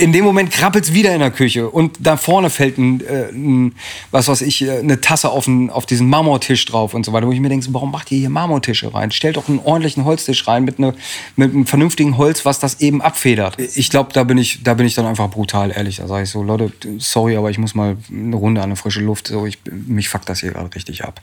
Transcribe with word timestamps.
in 0.00 0.12
dem 0.12 0.24
Moment 0.24 0.50
krabbelt 0.50 0.84
es 0.84 0.94
wieder 0.94 1.12
in 1.12 1.20
der 1.20 1.30
Küche 1.30 1.68
und 1.68 1.96
da 2.00 2.16
vorne 2.16 2.48
fällt 2.48 2.78
ein, 2.78 3.00
äh, 3.00 3.28
ein 3.30 3.74
was 4.10 4.28
weiß 4.28 4.40
ich, 4.42 4.62
äh, 4.62 4.78
eine 4.78 5.00
Tasse 5.00 5.30
auf, 5.30 5.46
ein, 5.46 5.70
auf 5.70 5.84
diesen 5.84 6.08
Marmortisch 6.08 6.64
drauf 6.64 6.94
und 6.94 7.04
so 7.04 7.12
weiter, 7.12 7.26
wo 7.26 7.32
ich 7.32 7.40
mir 7.40 7.50
denke, 7.50 7.66
warum 7.70 7.90
macht 7.90 8.10
ihr 8.10 8.18
hier 8.18 8.30
Marmortische 8.30 8.92
rein? 8.94 9.10
Stellt 9.10 9.36
doch 9.36 9.48
einen 9.48 9.58
ordentlichen 9.58 10.04
Holztisch 10.04 10.48
rein 10.48 10.64
mit, 10.64 10.78
ne, 10.78 10.94
mit 11.36 11.52
einem 11.52 11.66
vernünftigen 11.66 12.16
Holz, 12.16 12.44
was 12.44 12.58
das 12.58 12.80
eben 12.80 13.02
abfedert. 13.02 13.58
Ich 13.58 13.90
glaube, 13.90 14.12
da 14.12 14.24
bin 14.24 14.38
ich, 14.38 14.62
da 14.62 14.74
bin 14.74 14.86
ich 14.86 14.94
dann 14.94 15.06
einfach 15.06 15.30
brutal 15.30 15.70
ehrlich. 15.70 15.96
Da 15.96 16.08
sage 16.08 16.24
ich 16.24 16.30
so, 16.30 16.42
Leute, 16.42 16.72
sorry, 16.98 17.36
aber 17.36 17.50
ich 17.50 17.58
muss 17.58 17.74
mal 17.74 17.96
eine 18.10 18.36
Runde 18.36 18.62
an 18.62 18.70
eine 18.70 18.76
frische 18.76 19.00
Luft. 19.00 19.28
So, 19.28 19.44
ich, 19.44 19.58
mich 19.70 20.08
fuckt 20.08 20.28
das 20.28 20.40
hier 20.40 20.52
gerade 20.52 20.74
richtig 20.74 21.04
ab. 21.04 21.20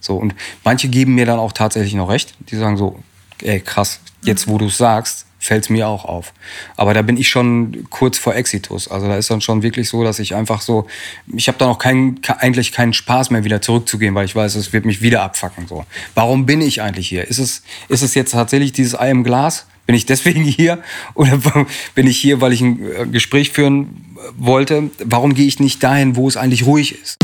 So, 0.00 0.16
und 0.16 0.34
manche 0.64 0.88
geben 0.88 1.14
mir 1.14 1.26
dann 1.26 1.38
auch 1.38 1.52
tatsächlich 1.52 1.94
noch 1.94 2.08
recht. 2.08 2.34
Die 2.50 2.56
sagen 2.56 2.76
so, 2.76 2.98
ey, 3.42 3.60
krass, 3.60 4.00
jetzt 4.22 4.48
wo 4.48 4.58
du 4.58 4.66
es 4.66 4.78
sagst, 4.78 5.26
fällt 5.46 5.64
es 5.64 5.70
mir 5.70 5.88
auch 5.88 6.04
auf. 6.04 6.32
Aber 6.76 6.94
da 6.94 7.02
bin 7.02 7.16
ich 7.16 7.28
schon 7.28 7.86
kurz 7.90 8.18
vor 8.18 8.34
Exitus. 8.34 8.88
Also 8.88 9.08
da 9.08 9.16
ist 9.16 9.30
dann 9.30 9.40
schon 9.40 9.62
wirklich 9.62 9.88
so, 9.88 10.04
dass 10.04 10.18
ich 10.18 10.34
einfach 10.34 10.60
so, 10.60 10.86
ich 11.34 11.48
habe 11.48 11.58
da 11.58 11.66
noch 11.66 11.78
keinen, 11.78 12.20
eigentlich 12.38 12.72
keinen 12.72 12.92
Spaß 12.92 13.30
mehr 13.30 13.44
wieder 13.44 13.62
zurückzugehen, 13.62 14.14
weil 14.14 14.24
ich 14.24 14.36
weiß, 14.36 14.54
es 14.56 14.72
wird 14.72 14.84
mich 14.84 15.02
wieder 15.02 15.22
abfacken. 15.22 15.66
So. 15.66 15.84
Warum 16.14 16.46
bin 16.46 16.60
ich 16.60 16.82
eigentlich 16.82 17.08
hier? 17.08 17.26
Ist 17.26 17.38
es, 17.38 17.62
ist 17.88 18.02
es 18.02 18.14
jetzt 18.14 18.32
tatsächlich 18.32 18.72
dieses 18.72 18.98
Ei 18.98 19.10
im 19.10 19.24
Glas? 19.24 19.66
Bin 19.86 19.94
ich 19.94 20.06
deswegen 20.06 20.42
hier? 20.44 20.82
Oder 21.14 21.38
bin 21.94 22.06
ich 22.06 22.18
hier, 22.18 22.40
weil 22.40 22.52
ich 22.52 22.60
ein 22.60 22.80
äh, 22.82 23.06
Gespräch 23.06 23.50
führen 23.50 24.16
wollte? 24.36 24.90
Warum 25.04 25.34
gehe 25.34 25.46
ich 25.46 25.60
nicht 25.60 25.82
dahin, 25.82 26.16
wo 26.16 26.28
es 26.28 26.36
eigentlich 26.36 26.66
ruhig 26.66 27.00
ist? 27.00 27.18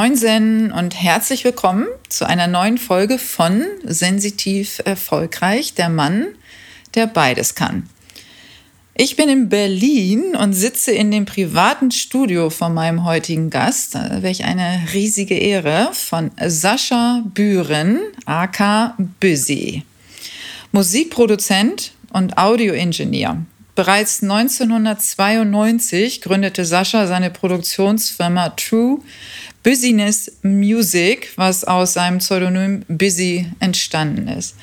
Moinsen 0.00 0.72
und 0.72 0.94
herzlich 0.94 1.44
willkommen 1.44 1.86
zu 2.08 2.26
einer 2.26 2.46
neuen 2.46 2.78
Folge 2.78 3.18
von 3.18 3.62
Sensitiv 3.84 4.80
Erfolgreich, 4.86 5.74
der 5.74 5.90
Mann, 5.90 6.28
der 6.94 7.06
beides 7.06 7.54
kann. 7.54 7.86
Ich 8.94 9.16
bin 9.16 9.28
in 9.28 9.50
Berlin 9.50 10.34
und 10.36 10.54
sitze 10.54 10.92
in 10.92 11.10
dem 11.10 11.26
privaten 11.26 11.90
Studio 11.90 12.48
von 12.48 12.72
meinem 12.72 13.04
heutigen 13.04 13.50
Gast, 13.50 13.94
welch 14.22 14.42
eine 14.42 14.86
riesige 14.94 15.36
Ehre, 15.36 15.90
von 15.92 16.30
Sascha 16.46 17.22
Bühren, 17.34 18.00
aka 18.24 18.94
Büsi. 18.96 19.82
Musikproduzent 20.72 21.92
und 22.10 22.38
Audioingenieur. 22.38 23.44
Bereits 23.74 24.22
1992 24.22 26.22
gründete 26.22 26.64
Sascha 26.64 27.06
seine 27.06 27.30
Produktionsfirma 27.30 28.48
True 28.50 29.00
Business 29.62 30.32
Music, 30.42 31.32
was 31.36 31.64
aus 31.64 31.92
seinem 31.92 32.18
Pseudonym 32.18 32.84
Busy 32.88 33.46
entstanden 33.60 34.28
ist. 34.28 34.54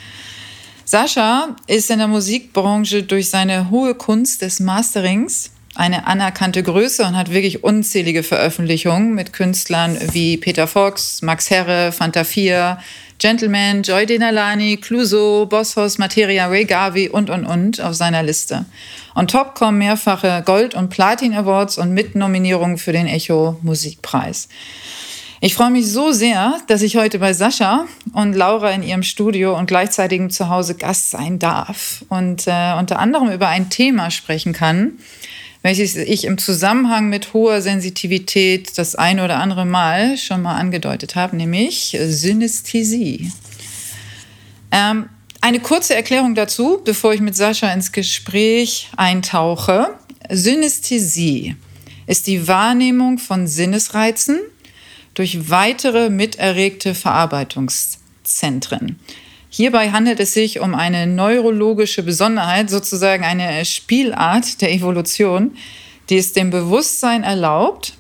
Sascha 0.86 1.56
ist 1.68 1.92
in 1.92 2.00
der 2.00 2.08
Musikbranche 2.08 3.04
durch 3.04 3.30
seine 3.30 3.70
hohe 3.70 3.94
Kunst 3.94 4.42
des 4.42 4.60
Masterings 4.60 5.52
eine 5.76 6.08
anerkannte 6.08 6.64
Größe 6.64 7.04
und 7.04 7.16
hat 7.16 7.32
wirklich 7.32 7.64
unzählige 7.64 8.24
Veröffentlichungen 8.24 9.14
mit 9.14 9.34
Künstlern 9.34 9.98
wie 10.14 10.38
Peter 10.38 10.66
Fox, 10.66 11.22
Max 11.22 11.50
Herre, 11.52 11.92
Fanta 11.92 12.24
4, 12.24 12.80
Gentleman, 13.20 13.84
Joy 13.84 14.06
Denalani, 14.06 14.78
Clouseau, 14.78 15.46
Bosshaus, 15.46 15.98
Materia, 15.98 16.48
Ray 16.48 16.66
Garvey 16.66 17.10
und, 17.10 17.30
und, 17.30 17.46
und 17.46 17.82
auf 17.82 17.94
seiner 17.94 18.24
Liste. 18.24 18.66
On 19.18 19.28
top 19.28 19.56
kommen 19.56 19.80
mehrfache 19.80 20.44
Gold- 20.46 20.76
und 20.76 20.90
Platin-Awards 20.90 21.80
und 21.80 21.92
Mitnominierungen 21.92 22.78
für 22.78 22.92
den 22.92 23.08
Echo 23.08 23.58
Musikpreis. 23.64 24.48
Ich 25.42 25.56
freue 25.56 25.72
mich 25.72 25.88
so 25.88 26.12
sehr, 26.12 26.60
dass 26.68 26.84
ich 26.84 26.98
heute 26.98 27.18
bei 27.18 27.34
Sascha 27.34 27.88
und 28.14 28.34
Laura 28.34 28.70
in 28.70 28.84
ihrem 28.84 29.02
Studio 29.02 29.58
und 29.58 29.66
gleichzeitig 29.66 30.30
zu 30.30 30.50
Hause 30.50 30.76
Gast 30.76 31.10
sein 31.10 31.40
darf 31.40 32.06
und 32.10 32.46
äh, 32.46 32.76
unter 32.78 33.00
anderem 33.00 33.32
über 33.32 33.48
ein 33.48 33.72
Thema 33.72 34.12
sprechen 34.12 34.54
kann, 34.54 35.00
welches 35.64 35.96
ich 35.96 36.26
im 36.26 36.38
Zusammenhang 36.38 37.10
mit 37.10 37.34
hoher 37.34 37.64
Sensitivität 37.64 38.78
das 38.78 38.94
ein 38.94 39.20
oder 39.20 39.38
andere 39.40 39.66
Mal 39.66 40.18
schon 40.18 40.44
mal 40.44 40.58
angedeutet 40.58 41.16
habe, 41.16 41.36
nämlich 41.36 41.98
Synästhesie. 42.00 43.32
Ähm, 44.72 45.10
eine 45.48 45.60
kurze 45.62 45.96
Erklärung 45.96 46.36
dazu, 46.36 46.82
bevor 46.84 47.14
ich 47.14 47.22
mit 47.22 47.34
Sascha 47.34 47.72
ins 47.72 47.94
Gespräch 47.94 48.90
eintauche. 48.98 49.96
Synästhesie 50.30 51.56
ist 52.06 52.28
die 52.28 52.50
Wahrnehmung 52.50 53.18
von 53.18 53.48
Sinnesreizen 53.48 54.42
durch 55.14 55.50
weitere 55.50 56.10
miterregte 56.10 56.94
Verarbeitungszentren. 56.94 59.00
Hierbei 59.50 59.92
handelt 59.92 60.20
es 60.20 60.34
sich 60.34 60.60
um 60.60 60.76
eine 60.76 61.08
neurologische 61.08 62.04
Besonderheit, 62.04 62.70
sozusagen 62.70 63.24
eine 63.24 63.64
Spielart 63.64 64.60
der 64.60 64.74
Evolution, 64.74 65.56
die 66.10 66.18
es 66.18 66.34
dem 66.34 66.50
Bewusstsein 66.50 67.24
erlaubt, 67.24 67.94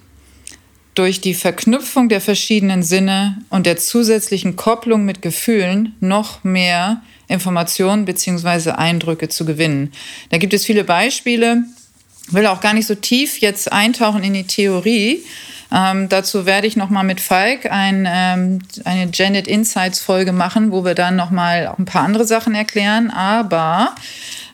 durch 0.95 1.21
die 1.21 1.33
Verknüpfung 1.33 2.09
der 2.09 2.19
verschiedenen 2.19 2.83
Sinne 2.83 3.37
und 3.49 3.65
der 3.65 3.77
zusätzlichen 3.77 4.57
Kopplung 4.57 5.05
mit 5.05 5.21
Gefühlen 5.21 5.95
noch 6.01 6.43
mehr 6.43 7.01
Informationen 7.27 8.05
bzw. 8.05 8.71
Eindrücke 8.71 9.29
zu 9.29 9.45
gewinnen. 9.45 9.91
Da 10.29 10.37
gibt 10.37 10.53
es 10.53 10.65
viele 10.65 10.83
Beispiele. 10.83 11.63
Ich 12.27 12.33
will 12.33 12.47
auch 12.47 12.61
gar 12.61 12.73
nicht 12.73 12.87
so 12.87 12.95
tief 12.95 13.39
jetzt 13.39 13.71
eintauchen 13.71 14.23
in 14.23 14.33
die 14.33 14.45
Theorie, 14.45 15.23
ähm, 15.71 16.07
dazu 16.09 16.45
werde 16.45 16.67
ich 16.67 16.77
nochmal 16.77 17.03
mit 17.03 17.19
Falk 17.19 17.69
ein, 17.69 18.07
ähm, 18.09 18.59
eine 18.85 19.09
Janet 19.13 19.47
Insights 19.47 19.99
Folge 19.99 20.31
machen, 20.31 20.71
wo 20.71 20.85
wir 20.85 20.95
dann 20.95 21.15
nochmal 21.15 21.73
ein 21.77 21.85
paar 21.85 22.03
andere 22.03 22.25
Sachen 22.25 22.55
erklären. 22.55 23.11
Aber 23.11 23.93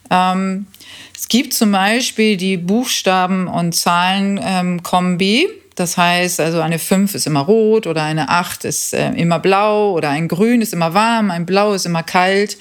ähm, 0.09 0.67
es 1.15 1.27
gibt 1.27 1.53
zum 1.53 1.71
Beispiel 1.71 2.37
die 2.37 2.57
Buchstaben- 2.57 3.47
und 3.47 3.75
Zahlen-Kombi. 3.75 5.49
Das 5.75 5.97
heißt, 5.97 6.39
also 6.39 6.61
eine 6.61 6.79
5 6.79 7.15
ist 7.15 7.25
immer 7.25 7.41
rot 7.41 7.87
oder 7.87 8.03
eine 8.03 8.29
8 8.29 8.65
ist 8.65 8.93
äh, 8.93 9.11
immer 9.13 9.39
blau 9.39 9.93
oder 9.93 10.09
ein 10.09 10.27
Grün 10.27 10.61
ist 10.61 10.73
immer 10.73 10.93
warm, 10.93 11.31
ein 11.31 11.45
Blau 11.45 11.73
ist 11.73 11.85
immer 11.85 12.03
kalt. 12.03 12.57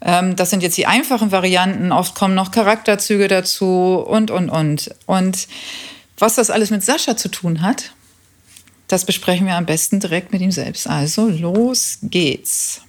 Ähm, 0.00 0.36
das 0.36 0.50
sind 0.50 0.62
jetzt 0.62 0.78
die 0.78 0.86
einfachen 0.86 1.32
Varianten. 1.32 1.92
Oft 1.92 2.14
kommen 2.14 2.34
noch 2.34 2.50
Charakterzüge 2.50 3.28
dazu 3.28 4.04
und, 4.06 4.30
und, 4.30 4.48
und. 4.48 4.94
Und 5.06 5.48
was 6.18 6.36
das 6.36 6.50
alles 6.50 6.70
mit 6.70 6.82
Sascha 6.82 7.16
zu 7.16 7.28
tun 7.28 7.60
hat, 7.60 7.92
das 8.88 9.04
besprechen 9.04 9.46
wir 9.46 9.56
am 9.56 9.66
besten 9.66 10.00
direkt 10.00 10.32
mit 10.32 10.40
ihm 10.40 10.52
selbst. 10.52 10.88
Also 10.88 11.28
los 11.28 11.98
geht's. 12.02 12.82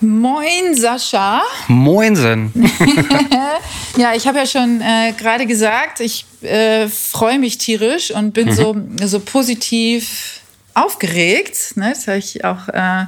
Moin, 0.00 0.76
Sascha. 0.76 1.42
Moinsen. 1.66 2.52
ja, 3.96 4.14
ich 4.14 4.28
habe 4.28 4.38
ja 4.38 4.46
schon 4.46 4.80
äh, 4.80 5.12
gerade 5.18 5.44
gesagt, 5.44 5.98
ich 5.98 6.24
äh, 6.42 6.86
freue 6.86 7.40
mich 7.40 7.58
tierisch 7.58 8.12
und 8.12 8.32
bin 8.32 8.46
mhm. 8.46 8.52
so, 8.52 8.76
so 9.04 9.18
positiv 9.18 10.40
aufgeregt. 10.74 11.76
Ne? 11.76 11.90
Das 11.90 12.06
habe 12.06 12.18
ich 12.18 12.44
auch 12.44 12.68
äh, 12.68 13.06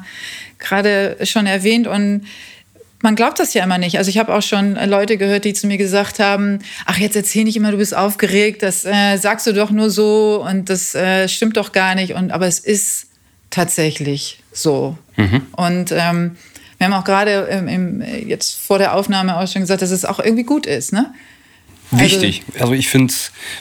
gerade 0.58 1.16
schon 1.22 1.46
erwähnt. 1.46 1.86
Und 1.86 2.26
man 3.02 3.14
glaubt 3.14 3.38
das 3.38 3.54
ja 3.54 3.62
immer 3.62 3.78
nicht. 3.78 3.96
Also 3.98 4.08
ich 4.08 4.18
habe 4.18 4.34
auch 4.34 4.42
schon 4.42 4.74
Leute 4.74 5.16
gehört, 5.16 5.44
die 5.44 5.54
zu 5.54 5.68
mir 5.68 5.78
gesagt 5.78 6.18
haben, 6.18 6.58
ach 6.86 6.98
jetzt 6.98 7.14
erzähl 7.14 7.44
nicht 7.44 7.56
immer, 7.56 7.70
du 7.70 7.76
bist 7.76 7.94
aufgeregt, 7.94 8.64
das 8.64 8.84
äh, 8.84 9.16
sagst 9.16 9.46
du 9.46 9.52
doch 9.52 9.70
nur 9.70 9.90
so 9.90 10.44
und 10.44 10.68
das 10.68 10.96
äh, 10.96 11.28
stimmt 11.28 11.56
doch 11.56 11.70
gar 11.70 11.94
nicht. 11.94 12.14
Und 12.14 12.32
aber 12.32 12.48
es 12.48 12.58
ist 12.58 13.06
tatsächlich 13.50 14.40
so. 14.52 14.98
Mhm. 15.16 15.46
Und 15.52 15.92
ähm, 15.92 16.36
wir 16.80 16.86
haben 16.86 16.94
auch 16.94 17.04
gerade 17.04 17.46
ähm, 17.50 18.02
jetzt 18.26 18.58
vor 18.58 18.78
der 18.78 18.94
Aufnahme 18.94 19.36
auch 19.36 19.46
schon 19.46 19.60
gesagt, 19.60 19.82
dass 19.82 19.90
es 19.90 20.06
auch 20.06 20.18
irgendwie 20.18 20.44
gut 20.44 20.64
ist, 20.64 20.94
ne? 20.94 21.12
Also 21.92 22.04
Wichtig. 22.04 22.42
Also, 22.58 22.72
ich 22.72 22.88
finde 22.88 23.12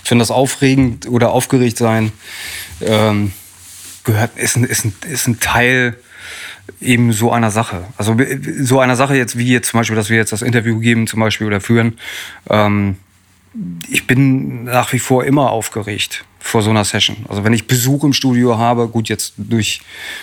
find 0.03 0.21
das 0.21 0.31
aufregend 0.31 1.05
oder 1.09 1.31
aufgeregt 1.31 1.77
sein 1.77 2.13
ähm, 2.79 3.33
gehört, 4.05 4.37
ist 4.37 4.55
ein, 4.55 4.63
ist, 4.63 4.85
ist 5.05 5.27
ein 5.27 5.41
Teil 5.41 5.97
eben 6.79 7.11
so 7.11 7.29
einer 7.29 7.51
Sache. 7.51 7.87
Also 7.97 8.15
so 8.61 8.79
einer 8.79 8.95
Sache 8.95 9.17
jetzt, 9.17 9.37
wie 9.37 9.51
jetzt 9.51 9.69
zum 9.71 9.81
Beispiel, 9.81 9.97
dass 9.97 10.09
wir 10.09 10.15
jetzt 10.15 10.31
das 10.31 10.41
Interview 10.41 10.79
geben 10.79 11.05
zum 11.05 11.19
Beispiel 11.19 11.45
oder 11.45 11.59
führen. 11.59 11.99
Ähm, 12.49 12.95
ich 13.89 14.07
bin 14.07 14.63
nach 14.63 14.93
wie 14.93 14.99
vor 14.99 15.25
immer 15.25 15.49
aufgeregt 15.49 16.23
vor 16.39 16.61
so 16.61 16.69
einer 16.69 16.85
Session. 16.85 17.25
Also 17.27 17.43
wenn 17.43 17.53
ich 17.53 17.67
Besuch 17.67 18.03
im 18.03 18.13
Studio 18.13 18.57
habe, 18.57 18.87
gut, 18.87 19.09
jetzt 19.09 19.33
durch 19.37 19.81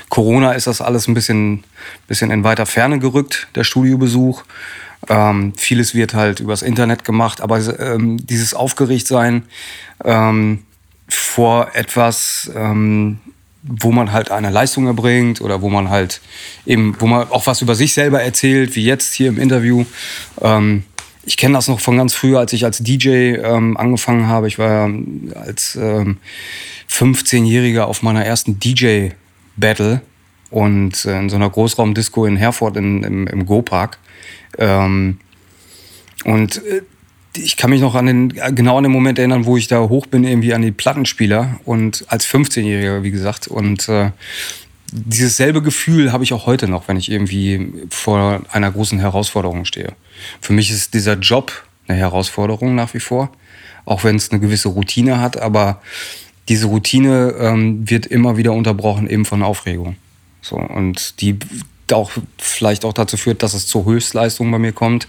Corona 0.08 0.52
ist 0.52 0.66
das 0.66 0.80
alles 0.80 1.06
ein 1.08 1.14
bisschen, 1.14 1.64
bisschen 2.08 2.30
in 2.30 2.42
weiter 2.42 2.66
Ferne 2.66 2.98
gerückt, 2.98 3.48
der 3.54 3.64
Studiobesuch. 3.64 4.42
Ähm, 5.08 5.52
vieles 5.56 5.94
wird 5.94 6.14
halt 6.14 6.40
übers 6.40 6.62
Internet 6.62 7.04
gemacht, 7.04 7.40
aber 7.40 7.60
ähm, 7.78 8.16
dieses 8.26 8.54
Aufgeregtsein 8.54 9.44
ähm, 10.04 10.64
vor 11.08 11.70
etwas, 11.74 12.50
ähm, 12.56 13.18
wo 13.62 13.92
man 13.92 14.12
halt 14.12 14.30
eine 14.30 14.50
Leistung 14.50 14.86
erbringt 14.86 15.40
oder 15.40 15.60
wo 15.60 15.68
man 15.68 15.90
halt 15.90 16.20
eben, 16.64 16.96
wo 16.98 17.06
man 17.06 17.28
auch 17.30 17.46
was 17.46 17.62
über 17.62 17.74
sich 17.74 17.92
selber 17.92 18.22
erzählt, 18.22 18.74
wie 18.74 18.84
jetzt 18.84 19.12
hier 19.14 19.28
im 19.28 19.38
Interview. 19.38 19.84
Ich 21.26 21.36
kenne 21.36 21.54
das 21.54 21.66
noch 21.66 21.80
von 21.80 21.96
ganz 21.96 22.14
früh, 22.14 22.36
als 22.36 22.52
ich 22.52 22.64
als 22.64 22.78
DJ 22.78 23.34
ähm, 23.34 23.76
angefangen 23.76 24.28
habe. 24.28 24.46
Ich 24.46 24.58
war 24.58 24.88
als 25.34 25.76
ähm, 25.76 26.18
15-Jähriger 26.88 27.82
auf 27.82 28.02
meiner 28.02 28.24
ersten 28.24 28.60
DJ-Battle 28.60 30.00
und 30.50 31.04
äh, 31.04 31.18
in 31.18 31.28
so 31.28 31.36
einer 31.36 31.50
Großraumdisco 31.50 32.26
in 32.26 32.36
Herford 32.36 32.76
in, 32.76 33.02
im, 33.02 33.26
im 33.26 33.44
Go-Park. 33.44 33.98
Ähm, 34.56 35.18
und 36.24 36.64
äh, 36.64 36.82
ich 37.36 37.56
kann 37.56 37.70
mich 37.70 37.80
noch 37.80 37.96
an 37.96 38.06
den, 38.06 38.28
genau 38.54 38.78
an 38.78 38.84
den 38.84 38.92
Moment 38.92 39.18
erinnern, 39.18 39.46
wo 39.46 39.56
ich 39.56 39.66
da 39.66 39.80
hoch 39.80 40.06
bin, 40.06 40.24
irgendwie 40.24 40.54
an 40.54 40.62
die 40.62 40.70
Plattenspieler 40.70 41.60
und 41.64 42.04
als 42.08 42.26
15-Jähriger, 42.26 43.02
wie 43.02 43.10
gesagt. 43.10 43.48
Und 43.48 43.88
äh, 43.88 44.10
dieses 44.92 45.36
selbe 45.36 45.62
Gefühl 45.62 46.12
habe 46.12 46.24
ich 46.24 46.32
auch 46.32 46.46
heute 46.46 46.68
noch, 46.68 46.88
wenn 46.88 46.96
ich 46.96 47.10
irgendwie 47.10 47.72
vor 47.90 48.42
einer 48.52 48.70
großen 48.70 48.98
Herausforderung 48.98 49.64
stehe. 49.64 49.92
Für 50.40 50.52
mich 50.52 50.70
ist 50.70 50.94
dieser 50.94 51.14
Job 51.14 51.52
eine 51.88 51.98
Herausforderung 51.98 52.74
nach 52.74 52.94
wie 52.94 53.00
vor, 53.00 53.30
auch 53.84 54.04
wenn 54.04 54.16
es 54.16 54.30
eine 54.30 54.40
gewisse 54.40 54.68
Routine 54.68 55.20
hat, 55.20 55.40
aber 55.40 55.80
diese 56.48 56.66
Routine 56.66 57.34
ähm, 57.38 57.88
wird 57.88 58.06
immer 58.06 58.36
wieder 58.36 58.52
unterbrochen 58.52 59.08
eben 59.08 59.24
von 59.24 59.42
Aufregung. 59.42 59.96
So, 60.40 60.56
und 60.56 61.20
die 61.20 61.38
auch 61.92 62.10
vielleicht 62.38 62.84
auch 62.84 62.92
dazu 62.92 63.16
führt, 63.16 63.42
dass 63.42 63.54
es 63.54 63.66
zur 63.66 63.84
Höchstleistung 63.84 64.50
bei 64.50 64.58
mir 64.58 64.72
kommt. 64.72 65.06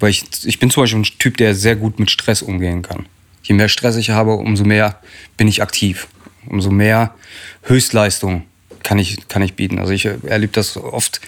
Weil 0.00 0.10
ich, 0.10 0.24
ich 0.44 0.58
bin 0.58 0.70
zum 0.70 0.82
Beispiel 0.82 1.00
ein 1.00 1.04
Typ, 1.18 1.36
der 1.36 1.54
sehr 1.54 1.76
gut 1.76 1.98
mit 1.98 2.10
Stress 2.10 2.42
umgehen 2.42 2.82
kann. 2.82 3.06
Je 3.42 3.54
mehr 3.54 3.68
Stress 3.68 3.96
ich 3.96 4.10
habe, 4.10 4.34
umso 4.34 4.64
mehr 4.64 5.00
bin 5.36 5.48
ich 5.48 5.62
aktiv. 5.62 6.08
Umso 6.46 6.70
mehr 6.70 7.14
Höchstleistung 7.62 8.44
kann 8.86 8.98
ich, 8.98 9.26
kann 9.26 9.42
ich 9.42 9.54
bieten. 9.54 9.80
Also 9.80 9.92
ich 9.92 10.04
erlebe 10.04 10.52
das 10.52 10.76
oft, 10.76 11.20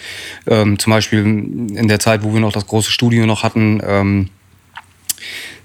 ähm, 0.47 0.79
zum 0.79 0.93
Beispiel 0.93 1.19
in 1.19 1.89
der 1.89 1.99
Zeit, 1.99 2.23
wo 2.23 2.33
wir 2.33 2.41
noch 2.41 2.53
das 2.53 2.69
große 2.69 2.93
Studio 2.93 3.27
noch 3.27 3.43
hatten, 3.43 3.83
ähm, 3.85 4.31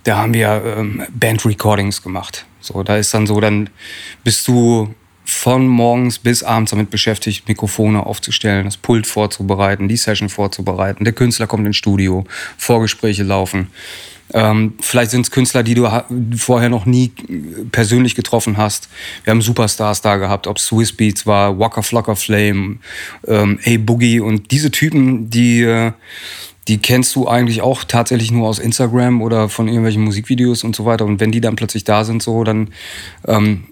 da 0.04 0.18
haben 0.18 0.34
wir 0.34 0.76
ähm, 0.78 1.04
Band-Recordings 1.14 2.02
gemacht. 2.02 2.46
So, 2.60 2.82
da 2.82 2.98
ist 2.98 3.14
dann 3.14 3.28
so, 3.28 3.40
dann 3.40 3.70
bist 4.24 4.48
du 4.48 4.94
von 5.24 5.68
morgens 5.68 6.18
bis 6.18 6.42
abends 6.44 6.72
damit 6.72 6.90
beschäftigt, 6.90 7.48
Mikrofone 7.48 8.04
aufzustellen, 8.06 8.66
das 8.66 8.76
Pult 8.76 9.06
vorzubereiten, 9.06 9.88
die 9.88 9.96
Session 9.96 10.30
vorzubereiten. 10.30 11.04
Der 11.04 11.14
Künstler 11.14 11.46
kommt 11.46 11.66
ins 11.68 11.78
Studio, 11.78 12.26
Vorgespräche 12.58 13.24
laufen. 13.24 13.70
Ähm, 14.32 14.74
vielleicht 14.80 15.12
sind 15.12 15.22
es 15.22 15.32
Künstler, 15.32 15.64
die 15.64 15.76
du 15.76 15.90
vorher 16.36 16.70
noch 16.70 16.86
nie 16.86 17.12
persönlich 17.72 18.16
getroffen 18.16 18.58
hast. 18.58 18.90
Wir 19.24 19.32
haben 19.32 19.42
Superstars 19.42 20.02
da 20.02 20.18
gehabt, 20.18 20.48
ob 20.48 20.60
Swiss 20.60 20.94
Beats 20.94 21.26
war, 21.26 21.60
Walker 21.60 21.84
Flocker 21.84 22.16
Flame, 22.16 22.78
ähm, 23.28 23.60
A-Boogie 23.66 24.20
und 24.20 24.52
diese 24.52 24.72
Typen, 24.72 25.30
die, 25.30 25.62
äh, 25.62 25.92
die 26.68 26.78
kennst 26.78 27.16
du 27.16 27.28
eigentlich 27.28 27.62
auch 27.62 27.84
tatsächlich 27.84 28.32
nur 28.32 28.48
aus 28.48 28.60
Instagram 28.60 29.22
oder 29.22 29.50
von 29.50 29.68
irgendwelchen 29.68 30.04
Musikvideos 30.04 30.64
und 30.64 30.76
so 30.76 30.86
weiter. 30.86 31.06
Und 31.06 31.20
wenn 31.20 31.32
die 31.32 31.42
dann 31.42 31.56
plötzlich 31.56 31.84
da 31.84 32.06
sind, 32.06 32.24
so, 32.24 32.44
dann 32.44 32.70
ähm, 33.28 33.66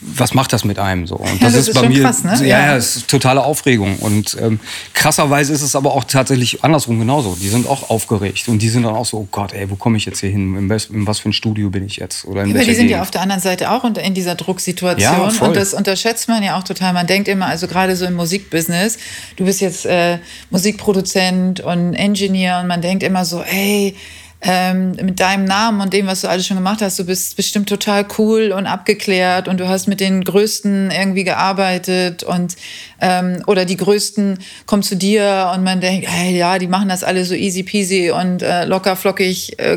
was 0.00 0.32
macht 0.32 0.52
das 0.54 0.64
mit 0.64 0.78
einem 0.78 1.06
so? 1.06 1.16
Und 1.16 1.34
das, 1.34 1.40
ja, 1.40 1.46
das 1.46 1.54
ist, 1.54 1.68
ist, 1.68 1.74
bei 1.74 1.88
mir 1.88 2.02
krass, 2.02 2.24
ne? 2.24 2.34
ja, 2.46 2.66
ja, 2.66 2.76
ist 2.76 3.08
totale 3.08 3.44
Aufregung. 3.44 3.96
Und 3.98 4.36
ähm, 4.40 4.58
krasserweise 4.94 5.52
ist 5.52 5.60
es 5.60 5.76
aber 5.76 5.92
auch 5.92 6.04
tatsächlich 6.04 6.64
andersrum 6.64 6.98
genauso. 6.98 7.36
Die 7.40 7.48
sind 7.48 7.68
auch 7.68 7.90
aufgeregt 7.90 8.48
und 8.48 8.60
die 8.62 8.70
sind 8.70 8.84
dann 8.84 8.94
auch 8.94 9.04
so, 9.04 9.18
oh 9.18 9.28
Gott, 9.30 9.52
ey, 9.52 9.70
wo 9.70 9.76
komme 9.76 9.98
ich 9.98 10.06
jetzt 10.06 10.20
hier 10.20 10.30
hin? 10.30 10.56
In, 10.56 10.70
in, 10.70 11.06
was 11.06 11.18
für 11.18 11.28
ein 11.28 11.34
Studio 11.34 11.68
bin 11.68 11.84
ich 11.84 11.96
jetzt? 11.96 12.24
Oder 12.24 12.44
in 12.44 12.56
ja, 12.56 12.64
die 12.64 12.74
sind 12.74 12.88
ja 12.88 13.02
auf 13.02 13.10
der 13.10 13.20
anderen 13.20 13.42
Seite 13.42 13.70
auch 13.70 13.84
in 13.84 14.14
dieser 14.14 14.34
Drucksituation 14.34 15.30
ja, 15.30 15.46
und 15.46 15.54
das 15.54 15.74
unterschätzt 15.74 16.28
man 16.28 16.42
ja 16.42 16.58
auch 16.58 16.64
total. 16.64 16.94
Man 16.94 17.06
denkt 17.06 17.28
immer, 17.28 17.46
also 17.46 17.66
gerade 17.66 17.96
so 17.96 18.06
im 18.06 18.14
Musikbusiness, 18.14 18.98
du 19.36 19.44
bist 19.44 19.60
jetzt 19.60 19.84
äh, 19.84 20.18
Musikproduzent 20.50 21.60
und 21.60 21.92
Engineer 21.92 22.60
und 22.60 22.66
man 22.66 22.80
denkt 22.80 23.02
immer 23.02 23.26
so, 23.26 23.42
ey, 23.42 23.94
ähm, 24.42 24.92
mit 24.92 25.20
deinem 25.20 25.44
Namen 25.44 25.82
und 25.82 25.92
dem, 25.92 26.06
was 26.06 26.22
du 26.22 26.28
alles 26.28 26.46
schon 26.46 26.56
gemacht 26.56 26.80
hast, 26.80 26.98
du 26.98 27.04
bist 27.04 27.36
bestimmt 27.36 27.68
total 27.68 28.06
cool 28.16 28.52
und 28.52 28.66
abgeklärt 28.66 29.48
und 29.48 29.60
du 29.60 29.68
hast 29.68 29.86
mit 29.86 30.00
den 30.00 30.24
Größten 30.24 30.90
irgendwie 30.90 31.24
gearbeitet 31.24 32.22
und 32.22 32.56
ähm, 33.00 33.42
oder 33.46 33.66
die 33.66 33.76
Größten 33.76 34.38
kommen 34.64 34.82
zu 34.82 34.96
dir 34.96 35.52
und 35.54 35.62
man 35.62 35.82
denkt, 35.82 36.08
hey, 36.08 36.36
ja, 36.36 36.58
die 36.58 36.68
machen 36.68 36.88
das 36.88 37.04
alle 37.04 37.24
so 37.26 37.34
easy 37.34 37.62
peasy 37.62 38.10
und 38.10 38.42
äh, 38.42 38.64
locker 38.64 38.96
flockig 38.96 39.58
äh, 39.58 39.76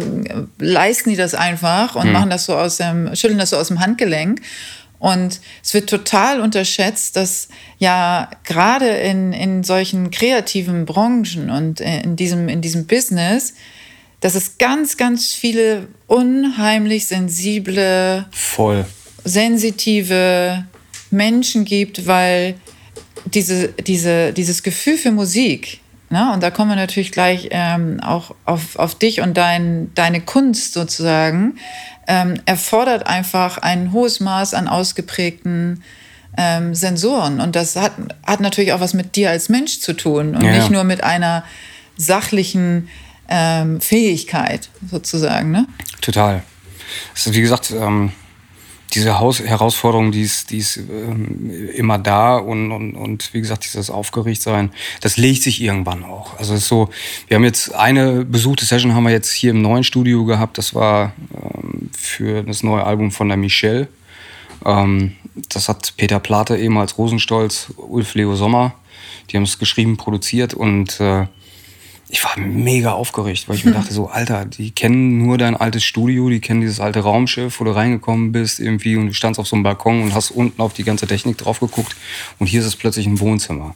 leisten 0.60 1.10
die 1.10 1.18
das 1.18 1.36
einfach 1.36 1.96
und 1.96 2.08
mhm. 2.08 2.14
machen 2.14 2.30
das 2.30 2.46
so 2.46 2.56
aus 2.56 2.78
dem, 2.78 3.14
schütteln 3.16 3.40
das 3.40 3.50
so 3.50 3.58
aus 3.58 3.68
dem 3.68 3.82
Handgelenk. 3.82 4.40
Und 5.00 5.42
es 5.62 5.74
wird 5.74 5.90
total 5.90 6.40
unterschätzt, 6.40 7.18
dass 7.18 7.50
ja 7.78 8.30
gerade 8.46 8.88
in, 8.88 9.34
in 9.34 9.64
solchen 9.66 10.12
kreativen 10.12 10.86
Branchen 10.86 11.50
und 11.50 11.82
in 11.82 12.16
diesem, 12.16 12.48
in 12.48 12.62
diesem 12.62 12.88
Business 12.88 13.54
dass 14.24 14.36
es 14.36 14.58
ganz, 14.58 14.96
ganz 14.96 15.34
viele 15.34 15.90
unheimlich 16.08 17.08
sensible, 17.08 18.26
voll 18.32 18.86
sensitive 19.26 20.64
Menschen 21.12 21.66
gibt, 21.66 22.08
weil 22.08 22.56
diese, 23.26 23.68
diese, 23.68 24.32
dieses 24.32 24.64
Gefühl 24.64 24.98
für 24.98 25.12
Musik, 25.12 25.82
ne, 26.10 26.32
und 26.34 26.42
da 26.42 26.52
kommen 26.52 26.70
wir 26.70 26.78
natürlich 26.78 27.12
gleich 27.12 27.50
ähm, 27.52 28.00
auch 28.02 28.34
auf, 28.46 28.78
auf 28.78 28.96
dich 28.96 29.20
und 29.20 29.36
dein, 29.36 29.92
deine 29.94 30.22
Kunst 30.22 30.72
sozusagen, 30.72 31.58
ähm, 32.08 32.36
erfordert 32.46 33.06
einfach 33.06 33.58
ein 33.58 33.92
hohes 33.92 34.22
Maß 34.22 34.54
an 34.54 34.70
ausgeprägten 34.70 35.84
ähm, 36.38 36.74
Sensoren. 36.76 37.42
Und 37.42 37.58
das 37.58 37.76
hat, 37.76 37.92
hat 38.26 38.40
natürlich 38.40 38.72
auch 38.72 38.80
was 38.80 38.94
mit 38.94 39.18
dir 39.18 39.32
als 39.32 39.50
Mensch 39.50 39.82
zu 39.82 39.92
tun 39.92 40.34
und 40.34 40.44
ja. 40.46 40.52
nicht 40.54 40.70
nur 40.70 40.86
mit 40.86 41.04
einer 41.04 41.44
sachlichen 41.98 42.88
ähm, 43.34 43.82
Fähigkeit 43.82 44.70
sozusagen. 44.90 45.50
Ne? 45.50 45.68
Total. 46.02 46.44
Also 47.16 47.34
wie 47.34 47.42
gesagt, 47.42 47.72
ähm, 47.72 48.12
diese 48.94 49.20
Haus 49.20 49.40
Herausforderung, 49.40 50.12
die 50.12 50.22
ist, 50.22 50.52
die 50.52 50.60
ist 50.60 50.78
ähm, 50.78 51.50
immer 51.76 51.98
da 51.98 52.38
und, 52.38 52.72
und, 52.72 52.96
und 52.96 53.34
wie 53.34 53.42
gesagt, 53.42 53.64
dieses 53.66 53.90
Aufgerichtssein, 53.90 54.72
das 55.02 55.18
legt 55.18 55.42
sich 55.42 55.62
irgendwann 55.62 56.04
auch. 56.04 56.38
Also 56.38 56.54
es 56.54 56.62
ist 56.62 56.68
so, 56.68 56.90
wir 57.28 57.36
haben 57.36 57.44
jetzt 57.44 57.74
eine 57.74 58.24
besuchte 58.24 58.66
Session 58.66 58.94
haben 58.94 59.04
wir 59.04 59.12
jetzt 59.12 59.32
hier 59.32 59.50
im 59.50 59.64
neuen 59.64 59.84
Studio 59.84 60.26
gehabt. 60.26 60.60
Das 60.60 60.76
war 60.76 61.14
ähm, 61.34 61.90
für 61.98 62.44
das 62.44 62.62
neue 62.62 62.84
Album 62.84 63.12
von 63.12 63.30
der 63.30 63.38
Michelle. 63.38 63.88
Ähm, 64.64 65.16
das 65.50 65.70
hat 65.70 65.94
Peter 65.98 66.20
Plate 66.20 66.56
ehemals 66.58 67.00
Rosenstolz, 67.00 67.74
Ulf 67.78 68.14
Leo 68.14 68.36
Sommer. 68.36 68.76
Die 69.30 69.38
haben 69.38 69.44
es 69.44 69.58
geschrieben, 69.58 69.98
produziert 69.98 70.54
und 70.54 71.00
äh, 71.00 71.26
ich 72.14 72.24
war 72.24 72.38
mega 72.38 72.92
aufgeregt, 72.92 73.50
weil 73.50 73.56
ich 73.56 73.66
mir 73.66 73.72
dachte 73.72 73.92
so, 73.92 74.08
Alter, 74.12 74.46
die 74.46 74.70
kennen 74.70 75.18
nur 75.18 75.40
dein 75.40 75.58
altes 75.58 75.84
Studio, 75.84 76.30
die 76.30 76.42
kennen 76.42 76.62
dieses 76.62 76.80
alte 76.80 77.00
Raumschiff, 77.00 77.60
wo 77.60 77.64
du 77.64 77.72
reingekommen 77.72 78.32
bist 78.32 78.60
irgendwie 78.60 78.96
und 78.98 79.08
du 79.08 79.14
standst 79.16 79.40
auf 79.40 79.48
so 79.48 79.56
einem 79.56 79.64
Balkon 79.64 80.04
und 80.04 80.14
hast 80.14 80.30
unten 80.30 80.62
auf 80.62 80.74
die 80.74 80.84
ganze 80.84 81.08
Technik 81.08 81.40
drauf 81.40 81.60
geguckt 81.60 81.96
und 82.38 82.46
hier 82.46 82.60
ist 82.60 82.68
es 82.68 82.76
plötzlich 82.76 83.08
ein 83.08 83.20
Wohnzimmer. 83.20 83.74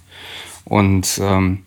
Und 0.65 1.19
ähm, 1.19 1.63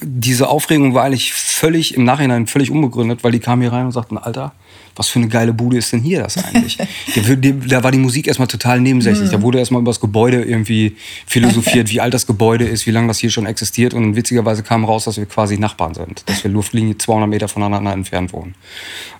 diese 0.00 0.48
Aufregung 0.48 0.94
war 0.94 1.04
eigentlich 1.04 1.32
völlig 1.32 1.94
im 1.94 2.04
Nachhinein 2.04 2.46
völlig 2.46 2.70
unbegründet, 2.70 3.24
weil 3.24 3.32
die 3.32 3.40
kamen 3.40 3.62
hier 3.62 3.72
rein 3.72 3.86
und 3.86 3.92
sagten, 3.92 4.18
Alter, 4.18 4.52
was 4.96 5.08
für 5.08 5.18
eine 5.18 5.28
geile 5.28 5.52
Bude 5.52 5.76
ist 5.76 5.92
denn 5.92 6.00
hier 6.00 6.22
das 6.22 6.36
eigentlich? 6.44 6.76
da 7.68 7.82
war 7.82 7.90
die 7.92 7.98
Musik 7.98 8.26
erstmal 8.26 8.48
total 8.48 8.80
nebensächlich. 8.80 9.30
Da 9.30 9.38
mhm. 9.38 9.42
wurde 9.42 9.58
erstmal 9.58 9.80
über 9.80 9.90
das 9.90 10.00
Gebäude 10.00 10.42
irgendwie 10.42 10.96
philosophiert, 11.26 11.90
wie 11.90 12.00
alt 12.00 12.14
das 12.14 12.26
Gebäude 12.26 12.64
ist, 12.64 12.86
wie 12.86 12.90
lange 12.90 13.08
das 13.08 13.18
hier 13.18 13.30
schon 13.30 13.46
existiert. 13.46 13.94
Und 13.94 14.16
witzigerweise 14.16 14.62
kam 14.62 14.84
raus, 14.84 15.04
dass 15.04 15.16
wir 15.16 15.26
quasi 15.26 15.58
Nachbarn 15.58 15.94
sind, 15.94 16.24
dass 16.26 16.42
wir 16.42 16.50
Luftlinie 16.50 16.98
200 16.98 17.28
Meter 17.28 17.48
voneinander 17.48 17.92
entfernt 17.92 18.32
wohnen. 18.32 18.54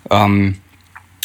Ähm, 0.09 0.55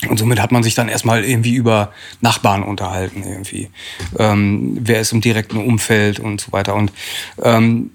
und 0.08 0.18
somit 0.18 0.40
hat 0.40 0.52
man 0.52 0.62
sich 0.62 0.74
dann 0.74 0.88
erstmal 0.88 1.24
irgendwie 1.24 1.54
über 1.54 1.92
Nachbarn 2.20 2.62
unterhalten, 2.62 3.22
irgendwie. 3.24 3.70
Ähm, 4.18 4.78
wer 4.80 5.00
ist 5.00 5.12
im 5.12 5.20
direkten 5.20 5.58
Umfeld 5.58 6.20
und 6.20 6.40
so 6.40 6.52
weiter. 6.52 6.74
Und 6.74 6.92
ähm, 7.42 7.90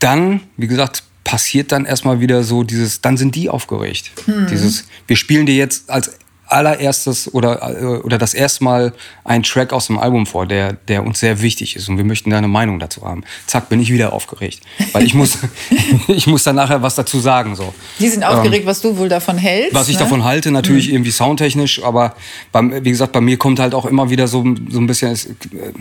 dann, 0.00 0.40
wie 0.56 0.66
gesagt, 0.66 1.04
passiert 1.24 1.70
dann 1.70 1.84
erstmal 1.84 2.20
wieder 2.20 2.42
so 2.42 2.64
dieses, 2.64 3.00
dann 3.00 3.16
sind 3.16 3.36
die 3.36 3.48
aufgeregt. 3.48 4.10
Hm. 4.24 4.48
Dieses, 4.48 4.86
wir 5.06 5.16
spielen 5.16 5.46
dir 5.46 5.54
jetzt 5.54 5.88
als 5.88 6.10
allererstes 6.50 7.32
oder, 7.32 7.80
äh, 7.80 7.84
oder 7.98 8.18
das 8.18 8.34
erste 8.34 8.64
Mal 8.64 8.92
einen 9.24 9.44
Track 9.44 9.72
aus 9.72 9.86
dem 9.86 9.98
Album 9.98 10.26
vor, 10.26 10.46
der, 10.46 10.72
der 10.72 11.04
uns 11.04 11.20
sehr 11.20 11.40
wichtig 11.40 11.76
ist 11.76 11.88
und 11.88 11.96
wir 11.96 12.04
möchten 12.04 12.30
deine 12.30 12.48
Meinung 12.48 12.78
dazu 12.78 13.02
haben. 13.02 13.22
Zack, 13.46 13.68
bin 13.68 13.80
ich 13.80 13.92
wieder 13.92 14.12
aufgeregt. 14.12 14.60
Weil 14.92 15.04
ich 15.04 15.14
muss, 15.14 15.38
ich 16.08 16.26
muss 16.26 16.42
dann 16.42 16.56
nachher 16.56 16.82
was 16.82 16.96
dazu 16.96 17.20
sagen. 17.20 17.54
So. 17.54 17.72
Die 18.00 18.08
sind 18.08 18.24
aufgeregt, 18.24 18.62
ähm, 18.62 18.66
was 18.66 18.80
du 18.80 18.96
wohl 18.96 19.08
davon 19.08 19.38
hältst. 19.38 19.74
Was 19.74 19.88
ich 19.88 19.96
ne? 19.96 20.00
davon 20.00 20.24
halte, 20.24 20.50
natürlich 20.50 20.88
mhm. 20.88 20.94
irgendwie 20.94 21.12
soundtechnisch, 21.12 21.82
aber 21.84 22.16
beim, 22.50 22.84
wie 22.84 22.90
gesagt, 22.90 23.12
bei 23.12 23.20
mir 23.20 23.36
kommt 23.36 23.60
halt 23.60 23.74
auch 23.74 23.86
immer 23.86 24.10
wieder 24.10 24.26
so, 24.26 24.44
so 24.68 24.80
ein 24.80 24.86
bisschen. 24.86 25.12
Äh, 25.12 25.72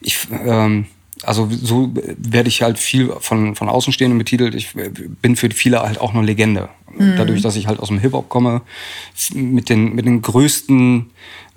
ich, 0.00 0.16
ähm, 0.30 0.86
also 1.22 1.48
so 1.50 1.90
werde 1.94 2.48
ich 2.48 2.62
halt 2.62 2.78
viel 2.78 3.12
von, 3.20 3.54
von 3.54 3.68
Außenstehenden 3.68 4.18
betitelt. 4.18 4.54
Ich 4.54 4.74
bin 4.74 5.36
für 5.36 5.50
viele 5.50 5.80
halt 5.80 6.00
auch 6.00 6.14
eine 6.14 6.22
Legende. 6.22 6.68
Mhm. 6.96 7.16
Dadurch, 7.16 7.42
dass 7.42 7.56
ich 7.56 7.66
halt 7.66 7.80
aus 7.80 7.88
dem 7.88 7.98
Hip-Hop 7.98 8.28
komme, 8.28 8.62
mit 9.34 9.68
den, 9.68 9.94
mit 9.94 10.06
den 10.06 10.22
größten 10.22 11.10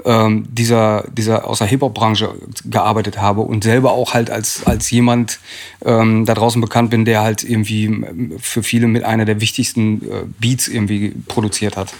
ähm, 0.05 0.45
dieser, 0.49 1.05
dieser 1.11 1.47
aus 1.47 1.59
der 1.59 1.67
Hip-Hop-Branche 1.67 2.33
gearbeitet 2.65 3.19
habe 3.19 3.41
und 3.41 3.63
selber 3.63 3.91
auch 3.91 4.13
halt 4.13 4.29
als, 4.29 4.65
als 4.65 4.89
jemand 4.91 5.39
ähm, 5.85 6.25
da 6.25 6.33
draußen 6.33 6.61
bekannt 6.61 6.89
bin, 6.89 7.05
der 7.05 7.21
halt 7.21 7.43
irgendwie 7.43 8.03
für 8.39 8.63
viele 8.63 8.87
mit 8.87 9.03
einer 9.03 9.25
der 9.25 9.41
wichtigsten 9.41 10.01
äh, 10.01 10.23
Beats 10.39 10.67
irgendwie 10.67 11.13
produziert 11.27 11.77
hat 11.77 11.93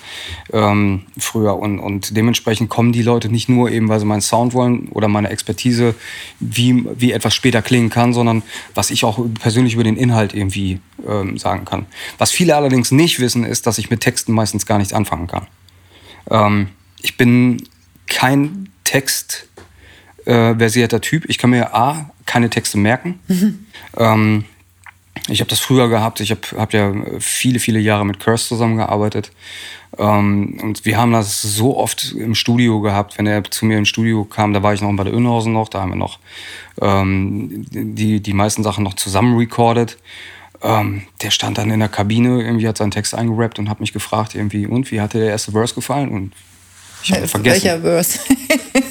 ähm, 0.52 1.04
früher. 1.18 1.58
Und, 1.58 1.80
und 1.80 2.16
dementsprechend 2.16 2.70
kommen 2.70 2.92
die 2.92 3.04
Leute 3.04 3.30
nicht 3.30 3.50
nur 3.50 3.72
eben, 3.72 3.90
weil 3.90 4.00
sie 4.00 4.06
meinen 4.06 4.22
Sound 4.22 4.54
wollen 4.54 4.90
oder 4.90 5.08
meine 5.08 5.30
Expertise, 5.30 5.96
wie, 6.40 6.86
wie 6.98 7.12
etwas 7.12 7.36
später 7.36 7.62
klingen 7.62 7.90
kann, 7.90 8.14
sondern 8.14 8.44
was 8.74 8.92
ich 8.92 9.04
auch 9.04 9.20
persönlich 9.40 9.74
über 9.74 9.84
den 9.84 9.98
Inhalt 9.98 10.34
irgendwie 10.34 10.80
ähm, 11.08 11.38
sagen 11.38 11.66
kann. 11.66 11.86
Was 12.18 12.32
viele 12.32 12.56
allerdings 12.56 12.92
nicht 12.92 13.20
wissen, 13.20 13.44
ist, 13.44 13.68
dass 13.68 13.78
ich 13.78 13.90
mit 13.90 14.02
Texten 14.02 14.34
meistens 14.34 14.66
gar 14.66 14.78
nichts 14.78 14.94
anfangen 14.94 15.28
kann. 15.28 15.48
Ähm, 16.30 16.70
ich 17.02 17.18
bin 17.18 17.64
kein 18.08 18.70
textversierter 18.84 20.98
äh, 20.98 21.02
Typ. 21.02 21.26
Ich 21.28 21.38
kann 21.38 21.50
mir 21.50 21.76
A, 21.76 22.10
keine 22.26 22.50
Texte 22.50 22.78
merken. 22.78 23.20
Mhm. 23.28 23.66
Ähm, 23.98 24.46
ich 25.28 25.40
habe 25.40 25.50
das 25.50 25.60
früher 25.60 25.90
gehabt. 25.90 26.20
Ich 26.20 26.32
habe 26.32 26.42
hab 26.58 26.74
ja 26.74 26.94
viele, 27.20 27.60
viele 27.60 27.80
Jahre 27.80 28.06
mit 28.06 28.20
Curse 28.20 28.48
zusammengearbeitet. 28.48 29.32
Ähm, 29.98 30.58
und 30.62 30.86
wir 30.86 30.98
haben 30.98 31.12
das 31.12 31.42
so 31.42 31.78
oft 31.78 32.14
im 32.14 32.36
Studio 32.36 32.82
gehabt. 32.82 33.18
Wenn 33.18 33.28
er 33.28 33.44
zu 33.44 33.66
mir 33.66 33.78
im 33.78 33.86
Studio 33.86 34.24
kam, 34.24 34.54
da 34.54 34.64
war 34.64 34.74
ich 34.74 34.82
noch 34.82 34.96
bei 34.96 35.04
der 35.04 35.14
Önhausen 35.14 35.54
noch, 35.54 35.70
da 35.70 35.82
haben 35.82 35.92
wir 35.92 35.98
noch 35.98 36.20
ähm, 36.82 37.66
die, 37.72 38.22
die 38.22 38.34
meisten 38.34 38.64
Sachen 38.64 38.84
noch 38.84 38.96
zusammen 38.96 39.38
recorded. 39.38 39.98
Ähm, 40.64 41.04
der 41.22 41.32
stand 41.32 41.58
dann 41.58 41.72
in 41.72 41.80
der 41.80 41.90
Kabine, 41.90 42.42
irgendwie 42.42 42.68
hat 42.68 42.78
seinen 42.78 42.92
Text 42.92 43.16
eingerappt 43.16 43.60
und 43.60 43.70
hat 43.70 43.80
mich 43.80 43.94
gefragt, 43.94 44.36
irgendwie, 44.36 44.68
und 44.68 44.92
wie 44.92 45.02
hat 45.02 45.14
dir 45.14 45.20
der 45.20 45.30
erste 45.30 45.52
Verse 45.52 45.74
gefallen? 45.74 46.10
Und 46.10 46.34
ich 47.04 47.12
habe 47.12 47.28
vergessen. 47.28 47.64
Welcher 47.64 47.82
Verse? 47.82 48.20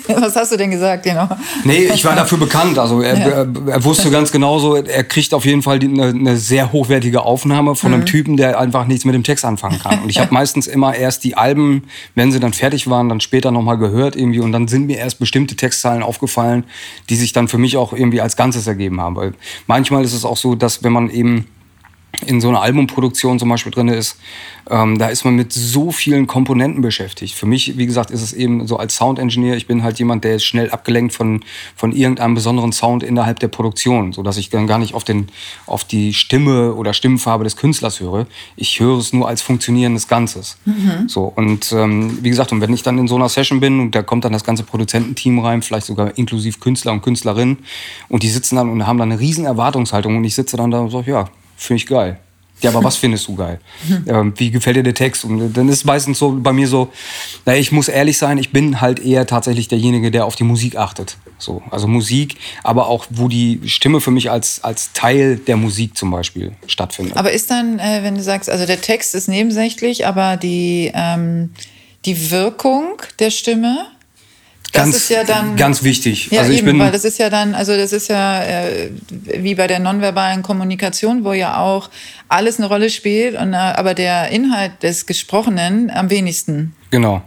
Was 0.09 0.37
hast 0.37 0.53
du 0.53 0.57
denn 0.57 0.71
gesagt, 0.71 1.05
genau? 1.05 1.29
Nee, 1.65 1.85
ich 1.95 2.05
war 2.05 2.17
dafür 2.17 2.39
bekannt. 2.39 2.79
Also 2.79 3.01
er, 3.01 3.19
ja. 3.19 3.47
er, 3.67 3.85
wusste 3.85 4.11
ganz 4.11 4.33
genauso, 4.33 4.77
er 4.77 5.05
kriegt 5.05 5.33
auf 5.35 5.45
jeden 5.45 5.63
Fall 5.63 5.79
eine, 5.81 6.07
eine 6.07 6.37
sehr 6.37 6.73
hochwertige 6.73 7.23
Aufnahme 7.23 7.77
von 7.77 7.93
einem 7.93 8.03
mhm. 8.03 8.07
Typen, 8.07 8.37
der 8.37 8.59
einfach 8.59 8.87
nichts 8.87 9.05
mit 9.05 9.15
dem 9.15 9.23
Text 9.23 9.45
anfangen 9.45 9.79
kann. 9.79 10.03
Und 10.03 10.11
ich 10.11 10.19
habe 10.19 10.33
meistens 10.35 10.67
immer 10.67 10.95
erst 10.95 11.25
die 11.25 11.37
Alben, 11.37 11.85
wenn 12.15 12.33
sie 12.33 12.41
dann 12.41 12.53
fertig 12.53 12.89
waren, 12.89 13.09
dann 13.09 13.21
später 13.21 13.51
nochmal 13.51 13.79
gehört 13.79 14.17
irgendwie. 14.17 14.41
Und 14.41 14.53
dann 14.53 14.69
sind 14.69 14.87
mir 14.87 14.99
erst 14.99 15.19
bestimmte 15.19 15.57
Textzeilen 15.57 16.03
aufgefallen, 16.03 16.65
die 17.09 17.17
sich 17.17 17.33
dann 17.33 17.49
für 17.49 17.59
mich 17.59 17.77
auch 17.77 17.93
irgendwie 17.93 18.21
als 18.21 18.37
Ganzes 18.37 18.67
ergeben 18.67 19.01
haben. 19.01 19.17
Weil 19.17 19.33
manchmal 19.67 20.05
ist 20.05 20.15
es 20.15 20.25
auch 20.25 20.37
so, 20.37 20.55
dass 20.55 20.83
wenn 20.83 20.93
man 20.93 21.11
eben 21.11 21.47
in 22.27 22.41
so 22.41 22.49
einer 22.49 22.61
Albumproduktion 22.63 23.39
zum 23.39 23.49
Beispiel 23.49 23.73
drin 23.73 23.89
ist, 23.89 24.19
ähm, 24.69 24.99
da 24.99 25.09
ist 25.09 25.25
man 25.25 25.37
mit 25.37 25.53
so 25.53 25.91
vielen 25.91 26.27
Komponenten 26.27 26.83
beschäftigt. 26.83 27.35
Für 27.35 27.47
mich, 27.47 27.79
wie 27.79 27.87
gesagt, 27.87 28.11
ist 28.11 28.23
es 28.23 28.33
eben 28.33 28.67
so 28.67 28.77
als 28.77 28.97
Sound-Engineer, 28.97 29.57
ich 29.57 29.67
bin 29.67 29.83
halt 29.83 29.99
jemand, 29.99 30.25
der 30.25 30.37
ist 30.37 30.45
schnell 30.45 30.71
abgelenkt 30.71 31.15
von, 31.15 31.43
von 31.75 31.93
irgendeinem 31.93 32.35
besonderen 32.35 32.73
Sound 32.73 33.03
innerhalb 33.03 33.39
der 33.41 33.49
Produktion, 33.49 34.13
sodass 34.13 34.37
ich 34.37 34.51
dann 34.51 34.67
gar 34.67 34.79
nicht 34.79 34.95
auf, 34.95 35.05
den, 35.05 35.29
auf 35.67 35.85
die 35.85 36.13
Stimme 36.13 36.75
oder 36.75 36.93
Stimmfarbe 36.95 37.45
des 37.45 37.57
Künstlers 37.57 38.01
höre. 38.01 38.27
Ich 38.57 38.81
höre 38.81 38.99
es 38.99 39.13
nur 39.13 39.29
als 39.29 39.43
funktionierendes 39.43 40.09
Ganzes. 40.09 40.59
Mhm. 40.65 41.09
So, 41.09 41.33
und 41.35 41.73
ähm, 41.73 42.19
wie 42.23 42.31
gesagt, 42.31 42.53
und 42.53 42.61
wenn 42.61 42.73
ich 42.73 42.83
dann 42.83 42.99
in 42.99 43.09
so 43.09 43.17
einer 43.17 43.29
Session 43.29 43.61
bin 43.61 43.81
und 43.81 43.95
da 43.95 44.03
kommt 44.03 44.25
dann 44.25 44.33
das 44.33 44.45
ganze 44.45 44.63
Produzententeam 44.63 45.39
rein, 45.39 45.63
vielleicht 45.63 45.87
sogar 45.87 46.17
inklusive 46.19 46.59
Künstler 46.59 46.93
und 46.93 47.03
Künstlerinnen, 47.03 47.59
und 48.09 48.23
die 48.23 48.29
sitzen 48.29 48.57
dann 48.57 48.69
und 48.69 48.87
haben 48.87 48.99
dann 48.99 49.11
eine 49.11 49.21
riesen 49.21 49.45
Erwartungshaltung 49.45 50.17
und 50.17 50.25
ich 50.25 50.35
sitze 50.35 50.57
dann 50.57 50.71
da 50.71 50.81
und 50.81 50.91
sage, 50.91 51.11
ja, 51.11 51.29
finde 51.61 51.83
ich 51.83 51.87
geil. 51.87 52.19
Ja, 52.63 52.71
aber 52.71 52.85
was 52.85 52.97
findest 52.97 53.27
du 53.29 53.37
geil? 53.37 53.59
Ähm, 54.07 54.33
wie 54.37 54.51
gefällt 54.51 54.77
dir 54.77 54.83
der 54.83 54.95
Text? 54.95 55.25
Und 55.25 55.53
dann 55.53 55.69
ist 55.69 55.85
meistens 55.85 56.19
so 56.19 56.33
bei 56.33 56.53
mir 56.53 56.67
so, 56.67 56.91
naja, 57.45 57.61
ich 57.61 57.71
muss 57.71 57.89
ehrlich 57.89 58.19
sein, 58.19 58.39
ich 58.39 58.51
bin 58.51 58.81
halt 58.81 58.99
eher 58.99 59.27
tatsächlich 59.27 59.69
derjenige, 59.69 60.11
der 60.11 60.25
auf 60.25 60.37
die 60.37 60.45
Musik 60.45 60.77
achtet. 60.77 61.17
So, 61.39 61.63
also 61.71 61.87
Musik, 61.87 62.37
aber 62.65 62.89
auch, 62.89 63.07
wo 63.11 63.29
die 63.29 63.61
Stimme 63.67 64.01
für 64.01 64.11
mich 64.11 64.31
als, 64.31 64.65
als 64.65 64.93
Teil 64.93 65.37
der 65.37 65.57
Musik 65.57 65.97
zum 65.97 66.11
Beispiel 66.11 66.53
stattfindet. 66.67 67.17
Aber 67.17 67.31
ist 67.31 67.51
dann, 67.51 67.79
äh, 67.79 68.03
wenn 68.03 68.15
du 68.15 68.23
sagst, 68.23 68.51
also 68.51 68.67
der 68.67 68.81
Text 68.81 69.15
ist 69.15 69.29
nebensächlich, 69.29 70.07
aber 70.07 70.37
die, 70.37 70.91
ähm, 70.95 71.53
die 72.05 72.31
Wirkung 72.31 73.01
der 73.19 73.31
Stimme, 73.31 73.87
das 74.73 74.83
ganz, 74.85 74.97
ist 74.97 75.11
ja 75.11 75.25
dann 75.25 75.57
ganz 75.57 75.83
wichtig. 75.83 76.31
Ja, 76.31 76.41
also 76.41 76.53
ich 76.53 76.59
eben, 76.59 76.67
bin, 76.67 76.79
weil 76.79 76.93
das 76.93 77.05
ist 77.05 77.19
ja 77.19 77.31
dann, 77.31 77.55
also 77.55 77.77
das 77.77 77.93
ist 77.93 78.09
ja 78.09 78.43
äh, 78.43 78.91
wie 79.39 79.55
bei 79.55 79.67
der 79.67 79.81
nonverbalen 79.81 80.43
Kommunikation, 80.43 81.25
wo 81.25 81.33
ja 81.33 81.59
auch 81.61 81.91
alles 82.29 82.59
eine 82.59 82.69
Rolle 82.69 82.91
spielt, 82.91 83.37
und, 83.37 83.53
äh, 83.53 83.57
aber 83.57 83.95
der 83.95 84.31
Inhalt 84.31 84.83
des 84.83 85.07
Gesprochenen 85.07 85.91
am 85.91 86.11
wenigsten. 86.11 86.75
Genau. 86.91 87.23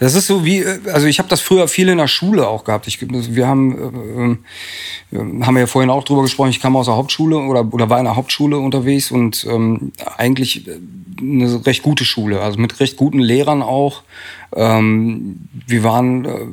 Das 0.00 0.14
ist 0.14 0.26
so 0.26 0.44
wie, 0.44 0.58
äh, 0.58 0.78
also 0.92 1.06
ich 1.06 1.18
habe 1.18 1.28
das 1.28 1.40
früher 1.40 1.68
viel 1.68 1.88
in 1.88 1.98
der 1.98 2.08
Schule 2.08 2.46
auch 2.46 2.64
gehabt. 2.64 2.86
Ich, 2.86 2.98
wir 3.00 3.46
haben, 3.46 4.38
äh, 5.12 5.16
äh, 5.16 5.18
haben 5.42 5.54
wir 5.54 5.60
ja 5.60 5.66
vorhin 5.66 5.90
auch 5.90 6.04
drüber 6.04 6.22
gesprochen, 6.22 6.50
ich 6.50 6.60
kam 6.60 6.76
aus 6.76 6.86
der 6.86 6.96
Hauptschule 6.96 7.36
oder, 7.38 7.72
oder 7.72 7.90
war 7.90 7.98
in 7.98 8.04
der 8.04 8.16
Hauptschule 8.16 8.58
unterwegs 8.58 9.10
und 9.10 9.46
ähm, 9.48 9.92
eigentlich 10.16 10.68
eine 11.20 11.66
recht 11.66 11.82
gute 11.82 12.04
Schule, 12.04 12.40
also 12.40 12.58
mit 12.58 12.80
recht 12.80 12.96
guten 12.96 13.18
Lehrern 13.18 13.62
auch. 13.62 14.02
Ähm, 14.54 15.48
wir 15.66 15.82
waren 15.82 16.24
äh, 16.24 16.46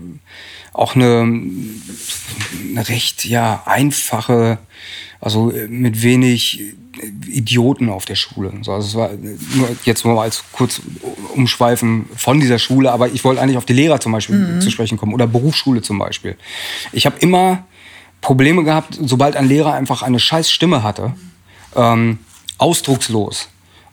auch 0.73 0.95
eine, 0.95 1.21
eine 1.21 2.89
recht 2.89 3.25
ja, 3.25 3.63
einfache, 3.65 4.57
also 5.21 5.53
mit 5.69 6.03
wenig 6.03 6.75
Idioten 7.27 7.89
auf 7.89 8.05
der 8.05 8.15
Schule. 8.15 8.51
also 8.67 8.77
es 8.77 8.95
war 8.95 9.11
nur 9.11 9.69
jetzt 9.83 10.05
nur 10.05 10.21
als 10.21 10.43
kurz 10.51 10.81
umschweifen 11.33 12.05
von 12.15 12.39
dieser 12.39 12.59
Schule, 12.59 12.91
aber 12.91 13.09
ich 13.09 13.23
wollte 13.23 13.41
eigentlich 13.41 13.57
auf 13.57 13.65
die 13.65 13.73
Lehrer 13.73 13.99
zum 13.99 14.11
Beispiel 14.11 14.35
mhm. 14.35 14.61
zu 14.61 14.69
sprechen 14.69 14.97
kommen 14.97 15.13
oder 15.13 15.27
Berufsschule 15.27 15.81
zum 15.81 15.99
Beispiel. 15.99 16.37
Ich 16.91 17.05
habe 17.05 17.17
immer 17.19 17.65
Probleme 18.21 18.63
gehabt, 18.63 18.97
sobald 19.01 19.35
ein 19.35 19.47
Lehrer 19.47 19.73
einfach 19.73 20.01
eine 20.01 20.19
scheiß 20.19 20.49
Stimme 20.49 20.83
hatte, 20.83 21.13
ähm, 21.75 22.19
ausdruckslos 22.57 23.49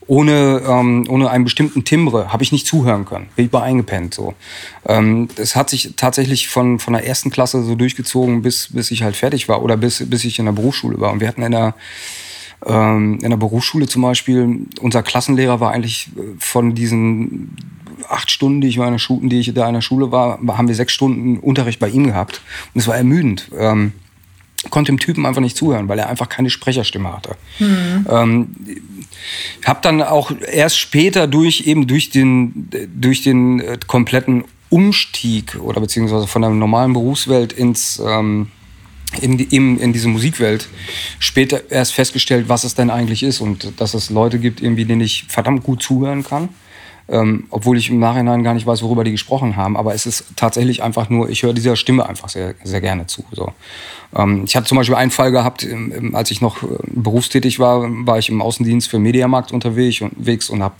ohne, 0.06 0.62
ähm, 0.66 1.06
ohne 1.08 1.30
einen 1.30 1.44
bestimmten 1.44 1.84
Timbre 1.84 2.32
habe 2.32 2.42
ich 2.42 2.52
nicht 2.52 2.66
zuhören 2.66 3.04
können. 3.04 3.28
Bin 3.36 3.46
ich 3.46 3.50
bei 3.50 3.62
eingepennt. 3.62 4.14
So. 4.14 4.34
Ähm, 4.86 5.28
das 5.36 5.56
hat 5.56 5.70
sich 5.70 5.94
tatsächlich 5.96 6.48
von, 6.48 6.78
von 6.78 6.92
der 6.92 7.06
ersten 7.06 7.30
Klasse 7.30 7.62
so 7.62 7.74
durchgezogen, 7.74 8.42
bis, 8.42 8.68
bis 8.72 8.90
ich 8.90 9.02
halt 9.02 9.16
fertig 9.16 9.48
war 9.48 9.62
oder 9.62 9.76
bis, 9.76 10.08
bis 10.08 10.24
ich 10.24 10.38
in 10.38 10.46
der 10.46 10.52
Berufsschule 10.52 11.00
war. 11.00 11.12
Und 11.12 11.20
wir 11.20 11.28
hatten 11.28 11.42
in 11.42 11.52
der, 11.52 11.74
ähm, 12.66 13.20
in 13.22 13.30
der 13.30 13.36
Berufsschule 13.36 13.86
zum 13.86 14.02
Beispiel, 14.02 14.66
unser 14.80 15.02
Klassenlehrer 15.02 15.60
war 15.60 15.72
eigentlich 15.72 16.08
äh, 16.16 16.20
von 16.38 16.74
diesen 16.74 17.56
acht 18.08 18.30
Stunden, 18.30 18.60
die 18.60 18.68
ich, 18.68 18.76
in 18.76 18.82
der 18.82 18.98
Schule, 18.98 19.28
die 19.28 19.40
ich 19.40 19.54
da 19.54 19.68
in 19.68 19.74
der 19.74 19.80
Schule 19.80 20.10
war, 20.10 20.38
haben 20.48 20.68
wir 20.68 20.74
sechs 20.74 20.92
Stunden 20.92 21.38
Unterricht 21.38 21.78
bei 21.78 21.88
ihm 21.88 22.06
gehabt. 22.06 22.42
Und 22.74 22.80
es 22.80 22.88
war 22.88 22.96
ermüdend. 22.96 23.50
Ähm, 23.56 23.92
konnte 24.70 24.92
dem 24.92 24.98
Typen 24.98 25.26
einfach 25.26 25.40
nicht 25.40 25.56
zuhören, 25.56 25.88
weil 25.88 25.98
er 25.98 26.08
einfach 26.08 26.28
keine 26.28 26.50
Sprecherstimme 26.50 27.12
hatte. 27.12 27.36
Mhm. 27.58 28.06
Ähm, 28.08 28.56
habe 29.64 29.80
dann 29.82 30.02
auch 30.02 30.32
erst 30.50 30.78
später 30.78 31.26
durch 31.26 31.66
eben 31.66 31.86
durch 31.86 32.10
den 32.10 32.68
durch 32.94 33.22
den 33.22 33.60
äh, 33.60 33.78
kompletten 33.86 34.44
Umstieg 34.70 35.56
oder 35.60 35.80
beziehungsweise 35.80 36.26
von 36.26 36.42
der 36.42 36.50
normalen 36.50 36.92
Berufswelt 36.92 37.52
ins 37.52 38.00
ähm, 38.04 38.48
in, 39.20 39.36
die, 39.36 39.44
in, 39.44 39.78
in 39.78 39.92
diese 39.92 40.08
Musikwelt 40.08 40.68
später 41.18 41.70
erst 41.70 41.92
festgestellt, 41.92 42.48
was 42.48 42.64
es 42.64 42.74
denn 42.74 42.88
eigentlich 42.88 43.22
ist 43.22 43.40
und 43.40 43.78
dass 43.78 43.92
es 43.92 44.08
Leute 44.08 44.38
gibt, 44.38 44.62
irgendwie, 44.62 44.86
denen 44.86 45.02
ich 45.02 45.24
verdammt 45.28 45.64
gut 45.64 45.82
zuhören 45.82 46.24
kann 46.24 46.48
ähm, 47.08 47.46
obwohl 47.50 47.76
ich 47.76 47.90
im 47.90 47.98
Nachhinein 47.98 48.42
gar 48.42 48.54
nicht 48.54 48.66
weiß, 48.66 48.82
worüber 48.82 49.04
die 49.04 49.10
gesprochen 49.10 49.56
haben. 49.56 49.76
Aber 49.76 49.94
es 49.94 50.06
ist 50.06 50.24
tatsächlich 50.36 50.82
einfach 50.82 51.10
nur, 51.10 51.28
ich 51.28 51.42
höre 51.42 51.52
dieser 51.52 51.76
Stimme 51.76 52.08
einfach 52.08 52.28
sehr, 52.28 52.54
sehr 52.64 52.80
gerne 52.80 53.06
zu. 53.06 53.24
So. 53.32 53.52
Ähm, 54.14 54.44
ich 54.46 54.56
hatte 54.56 54.66
zum 54.66 54.78
Beispiel 54.78 54.94
einen 54.94 55.10
Fall 55.10 55.32
gehabt, 55.32 55.62
im, 55.62 55.92
im, 55.92 56.14
als 56.14 56.30
ich 56.30 56.40
noch 56.40 56.62
äh, 56.62 56.66
berufstätig 56.86 57.58
war, 57.58 57.86
war 58.06 58.18
ich 58.18 58.28
im 58.28 58.40
Außendienst 58.40 58.88
für 58.88 58.98
Mediamarkt 58.98 59.52
unterwegs 59.52 60.00
und, 60.00 60.50
und 60.50 60.62
habe 60.62 60.76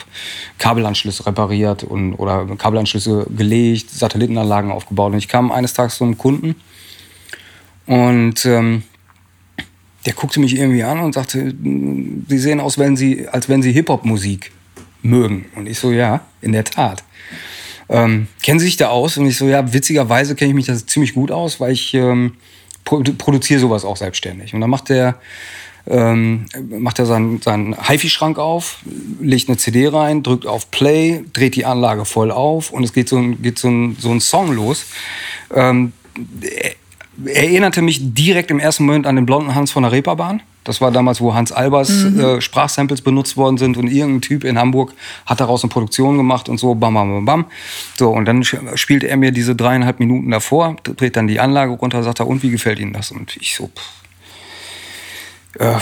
Kabelanschlüsse 0.59 1.27
repariert 1.27 1.85
und, 1.85 2.15
oder 2.15 2.47
Kabelanschlüsse 2.57 3.27
gelegt, 3.37 3.91
Satellitenanlagen 3.91 4.71
aufgebaut. 4.71 5.13
Und 5.13 5.19
ich 5.19 5.29
kam 5.29 5.51
eines 5.51 5.75
Tages 5.75 5.97
zu 5.97 6.05
einem 6.05 6.19
Kunden 6.19 6.55
und 7.87 8.45
ähm, 8.47 8.85
der 10.07 10.15
guckte 10.15 10.41
mich 10.41 10.57
irgendwie 10.57 10.83
an 10.83 11.01
und 11.01 11.15
sagte, 11.15 11.55
Sie 12.29 12.39
sehen 12.39 12.61
aus, 12.61 12.79
wenn 12.79 12.97
Sie, 12.97 13.29
als 13.29 13.49
wenn 13.49 13.63
Sie 13.63 13.73
Hip-Hop-Musik 13.73 14.53
mögen. 15.03 15.47
Und 15.55 15.69
ich 15.69 15.79
so, 15.79 15.91
ja, 15.91 16.21
in 16.41 16.53
der 16.53 16.65
Tat. 16.65 17.05
Ähm, 17.89 18.29
kennen 18.43 18.59
Sie 18.59 18.67
sich 18.67 18.77
da 18.77 18.89
aus? 18.89 19.17
Und 19.17 19.27
ich 19.27 19.37
so, 19.37 19.47
ja, 19.47 19.73
witzigerweise 19.73 20.35
kenne 20.35 20.51
ich 20.51 20.55
mich 20.55 20.67
da 20.67 20.75
ziemlich 20.75 21.15
gut 21.15 21.31
aus, 21.31 21.61
weil 21.61 21.73
ich 21.73 21.95
ähm, 21.95 22.37
produ 22.85 23.13
produziere 23.15 23.61
sowas 23.61 23.85
auch 23.85 23.97
selbstständig. 23.97 24.55
Und 24.55 24.61
dann 24.61 24.71
macht 24.71 24.89
der 24.89 25.19
ähm, 25.87 26.47
macht 26.69 27.01
er 27.01 27.07
seinen, 27.07 27.41
seinen 27.43 27.77
HiFi-Schrank 27.89 28.39
auf, 28.39 28.79
legt 29.21 29.49
eine 29.49 29.59
CD 29.59 29.89
rein, 29.89 30.23
drückt 30.23 30.47
auf 30.47 30.71
Play, 30.71 31.25
dreht 31.33 31.57
die 31.57 31.65
Anlage 31.65 32.05
voll 32.05 32.31
auf 32.31 32.71
und 32.71 32.85
es 32.85 32.93
geht 32.93 33.09
so 33.09 33.19
ein, 33.19 33.43
geht 33.43 33.59
so 33.59 33.69
ein, 33.69 33.97
so 33.99 34.11
ein 34.11 34.21
Song 34.21 34.53
los. 34.53 34.87
Ähm, 35.53 35.93
erinnerte 37.27 37.83
mich 37.83 38.15
direkt 38.15 38.51
im 38.51 38.59
ersten 38.59 38.85
Moment 38.87 39.07
an 39.07 39.17
den 39.17 39.27
blonden 39.27 39.55
Hans 39.55 39.71
von 39.71 39.83
der 39.83 39.93
Reeperbahn. 39.93 40.43
Das 40.65 40.81
war 40.81 40.93
damals, 40.93 41.21
wo 41.21 41.35
Hans 41.35 41.51
Albers 41.51 41.91
mhm. 41.91 42.21
äh, 42.21 42.41
Sprachsamples 42.41 43.01
benutzt 43.01 43.37
worden 43.37 43.59
sind 43.59 43.77
und 43.77 43.89
irgendein 43.89 44.21
Typ 44.21 44.45
in 44.45 44.59
Hamburg 44.59 44.93
hat 45.27 45.41
daraus 45.41 45.65
eine 45.65 45.71
Produktion 45.71 46.17
gemacht 46.17 46.49
und 46.49 46.59
so, 46.59 46.75
bam, 46.75 46.95
bam, 46.95 47.11
bam, 47.11 47.25
bam. 47.25 47.45
So, 47.99 48.11
und 48.11 48.27
dann 48.27 48.45
spielte 48.45 49.09
er 49.09 49.17
mir 49.17 49.33
diese 49.33 49.57
dreieinhalb 49.57 49.99
Minuten 49.99 50.31
davor, 50.31 50.77
dreht 50.85 51.17
dann 51.17 51.27
die 51.27 51.41
Anlage 51.41 51.73
runter, 51.73 52.03
sagt 52.03 52.21
er, 52.21 52.29
und 52.29 52.43
wie 52.45 52.51
gefällt 52.51 52.79
Ihnen 52.79 52.93
das? 52.93 53.11
Und 53.11 53.37
ich 53.37 53.57
so, 53.57 53.69
pff, 53.69 54.03
äh, 55.59 55.79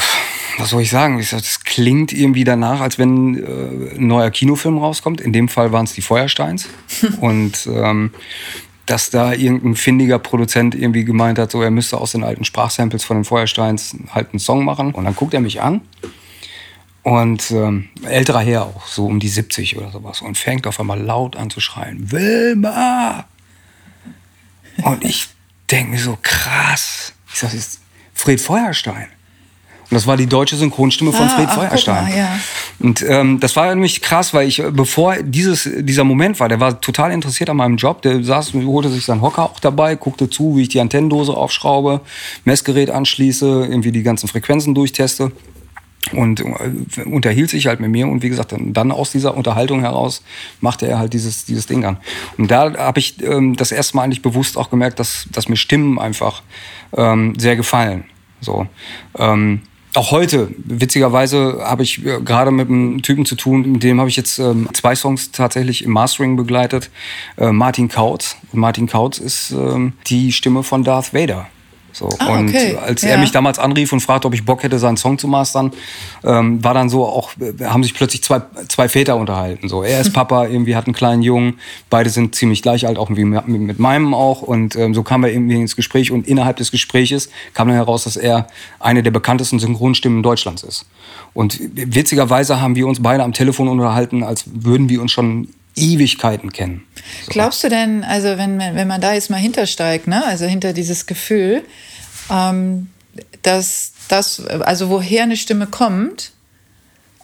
was 0.59 0.71
soll 0.71 0.83
ich 0.83 0.91
sagen? 0.91 1.19
Ich 1.19 1.29
sag, 1.29 1.39
das 1.39 1.63
klingt 1.65 2.13
irgendwie 2.13 2.45
danach, 2.45 2.81
als 2.81 2.99
wenn 2.99 3.37
äh, 3.37 3.97
ein 3.97 4.07
neuer 4.07 4.31
Kinofilm 4.31 4.79
rauskommt. 4.79 5.21
In 5.21 5.33
dem 5.33 5.49
Fall 5.49 5.73
waren 5.73 5.85
es 5.85 5.93
die 5.93 6.03
Feuersteins. 6.03 6.69
und 7.21 7.69
ähm, 7.73 8.13
dass 8.87 9.11
da 9.11 9.33
irgendein 9.33 9.77
findiger 9.77 10.19
Produzent 10.19 10.75
irgendwie 10.75 11.05
gemeint 11.05 11.39
hat, 11.39 11.53
so 11.53 11.63
er 11.63 11.71
müsste 11.71 11.99
aus 11.99 12.13
den 12.13 12.25
alten 12.25 12.45
Sprachsamples 12.45 13.05
von 13.05 13.19
den 13.19 13.25
Feuersteins 13.25 13.97
halt 14.11 14.31
einen 14.33 14.41
Song 14.41 14.65
machen. 14.65 14.93
Und 14.93 15.05
dann 15.05 15.15
guckt 15.15 15.35
er 15.35 15.41
mich 15.41 15.61
an 15.61 15.83
und 17.03 17.51
ähm, 17.51 17.89
älterer 18.03 18.41
Herr 18.41 18.65
auch, 18.65 18.87
so 18.87 19.07
um 19.07 19.21
die 19.21 19.29
70 19.29 19.77
oder 19.79 19.91
sowas 19.91 20.21
und 20.21 20.37
fängt 20.37 20.67
auf 20.67 20.81
einmal 20.81 21.01
laut 21.01 21.37
an 21.37 21.51
zu 21.51 21.61
schreien, 21.61 22.11
Wilma! 22.11 23.27
Und 24.83 25.05
ich 25.05 25.29
denke 25.71 25.93
mir 25.93 25.99
so, 25.99 26.19
krass. 26.21 27.13
Ich 27.33 27.41
sag, 27.41 27.51
das 27.51 27.59
ist 27.59 27.81
Fred 28.15 28.41
Feuerstein. 28.41 29.09
Und 29.91 29.97
das 29.97 30.07
war 30.07 30.17
die 30.17 30.27
deutsche 30.27 30.57
Synchronstimme 30.57 31.13
von 31.13 31.27
ah, 31.27 31.29
Fred 31.29 31.51
Feuerstein. 31.51 32.05
Mal, 32.05 32.17
ja. 32.17 32.39
Und 32.79 33.05
ähm, 33.09 33.41
das 33.41 33.57
war 33.57 33.69
nämlich 33.75 34.01
krass, 34.01 34.33
weil 34.33 34.47
ich, 34.47 34.63
bevor 34.71 35.17
dieses, 35.17 35.69
dieser 35.81 36.05
Moment 36.05 36.39
war, 36.39 36.49
der 36.49 36.61
war 36.61 36.81
total 36.81 37.11
interessiert 37.11 37.51
an 37.51 37.57
meinem 37.57 37.77
Job. 37.77 38.01
Der 38.03 38.23
saß, 38.23 38.55
holte 38.55 38.89
sich 38.89 39.05
seinen 39.05 39.21
Hocker 39.21 39.43
auch 39.43 39.59
dabei, 39.59 39.97
guckte 39.97 40.31
zu, 40.31 40.57
wie 40.57 40.63
ich 40.63 40.69
die 40.69 40.81
Antennendose 40.81 41.37
aufschraube, 41.37 42.03
Messgerät 42.45 42.89
anschließe, 42.91 43.67
irgendwie 43.69 43.91
die 43.91 44.05
ganzen 44.05 44.29
Frequenzen 44.29 44.77
durchteste 44.77 45.33
und 46.13 46.41
äh, 46.41 47.03
unterhielt 47.05 47.51
sich 47.51 47.67
halt 47.67 47.81
mit 47.81 47.91
mir 47.91 48.09
und 48.09 48.23
wie 48.23 48.31
gesagt 48.31 48.55
dann 48.59 48.93
aus 48.93 49.13
dieser 49.13 49.37
Unterhaltung 49.37 49.81
heraus 49.81 50.23
machte 50.61 50.87
er 50.87 50.99
halt 50.99 51.13
dieses 51.13 51.45
dieses 51.45 51.67
Ding 51.67 51.85
an 51.85 51.99
und 52.39 52.51
da 52.51 52.73
habe 52.79 52.99
ich 52.99 53.23
ähm, 53.23 53.55
das 53.55 53.71
erste 53.71 53.97
Mal 53.97 54.05
eigentlich 54.05 54.23
bewusst 54.23 54.57
auch 54.57 54.71
gemerkt 54.71 54.99
dass 54.99 55.29
dass 55.31 55.49
mir 55.49 55.57
Stimmen 55.57 55.99
einfach 55.99 56.43
ähm, 56.97 57.35
sehr 57.39 57.55
gefallen 57.55 58.05
so 58.41 58.67
ähm, 59.19 59.61
auch 59.95 60.11
heute, 60.13 60.49
witzigerweise, 60.57 61.61
habe 61.63 61.83
ich 61.83 62.05
äh, 62.05 62.21
gerade 62.21 62.51
mit 62.51 62.69
einem 62.69 63.03
Typen 63.03 63.27
zu 63.27 63.35
tun, 63.35 63.73
mit 63.73 63.83
dem 63.83 63.99
habe 63.99 64.09
ich 64.09 64.17
jetzt 64.17 64.39
ähm, 64.39 64.69
zwei 64.73 64.95
Songs 64.95 65.33
tatsächlich 65.33 65.85
im 65.85 65.91
Mastering 65.93 66.37
begleitet. 66.37 66.91
Äh, 67.37 67.51
Martin 67.53 67.89
Kautz. 67.89 68.37
Martin 68.53 68.87
Kautz 68.87 69.19
ist 69.19 69.51
ähm, 69.51 69.95
die 70.07 70.33
Stimme 70.33 70.63
von 70.63 70.85
Darth 70.85 71.13
Vader. 71.13 71.49
So. 71.93 72.09
Ah, 72.19 72.39
und 72.39 72.49
okay. 72.49 72.77
als 72.77 73.03
ja. 73.03 73.11
er 73.11 73.19
mich 73.19 73.33
damals 73.33 73.59
anrief 73.59 73.93
und 73.93 74.01
fragte, 74.01 74.27
ob 74.27 74.35
ich 74.35 74.45
Bock 74.45 74.63
hätte, 74.63 74.79
seinen 74.79 74.97
Song 74.97 75.19
zu 75.19 75.29
mastern, 75.29 75.73
ähm, 76.25 76.63
war 76.63 76.75
dann 76.75 76.89
so 76.89 77.05
auch, 77.05 77.31
haben 77.63 77.83
sich 77.83 77.95
plötzlich 77.95 78.23
zwei, 78.23 78.43
zwei 78.69 78.89
Väter 78.89 79.17
unterhalten. 79.17 79.69
So. 79.69 79.83
Er 79.83 80.01
ist 80.01 80.13
Papa, 80.15 80.47
irgendwie 80.47 80.77
hat 80.77 80.87
einen 80.87 80.95
kleinen 80.95 81.23
Jungen, 81.23 81.59
beide 81.89 82.11
sind 82.11 82.35
ziemlich 82.35 82.63
gleich 82.63 82.87
alt, 82.87 82.99
auch 82.99 83.11
wie 83.11 83.25
mit 83.25 83.79
meinem 83.79 84.15
auch. 84.15 84.43
Und 84.43 84.77
ähm, 84.77 84.95
so 84.95 85.03
kamen 85.03 85.25
wir 85.25 85.33
irgendwie 85.33 85.57
ins 85.57 85.77
Gespräch 85.77 86.11
und 86.11 86.27
innerhalb 86.27 86.57
des 86.57 86.71
Gespräches 86.71 87.31
kam 87.55 87.69
dann 87.69 87.77
heraus, 87.77 88.05
dass 88.05 88.17
er 88.17 88.47
eine 88.79 89.03
der 89.03 89.11
bekanntesten 89.11 89.59
Synchronstimmen 89.59 90.23
Deutschlands 90.23 90.63
ist. 90.63 90.87
Und 91.33 91.61
witzigerweise 91.75 92.61
haben 92.61 92.75
wir 92.77 92.87
uns 92.87 93.03
beide 93.03 93.23
am 93.23 93.33
Telefon 93.33 93.69
unterhalten, 93.69 94.23
als 94.23 94.45
würden 94.53 94.89
wir 94.89 95.01
uns 95.01 95.13
schon 95.13 95.49
Ewigkeiten 95.77 96.53
kennen. 96.53 96.85
So. 97.25 97.33
Glaubst 97.33 97.65
du 97.65 97.69
denn, 97.69 98.05
also 98.05 98.39
wenn, 98.39 98.59
wenn 98.59 98.89
man 98.89 99.01
da 99.01 99.13
jetzt 99.13 99.31
mal 99.31 99.39
hintersteigt, 99.39 100.07
ne? 100.07 100.25
also 100.25 100.47
hinter 100.47 100.73
dieses 100.73 101.07
Gefühl, 101.07 101.63
ähm, 102.31 102.89
dass 103.43 103.93
das, 104.09 104.45
also 104.47 104.91
woher 104.91 105.23
eine 105.23 105.37
Stimme 105.37 105.67
kommt, 105.67 106.33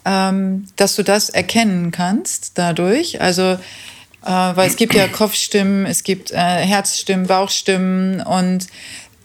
ähm, 0.05 0.67
dass 0.75 0.95
du 0.95 1.03
das 1.03 1.29
erkennen 1.29 1.91
kannst 1.91 2.51
dadurch. 2.55 3.21
Also, 3.21 3.43
äh, 3.43 3.57
weil 4.25 4.67
es 4.67 4.77
gibt 4.77 4.93
ja 4.93 5.07
Kopfstimmen, 5.07 5.85
es 5.85 6.03
gibt 6.03 6.31
äh, 6.31 6.35
Herzstimmen, 6.35 7.27
Bauchstimmen 7.27 8.21
und 8.21 8.67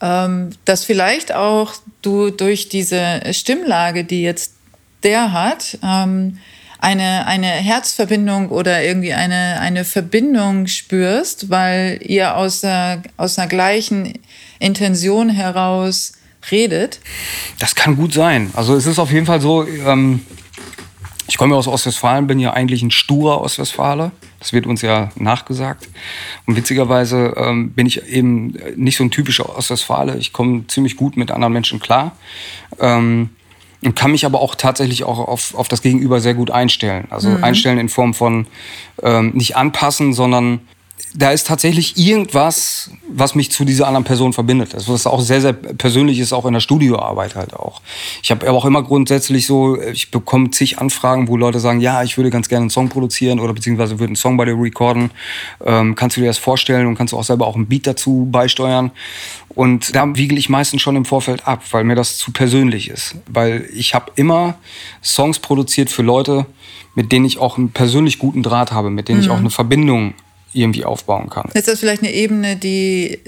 ähm, 0.01 0.51
dass 0.65 0.85
vielleicht 0.85 1.33
auch 1.33 1.75
du 2.03 2.31
durch 2.31 2.69
diese 2.69 3.21
Stimmlage, 3.33 4.05
die 4.05 4.23
jetzt 4.23 4.55
der 5.05 5.33
hat, 5.33 5.79
ähm, 5.85 6.39
eine, 6.83 7.27
eine 7.29 7.47
Herzverbindung 7.47 8.49
oder 8.49 8.83
irgendwie 8.83 9.15
eine, 9.15 9.61
eine 9.61 9.85
Verbindung 9.85 10.67
spürst, 10.67 11.49
weil 11.49 12.01
ihr 12.03 12.37
aus, 12.37 12.61
der, 12.61 13.03
aus 13.17 13.39
einer 13.39 13.47
gleichen 13.47 14.19
Intention 14.59 15.29
heraus 15.31 16.15
redet? 16.51 16.99
Das 17.61 17.77
kann 17.77 17.95
gut 17.95 18.13
sein. 18.13 18.51
Also 18.55 18.75
es 18.75 18.87
ist 18.87 18.99
auf 18.99 19.13
jeden 19.13 19.27
Fall 19.27 19.41
so, 19.41 19.65
ähm, 19.65 20.27
ich 21.29 21.39
komme 21.39 21.55
aus 21.55 21.69
Ostwestfalen, 21.69 22.27
bin 22.27 22.41
ja 22.41 22.53
eigentlich 22.53 22.83
ein 22.83 22.91
sturer 22.91 23.41
Ostwestfale. 23.41 24.11
Das 24.41 24.53
wird 24.53 24.67
uns 24.67 24.83
ja 24.83 25.11
nachgesagt. 25.15 25.89
Und 26.47 26.57
witzigerweise 26.57 27.35
ähm, 27.37 27.71
bin 27.75 27.87
ich 27.87 28.09
eben 28.09 28.57
nicht 28.75 28.97
so 28.97 29.05
ein 29.05 29.13
typischer 29.13 29.57
Ostwestfale. 29.57 30.17
Ich 30.17 30.33
komme 30.33 30.67
ziemlich 30.67 30.97
gut 30.97 31.17
mit 31.17 31.31
anderen 31.31 31.53
Menschen 31.53 31.79
klar. 31.79 32.17
Ähm, 32.81 33.31
und 33.85 33.97
kann 33.97 34.13
mich 34.13 34.25
aber 34.25 34.41
auch 34.41 34.55
tatsächlich 34.55 35.05
auch 35.05 35.19
auf, 35.19 35.55
auf 35.55 35.69
das 35.69 35.83
Gegenüber 35.83 36.21
sehr 36.21 36.35
gut 36.35 36.51
einstellen. 36.51 37.07
Also 37.11 37.31
mhm. 37.31 37.45
einstellen 37.45 37.79
in 37.79 37.89
Form 37.89 38.15
von 38.15 38.47
ähm, 39.03 39.33
nicht 39.35 39.57
anpassen, 39.57 40.13
sondern 40.13 40.61
da 41.15 41.31
ist 41.31 41.47
tatsächlich 41.47 41.99
irgendwas, 41.99 42.91
was 43.09 43.35
mich 43.35 43.51
zu 43.51 43.65
dieser 43.65 43.87
anderen 43.87 44.05
Person 44.05 44.33
verbindet. 44.33 44.73
Das 44.73 44.89
ist 44.89 45.07
auch 45.07 45.21
sehr, 45.21 45.41
sehr 45.41 45.53
persönlich 45.53 46.19
ist, 46.19 46.33
auch 46.33 46.47
in 46.47 46.55
der 46.55 46.61
Studioarbeit 46.61 47.35
halt 47.35 47.55
auch. 47.55 47.83
Ich 48.23 48.31
habe 48.31 48.49
aber 48.49 48.57
auch 48.57 48.65
immer 48.65 48.83
grundsätzlich 48.83 49.47
so, 49.47 49.81
ich 49.81 50.11
bekomme 50.11 50.51
zig 50.51 50.79
Anfragen, 50.79 51.29
wo 51.29 51.37
Leute 51.37 51.61
sagen, 51.61 51.81
ja, 51.81 52.03
ich 52.03 52.17
würde 52.17 52.31
ganz 52.31 52.49
gerne 52.49 52.63
einen 52.63 52.71
Song 52.71 52.89
produzieren 52.89 53.41
oder 53.41 53.53
beziehungsweise 53.53 53.99
würde 53.99 54.11
einen 54.11 54.17
Song 54.17 54.37
bei 54.37 54.47
dir 54.47 54.59
recorden. 54.59 55.11
Ähm, 55.65 55.95
kannst 55.95 56.17
du 56.17 56.23
dir 56.23 56.29
das 56.29 56.39
vorstellen 56.39 56.87
und 56.87 56.97
kannst 56.97 57.13
du 57.13 57.19
auch 57.19 57.25
selber 57.25 57.47
auch 57.47 57.57
ein 57.57 57.67
Beat 57.67 57.87
dazu 57.87 58.29
beisteuern? 58.31 58.91
Und 59.51 59.95
da 59.95 60.17
wiegel 60.17 60.39
ich 60.39 60.49
meistens 60.49 60.81
schon 60.81 60.97
im 60.97 61.05
Vorfeld 61.05 61.47
ab, 61.47 61.63
weil 61.73 61.85
mir 61.85 61.95
das 61.95 62.17
zu 62.17 62.33
persönlich 62.33 62.89
ist. 62.89 63.17
Weil 63.27 63.69
ich 63.75 63.95
habe 63.95 64.13
immer 64.17 64.55
Songs 65.05 65.41
produziert 65.41 65.91
für 65.91 66.03
Leute, 66.03 66.47
mit 66.95 67.13
denen 67.13 67.27
ich 67.27 67.39
auch 67.39 67.59
einen 67.59 67.71
persönlich 67.71 68.19
guten 68.19 68.43
Draht 68.43 68.73
habe, 68.73 68.89
mit 68.89 69.09
denen 69.09 69.19
mhm. 69.19 69.25
ich 69.25 69.31
auch 69.31 69.39
eine 69.39 69.51
Verbindung 69.51 70.15
irgendwie 70.53 70.85
aufbauen 70.85 71.31
kann. 71.31 71.51
Ist 71.55 71.69
das 71.69 71.81
vielleicht 71.81 72.03
eine 72.03 72.13
Ebene, 72.13 72.57
die, 72.57 73.19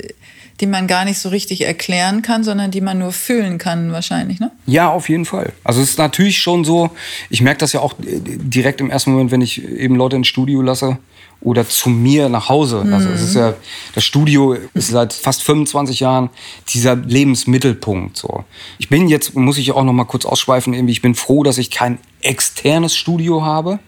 die 0.61 0.67
man 0.67 0.87
gar 0.87 1.05
nicht 1.05 1.19
so 1.19 1.29
richtig 1.29 1.63
erklären 1.63 2.23
kann, 2.23 2.45
sondern 2.45 2.71
die 2.71 2.81
man 2.81 2.99
nur 2.99 3.13
fühlen 3.13 3.59
kann 3.59 3.93
wahrscheinlich, 3.93 4.41
ne? 4.41 4.51
Ja, 4.67 4.91
auf 4.91 5.09
jeden 5.09 5.25
Fall. 5.25 5.53
Also 5.65 5.81
es 5.81 5.91
ist 5.91 5.99
natürlich 5.99 6.39
schon 6.39 6.65
so, 6.65 6.91
ich 7.31 7.41
merke 7.41 7.59
das 7.59 7.73
ja 7.73 7.81
auch 7.81 7.95
direkt 7.99 8.81
im 8.81 8.91
ersten 8.91 9.13
Moment, 9.13 9.31
wenn 9.31 9.41
ich 9.41 9.65
eben 9.65 9.97
Leute 9.97 10.17
ins 10.17 10.29
Studio 10.29 10.63
lasse 10.63 10.99
oder 11.41 11.69
zu 11.69 11.91
mir 11.91 12.29
nach 12.29 12.49
Hause. 12.49 12.85
Mhm. 12.85 12.95
Also 12.95 13.09
es 13.11 13.23
ist 13.23 13.35
ja, 13.35 13.55
das 13.95 14.05
Studio 14.05 14.57
ist 14.75 14.89
seit 14.89 15.13
fast 15.13 15.43
25 15.43 16.01
Jahren 16.01 16.31
dieser 16.69 16.97
Lebensmittelpunkt. 16.97 18.17
So. 18.17 18.45
Ich 18.79 18.89
bin 18.89 19.09
jetzt, 19.09 19.35
muss 19.35 19.59
ich 19.59 19.73
auch 19.73 19.85
noch 19.85 19.93
mal 19.93 20.05
kurz 20.05 20.25
ausschweifen, 20.25 20.73
irgendwie, 20.73 20.93
ich 20.93 21.03
bin 21.03 21.15
froh, 21.15 21.43
dass 21.43 21.59
ich 21.59 21.71
kein 21.71 21.99
externes 22.23 22.97
Studio 22.97 23.45
habe 23.45 23.79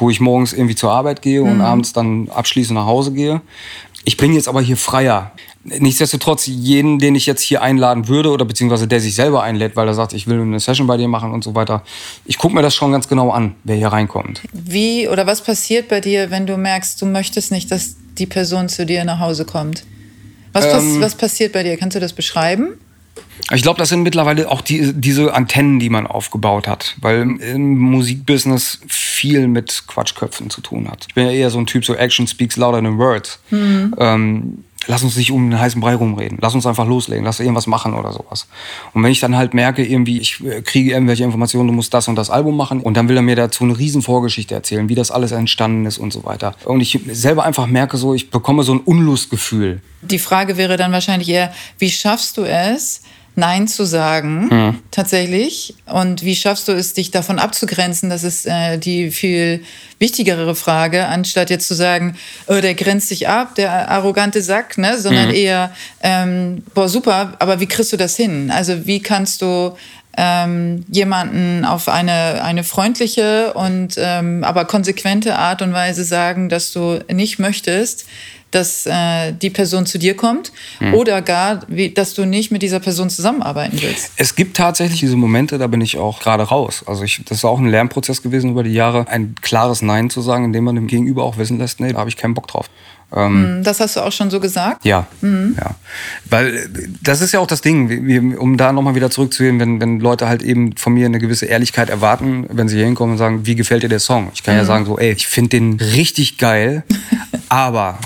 wo 0.00 0.10
ich 0.10 0.20
morgens 0.20 0.52
irgendwie 0.52 0.74
zur 0.74 0.92
Arbeit 0.92 1.22
gehe 1.22 1.42
und 1.42 1.56
mhm. 1.56 1.60
abends 1.60 1.92
dann 1.92 2.28
abschließend 2.28 2.78
nach 2.78 2.86
Hause 2.86 3.12
gehe. 3.12 3.40
Ich 4.04 4.16
bin 4.16 4.32
jetzt 4.32 4.48
aber 4.48 4.62
hier 4.62 4.76
freier. 4.76 5.32
Nichtsdestotrotz, 5.64 6.46
jeden, 6.46 6.98
den 6.98 7.14
ich 7.14 7.26
jetzt 7.26 7.42
hier 7.42 7.60
einladen 7.60 8.08
würde 8.08 8.30
oder 8.30 8.44
beziehungsweise 8.44 8.88
der 8.88 9.00
sich 9.00 9.14
selber 9.14 9.42
einlädt, 9.42 9.76
weil 9.76 9.86
er 9.86 9.92
sagt, 9.92 10.14
ich 10.14 10.26
will 10.26 10.40
eine 10.40 10.60
Session 10.60 10.86
bei 10.86 10.96
dir 10.96 11.08
machen 11.08 11.32
und 11.32 11.44
so 11.44 11.54
weiter, 11.54 11.82
ich 12.24 12.38
gucke 12.38 12.54
mir 12.54 12.62
das 12.62 12.74
schon 12.74 12.90
ganz 12.90 13.08
genau 13.08 13.30
an, 13.30 13.54
wer 13.64 13.76
hier 13.76 13.88
reinkommt. 13.88 14.40
Wie 14.52 15.08
oder 15.08 15.26
was 15.26 15.42
passiert 15.42 15.88
bei 15.88 16.00
dir, 16.00 16.30
wenn 16.30 16.46
du 16.46 16.56
merkst, 16.56 17.02
du 17.02 17.06
möchtest 17.06 17.52
nicht, 17.52 17.70
dass 17.70 17.96
die 18.16 18.26
Person 18.26 18.68
zu 18.68 18.86
dir 18.86 19.04
nach 19.04 19.20
Hause 19.20 19.44
kommt? 19.44 19.84
Was, 20.52 20.64
ähm, 20.64 21.00
was 21.00 21.14
passiert 21.14 21.52
bei 21.52 21.62
dir? 21.62 21.76
Kannst 21.76 21.94
du 21.94 22.00
das 22.00 22.14
beschreiben? 22.14 22.78
Ich 23.52 23.62
glaube, 23.62 23.78
das 23.78 23.88
sind 23.88 24.02
mittlerweile 24.02 24.50
auch 24.50 24.60
die, 24.60 24.92
diese 24.92 25.32
Antennen, 25.32 25.78
die 25.78 25.88
man 25.88 26.06
aufgebaut 26.06 26.68
hat, 26.68 26.96
weil 27.00 27.22
im 27.40 27.78
Musikbusiness 27.78 28.80
viel 28.86 29.48
mit 29.48 29.84
Quatschköpfen 29.86 30.50
zu 30.50 30.60
tun 30.60 30.90
hat. 30.90 31.06
Ich 31.08 31.14
bin 31.14 31.24
ja 31.24 31.32
eher 31.32 31.50
so 31.50 31.58
ein 31.58 31.66
Typ, 31.66 31.84
so 31.84 31.94
Action 31.94 32.26
speaks 32.26 32.56
louder 32.56 32.82
than 32.82 32.98
words. 32.98 33.40
Mhm. 33.50 33.94
Ähm, 33.98 34.64
lass 34.86 35.02
uns 35.02 35.16
nicht 35.16 35.30
um 35.30 35.50
den 35.50 35.58
heißen 35.58 35.80
Brei 35.80 35.94
rumreden. 35.94 36.38
Lass 36.40 36.54
uns 36.54 36.66
einfach 36.66 36.86
loslegen. 36.86 37.24
Lass 37.24 37.40
irgendwas 37.40 37.66
machen 37.66 37.94
oder 37.94 38.12
sowas. 38.12 38.46
Und 38.94 39.02
wenn 39.02 39.12
ich 39.12 39.20
dann 39.20 39.36
halt 39.36 39.54
merke, 39.54 39.84
irgendwie, 39.84 40.18
ich 40.18 40.44
äh, 40.44 40.62
kriege 40.62 40.92
irgendwelche 40.92 41.24
Informationen, 41.24 41.68
du 41.68 41.74
musst 41.74 41.92
das 41.94 42.08
und 42.08 42.16
das 42.16 42.30
Album 42.30 42.56
machen 42.56 42.80
und 42.80 42.96
dann 42.96 43.08
will 43.08 43.16
er 43.16 43.22
mir 43.22 43.36
dazu 43.36 43.64
eine 43.64 43.78
riesen 43.78 44.02
Vorgeschichte 44.02 44.54
erzählen, 44.54 44.88
wie 44.88 44.94
das 44.94 45.10
alles 45.10 45.32
entstanden 45.32 45.86
ist 45.86 45.98
und 45.98 46.12
so 46.12 46.24
weiter. 46.24 46.54
Und 46.64 46.80
ich 46.80 46.98
selber 47.10 47.44
einfach 47.44 47.66
merke 47.66 47.96
so, 47.96 48.14
ich 48.14 48.30
bekomme 48.30 48.62
so 48.62 48.74
ein 48.74 48.80
Unlustgefühl. 48.80 49.82
Die 50.02 50.18
Frage 50.18 50.56
wäre 50.56 50.76
dann 50.76 50.92
wahrscheinlich 50.92 51.28
eher, 51.28 51.52
wie 51.78 51.90
schaffst 51.90 52.36
du 52.36 52.44
es, 52.44 53.02
Nein 53.38 53.68
zu 53.68 53.84
sagen, 53.84 54.48
mhm. 54.50 54.78
tatsächlich. 54.90 55.74
Und 55.86 56.24
wie 56.24 56.34
schaffst 56.34 56.66
du 56.66 56.72
es, 56.72 56.92
dich 56.92 57.12
davon 57.12 57.38
abzugrenzen? 57.38 58.10
Das 58.10 58.24
ist 58.24 58.46
äh, 58.46 58.78
die 58.78 59.12
viel 59.12 59.62
wichtigere 60.00 60.56
Frage, 60.56 61.06
anstatt 61.06 61.48
jetzt 61.48 61.68
zu 61.68 61.74
sagen, 61.74 62.16
oh, 62.48 62.60
der 62.60 62.74
grenzt 62.74 63.08
sich 63.08 63.28
ab, 63.28 63.54
der 63.54 63.90
arrogante 63.90 64.42
Sack, 64.42 64.76
ne? 64.76 64.98
sondern 64.98 65.28
mhm. 65.28 65.34
eher, 65.34 65.72
ähm, 66.02 66.64
boah, 66.74 66.88
super, 66.88 67.34
aber 67.38 67.60
wie 67.60 67.66
kriegst 67.66 67.92
du 67.92 67.96
das 67.96 68.16
hin? 68.16 68.50
Also 68.50 68.86
wie 68.86 69.00
kannst 69.00 69.40
du 69.40 69.76
ähm, 70.16 70.84
jemanden 70.90 71.64
auf 71.64 71.88
eine, 71.88 72.42
eine 72.42 72.64
freundliche 72.64 73.52
und 73.54 73.94
ähm, 73.98 74.42
aber 74.42 74.64
konsequente 74.64 75.36
Art 75.36 75.62
und 75.62 75.72
Weise 75.72 76.02
sagen, 76.02 76.48
dass 76.48 76.72
du 76.72 76.98
nicht 77.08 77.38
möchtest, 77.38 78.06
dass 78.50 78.86
äh, 78.86 79.32
die 79.32 79.50
Person 79.50 79.86
zu 79.86 79.98
dir 79.98 80.16
kommt 80.16 80.52
mhm. 80.80 80.94
oder 80.94 81.22
gar, 81.22 81.60
wie, 81.68 81.90
dass 81.90 82.14
du 82.14 82.24
nicht 82.24 82.50
mit 82.50 82.62
dieser 82.62 82.80
Person 82.80 83.10
zusammenarbeiten 83.10 83.78
willst. 83.80 84.12
Es 84.16 84.34
gibt 84.34 84.56
tatsächlich 84.56 85.00
diese 85.00 85.16
Momente, 85.16 85.58
da 85.58 85.66
bin 85.66 85.80
ich 85.80 85.98
auch 85.98 86.20
gerade 86.20 86.44
raus. 86.44 86.82
Also 86.86 87.04
ich, 87.04 87.22
das 87.24 87.38
ist 87.38 87.44
auch 87.44 87.58
ein 87.58 87.68
Lernprozess 87.68 88.22
gewesen 88.22 88.50
über 88.50 88.62
die 88.62 88.72
Jahre, 88.72 89.06
ein 89.08 89.34
klares 89.42 89.82
Nein 89.82 90.10
zu 90.10 90.22
sagen, 90.22 90.44
indem 90.44 90.64
man 90.64 90.74
dem 90.74 90.86
Gegenüber 90.86 91.24
auch 91.24 91.36
wissen 91.36 91.58
lässt, 91.58 91.80
nee, 91.80 91.92
da 91.92 91.98
habe 91.98 92.10
ich 92.10 92.16
keinen 92.16 92.34
Bock 92.34 92.48
drauf. 92.48 92.70
Ähm, 93.14 93.58
mhm, 93.58 93.64
das 93.64 93.80
hast 93.80 93.96
du 93.96 94.00
auch 94.00 94.12
schon 94.12 94.30
so 94.30 94.38
gesagt? 94.38 94.84
Ja, 94.84 95.06
mhm. 95.22 95.56
ja. 95.58 95.74
Weil 96.28 96.68
das 97.02 97.22
ist 97.22 97.32
ja 97.32 97.40
auch 97.40 97.46
das 97.46 97.62
Ding, 97.62 98.36
um 98.36 98.58
da 98.58 98.72
nochmal 98.72 98.94
wieder 98.94 99.10
zurückzugehen, 99.10 99.58
wenn, 99.60 99.80
wenn 99.80 99.98
Leute 99.98 100.28
halt 100.28 100.42
eben 100.42 100.76
von 100.76 100.92
mir 100.92 101.06
eine 101.06 101.18
gewisse 101.18 101.46
Ehrlichkeit 101.46 101.88
erwarten, 101.88 102.46
wenn 102.50 102.68
sie 102.68 102.76
hier 102.76 102.84
hinkommen 102.84 103.12
und 103.12 103.18
sagen, 103.18 103.46
wie 103.46 103.54
gefällt 103.54 103.82
dir 103.82 103.88
der 103.88 104.00
Song? 104.00 104.30
Ich 104.34 104.42
kann 104.42 104.54
mhm. 104.54 104.60
ja 104.60 104.64
sagen 104.66 104.84
so, 104.84 104.98
ey, 104.98 105.12
ich 105.12 105.26
finde 105.26 105.50
den 105.50 105.74
richtig 105.80 106.36
geil, 106.36 106.84
aber 107.48 107.98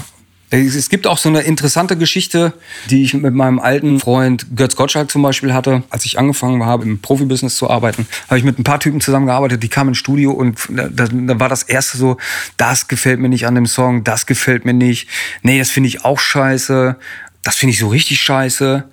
es 0.53 0.89
gibt 0.91 1.07
auch 1.07 1.19
so 1.19 1.29
eine 1.29 1.41
interessante 1.41 1.97
Geschichte, 1.97 2.53
die 2.91 3.03
ich 3.03 3.15
mit 3.15 3.35
meinem 3.35 3.59
alten 3.59 3.99
Freund 4.01 4.47
Götz 4.55 4.77
Gottschalk 4.77 5.11
zum 5.11 5.23
Beispiel 5.23 5.55
hatte. 5.55 5.83
Als 5.89 6.05
ich 6.05 6.19
angefangen 6.19 6.65
habe, 6.65 6.85
im 6.85 7.01
Profibusiness 7.01 7.57
zu 7.57 7.71
arbeiten, 7.71 8.07
habe 8.29 8.39
ich 8.39 8.45
mit 8.45 8.59
ein 8.59 8.65
paar 8.65 8.79
Typen 8.79 9.01
zusammengearbeitet, 9.01 9.63
die 9.63 9.69
kamen 9.69 9.91
ins 9.91 9.99
Studio 9.99 10.33
und 10.33 10.59
da, 10.69 10.89
da 10.89 11.41
war 11.41 11.49
das 11.49 11.63
erste 11.63 11.97
so, 11.97 12.19
das 12.57 12.89
gefällt 12.89 13.19
mir 13.19 13.29
nicht 13.29 13.47
an 13.47 13.55
dem 13.55 13.67
Song, 13.67 14.05
das 14.05 14.27
gefällt 14.27 14.65
mir 14.65 14.75
nicht, 14.75 15.09
nee, 15.43 15.59
das 15.59 15.71
finde 15.71 15.89
ich 15.89 16.05
auch 16.05 16.19
scheiße, 16.19 16.97
das 17.43 17.57
finde 17.57 17.73
ich 17.73 17.79
so 17.79 17.89
richtig 17.89 18.21
scheiße. 18.21 18.85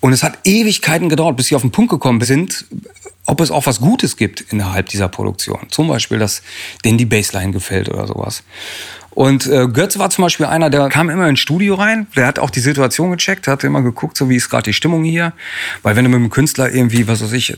Und 0.00 0.12
es 0.12 0.22
hat 0.22 0.38
Ewigkeiten 0.44 1.08
gedauert, 1.08 1.36
bis 1.36 1.46
sie 1.46 1.56
auf 1.56 1.62
den 1.62 1.72
Punkt 1.72 1.90
gekommen 1.90 2.20
sind, 2.20 2.66
ob 3.26 3.40
es 3.40 3.50
auch 3.50 3.66
was 3.66 3.80
Gutes 3.80 4.16
gibt 4.16 4.40
innerhalb 4.52 4.88
dieser 4.88 5.08
Produktion. 5.08 5.66
Zum 5.70 5.88
Beispiel, 5.88 6.18
dass 6.18 6.42
denen 6.84 6.98
die 6.98 7.04
Bassline 7.04 7.52
gefällt 7.52 7.88
oder 7.88 8.06
sowas. 8.06 8.42
Und 9.18 9.48
äh, 9.48 9.66
Götz 9.66 9.98
war 9.98 10.10
zum 10.10 10.22
Beispiel 10.22 10.46
einer, 10.46 10.70
der 10.70 10.88
kam 10.90 11.10
immer 11.10 11.28
ins 11.28 11.40
Studio 11.40 11.74
rein, 11.74 12.06
der 12.14 12.24
hat 12.24 12.38
auch 12.38 12.50
die 12.50 12.60
Situation 12.60 13.10
gecheckt, 13.10 13.48
hat 13.48 13.64
immer 13.64 13.82
geguckt, 13.82 14.16
so 14.16 14.30
wie 14.30 14.36
ist 14.36 14.48
gerade 14.48 14.62
die 14.62 14.72
Stimmung 14.72 15.02
hier. 15.02 15.32
Weil 15.82 15.96
wenn 15.96 16.04
du 16.04 16.10
mit 16.10 16.20
einem 16.20 16.30
Künstler 16.30 16.72
irgendwie, 16.72 17.08
was 17.08 17.20
weiß 17.20 17.32
ich, 17.32 17.56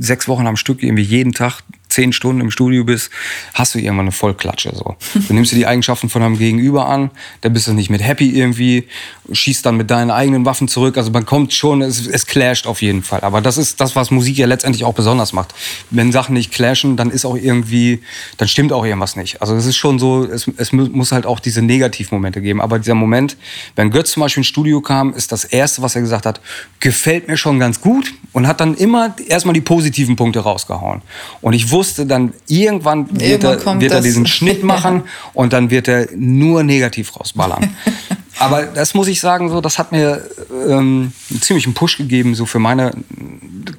sechs 0.00 0.28
Wochen 0.28 0.46
am 0.46 0.56
Stück 0.56 0.82
irgendwie 0.82 1.02
jeden 1.02 1.34
Tag 1.34 1.60
zehn 1.88 2.12
Stunden 2.12 2.40
im 2.40 2.50
Studio 2.50 2.84
bist, 2.84 3.10
hast 3.54 3.74
du 3.74 3.78
irgendwann 3.78 4.06
eine 4.06 4.12
Vollklatsche. 4.12 4.72
So. 4.74 4.96
Du 5.26 5.34
nimmst 5.34 5.52
dir 5.52 5.56
die 5.56 5.66
Eigenschaften 5.66 6.08
von 6.08 6.22
deinem 6.22 6.38
Gegenüber 6.38 6.86
an, 6.86 7.10
da 7.40 7.48
bist 7.48 7.66
du 7.66 7.72
nicht 7.72 7.90
mit 7.90 8.02
happy 8.02 8.30
irgendwie, 8.30 8.88
schießt 9.30 9.64
dann 9.66 9.76
mit 9.76 9.90
deinen 9.90 10.10
eigenen 10.10 10.44
Waffen 10.44 10.68
zurück. 10.68 10.96
Also 10.96 11.10
man 11.10 11.26
kommt 11.26 11.52
schon, 11.52 11.82
es, 11.82 12.06
es 12.06 12.26
clasht 12.26 12.66
auf 12.66 12.82
jeden 12.82 13.02
Fall. 13.02 13.20
Aber 13.20 13.40
das 13.40 13.58
ist 13.58 13.80
das, 13.80 13.96
was 13.96 14.10
Musik 14.10 14.38
ja 14.38 14.46
letztendlich 14.46 14.84
auch 14.84 14.94
besonders 14.94 15.32
macht. 15.32 15.54
Wenn 15.90 16.12
Sachen 16.12 16.34
nicht 16.34 16.52
clashen, 16.52 16.96
dann 16.96 17.10
ist 17.10 17.24
auch 17.24 17.36
irgendwie, 17.36 18.02
dann 18.36 18.48
stimmt 18.48 18.72
auch 18.72 18.84
irgendwas 18.84 19.16
nicht. 19.16 19.40
Also 19.40 19.54
es 19.54 19.66
ist 19.66 19.76
schon 19.76 19.98
so, 19.98 20.24
es, 20.24 20.48
es 20.56 20.72
muss 20.72 21.12
halt 21.12 21.26
auch 21.26 21.40
diese 21.40 21.62
Negativmomente 21.62 22.40
geben. 22.40 22.60
Aber 22.60 22.78
dieser 22.78 22.94
Moment, 22.94 23.36
wenn 23.76 23.90
Götz 23.90 24.12
zum 24.12 24.22
Beispiel 24.22 24.42
ins 24.42 24.48
Studio 24.48 24.80
kam, 24.80 25.12
ist 25.14 25.32
das 25.32 25.44
Erste, 25.44 25.82
was 25.82 25.94
er 25.94 26.02
gesagt 26.02 26.26
hat, 26.26 26.40
gefällt 26.80 27.28
mir 27.28 27.36
schon 27.36 27.58
ganz 27.58 27.80
gut 27.80 28.12
und 28.32 28.46
hat 28.46 28.60
dann 28.60 28.74
immer 28.74 29.14
erstmal 29.26 29.54
die 29.54 29.60
positiven 29.60 30.16
Punkte 30.16 30.40
rausgehauen. 30.40 31.02
Und 31.40 31.52
ich 31.52 31.70
wusste, 31.70 31.77
wusste 31.78 32.06
dann, 32.06 32.32
irgendwann 32.48 33.08
wird, 33.20 33.44
irgendwann 33.44 33.76
er, 33.76 33.80
wird 33.80 33.92
er 33.92 34.00
diesen 34.00 34.26
Schnitt 34.26 34.64
machen 34.74 35.04
und 35.32 35.52
dann 35.52 35.70
wird 35.70 35.86
er 35.86 36.08
nur 36.16 36.64
negativ 36.64 37.14
rausballern. 37.16 37.76
Aber 38.40 38.62
das 38.62 38.94
muss 38.94 39.08
ich 39.08 39.20
sagen, 39.20 39.48
so, 39.48 39.60
das 39.60 39.78
hat 39.78 39.90
mir 39.92 40.22
ähm, 40.68 41.12
einen 41.30 41.42
ziemlichen 41.42 41.74
Push 41.74 41.98
gegeben, 41.98 42.34
so 42.34 42.46
für 42.46 42.60
meine 42.60 42.92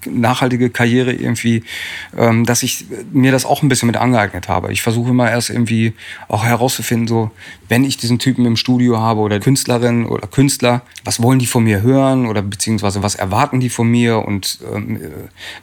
nachhaltige 0.06 0.70
Karriere 0.70 1.14
irgendwie, 1.14 1.64
ähm, 2.18 2.46
dass 2.46 2.64
ich 2.64 2.86
mir 3.12 3.32
das 3.32 3.46
auch 3.46 3.64
ein 3.64 3.70
bisschen 3.70 3.88
mit 3.88 3.98
angeeignet 3.98 4.50
habe. 4.50 4.72
Ich 4.72 4.82
versuche 4.82 5.12
immer 5.12 5.30
erst 5.30 5.50
irgendwie 5.50 5.94
auch 6.28 6.44
herauszufinden, 6.44 7.08
so, 7.08 7.32
wenn 7.70 7.86
ich 7.86 7.98
diesen 7.98 8.20
Typen 8.20 8.46
im 8.46 8.58
Studio 8.58 9.00
habe 9.00 9.22
oder 9.22 9.40
Künstlerin 9.40 10.06
oder 10.06 10.28
Künstler, 10.28 10.82
was 11.06 11.22
wollen 11.22 11.38
die 11.40 11.46
von 11.46 11.64
mir 11.64 11.82
hören 11.82 12.26
oder 12.26 12.42
beziehungsweise 12.42 13.04
was 13.04 13.16
erwarten 13.16 13.60
die 13.60 13.70
von 13.70 13.88
mir 13.88 14.26
und 14.26 14.60
ähm, 14.74 14.98
äh, 14.98 15.10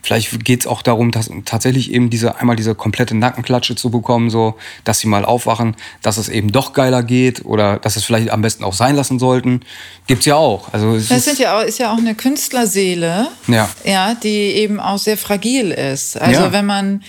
vielleicht 0.02 0.44
geht 0.44 0.60
es 0.60 0.66
auch 0.66 0.82
darum, 0.82 1.10
dass 1.10 1.30
tatsächlich 1.44 1.92
eben 1.92 2.08
diese 2.08 2.36
einmal 2.36 2.54
diese 2.54 2.76
komplette 2.76 3.16
Nackenklatsche 3.16 3.74
zu 3.74 3.90
bekommen, 3.90 4.30
so, 4.30 4.54
dass 4.84 5.00
sie 5.00 5.08
mal 5.08 5.24
aufwachen, 5.24 5.74
dass 6.00 6.16
es 6.16 6.28
eben 6.28 6.52
doch 6.52 6.72
geiler 6.72 7.02
geht 7.02 7.44
oder 7.44 7.78
dass 7.78 7.96
es 7.96 8.04
vielleicht 8.04 8.30
am 8.30 8.40
besten 8.40 8.62
auch 8.62 8.74
sein 8.74 8.94
lassen 8.94 9.18
sollten. 9.18 9.60
Gibt's 10.06 10.26
ja 10.26 10.36
auch. 10.36 10.72
Also 10.72 10.96
das 10.96 11.24
sind 11.24 11.40
ja 11.40 11.58
auch, 11.58 11.64
ist 11.64 11.78
ja 11.78 11.92
auch 11.92 11.98
eine 11.98 12.14
Künstlerseele, 12.14 13.28
ja. 13.48 13.68
Ja, 13.84 14.14
die 14.14 14.28
eben 14.28 14.78
auch 14.78 14.98
sehr 14.98 15.16
fragil 15.16 15.72
ist. 15.72 16.16
Also 16.20 16.42
ja. 16.42 16.52
wenn 16.52 16.66
man 16.66 17.02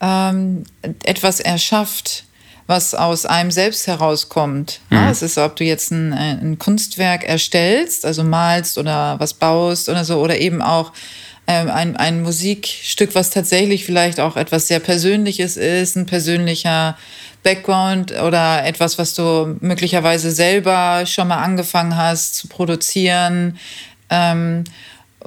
ähm, 0.00 0.64
etwas 1.02 1.40
erschafft, 1.40 2.25
was 2.66 2.94
aus 2.94 3.26
einem 3.26 3.50
selbst 3.50 3.86
herauskommt. 3.86 4.80
Mhm. 4.90 4.96
Ja, 4.96 5.10
es 5.10 5.22
ist, 5.22 5.38
ob 5.38 5.56
du 5.56 5.64
jetzt 5.64 5.90
ein, 5.90 6.12
ein, 6.12 6.58
Kunstwerk 6.58 7.24
erstellst, 7.24 8.04
also 8.04 8.24
malst 8.24 8.78
oder 8.78 9.18
was 9.20 9.34
baust 9.34 9.88
oder 9.88 10.04
so, 10.04 10.20
oder 10.20 10.38
eben 10.38 10.62
auch 10.62 10.92
ähm, 11.46 11.70
ein, 11.70 11.96
ein 11.96 12.22
Musikstück, 12.22 13.14
was 13.14 13.30
tatsächlich 13.30 13.84
vielleicht 13.84 14.18
auch 14.18 14.36
etwas 14.36 14.66
sehr 14.66 14.80
Persönliches 14.80 15.56
ist, 15.56 15.96
ein 15.96 16.06
persönlicher 16.06 16.96
Background 17.44 18.10
oder 18.10 18.64
etwas, 18.64 18.98
was 18.98 19.14
du 19.14 19.56
möglicherweise 19.60 20.32
selber 20.32 21.06
schon 21.06 21.28
mal 21.28 21.38
angefangen 21.38 21.96
hast 21.96 22.34
zu 22.34 22.48
produzieren. 22.48 23.58
Ähm, 24.10 24.64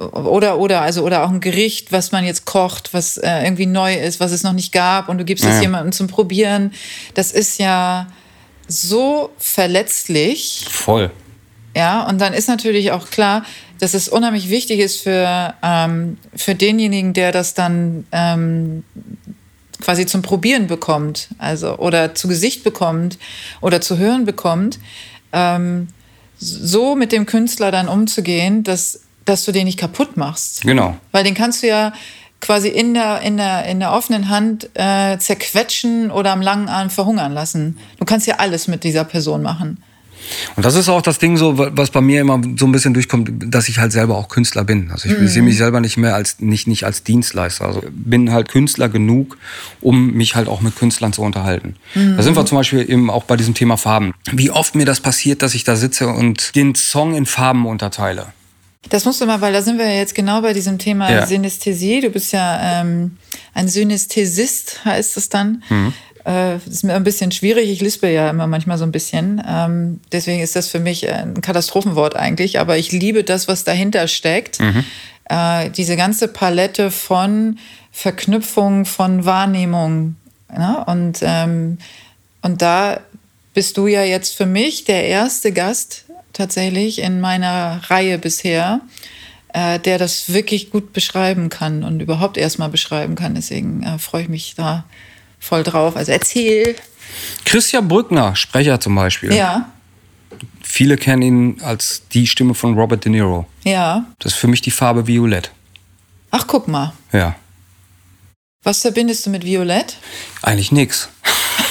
oder 0.00 0.58
oder 0.58 0.80
also 0.80 1.04
oder 1.04 1.24
auch 1.24 1.30
ein 1.30 1.40
Gericht, 1.40 1.92
was 1.92 2.10
man 2.10 2.24
jetzt 2.24 2.46
kocht, 2.46 2.94
was 2.94 3.18
äh, 3.18 3.44
irgendwie 3.44 3.66
neu 3.66 3.94
ist, 3.94 4.18
was 4.18 4.32
es 4.32 4.42
noch 4.42 4.52
nicht 4.54 4.72
gab 4.72 5.08
und 5.08 5.18
du 5.18 5.24
gibst 5.24 5.44
es 5.44 5.60
jemandem 5.60 5.92
zum 5.92 6.06
Probieren. 6.06 6.72
Das 7.14 7.32
ist 7.32 7.58
ja 7.58 8.06
so 8.66 9.30
verletzlich. 9.38 10.66
Voll. 10.70 11.10
Ja, 11.76 12.08
und 12.08 12.20
dann 12.20 12.32
ist 12.32 12.48
natürlich 12.48 12.92
auch 12.92 13.10
klar, 13.10 13.44
dass 13.78 13.94
es 13.94 14.08
unheimlich 14.08 14.50
wichtig 14.50 14.80
ist 14.80 15.00
für, 15.00 15.54
ähm, 15.62 16.18
für 16.34 16.54
denjenigen, 16.54 17.12
der 17.12 17.32
das 17.32 17.54
dann 17.54 18.06
ähm, 18.12 18.82
quasi 19.80 20.06
zum 20.06 20.22
Probieren 20.22 20.66
bekommt, 20.66 21.28
also 21.38 21.76
oder 21.78 22.14
zu 22.14 22.28
Gesicht 22.28 22.64
bekommt 22.64 23.18
oder 23.60 23.80
zu 23.80 23.98
hören 23.98 24.24
bekommt, 24.24 24.78
ähm, 25.32 25.88
so 26.38 26.96
mit 26.96 27.12
dem 27.12 27.26
Künstler 27.26 27.70
dann 27.70 27.88
umzugehen, 27.88 28.64
dass 28.64 29.00
dass 29.24 29.44
du 29.44 29.52
den 29.52 29.66
nicht 29.66 29.78
kaputt 29.78 30.16
machst. 30.16 30.62
Genau. 30.62 30.96
Weil 31.12 31.24
den 31.24 31.34
kannst 31.34 31.62
du 31.62 31.68
ja 31.68 31.92
quasi 32.40 32.68
in 32.68 32.94
der, 32.94 33.20
in 33.20 33.36
der, 33.36 33.66
in 33.66 33.80
der 33.80 33.92
offenen 33.92 34.28
Hand 34.28 34.70
äh, 34.74 35.18
zerquetschen 35.18 36.10
oder 36.10 36.32
am 36.32 36.40
langen 36.40 36.68
Arm 36.68 36.90
verhungern 36.90 37.32
lassen. 37.32 37.78
Du 37.98 38.04
kannst 38.04 38.26
ja 38.26 38.36
alles 38.36 38.66
mit 38.66 38.84
dieser 38.84 39.04
Person 39.04 39.42
machen. 39.42 39.82
Und 40.56 40.64
das 40.64 40.74
ist 40.74 40.88
auch 40.88 41.02
das 41.02 41.18
Ding 41.18 41.36
so, 41.36 41.58
was 41.58 41.90
bei 41.90 42.00
mir 42.00 42.20
immer 42.20 42.40
so 42.56 42.66
ein 42.66 42.72
bisschen 42.72 42.94
durchkommt, 42.94 43.30
dass 43.46 43.68
ich 43.68 43.78
halt 43.78 43.92
selber 43.92 44.16
auch 44.16 44.28
Künstler 44.28 44.64
bin. 44.64 44.90
Also 44.90 45.08
ich 45.08 45.18
mhm. 45.18 45.28
sehe 45.28 45.42
mich 45.42 45.56
selber 45.56 45.80
nicht 45.80 45.96
mehr 45.96 46.14
als 46.14 46.40
nicht 46.40 46.66
nicht 46.66 46.84
als 46.84 47.02
Dienstleister. 47.02 47.64
Also 47.64 47.82
bin 47.90 48.30
halt 48.30 48.48
Künstler 48.48 48.88
genug, 48.88 49.38
um 49.80 50.12
mich 50.12 50.34
halt 50.34 50.48
auch 50.48 50.60
mit 50.60 50.76
Künstlern 50.76 51.12
zu 51.12 51.22
unterhalten. 51.22 51.76
Mhm. 51.94 52.16
Da 52.16 52.22
sind 52.22 52.36
wir 52.36 52.46
zum 52.46 52.58
Beispiel 52.58 52.88
eben 52.88 53.10
auch 53.10 53.24
bei 53.24 53.36
diesem 53.36 53.54
Thema 53.54 53.76
Farben. 53.76 54.12
Wie 54.30 54.50
oft 54.50 54.74
mir 54.74 54.84
das 54.84 55.00
passiert, 55.00 55.42
dass 55.42 55.54
ich 55.54 55.64
da 55.64 55.76
sitze 55.76 56.08
und 56.08 56.54
den 56.54 56.74
Song 56.74 57.14
in 57.14 57.26
Farben 57.26 57.66
unterteile. 57.66 58.26
Das 58.88 59.04
musst 59.04 59.20
du 59.20 59.26
mal, 59.26 59.40
weil 59.40 59.52
da 59.52 59.62
sind 59.62 59.78
wir 59.78 59.86
ja 59.86 59.98
jetzt 59.98 60.14
genau 60.14 60.40
bei 60.40 60.52
diesem 60.52 60.78
Thema 60.78 61.10
ja. 61.10 61.26
Synästhesie. 61.26 62.00
Du 62.00 62.10
bist 62.10 62.32
ja 62.32 62.80
ähm, 62.80 63.18
ein 63.52 63.68
Synästhesist, 63.68 64.84
heißt 64.84 65.16
es 65.16 65.28
dann. 65.28 65.62
Mhm. 65.68 65.92
Äh, 66.24 66.54
das 66.54 66.66
ist 66.66 66.84
mir 66.84 66.94
ein 66.94 67.04
bisschen 67.04 67.30
schwierig. 67.30 67.68
Ich 67.68 67.80
lispe 67.80 68.10
ja 68.10 68.30
immer 68.30 68.46
manchmal 68.46 68.78
so 68.78 68.84
ein 68.84 68.92
bisschen. 68.92 69.42
Ähm, 69.46 70.00
deswegen 70.12 70.40
ist 70.40 70.56
das 70.56 70.68
für 70.68 70.80
mich 70.80 71.08
ein 71.08 71.40
Katastrophenwort 71.40 72.16
eigentlich. 72.16 72.58
Aber 72.58 72.78
ich 72.78 72.90
liebe 72.90 73.22
das, 73.22 73.48
was 73.48 73.64
dahinter 73.64 74.08
steckt. 74.08 74.60
Mhm. 74.60 74.84
Äh, 75.28 75.70
diese 75.70 75.96
ganze 75.96 76.28
Palette 76.28 76.90
von 76.90 77.58
Verknüpfung, 77.92 78.86
von 78.86 79.24
Wahrnehmung. 79.24 80.16
Ne? 80.56 80.84
Und, 80.86 81.18
ähm, 81.22 81.78
und 82.42 82.62
da 82.62 83.00
bist 83.54 83.76
du 83.76 83.86
ja 83.86 84.02
jetzt 84.02 84.36
für 84.36 84.46
mich 84.46 84.84
der 84.84 85.04
erste 85.04 85.52
Gast, 85.52 86.04
tatsächlich 86.40 87.00
in 87.00 87.20
meiner 87.20 87.82
Reihe 87.88 88.18
bisher, 88.18 88.80
äh, 89.52 89.78
der 89.78 89.98
das 89.98 90.32
wirklich 90.32 90.70
gut 90.70 90.92
beschreiben 90.92 91.50
kann 91.50 91.84
und 91.84 92.00
überhaupt 92.00 92.38
erstmal 92.38 92.70
beschreiben 92.70 93.14
kann. 93.14 93.34
Deswegen 93.34 93.82
äh, 93.82 93.98
freue 93.98 94.22
ich 94.22 94.28
mich 94.28 94.54
da 94.56 94.84
voll 95.38 95.62
drauf. 95.62 95.96
Also 95.96 96.12
erzähl. 96.12 96.76
Christian 97.44 97.88
Brückner, 97.88 98.36
Sprecher 98.36 98.80
zum 98.80 98.94
Beispiel. 98.94 99.34
Ja. 99.34 99.70
Viele 100.62 100.96
kennen 100.96 101.22
ihn 101.22 101.60
als 101.62 102.02
die 102.12 102.26
Stimme 102.26 102.54
von 102.54 102.74
Robert 102.74 103.04
De 103.04 103.12
Niro. 103.12 103.46
Ja. 103.64 104.06
Das 104.18 104.32
ist 104.32 104.38
für 104.38 104.46
mich 104.46 104.62
die 104.62 104.70
Farbe 104.70 105.06
Violett. 105.06 105.50
Ach, 106.30 106.46
guck 106.46 106.68
mal. 106.68 106.92
Ja. 107.12 107.34
Was 108.62 108.82
verbindest 108.82 109.26
du 109.26 109.30
mit 109.30 109.44
Violett? 109.44 109.96
Eigentlich 110.42 110.72
nichts. 110.72 111.08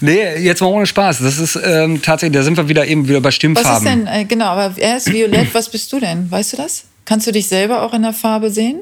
nee, 0.00 0.38
jetzt 0.38 0.60
mal 0.60 0.68
ohne 0.68 0.86
Spaß. 0.86 1.18
Das 1.20 1.38
ist 1.38 1.58
ähm, 1.62 2.02
tatsächlich, 2.02 2.36
da 2.36 2.42
sind 2.42 2.56
wir 2.56 2.68
wieder 2.68 2.86
eben 2.86 3.08
wieder 3.08 3.20
bei 3.20 3.30
Stimmfarben. 3.30 3.70
Was 3.70 3.78
ist 3.78 3.84
denn, 3.84 4.06
äh, 4.06 4.24
genau, 4.24 4.46
aber 4.46 4.74
er 4.78 4.96
ist 4.96 5.12
violett, 5.12 5.54
was 5.54 5.70
bist 5.70 5.92
du 5.92 6.00
denn? 6.00 6.30
Weißt 6.30 6.52
du 6.52 6.56
das? 6.56 6.84
Kannst 7.04 7.26
du 7.26 7.32
dich 7.32 7.48
selber 7.48 7.82
auch 7.82 7.94
in 7.94 8.02
der 8.02 8.12
Farbe 8.12 8.50
sehen? 8.50 8.80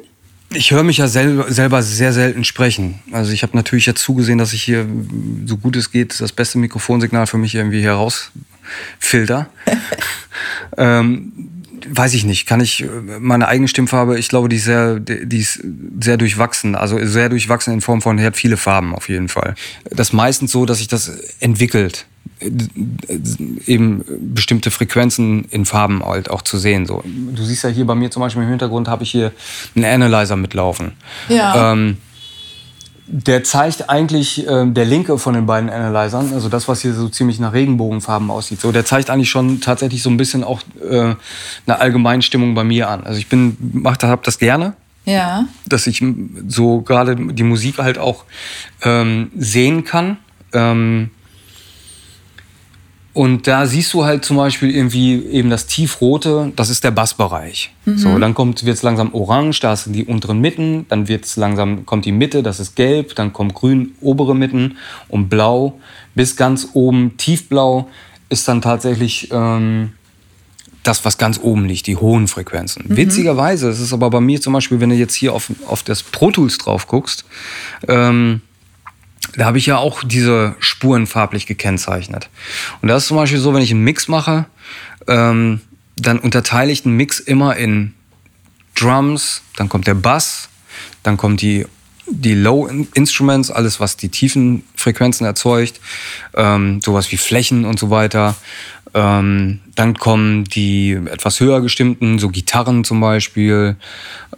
Ich 0.52 0.70
höre 0.70 0.82
mich 0.82 0.96
ja 0.96 1.08
selber, 1.08 1.52
selber 1.52 1.82
sehr 1.82 2.12
selten 2.12 2.42
sprechen. 2.42 3.00
Also 3.12 3.32
ich 3.32 3.42
habe 3.42 3.54
natürlich 3.56 3.84
jetzt 3.84 4.02
zugesehen, 4.02 4.38
dass 4.38 4.54
ich 4.54 4.62
hier, 4.62 4.86
so 5.44 5.58
gut 5.58 5.76
es 5.76 5.90
geht, 5.90 6.18
das 6.20 6.32
beste 6.32 6.58
Mikrofonsignal 6.58 7.26
für 7.26 7.36
mich 7.36 7.54
irgendwie 7.54 7.82
herausfilter. 7.82 9.48
ähm, 10.78 11.57
weiß 11.88 12.14
ich 12.14 12.24
nicht. 12.24 12.46
Kann 12.46 12.60
ich 12.60 12.84
meine 13.20 13.48
eigene 13.48 13.68
Stimmfarbe? 13.68 14.18
Ich 14.18 14.28
glaube, 14.28 14.48
die 14.48 14.56
ist 14.56 14.64
sehr, 14.64 14.98
die 15.00 15.38
ist 15.38 15.62
sehr 16.00 16.16
durchwachsen. 16.16 16.74
Also 16.74 17.04
sehr 17.04 17.28
durchwachsen 17.28 17.74
in 17.74 17.80
Form 17.80 18.02
von, 18.02 18.18
er 18.18 18.26
hat 18.26 18.36
viele 18.36 18.56
Farben 18.56 18.94
auf 18.94 19.08
jeden 19.08 19.28
Fall. 19.28 19.54
Das 19.90 20.12
meistens 20.12 20.52
so, 20.52 20.66
dass 20.66 20.78
sich 20.78 20.88
das 20.88 21.08
entwickelt 21.40 22.06
eben 23.66 24.04
bestimmte 24.34 24.70
Frequenzen 24.70 25.44
in 25.50 25.64
Farben 25.64 26.04
halt 26.04 26.30
auch 26.30 26.42
zu 26.42 26.58
sehen. 26.58 26.86
So, 26.86 27.02
du 27.04 27.42
siehst 27.42 27.64
ja 27.64 27.70
hier 27.70 27.84
bei 27.84 27.94
mir 27.94 28.10
zum 28.10 28.20
Beispiel 28.20 28.42
im 28.42 28.48
Hintergrund 28.48 28.88
habe 28.88 29.02
ich 29.02 29.10
hier 29.10 29.32
einen 29.74 29.84
Analyzer 29.84 30.36
mitlaufen. 30.36 30.92
Ja. 31.28 31.72
Ähm, 31.72 31.98
der 33.10 33.42
zeigt 33.42 33.88
eigentlich, 33.88 34.46
äh, 34.46 34.66
der 34.66 34.84
linke 34.84 35.18
von 35.18 35.34
den 35.34 35.46
beiden 35.46 35.70
Analyzern, 35.70 36.32
also 36.34 36.48
das, 36.48 36.68
was 36.68 36.82
hier 36.82 36.92
so 36.92 37.08
ziemlich 37.08 37.40
nach 37.40 37.52
Regenbogenfarben 37.52 38.30
aussieht, 38.30 38.60
so, 38.60 38.70
der 38.70 38.84
zeigt 38.84 39.08
eigentlich 39.08 39.30
schon 39.30 39.60
tatsächlich 39.60 40.02
so 40.02 40.10
ein 40.10 40.18
bisschen 40.18 40.44
auch 40.44 40.60
äh, 40.82 41.14
eine 41.66 41.80
allgemeine 41.80 42.22
Stimmung 42.22 42.54
bei 42.54 42.64
mir 42.64 42.88
an. 42.88 43.04
Also 43.04 43.18
ich 43.18 43.28
bin, 43.28 43.56
mach, 43.72 43.96
hab 44.02 44.24
das 44.24 44.38
gerne. 44.38 44.74
Ja. 45.04 45.46
Dass 45.66 45.86
ich 45.86 46.04
so 46.48 46.82
gerade 46.82 47.16
die 47.16 47.42
Musik 47.42 47.78
halt 47.78 47.98
auch 47.98 48.24
ähm, 48.82 49.30
sehen 49.36 49.84
kann. 49.84 50.18
Ähm, 50.52 51.10
und 53.14 53.46
da 53.46 53.66
siehst 53.66 53.94
du 53.94 54.04
halt 54.04 54.24
zum 54.24 54.36
Beispiel 54.36 54.70
irgendwie 54.70 55.24
eben 55.26 55.50
das 55.50 55.66
Tiefrote, 55.66 56.52
das 56.54 56.70
ist 56.70 56.84
der 56.84 56.90
Bassbereich. 56.90 57.72
Mhm. 57.84 57.98
So, 57.98 58.18
dann 58.18 58.34
kommt 58.34 58.64
wird's 58.64 58.82
langsam 58.82 59.12
orange, 59.12 59.60
da 59.60 59.74
sind 59.74 59.94
die 59.94 60.04
unteren 60.04 60.40
Mitten, 60.40 60.86
dann 60.88 61.08
wird's 61.08 61.36
langsam 61.36 61.84
kommt 61.86 62.04
die 62.04 62.12
Mitte, 62.12 62.42
das 62.42 62.60
ist 62.60 62.76
gelb, 62.76 63.14
dann 63.16 63.32
kommt 63.32 63.54
grün 63.54 63.94
obere 64.00 64.36
Mitten 64.36 64.76
und 65.08 65.28
blau 65.28 65.80
bis 66.14 66.36
ganz 66.36 66.68
oben 66.74 67.16
tiefblau 67.16 67.88
ist 68.28 68.46
dann 68.46 68.60
tatsächlich 68.60 69.30
ähm, 69.32 69.94
das, 70.82 71.04
was 71.04 71.18
ganz 71.18 71.40
oben 71.42 71.64
liegt, 71.64 71.86
die 71.86 71.96
hohen 71.96 72.28
Frequenzen. 72.28 72.84
Mhm. 72.88 72.96
Witzigerweise, 72.96 73.68
es 73.68 73.80
ist 73.80 73.92
aber 73.92 74.10
bei 74.10 74.20
mir 74.20 74.40
zum 74.40 74.52
Beispiel, 74.52 74.80
wenn 74.80 74.90
du 74.90 74.96
jetzt 74.96 75.14
hier 75.14 75.32
auf, 75.32 75.50
auf 75.66 75.82
das 75.82 76.02
Pro 76.02 76.30
Tools 76.30 76.58
drauf 76.58 76.86
guckst, 76.86 77.24
ähm, 77.86 78.42
da 79.36 79.44
habe 79.44 79.58
ich 79.58 79.66
ja 79.66 79.76
auch 79.76 80.02
diese 80.04 80.54
Spuren 80.58 81.06
farblich 81.06 81.46
gekennzeichnet. 81.46 82.28
Und 82.80 82.88
das 82.88 83.02
ist 83.02 83.08
zum 83.08 83.16
Beispiel 83.16 83.38
so, 83.38 83.54
wenn 83.54 83.62
ich 83.62 83.70
einen 83.70 83.84
Mix 83.84 84.08
mache, 84.08 84.46
ähm, 85.06 85.60
dann 85.96 86.18
unterteile 86.18 86.72
ich 86.72 86.82
den 86.82 86.92
Mix 86.92 87.20
immer 87.20 87.56
in 87.56 87.94
Drums, 88.74 89.42
dann 89.56 89.68
kommt 89.68 89.86
der 89.86 89.94
Bass, 89.94 90.48
dann 91.02 91.16
kommt 91.16 91.42
die, 91.42 91.66
die 92.06 92.34
Low 92.34 92.68
Instruments, 92.94 93.50
alles 93.50 93.80
was 93.80 93.96
die 93.96 94.08
tiefen 94.08 94.62
Frequenzen 94.76 95.24
erzeugt, 95.24 95.80
ähm, 96.34 96.80
sowas 96.80 97.10
wie 97.10 97.16
Flächen 97.16 97.64
und 97.64 97.78
so 97.78 97.90
weiter. 97.90 98.36
Ähm, 98.94 99.60
dann 99.74 99.94
kommen 99.94 100.44
die 100.44 100.92
etwas 100.92 101.40
höher 101.40 101.60
gestimmten, 101.60 102.18
so 102.18 102.28
Gitarren 102.28 102.84
zum 102.84 103.00
Beispiel. 103.00 103.76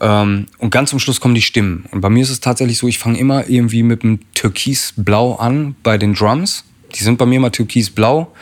Ähm, 0.00 0.46
und 0.58 0.70
ganz 0.70 0.90
zum 0.90 0.98
Schluss 0.98 1.20
kommen 1.20 1.34
die 1.34 1.42
Stimmen. 1.42 1.86
Und 1.90 2.00
bei 2.00 2.10
mir 2.10 2.22
ist 2.22 2.30
es 2.30 2.40
tatsächlich 2.40 2.78
so, 2.78 2.88
ich 2.88 2.98
fange 2.98 3.18
immer 3.18 3.48
irgendwie 3.48 3.82
mit 3.82 4.02
einem 4.02 4.20
Türkisblau 4.34 5.34
an 5.34 5.76
bei 5.82 5.98
den 5.98 6.14
Drums. 6.14 6.64
Die 6.94 7.04
sind 7.04 7.18
bei 7.18 7.26
mir 7.26 7.36
immer 7.36 7.52
türkisblau. 7.52 8.32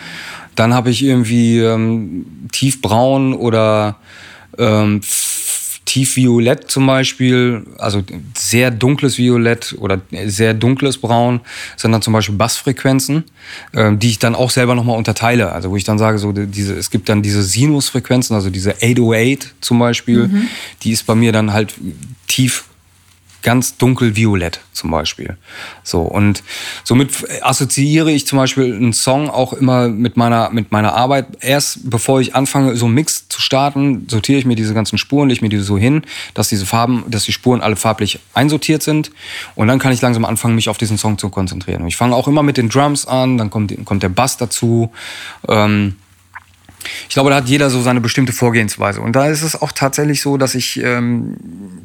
Dann 0.55 0.75
habe 0.75 0.91
ich 0.91 1.03
irgendwie 1.03 1.59
ähm, 1.59 2.27
tiefbraun 2.51 3.35
oder 3.35 3.97
ähm, 4.57 5.01
tiefviolett 5.89 6.71
zum 6.71 6.87
Beispiel, 6.87 7.65
also 7.79 8.03
sehr 8.37 8.71
dunkles 8.71 9.17
Violett 9.17 9.75
oder 9.79 10.03
sehr 10.27 10.53
dunkles 10.53 10.99
Braun, 10.99 11.41
sind 11.79 11.93
dann 11.93 12.03
zum 12.03 12.13
Beispiel 12.13 12.35
Bassfrequenzen, 12.35 13.25
äh, 13.73 13.97
die 13.97 14.11
ich 14.11 14.19
dann 14.19 14.35
auch 14.35 14.51
selber 14.51 14.75
nochmal 14.75 14.99
unterteile. 14.99 15.51
Also 15.51 15.71
wo 15.71 15.77
ich 15.77 15.85
dann 15.85 15.97
sage, 15.97 16.19
so 16.19 16.33
diese, 16.33 16.75
es 16.75 16.91
gibt 16.91 17.09
dann 17.09 17.23
diese 17.23 17.43
Sinusfrequenzen, 17.43 18.37
also 18.37 18.51
diese 18.51 18.75
808 18.83 19.55
zum 19.63 19.79
Beispiel, 19.79 20.29
mhm. 20.29 20.49
die 20.83 20.91
ist 20.91 21.07
bei 21.07 21.15
mir 21.15 21.33
dann 21.33 21.55
halt 21.55 21.75
tief 22.27 22.65
ganz 23.43 23.77
dunkelviolett 23.77 24.61
zum 24.73 24.91
Beispiel. 24.91 25.37
So 25.83 26.03
und 26.03 26.43
somit 26.85 27.11
assoziiere 27.43 28.11
ich 28.11 28.27
zum 28.27 28.39
Beispiel 28.39 28.75
einen 28.75 28.93
Song 28.93 29.31
auch 29.31 29.53
immer 29.53 29.89
mit 29.89 30.17
meiner 30.17 30.51
mit 30.51 30.73
meiner 30.73 30.95
Arbeit. 30.95 31.27
Erst 31.41 31.91
bevor 31.91 32.21
ich 32.21 32.35
anfange, 32.35 32.77
so 32.77 32.87
einen 32.87 32.95
Mix 32.95 33.29
zu 33.29 33.41
starten, 33.41 34.07
sortiere 34.09 34.39
ich 34.39 34.45
mir 34.45 34.57
diese 34.57 34.75
ganzen 34.75 34.99
Spuren, 34.99 35.29
lege 35.29 35.43
mir 35.43 35.49
die 35.49 35.59
so 35.59 35.79
hin, 35.79 36.03
dass 36.35 36.49
diese 36.49 36.67
Farben, 36.67 37.05
dass 37.09 37.25
die 37.25 37.33
Spuren 37.33 37.61
alle 37.61 37.77
farblich 37.77 38.19
einsortiert 38.35 38.83
sind 38.83 39.11
und 39.55 39.69
dann 39.69 39.79
kann 39.79 39.93
ich 39.93 40.01
langsam 40.01 40.25
anfangen, 40.25 40.55
mich 40.55 40.69
auf 40.69 40.79
diesen 40.79 40.99
Song 40.99 41.19
zu 41.19 41.29
konzentrieren. 41.29 41.87
Ich 41.87 41.97
fange 41.97 42.15
auch 42.15 42.29
immer 42.29 42.43
mit 42.43 42.57
den 42.57 42.69
Drums 42.69 43.07
an, 43.07 43.39
dann 43.39 43.51
kommt 43.51 43.73
kommt 43.85 44.03
der 44.03 44.09
Bass 44.09 44.37
dazu. 44.37 44.91
Ähm, 45.49 45.97
ich 47.09 47.15
glaube, 47.15 47.31
da 47.31 47.37
hat 47.37 47.49
jeder 47.49 47.71
so 47.71 47.83
seine 47.83 48.01
bestimmte 48.01 48.33
Vorgehensweise. 48.33 49.01
Und 49.01 49.15
da 49.15 49.27
ist 49.27 49.43
es 49.43 49.61
auch 49.61 49.73
tatsächlich 49.73 50.23
so, 50.23 50.37
dass 50.37 50.55
ich 50.55 50.81
ähm, 50.83 51.37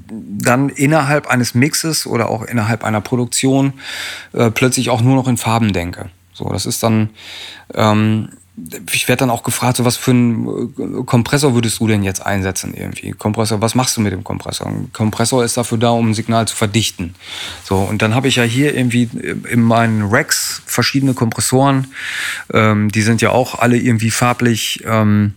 dann 0.10 0.70
innerhalb 0.70 1.28
eines 1.28 1.56
Mixes 1.56 2.06
oder 2.06 2.30
auch 2.30 2.44
innerhalb 2.44 2.84
einer 2.84 3.02
Produktion 3.02 3.74
äh, 4.34 4.52
plötzlich 4.52 4.90
auch 4.90 5.02
nur 5.02 5.16
noch 5.16 5.28
in 5.28 5.38
Farben 5.38 5.74
denke. 5.74 6.10
So, 6.34 6.50
das 6.50 6.66
ist 6.66 6.84
dann 6.84 7.10
ähm, 7.74 8.30
ich 8.92 9.08
werde 9.08 9.22
dann 9.22 9.32
auch 9.32 9.44
gefragt, 9.44 9.78
so 9.78 9.86
was 9.86 9.98
für 9.98 10.12
einen 10.12 10.70
äh, 10.78 11.04
Kompressor 11.06 11.56
würdest 11.56 11.80
du 11.80 11.88
denn 11.88 12.04
jetzt 12.04 12.24
einsetzen 12.24 12.74
irgendwie? 12.76 13.12
Kompressor, 13.12 13.62
was 13.62 13.74
machst 13.74 13.98
du 13.98 14.02
mit 14.02 14.14
dem 14.14 14.24
Kompressor? 14.24 14.68
Ein 14.68 14.92
Kompressor 14.94 15.44
ist 15.44 15.58
dafür 15.58 15.80
da, 15.80 15.90
um 15.90 16.12
ein 16.12 16.14
Signal 16.14 16.48
zu 16.48 16.56
verdichten. 16.56 17.16
So, 17.64 17.78
und 17.78 18.02
dann 18.04 18.14
habe 18.14 18.28
ich 18.28 18.36
ja 18.36 18.44
hier 18.44 18.76
irgendwie 18.76 19.10
in 19.50 19.62
meinen 19.62 20.04
Racks 20.04 20.62
verschiedene 20.66 21.16
Kompressoren. 21.16 21.88
Ähm, 22.54 22.92
die 22.92 23.02
sind 23.02 23.22
ja 23.22 23.32
auch 23.32 23.58
alle 23.58 23.78
irgendwie 23.78 24.12
farblich. 24.12 24.84
Ähm, 24.86 25.34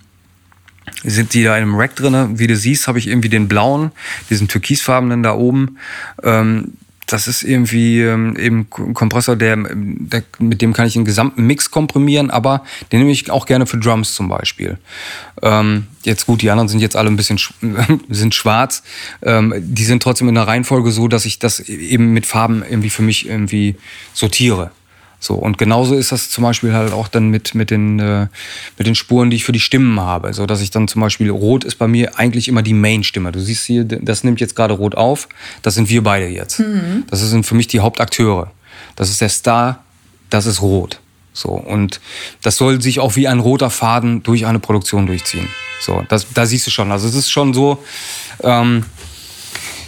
sind 1.03 1.35
die 1.35 1.43
da 1.43 1.57
in 1.57 1.63
einem 1.63 1.75
Rack 1.75 1.97
drin. 1.97 2.39
Wie 2.39 2.47
du 2.47 2.57
siehst, 2.57 2.87
habe 2.87 2.99
ich 2.99 3.09
irgendwie 3.09 3.29
den 3.29 3.49
blauen, 3.49 3.93
diesen 4.31 4.49
türkisfarbenen 4.49 5.23
da 5.23 5.35
oben. 5.35 5.79
Ähm, 6.23 6.75
das 7.07 7.29
ist 7.29 7.43
irgendwie 7.43 8.01
ähm, 8.01 8.37
eben 8.37 8.69
Kompressor, 8.69 9.37
der, 9.37 9.57
der, 9.57 10.25
mit 10.39 10.61
dem 10.61 10.73
kann 10.73 10.87
ich 10.87 10.97
einen 10.97 11.05
gesamten 11.05 11.47
Mix 11.47 11.71
komprimieren, 11.71 12.31
aber 12.31 12.65
den 12.91 12.99
nehme 13.01 13.13
ich 13.13 13.31
auch 13.31 13.47
gerne 13.47 13.67
für 13.67 13.79
Drums 13.79 14.15
zum 14.15 14.29
Beispiel. 14.29 14.79
Ähm, 15.43 15.87
jetzt 16.03 16.27
gut, 16.27 16.43
die 16.43 16.51
anderen 16.51 16.69
sind 16.69 16.81
jetzt 16.81 16.97
alle 16.97 17.09
ein 17.09 17.17
bisschen 17.17 17.39
sch 17.39 17.55
sind 18.09 18.35
schwarz. 18.35 18.83
Ähm, 19.23 19.55
die 19.57 19.85
sind 19.85 20.03
trotzdem 20.03 20.29
in 20.29 20.35
der 20.35 20.49
Reihenfolge 20.49 20.91
so, 20.91 21.07
dass 21.09 21.27
ich 21.27 21.39
das 21.39 21.61
eben 21.61 22.13
mit 22.13 22.27
Farben 22.27 22.65
irgendwie 22.69 22.91
für 22.91 23.03
mich 23.03 23.29
irgendwie 23.29 23.77
sortiere. 24.13 24.73
So, 25.27 25.35
und 25.35 25.59
genauso 25.59 25.97
ist 25.97 26.13
das 26.13 26.31
zum 26.31 26.45
Beispiel 26.45 26.73
halt 26.73 26.93
auch 26.93 27.09
dann 27.09 27.31
mit, 27.31 27.57
mit, 27.57 27.73
den, 27.73 27.99
äh, 27.99 28.29
mit 28.79 28.87
den 28.87 28.95
Spuren, 28.95 29.29
die 29.29 29.35
ich 29.37 29.45
für 29.45 29.51
die 29.51 29.59
Stimmen 29.59 29.99
habe. 29.99 30.33
So 30.33 30.47
dass 30.47 30.61
ich 30.61 30.71
dann 30.71 30.87
zum 30.87 31.03
Beispiel, 31.03 31.31
Rot 31.31 31.65
ist 31.65 31.75
bei 31.77 31.89
mir 31.89 32.17
eigentlich 32.17 32.47
immer 32.47 32.63
die 32.63 32.75
Main-Stimme. 32.75 33.33
Du 33.33 33.41
siehst 33.41 33.65
hier, 33.65 33.85
das 33.85 34.23
nimmt 34.23 34.41
jetzt 34.41 34.55
gerade 34.55 34.75
Rot 34.75 34.95
auf. 34.95 35.29
Das 35.63 35.75
sind 35.75 35.91
wir 35.91 36.05
beide 36.05 36.29
jetzt. 36.29 36.61
Mhm. 36.61 37.07
Das 37.11 37.21
sind 37.23 37.45
für 37.45 37.57
mich 37.57 37.67
die 37.67 37.81
Hauptakteure. 37.81 38.53
Das 38.95 39.11
ist 39.11 39.21
der 39.21 39.29
Star, 39.29 39.83
das 40.31 40.47
ist 40.47 40.63
Rot. 40.63 41.01
So, 41.33 41.49
und 41.49 42.01
das 42.43 42.57
soll 42.57 42.81
sich 42.81 43.01
auch 43.01 43.17
wie 43.17 43.27
ein 43.27 43.41
roter 43.41 43.69
Faden 43.69 44.23
durch 44.23 44.47
eine 44.47 44.61
Produktion 44.61 45.07
durchziehen. 45.07 45.49
So, 45.81 46.05
das, 46.09 46.27
da 46.33 46.47
siehst 46.47 46.69
du 46.69 46.71
schon. 46.71 46.93
Also 46.93 47.09
es 47.09 47.17
ist 47.17 47.31
schon 47.31 47.53
so, 47.53 47.83
ähm, 48.45 48.85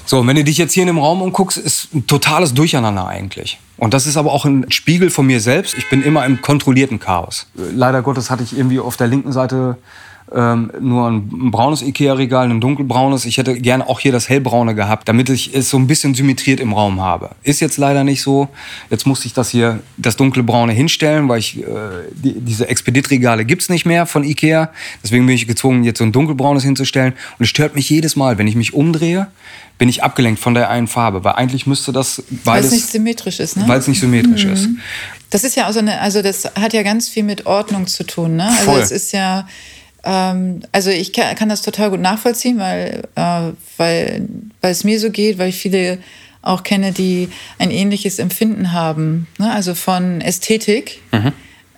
so, 0.08 0.20
und 0.20 0.26
wenn 0.26 0.36
du 0.36 0.42
dich 0.42 0.56
jetzt 0.56 0.72
hier 0.72 0.84
in 0.84 0.86
dem 0.86 0.96
Raum 0.96 1.20
umguckst, 1.20 1.58
ist 1.58 1.94
ein 1.94 2.06
totales 2.06 2.54
Durcheinander 2.54 3.06
eigentlich. 3.06 3.58
Und 3.76 3.92
das 3.92 4.06
ist 4.06 4.16
aber 4.16 4.32
auch 4.32 4.46
ein 4.46 4.64
Spiegel 4.70 5.10
von 5.10 5.26
mir 5.26 5.38
selbst. 5.38 5.74
Ich 5.76 5.90
bin 5.90 6.02
immer 6.02 6.24
im 6.24 6.40
kontrollierten 6.40 6.98
Chaos. 6.98 7.46
Leider 7.54 8.00
Gottes 8.00 8.30
hatte 8.30 8.42
ich 8.42 8.56
irgendwie 8.56 8.80
auf 8.80 8.96
der 8.96 9.06
linken 9.06 9.32
Seite 9.32 9.76
ähm, 10.34 10.70
nur 10.80 11.10
ein, 11.10 11.50
braunes 11.50 11.82
Ikea-Regal, 11.82 12.50
ein 12.50 12.60
dunkelbraunes. 12.60 13.24
Ich 13.24 13.38
hätte 13.38 13.58
gerne 13.60 13.88
auch 13.88 14.00
hier 14.00 14.12
das 14.12 14.28
hellbraune 14.28 14.74
gehabt, 14.74 15.08
damit 15.08 15.30
ich 15.30 15.54
es 15.54 15.70
so 15.70 15.78
ein 15.78 15.86
bisschen 15.86 16.14
symmetriert 16.14 16.60
im 16.60 16.72
Raum 16.72 17.00
habe. 17.00 17.30
Ist 17.42 17.60
jetzt 17.60 17.76
leider 17.78 18.04
nicht 18.04 18.22
so. 18.22 18.48
Jetzt 18.90 19.06
musste 19.06 19.26
ich 19.26 19.32
das 19.32 19.50
hier, 19.50 19.80
das 19.96 20.16
dunkelbraune 20.16 20.72
hinstellen, 20.72 21.28
weil 21.28 21.38
ich, 21.38 21.58
äh, 21.58 21.66
die, 22.12 22.40
diese 22.40 22.68
Expedit-Regale 22.68 23.44
gibt's 23.44 23.68
nicht 23.68 23.86
mehr 23.86 24.06
von 24.06 24.24
Ikea. 24.24 24.70
Deswegen 25.02 25.26
bin 25.26 25.34
ich 25.34 25.46
gezwungen, 25.46 25.84
jetzt 25.84 25.98
so 25.98 26.04
ein 26.04 26.12
dunkelbraunes 26.12 26.62
hinzustellen. 26.62 27.14
Und 27.38 27.44
es 27.44 27.48
stört 27.48 27.74
mich 27.74 27.88
jedes 27.88 28.16
Mal, 28.16 28.38
wenn 28.38 28.46
ich 28.46 28.56
mich 28.56 28.74
umdrehe, 28.74 29.28
bin 29.78 29.88
ich 29.88 30.02
abgelenkt 30.02 30.40
von 30.40 30.54
der 30.54 30.70
einen 30.70 30.88
Farbe, 30.88 31.24
weil 31.24 31.34
eigentlich 31.34 31.66
müsste 31.66 31.92
das 31.92 32.22
weil 32.44 32.62
es 32.62 32.72
nicht 32.72 32.86
symmetrisch 32.86 33.38
ist, 33.38 33.56
ne? 33.56 33.64
Weil 33.66 33.78
es 33.78 33.86
nicht 33.86 34.00
symmetrisch 34.00 34.44
mhm. 34.44 34.52
ist. 34.52 34.68
Das 35.30 35.44
ist 35.44 35.56
ja 35.56 35.66
also 35.66 35.78
eine, 35.78 36.00
also 36.00 36.20
das 36.20 36.44
hat 36.58 36.72
ja 36.72 36.82
ganz 36.82 37.08
viel 37.08 37.22
mit 37.22 37.46
Ordnung 37.46 37.86
zu 37.86 38.04
tun, 38.04 38.36
ne? 38.36 38.48
Also 38.48 38.62
Voll. 38.62 38.80
es 38.80 38.90
ist 38.90 39.12
ja 39.12 39.46
ähm, 40.08 40.62
also 40.72 40.88
ich 40.88 41.12
kann, 41.12 41.34
kann, 41.36 41.50
das 41.50 41.60
total 41.60 41.90
gut 41.90 42.00
nachvollziehen, 42.00 42.58
weil, 42.58 43.02
äh, 43.14 43.52
weil, 43.76 44.26
weil 44.62 44.72
es 44.72 44.82
mir 44.82 44.98
so 44.98 45.10
geht, 45.10 45.38
weil 45.38 45.50
ich 45.50 45.56
viele 45.56 45.98
auch 46.40 46.62
kenne, 46.62 46.92
die 46.92 47.28
ein 47.58 47.70
ähnliches 47.70 48.18
Empfinden 48.18 48.72
haben. 48.72 49.26
Ne? 49.38 49.52
Also 49.52 49.74
von 49.74 50.22
Ästhetik 50.22 51.02
mhm. 51.12 51.32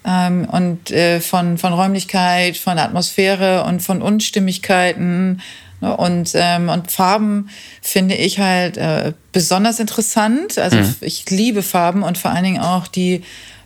ähm, 0.07 0.49
und 0.49 0.93
äh, 0.93 1.21
von, 1.21 1.59
von 1.59 1.73
Räumlichkeit, 1.73 2.57
von 2.57 2.79
Atmosphäre 2.79 3.65
und 3.65 3.83
von 3.83 4.01
Unstimmigkeiten 4.01 5.41
Ne? 5.81 5.97
Und, 5.97 6.33
ähm, 6.35 6.69
und 6.69 6.91
Farben 6.91 7.49
finde 7.83 8.15
ich 8.15 8.39
halt 8.39 8.77
äh, 8.77 9.13
besonders 9.33 9.81
interessant. 9.81 10.59
Also 10.59 10.77
mhm. 10.77 10.95
ich 11.01 11.29
liebe 11.31 11.63
Farben 11.63 12.03
und 12.03 12.19
vor 12.19 12.31
allen 12.31 12.45
Dingen 12.45 12.61
auch 12.61 12.87
die 12.87 13.23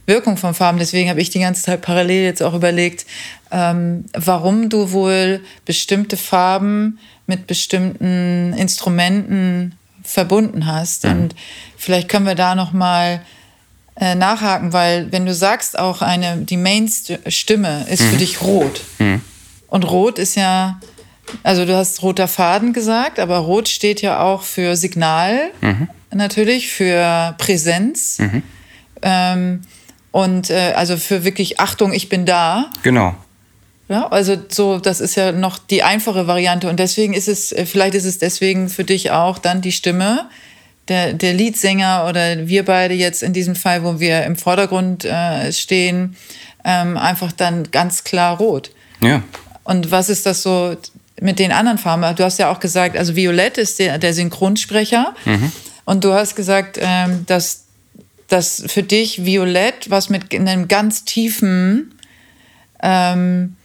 Wirkung 0.06 0.36
von 0.36 0.54
Farben. 0.54 0.78
Deswegen 0.78 1.08
habe 1.08 1.20
ich 1.20 1.30
die 1.30 1.40
ganze 1.40 1.62
Zeit 1.62 1.82
parallel 1.82 2.24
jetzt 2.24 2.42
auch 2.42 2.54
überlegt, 2.54 3.06
ähm, 3.50 4.04
warum 4.12 4.68
du 4.68 4.92
wohl 4.92 5.40
bestimmte 5.64 6.16
Farben 6.16 6.98
mit 7.26 7.46
bestimmten 7.46 8.52
Instrumenten 8.52 9.74
verbunden 10.02 10.66
hast. 10.66 11.04
Mhm. 11.04 11.10
Und 11.10 11.34
vielleicht 11.76 12.08
können 12.08 12.26
wir 12.26 12.34
da 12.34 12.54
noch 12.54 12.72
mal 12.72 13.22
äh, 13.98 14.14
nachhaken, 14.14 14.72
weil 14.72 15.10
wenn 15.12 15.24
du 15.24 15.34
sagst, 15.34 15.78
auch 15.78 16.02
eine 16.02 16.38
die 16.38 16.56
Main-Stimme 16.56 17.86
ist 17.88 18.02
mhm. 18.02 18.06
für 18.06 18.16
dich 18.16 18.42
rot. 18.42 18.80
Mhm. 18.98 19.22
Und 19.68 19.90
rot 19.90 20.18
ist 20.18 20.34
ja, 20.34 20.80
also 21.42 21.64
du 21.64 21.74
hast 21.74 22.02
roter 22.02 22.28
Faden 22.28 22.72
gesagt, 22.72 23.18
aber 23.18 23.38
rot 23.38 23.68
steht 23.68 24.02
ja 24.02 24.20
auch 24.20 24.42
für 24.42 24.76
Signal 24.76 25.50
mhm. 25.60 25.88
natürlich, 26.12 26.70
für 26.70 27.34
Präsenz. 27.38 28.18
Mhm. 28.18 28.42
Ähm, 29.02 29.60
und 30.14 30.48
äh, 30.48 30.74
also 30.76 30.96
für 30.96 31.24
wirklich 31.24 31.58
Achtung, 31.58 31.92
ich 31.92 32.08
bin 32.08 32.24
da. 32.24 32.70
Genau. 32.84 33.16
Ja, 33.88 34.06
also 34.06 34.36
so, 34.48 34.78
das 34.78 35.00
ist 35.00 35.16
ja 35.16 35.32
noch 35.32 35.58
die 35.58 35.82
einfache 35.82 36.28
Variante. 36.28 36.68
Und 36.68 36.78
deswegen 36.78 37.14
ist 37.14 37.26
es, 37.26 37.50
äh, 37.50 37.66
vielleicht 37.66 37.96
ist 37.96 38.04
es 38.04 38.20
deswegen 38.20 38.68
für 38.68 38.84
dich 38.84 39.10
auch 39.10 39.38
dann 39.38 39.60
die 39.60 39.72
Stimme, 39.72 40.28
der, 40.86 41.14
der 41.14 41.34
Leadsänger 41.34 42.06
oder 42.08 42.46
wir 42.46 42.64
beide 42.64 42.94
jetzt 42.94 43.24
in 43.24 43.32
diesem 43.32 43.56
Fall, 43.56 43.82
wo 43.82 43.98
wir 43.98 44.22
im 44.22 44.36
Vordergrund 44.36 45.04
äh, 45.04 45.52
stehen, 45.52 46.14
ähm, 46.64 46.96
einfach 46.96 47.32
dann 47.32 47.72
ganz 47.72 48.04
klar 48.04 48.36
rot. 48.36 48.70
Ja. 49.00 49.20
Und 49.64 49.90
was 49.90 50.10
ist 50.10 50.26
das 50.26 50.44
so 50.44 50.76
mit 51.20 51.40
den 51.40 51.50
anderen 51.50 51.78
Farben? 51.78 52.14
Du 52.14 52.22
hast 52.22 52.38
ja 52.38 52.52
auch 52.52 52.60
gesagt, 52.60 52.96
also 52.96 53.16
Violett 53.16 53.58
ist 53.58 53.80
der, 53.80 53.98
der 53.98 54.14
Synchronsprecher. 54.14 55.12
Mhm. 55.24 55.50
Und 55.84 56.04
du 56.04 56.12
hast 56.12 56.36
gesagt, 56.36 56.78
ähm, 56.80 57.26
dass, 57.26 57.63
dass 58.28 58.64
für 58.66 58.82
dich 58.82 59.24
Violett 59.24 59.90
was 59.90 60.08
mit 60.08 60.34
einem 60.34 60.68
ganz 60.68 61.04
tiefen 61.04 61.94
ähm, 62.82 63.56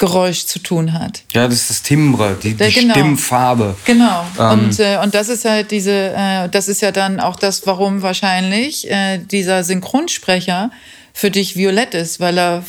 Geräusch 0.00 0.46
zu 0.46 0.58
tun 0.58 0.94
hat. 0.94 1.24
Ja, 1.34 1.46
das 1.46 1.56
ist 1.56 1.70
das 1.70 1.82
Timbre, 1.82 2.36
die, 2.42 2.54
die 2.54 2.72
genau. 2.72 2.94
Stimmfarbe. 2.94 3.76
Genau. 3.84 4.24
Ähm. 4.38 4.50
Und, 4.50 4.80
äh, 4.80 4.98
und 5.02 5.14
das 5.14 5.28
ist 5.28 5.44
halt 5.44 5.70
diese, 5.70 6.14
äh, 6.16 6.48
das 6.48 6.68
ist 6.68 6.80
ja 6.80 6.90
dann 6.90 7.20
auch 7.20 7.36
das, 7.36 7.66
warum 7.66 8.00
wahrscheinlich 8.00 8.90
äh, 8.90 9.18
dieser 9.18 9.62
Synchronsprecher 9.62 10.70
für 11.12 11.30
dich 11.30 11.54
violett 11.54 11.92
ist, 11.92 12.18
weil 12.18 12.38
er, 12.38 12.64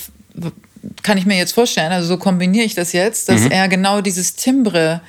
kann 1.03 1.17
ich 1.17 1.25
mir 1.25 1.37
jetzt 1.37 1.53
vorstellen, 1.53 1.93
also 1.93 2.09
so 2.09 2.17
kombiniere 2.17 2.65
ich 2.65 2.75
das 2.75 2.91
jetzt, 2.91 3.29
dass 3.29 3.41
mhm. 3.41 3.51
er 3.51 3.69
genau 3.69 4.01
dieses 4.01 4.35
Timbre 4.35 4.99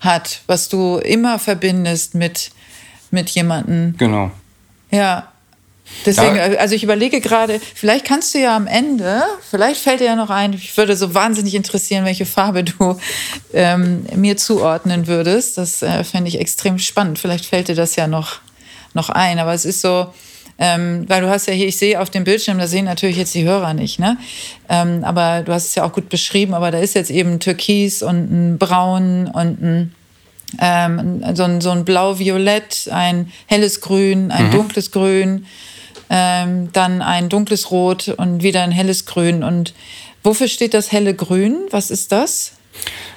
hat, 0.00 0.40
was 0.46 0.70
du 0.70 0.96
immer 0.96 1.38
verbindest 1.38 2.14
mit, 2.14 2.52
mit 3.10 3.28
jemandem. 3.28 3.96
Genau. 3.98 4.30
Ja. 4.90 5.30
Deswegen, 6.06 6.36
ja. 6.36 6.42
also 6.58 6.74
ich 6.74 6.82
überlege 6.82 7.20
gerade, 7.20 7.60
vielleicht 7.74 8.06
kannst 8.06 8.34
du 8.34 8.38
ja 8.38 8.56
am 8.56 8.66
Ende, 8.66 9.22
vielleicht 9.50 9.80
fällt 9.80 10.00
dir 10.00 10.06
ja 10.06 10.16
noch 10.16 10.30
ein, 10.30 10.52
ich 10.54 10.74
würde 10.76 10.96
so 10.96 11.14
wahnsinnig 11.14 11.54
interessieren, 11.54 12.04
welche 12.04 12.26
Farbe 12.26 12.64
du 12.64 12.98
ähm, 13.52 14.06
mir 14.14 14.36
zuordnen 14.36 15.06
würdest. 15.06 15.58
Das 15.58 15.82
äh, 15.82 16.04
fände 16.04 16.28
ich 16.28 16.40
extrem 16.40 16.78
spannend. 16.78 17.18
Vielleicht 17.18 17.44
fällt 17.44 17.68
dir 17.68 17.74
das 17.74 17.96
ja 17.96 18.06
noch, 18.06 18.40
noch 18.94 19.10
ein. 19.10 19.38
Aber 19.38 19.52
es 19.52 19.64
ist 19.64 19.82
so, 19.82 20.06
ähm, 20.58 21.04
weil 21.08 21.20
du 21.20 21.28
hast 21.28 21.46
ja 21.46 21.54
hier, 21.54 21.66
ich 21.66 21.78
sehe 21.78 22.00
auf 22.00 22.10
dem 22.10 22.24
Bildschirm, 22.24 22.58
da 22.58 22.66
sehen 22.66 22.84
natürlich 22.84 23.16
jetzt 23.16 23.34
die 23.34 23.44
Hörer 23.44 23.74
nicht, 23.74 23.98
ne? 23.98 24.18
Ähm, 24.68 25.04
aber 25.04 25.42
du 25.42 25.52
hast 25.52 25.68
es 25.68 25.74
ja 25.74 25.84
auch 25.84 25.92
gut 25.92 26.08
beschrieben, 26.08 26.54
aber 26.54 26.70
da 26.70 26.78
ist 26.78 26.94
jetzt 26.94 27.10
eben 27.10 27.40
Türkis 27.40 28.02
und 28.02 28.30
ein 28.30 28.58
Braun 28.58 29.26
und 29.26 29.62
ein 29.62 29.94
ähm, 30.60 31.22
so 31.34 31.44
ein, 31.44 31.60
so 31.60 31.70
ein 31.70 31.84
Blau-Violett, 31.84 32.88
ein 32.90 33.30
helles 33.46 33.80
Grün, 33.80 34.30
ein 34.30 34.48
mhm. 34.48 34.50
dunkles 34.50 34.90
Grün, 34.90 35.46
ähm, 36.10 36.72
dann 36.72 37.00
ein 37.00 37.28
dunkles 37.28 37.70
Rot 37.70 38.08
und 38.08 38.42
wieder 38.42 38.62
ein 38.62 38.72
helles 38.72 39.06
Grün. 39.06 39.44
Und 39.44 39.72
wofür 40.22 40.48
steht 40.48 40.74
das 40.74 40.92
helle 40.92 41.14
Grün? 41.14 41.56
Was 41.70 41.90
ist 41.90 42.12
das? 42.12 42.52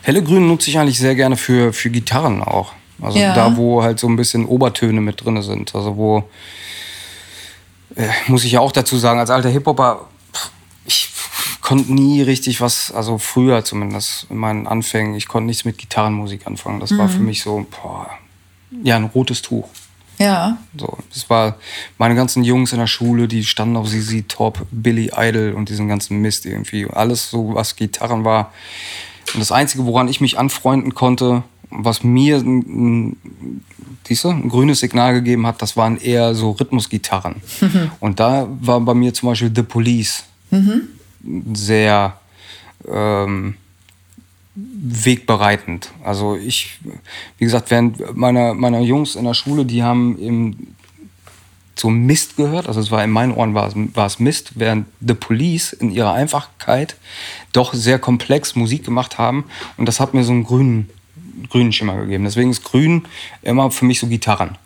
Helle 0.03 0.23
Grün 0.23 0.47
nutze 0.47 0.69
ich 0.69 0.77
eigentlich 0.77 0.99
sehr 0.99 1.15
gerne 1.15 1.35
für, 1.35 1.73
für 1.73 1.89
Gitarren 1.89 2.41
auch. 2.43 2.71
Also 3.01 3.17
ja. 3.17 3.33
da, 3.33 3.57
wo 3.57 3.83
halt 3.83 3.99
so 3.99 4.07
ein 4.07 4.15
bisschen 4.15 4.45
Obertöne 4.45 5.01
mit 5.01 5.25
drin 5.25 5.41
sind. 5.41 5.73
Also 5.75 5.97
wo, 5.97 6.29
äh, 7.95 8.07
muss 8.27 8.43
ich 8.43 8.53
ja 8.53 8.59
auch 8.59 8.71
dazu 8.71 8.97
sagen, 8.97 9.19
als 9.19 9.29
alter 9.29 9.49
Hip-Hopper, 9.49 10.07
ich 10.85 11.09
konnte 11.61 11.91
nie 11.93 12.21
richtig 12.21 12.61
was, 12.61 12.91
also 12.91 13.17
früher 13.17 13.65
zumindest 13.65 14.27
in 14.29 14.37
meinen 14.37 14.67
Anfängen, 14.67 15.15
ich 15.15 15.27
konnte 15.27 15.47
nichts 15.47 15.65
mit 15.65 15.77
Gitarrenmusik 15.77 16.45
anfangen. 16.45 16.79
Das 16.79 16.91
mhm. 16.91 16.97
war 16.99 17.09
für 17.09 17.19
mich 17.19 17.41
so, 17.41 17.65
boah, 17.81 18.09
ja, 18.83 18.95
ein 18.95 19.05
rotes 19.05 19.41
Tuch. 19.41 19.67
Ja. 20.23 20.57
So, 20.77 20.97
das 21.13 21.29
war 21.29 21.57
meine 21.97 22.15
ganzen 22.15 22.43
Jungs 22.43 22.71
in 22.71 22.79
der 22.79 22.87
Schule, 22.87 23.27
die 23.27 23.43
standen 23.43 23.75
auf 23.75 23.89
ZZ 23.89 24.27
Top, 24.27 24.65
Billy 24.71 25.11
Idol 25.15 25.51
und 25.51 25.69
diesen 25.69 25.87
ganzen 25.87 26.21
Mist 26.21 26.45
irgendwie. 26.45 26.87
Alles 26.89 27.29
so, 27.29 27.53
was 27.55 27.75
Gitarren 27.75 28.23
war. 28.23 28.53
Und 29.33 29.39
das 29.39 29.51
Einzige, 29.51 29.85
woran 29.85 30.07
ich 30.07 30.21
mich 30.21 30.37
anfreunden 30.37 30.93
konnte, 30.95 31.43
was 31.69 32.03
mir 32.03 32.37
ein, 32.37 33.17
siehst 34.07 34.25
ein 34.25 34.47
grünes 34.47 34.79
Signal 34.79 35.13
gegeben 35.13 35.45
hat, 35.47 35.61
das 35.61 35.75
waren 35.75 35.97
eher 35.97 36.35
so 36.35 36.51
Rhythmusgitarren. 36.51 37.41
Mhm. 37.59 37.91
Und 37.99 38.19
da 38.19 38.47
war 38.61 38.79
bei 38.79 38.93
mir 38.93 39.13
zum 39.13 39.29
Beispiel 39.29 39.51
The 39.53 39.63
Police 39.63 40.23
mhm. 40.51 40.87
sehr 41.53 42.17
ähm, 42.87 43.55
wegbereitend. 44.55 45.91
Also 46.03 46.35
ich, 46.35 46.79
wie 47.37 47.45
gesagt, 47.45 47.71
während 47.71 48.15
meiner, 48.15 48.53
meiner 48.53 48.81
Jungs 48.81 49.15
in 49.15 49.25
der 49.25 49.33
Schule, 49.33 49.65
die 49.65 49.83
haben 49.83 50.19
eben 50.19 50.75
so 51.75 51.89
Mist 51.89 52.37
gehört, 52.37 52.67
also 52.67 52.79
es 52.79 52.91
war 52.91 53.03
in 53.03 53.09
meinen 53.09 53.33
Ohren 53.33 53.55
war 53.55 53.67
es, 53.67 53.73
war 53.75 54.05
es 54.05 54.19
Mist, 54.19 54.51
während 54.55 54.85
The 55.01 55.15
Police 55.15 55.73
in 55.73 55.91
ihrer 55.91 56.13
Einfachkeit 56.13 56.95
doch 57.51 57.73
sehr 57.73 57.97
komplex 57.97 58.55
Musik 58.55 58.85
gemacht 58.85 59.17
haben 59.17 59.45
und 59.77 59.87
das 59.87 59.99
hat 59.99 60.13
mir 60.13 60.23
so 60.23 60.31
einen 60.31 60.43
grünen, 60.43 60.89
grünen 61.49 61.71
Schimmer 61.71 61.97
gegeben. 61.97 62.25
Deswegen 62.25 62.51
ist 62.51 62.63
grün 62.63 63.05
immer 63.41 63.71
für 63.71 63.85
mich 63.85 63.99
so 63.99 64.07
Gitarren. 64.07 64.57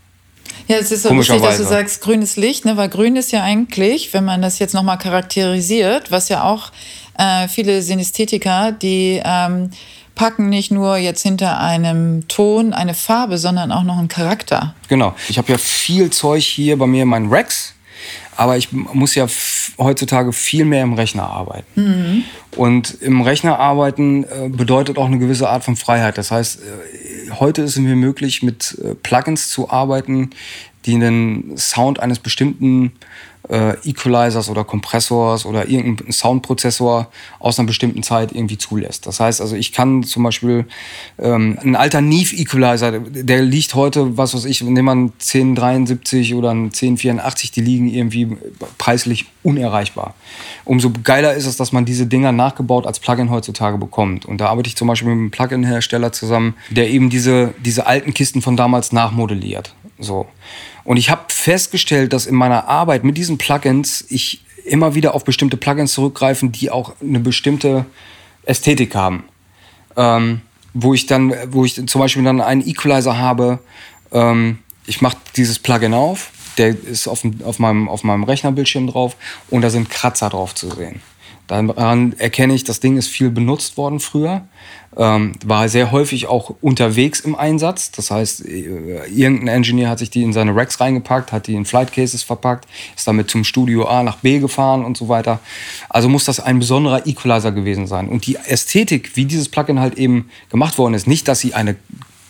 Ja, 0.67 0.77
es 0.77 0.91
ist 0.91 1.03
so 1.03 1.13
lustig, 1.13 1.41
dass 1.41 1.57
du 1.57 1.63
sagst 1.63 2.01
grünes 2.01 2.35
Licht, 2.35 2.65
ne? 2.65 2.75
weil 2.75 2.89
grün 2.89 3.15
ist 3.15 3.31
ja 3.31 3.41
eigentlich, 3.41 4.13
wenn 4.13 4.25
man 4.25 4.41
das 4.41 4.59
jetzt 4.59 4.73
nochmal 4.73 4.97
charakterisiert, 4.97 6.11
was 6.11 6.27
ja 6.27 6.43
auch 6.43 6.71
äh, 7.17 7.47
viele 7.47 7.81
Synästhetiker, 7.81 8.71
die 8.71 9.21
ähm, 9.23 9.71
packen 10.15 10.49
nicht 10.49 10.71
nur 10.71 10.97
jetzt 10.97 11.21
hinter 11.21 11.59
einem 11.59 12.27
Ton 12.27 12.73
eine 12.73 12.93
Farbe, 12.93 13.37
sondern 13.37 13.71
auch 13.71 13.83
noch 13.83 13.97
einen 13.97 14.07
Charakter. 14.07 14.75
Genau. 14.89 15.15
Ich 15.29 15.37
habe 15.37 15.51
ja 15.51 15.57
viel 15.57 16.09
Zeug 16.09 16.43
hier 16.43 16.77
bei 16.77 16.87
mir 16.87 17.03
in 17.03 17.09
meinen 17.09 17.29
Racks, 17.29 17.73
aber 18.35 18.57
ich 18.57 18.71
muss 18.71 19.15
ja 19.15 19.27
heutzutage 19.77 20.33
viel 20.33 20.65
mehr 20.65 20.83
im 20.83 20.93
Rechner 20.93 21.23
arbeiten. 21.29 21.81
Mhm. 21.81 22.23
Und 22.55 23.01
im 23.01 23.21
Rechner 23.21 23.59
arbeiten 23.59 24.23
äh, 24.23 24.49
bedeutet 24.49 24.97
auch 24.97 25.05
eine 25.05 25.19
gewisse 25.19 25.49
Art 25.49 25.63
von 25.63 25.75
Freiheit. 25.75 26.17
Das 26.17 26.31
heißt, 26.31 26.59
äh, 26.61 27.31
heute 27.39 27.61
ist 27.61 27.71
es 27.71 27.77
mir 27.77 27.95
möglich, 27.95 28.41
mit 28.41 28.77
äh, 28.83 28.95
Plugins 28.95 29.49
zu 29.49 29.69
arbeiten, 29.69 30.31
die 30.85 30.97
den 30.97 31.57
Sound 31.57 31.99
eines 31.99 32.19
bestimmten 32.19 32.93
äh, 33.49 33.75
Equalizers 33.87 34.49
oder 34.49 34.63
Kompressors 34.63 35.45
oder 35.45 35.67
irgendeinen 35.67 36.11
Soundprozessor 36.11 37.07
aus 37.39 37.59
einer 37.59 37.67
bestimmten 37.67 38.03
Zeit 38.03 38.31
irgendwie 38.31 38.57
zulässt. 38.57 39.07
Das 39.07 39.19
heißt 39.19 39.41
also, 39.41 39.55
ich 39.55 39.71
kann 39.71 40.03
zum 40.03 40.23
Beispiel 40.23 40.65
ähm, 41.19 41.57
ein 41.61 41.75
alter 41.75 42.01
Neve 42.01 42.35
Equalizer, 42.35 42.99
der 42.99 43.41
liegt 43.41 43.75
heute, 43.75 44.17
was 44.17 44.33
weiß 44.33 44.45
ich, 44.45 44.61
nehmen 44.61 44.85
wir 44.85 44.91
einen 44.91 45.13
1073 45.13 46.33
oder 46.33 46.51
einen 46.51 46.65
1084, 46.65 47.51
die 47.51 47.61
liegen 47.61 47.87
irgendwie 47.87 48.37
preislich 48.77 49.25
unerreichbar. 49.43 50.13
Umso 50.65 50.91
geiler 51.03 51.33
ist 51.33 51.45
es, 51.45 51.55
dass 51.55 51.71
man 51.71 51.85
diese 51.85 52.05
Dinger 52.05 52.31
nachgebaut 52.31 52.85
als 52.85 52.99
Plugin 52.99 53.29
heutzutage 53.29 53.77
bekommt. 53.77 54.25
Und 54.25 54.39
da 54.39 54.47
arbeite 54.47 54.67
ich 54.67 54.75
zum 54.75 54.87
Beispiel 54.87 55.07
mit 55.09 55.17
einem 55.17 55.31
Plugin-Hersteller 55.31 56.11
zusammen, 56.11 56.55
der 56.69 56.89
eben 56.89 57.09
diese, 57.09 57.53
diese 57.63 57.87
alten 57.87 58.13
Kisten 58.13 58.41
von 58.41 58.57
damals 58.57 58.91
nachmodelliert. 58.91 59.73
So. 59.99 60.27
Und 60.87 60.95
ich 60.95 61.09
habe 61.09 61.23
festgestellt, 61.27 62.13
dass 62.13 62.27
in 62.27 62.35
meiner 62.35 62.69
Arbeit 62.69 63.03
mit 63.03 63.17
diesen 63.17 63.37
Plugins 63.37 64.05
ich 64.07 64.41
immer 64.63 64.95
wieder 64.95 65.15
auf 65.15 65.25
bestimmte 65.25 65.57
Plugins 65.57 65.91
zurückgreifen, 65.91 66.53
die 66.53 66.71
auch 66.71 66.93
eine 67.01 67.19
bestimmte 67.19 67.85
Ästhetik 68.43 68.95
haben. 68.95 69.25
Ähm, 69.97 70.43
wo 70.73 70.93
ich 70.93 71.05
dann, 71.05 71.33
wo 71.51 71.65
ich 71.65 71.75
zum 71.87 71.99
Beispiel 71.99 72.23
dann 72.23 72.39
einen 72.39 72.65
Equalizer 72.65 73.17
habe, 73.17 73.59
ähm, 74.13 74.59
ich 74.85 75.01
mache 75.01 75.17
dieses 75.35 75.59
Plugin 75.59 75.93
auf, 75.93 76.31
der 76.57 76.69
ist 76.69 77.09
auf, 77.09 77.21
auf, 77.43 77.59
meinem, 77.59 77.89
auf 77.89 78.05
meinem 78.05 78.23
Rechnerbildschirm 78.23 78.87
drauf 78.87 79.17
und 79.49 79.63
da 79.63 79.69
sind 79.69 79.89
Kratzer 79.89 80.29
drauf 80.29 80.55
zu 80.55 80.69
sehen. 80.69 81.01
Daran 81.47 82.13
erkenne 82.17 82.53
ich, 82.53 82.65
das 82.65 82.81
Ding 82.81 82.97
ist 82.97 83.07
viel 83.07 83.29
benutzt 83.29 83.77
worden 83.77 83.99
früher. 83.99 84.41
Ähm, 84.97 85.33
war 85.45 85.69
sehr 85.69 85.91
häufig 85.91 86.27
auch 86.27 86.55
unterwegs 86.59 87.19
im 87.19 87.35
Einsatz. 87.35 87.91
Das 87.91 88.11
heißt, 88.11 88.45
äh, 88.45 89.05
irgendein 89.07 89.47
Engineer 89.47 89.89
hat 89.89 89.99
sich 89.99 90.09
die 90.09 90.23
in 90.23 90.33
seine 90.33 90.55
Racks 90.55 90.79
reingepackt, 90.79 91.31
hat 91.31 91.47
die 91.47 91.53
in 91.53 91.65
Flight 91.65 91.93
Cases 91.93 92.21
verpackt, 92.23 92.67
ist 92.95 93.07
damit 93.07 93.29
zum 93.29 93.43
Studio 93.43 93.85
A 93.85 94.03
nach 94.03 94.17
B 94.17 94.39
gefahren 94.39 94.83
und 94.83 94.97
so 94.97 95.07
weiter. 95.07 95.39
Also 95.87 96.09
muss 96.09 96.25
das 96.25 96.39
ein 96.39 96.59
besonderer 96.59 97.05
Equalizer 97.05 97.51
gewesen 97.51 97.87
sein. 97.87 98.09
Und 98.09 98.25
die 98.25 98.35
Ästhetik, 98.35 99.15
wie 99.15 99.25
dieses 99.25 99.49
Plugin 99.49 99.79
halt 99.79 99.97
eben 99.97 100.29
gemacht 100.49 100.77
worden 100.77 100.95
ist, 100.95 101.07
nicht, 101.07 101.27
dass 101.27 101.39
sie 101.39 101.53
eine 101.53 101.75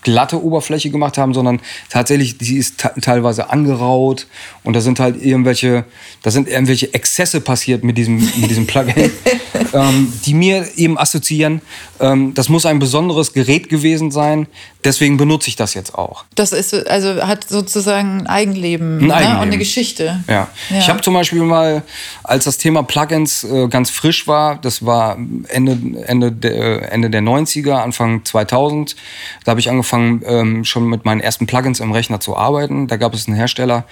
glatte 0.08 0.42
Oberfläche 0.42 0.90
gemacht 0.90 1.18
haben, 1.18 1.34
sondern 1.34 1.60
tatsächlich, 1.90 2.38
die 2.38 2.56
ist 2.56 2.88
teilweise 3.02 3.50
angeraut 3.50 4.26
und 4.64 4.74
da 4.74 4.80
sind 4.80 5.02
halt 5.02 5.22
irgendwelche, 5.22 5.84
da 6.24 6.32
sind 6.32 6.48
irgendwelche 6.48 6.94
Exzesse 6.94 7.42
passiert 7.42 7.84
mit 7.84 7.98
diesem, 7.98 8.16
mit 8.16 8.50
diesem 8.50 8.68
Plugin, 8.68 9.12
ähm, 9.74 10.14
die 10.26 10.34
mir 10.34 10.66
eben 10.78 10.98
assoziieren, 10.98 11.62
ähm, 12.00 12.34
das 12.34 12.48
muss 12.48 12.66
ein 12.66 12.80
besonderes 12.80 13.34
Gerät 13.34 13.68
gewesen 13.68 14.10
sein, 14.10 14.48
deswegen 14.88 15.18
benutze 15.18 15.50
ich 15.50 15.56
das 15.56 15.74
jetzt 15.74 15.96
auch. 15.96 16.26
Das 16.36 16.52
ist, 16.54 16.74
also 16.88 17.22
hat 17.28 17.48
sozusagen 17.50 18.22
ein 18.22 18.28
Eigenleben, 18.28 19.00
ein 19.00 19.12
Eigenleben. 19.12 19.34
Ne? 19.34 19.42
und 19.42 19.48
eine 19.48 19.58
Geschichte. 19.58 20.24
Ja. 20.28 20.48
ja. 20.70 20.80
Ich 20.80 20.90
habe 20.90 21.02
zum 21.02 21.14
Beispiel 21.14 21.42
mal, 21.44 21.84
als 22.24 22.46
das 22.46 22.58
Thema 22.58 22.84
Plugins 22.84 23.44
äh, 23.44 23.68
ganz 23.68 23.90
frisch 23.90 24.28
war, 24.28 24.56
das 24.56 24.86
war 24.86 25.18
Ende, 25.48 25.78
Ende, 26.06 26.32
der, 26.32 26.92
Ende 26.92 27.10
der 27.10 27.22
90er, 27.22 27.74
Anfang 27.74 28.26
2000, 28.26 28.96
da 29.44 29.52
habe 29.52 29.60
ich 29.60 29.70
angefangen, 29.70 29.88
angefangen, 29.98 30.22
ähm, 30.26 30.66
schon 30.66 30.88
mit 30.88 31.06
meinen 31.06 31.22
ersten 31.22 31.48
Plugins 31.48 31.80
im 31.80 31.92
Rechner 31.92 32.20
zu 32.20 32.36
arbeiten. 32.38 32.88
Da 32.88 32.98
gab 32.98 33.14
es 33.14 33.28
einen 33.28 33.36
Hersteller, 33.36 33.86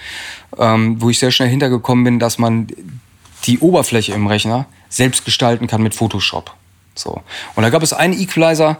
ähm, 0.58 1.00
wo 1.00 1.10
ich 1.10 1.18
sehr 1.18 1.30
schnell 1.30 1.48
hintergekommen 1.48 2.04
bin, 2.04 2.18
dass 2.18 2.38
man 2.38 2.68
die 3.44 3.58
Oberfläche 3.58 4.12
im 4.12 4.26
Rechner 4.26 4.66
selbst 4.88 5.24
gestalten 5.24 5.66
kann 5.66 5.82
mit 5.82 5.94
Photoshop. 5.94 6.52
So. 6.94 7.22
Und 7.54 7.62
da 7.62 7.70
gab 7.70 7.82
es 7.82 7.92
einen 7.92 8.18
Equalizer, 8.18 8.78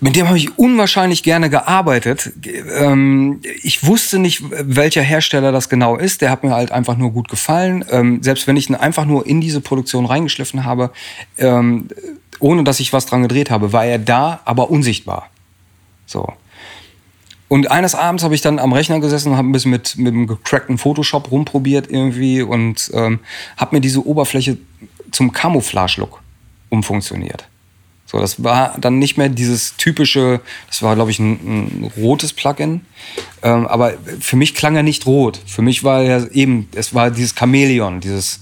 mit 0.00 0.16
dem 0.16 0.28
habe 0.28 0.38
ich 0.38 0.58
unwahrscheinlich 0.58 1.22
gerne 1.22 1.50
gearbeitet. 1.50 2.32
Ähm, 2.78 3.40
ich 3.62 3.86
wusste 3.86 4.18
nicht, 4.18 4.42
welcher 4.50 5.02
Hersteller 5.02 5.52
das 5.52 5.68
genau 5.68 5.96
ist. 5.96 6.22
Der 6.22 6.30
hat 6.30 6.44
mir 6.44 6.54
halt 6.54 6.72
einfach 6.72 6.96
nur 6.96 7.12
gut 7.12 7.28
gefallen. 7.28 7.84
Ähm, 7.90 8.22
selbst 8.22 8.46
wenn 8.46 8.56
ich 8.56 8.68
ihn 8.68 8.74
einfach 8.74 9.04
nur 9.04 9.26
in 9.26 9.40
diese 9.40 9.60
Produktion 9.60 10.06
reingeschliffen 10.06 10.64
habe, 10.64 10.90
ähm, 11.36 11.88
ohne 12.40 12.64
dass 12.64 12.80
ich 12.80 12.92
was 12.92 13.06
dran 13.06 13.22
gedreht 13.22 13.50
habe, 13.50 13.72
war 13.72 13.84
er 13.84 13.98
da, 13.98 14.40
aber 14.44 14.70
unsichtbar. 14.70 15.30
So. 16.06 16.32
Und 17.48 17.70
eines 17.70 17.94
Abends 17.94 18.22
habe 18.24 18.34
ich 18.34 18.42
dann 18.42 18.58
am 18.58 18.72
Rechner 18.72 19.00
gesessen 19.00 19.32
und 19.32 19.38
habe 19.38 19.48
ein 19.48 19.52
bisschen 19.52 19.70
mit, 19.70 19.96
mit 19.96 20.12
einem 20.12 20.26
gecrackten 20.26 20.76
Photoshop 20.76 21.30
rumprobiert 21.30 21.90
irgendwie 21.90 22.42
und 22.42 22.90
ähm, 22.92 23.20
habe 23.56 23.76
mir 23.76 23.80
diese 23.80 24.06
Oberfläche 24.06 24.58
zum 25.10 25.32
Camouflage-Look 25.32 26.20
umfunktioniert. 26.68 27.48
So, 28.10 28.18
das 28.18 28.42
war 28.42 28.74
dann 28.80 28.98
nicht 28.98 29.18
mehr 29.18 29.28
dieses 29.28 29.76
typische, 29.76 30.40
das 30.66 30.82
war, 30.82 30.94
glaube 30.94 31.10
ich, 31.10 31.18
ein, 31.18 31.32
ein 31.32 31.92
rotes 31.98 32.32
Plugin. 32.32 32.80
Ähm, 33.42 33.66
aber 33.66 33.94
für 34.18 34.36
mich 34.36 34.54
klang 34.54 34.76
er 34.76 34.82
nicht 34.82 35.04
rot. 35.04 35.38
Für 35.46 35.60
mich 35.60 35.84
war 35.84 36.02
er 36.02 36.34
eben, 36.34 36.70
es 36.74 36.94
war 36.94 37.10
dieses 37.10 37.34
Chamäleon, 37.38 38.00
dieses, 38.00 38.40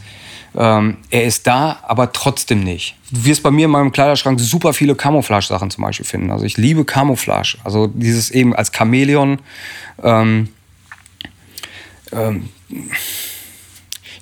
ähm, 0.56 0.98
er 1.10 1.24
ist 1.24 1.48
da, 1.48 1.80
aber 1.82 2.12
trotzdem 2.12 2.62
nicht. 2.62 2.94
Du 3.10 3.24
wirst 3.24 3.42
bei 3.42 3.50
mir 3.50 3.64
in 3.64 3.72
meinem 3.72 3.90
Kleiderschrank 3.90 4.38
super 4.38 4.72
viele 4.72 4.94
Camouflage-Sachen 4.94 5.70
zum 5.72 5.82
Beispiel 5.82 6.06
finden. 6.06 6.30
Also 6.30 6.44
ich 6.44 6.56
liebe 6.56 6.84
Camouflage. 6.84 7.58
Also 7.64 7.88
dieses 7.88 8.30
eben 8.30 8.54
als 8.54 8.70
Chamäleon. 8.72 9.40
Ähm, 10.00 10.48
ähm, 12.12 12.48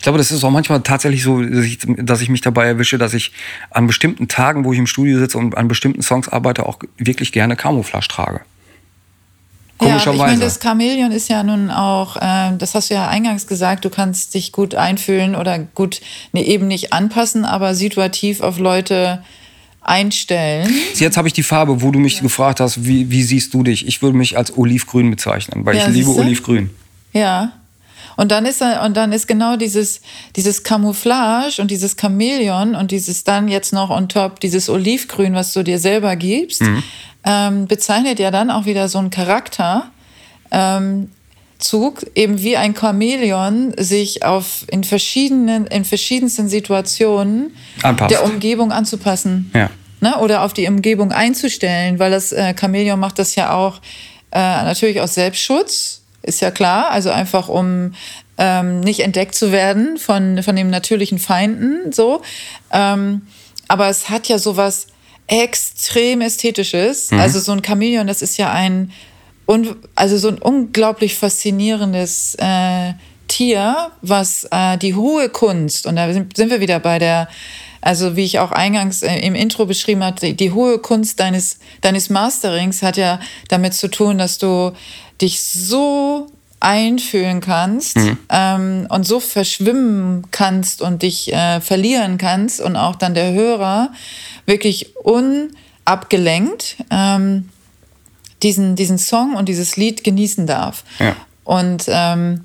glaube, 0.05 0.18
das 0.18 0.30
ist 0.30 0.44
auch 0.44 0.50
manchmal 0.50 0.80
tatsächlich 0.82 1.22
so, 1.22 1.42
dass 1.42 1.64
ich, 1.64 1.78
dass 1.82 2.20
ich, 2.20 2.28
mich 2.28 2.40
dabei 2.40 2.66
erwische, 2.66 2.98
dass 2.98 3.14
ich 3.14 3.32
an 3.70 3.86
bestimmten 3.86 4.28
Tagen, 4.28 4.64
wo 4.64 4.72
ich 4.72 4.78
im 4.78 4.86
Studio 4.86 5.18
sitze 5.18 5.38
und 5.38 5.57
an 5.57 5.68
bestimmten 5.68 6.02
Songs 6.02 6.28
arbeite, 6.28 6.66
auch 6.66 6.78
wirklich 6.96 7.32
gerne 7.32 7.57
Camouflage 7.57 8.09
trage. 8.09 8.40
Komischerweise. 9.78 10.07
Ja, 10.07 10.12
ich 10.12 10.30
meine, 10.30 10.40
das 10.40 10.61
Chamäleon 10.62 11.11
ist 11.11 11.28
ja 11.28 11.42
nun 11.42 11.70
auch, 11.70 12.16
äh, 12.16 12.57
das 12.57 12.74
hast 12.74 12.90
du 12.90 12.94
ja 12.94 13.09
eingangs 13.09 13.46
gesagt, 13.46 13.84
du 13.84 13.90
kannst 13.90 14.34
dich 14.34 14.52
gut 14.52 14.74
einfühlen 14.74 15.34
oder 15.34 15.59
gut 15.59 16.00
ne, 16.32 16.44
eben 16.46 16.68
nicht 16.68 16.92
anpassen, 16.92 17.44
aber 17.44 17.74
situativ 17.74 18.40
auf 18.40 18.59
Leute 18.59 19.22
einstellen. 19.80 20.72
Jetzt 20.94 21.16
habe 21.16 21.28
ich 21.28 21.34
die 21.34 21.42
Farbe, 21.42 21.82
wo 21.82 21.90
du 21.90 21.98
mich 21.98 22.16
ja. 22.16 22.22
gefragt 22.22 22.61
hast, 22.61 22.86
wie, 22.86 23.11
wie 23.11 23.22
siehst 23.22 23.52
du 23.52 23.62
dich? 23.62 23.86
Ich 23.86 24.00
würde 24.00 24.16
mich 24.16 24.38
als 24.38 24.57
olivgrün 24.57 25.11
bezeichnen, 25.11 25.66
weil 25.66 25.76
ja, 25.76 25.88
ich 25.88 25.94
liebe 25.94 26.11
olivgrün. 26.11 26.70
Ja. 27.12 27.52
Und 28.17 28.31
dann 28.31 28.47
ist 28.47 28.62
und 28.62 28.97
dann 28.97 29.12
ist 29.12 29.27
genau 29.27 29.57
dieses 29.57 30.01
dieses 30.37 30.62
Camouflage 30.62 31.61
und 31.61 31.71
dieses 31.71 31.97
Chamäleon 32.01 32.75
und 32.75 32.91
dieses 32.91 33.25
dann 33.25 33.49
jetzt 33.49 33.73
noch 33.73 33.91
on 33.91 34.09
top 34.09 34.41
dieses 34.41 34.69
Olivgrün, 34.69 35.35
was 35.35 35.53
du 35.53 35.62
dir 35.62 35.79
selber 35.79 36.17
gibst. 36.17 36.62
Mhm 36.62 36.83
ähm, 37.25 37.67
bezeichnet 37.67 38.19
ja 38.19 38.31
dann 38.31 38.51
auch 38.51 38.67
wieder 38.67 38.89
so 38.89 38.99
einen 38.99 39.11
Charakter. 39.11 39.91
Ähm, 40.51 41.11
eben 42.15 42.43
wie 42.43 42.59
ein 42.59 42.77
Chamäleon 42.77 43.73
sich 43.79 44.23
auf 44.23 44.67
in 44.69 44.85
verschiedenen, 44.85 45.67
in 45.67 45.87
verschiedensten 45.87 46.49
Situationen 46.49 47.57
Anpasst. 47.83 48.11
der 48.11 48.25
Umgebung 48.25 48.71
anzupassen. 48.71 49.51
Ja. 49.55 49.71
Ne? 50.01 50.19
Oder 50.19 50.43
auf 50.43 50.53
die 50.53 50.69
Umgebung 50.69 51.11
einzustellen, 51.12 51.99
weil 51.99 52.11
das 52.11 52.33
äh, 52.33 52.55
Chamäleon 52.59 53.01
macht 53.01 53.19
das 53.19 53.35
ja 53.35 53.55
auch 53.55 53.81
äh, 54.31 54.39
natürlich 54.39 55.01
aus 55.01 55.15
Selbstschutz, 55.15 56.03
ist 56.25 56.41
ja 56.41 56.51
klar. 56.51 56.91
Also 56.91 57.11
einfach 57.11 57.49
um 57.49 57.95
ähm, 58.39 58.81
nicht 58.81 59.01
entdeckt 59.01 59.35
zu 59.35 59.53
werden 59.53 59.97
von, 59.99 60.43
von 60.43 60.57
dem 60.57 60.70
natürlichen 60.70 61.18
Feinden. 61.18 61.93
So. 61.93 62.22
Ähm, 62.72 63.22
aber 63.68 63.89
es 63.89 64.11
hat 64.11 64.29
ja 64.29 64.39
sowas 64.39 64.89
extrem 65.27 66.20
ästhetisches. 66.20 67.11
Mhm. 67.11 67.20
Also 67.20 67.41
so 67.41 67.53
ein 67.53 67.62
Chamäleon, 67.64 68.07
das 68.07 68.22
ist 68.22 68.37
ja 68.37 68.53
ein, 68.53 68.93
also 69.95 70.18
so 70.18 70.29
ein 70.29 70.39
unglaublich 70.39 71.14
faszinierendes 71.14 72.35
äh, 72.39 72.95
Tier, 73.27 73.91
was 74.03 74.47
äh, 74.51 74.77
die 74.77 74.95
hohe 74.95 75.31
Kunst, 75.31 75.87
und 75.87 75.97
da 75.97 76.12
sind, 76.12 76.37
wir 76.37 76.61
wieder 76.61 76.79
bei 76.79 76.99
der, 76.99 77.29
also 77.81 78.16
wie 78.16 78.25
ich 78.25 78.39
auch 78.39 78.53
eingangs 78.53 79.03
äh, 79.03 79.16
im 79.20 79.35
Intro 79.35 79.64
beschrieben 79.64 80.05
hatte, 80.05 80.27
die, 80.27 80.37
die 80.37 80.53
hohe 80.53 80.79
Kunst 80.79 81.20
deines, 81.20 81.59
deines 81.81 82.11
Masterings 82.11 82.83
hat 82.83 82.99
ja 82.99 83.18
damit 83.49 83.72
zu 83.72 83.89
tun, 83.89 84.18
dass 84.18 84.37
du 84.37 84.72
dich 85.21 85.43
so 85.43 86.29
einfühlen 86.61 87.41
kannst 87.41 87.97
mhm. 87.97 88.19
ähm, 88.31 88.87
und 88.89 89.07
so 89.07 89.21
verschwimmen 89.21 90.27
kannst 90.31 90.81
und 90.81 91.03
dich 91.03 91.33
äh, 91.33 91.61
verlieren 91.61 92.17
kannst 92.17 92.61
und 92.61 92.77
auch 92.77 92.97
dann 92.97 93.12
der 93.15 93.33
Hörer 93.33 93.91
wirklich 94.47 94.97
unabgelenkt 94.97 96.77
ähm, 96.91 97.51
diesen, 98.43 98.77
diesen 98.77 98.99
Song 98.99 99.37
und 99.37 99.49
dieses 99.49 99.77
Lied 99.77 100.05
genießen 100.05 100.47
darf. 100.47 100.85
Ja. 100.99 101.15
Und 101.45 101.85
ähm, 101.89 102.45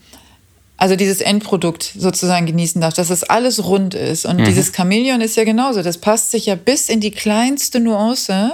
also 0.76 0.96
dieses 0.96 1.22
Endprodukt 1.22 1.92
sozusagen 1.98 2.46
genießen 2.46 2.82
darf, 2.82 2.94
dass 2.94 3.10
das 3.10 3.24
alles 3.24 3.64
rund 3.66 3.94
ist. 3.94 4.26
Und 4.26 4.38
mhm. 4.38 4.46
dieses 4.46 4.74
Chamäleon 4.74 5.22
ist 5.22 5.36
ja 5.36 5.44
genauso. 5.44 5.82
Das 5.82 5.98
passt 5.98 6.32
sich 6.32 6.46
ja 6.46 6.56
bis 6.56 6.90
in 6.90 7.02
die 7.02 7.12
kleinste 7.12 7.80
Nuance 7.80 8.54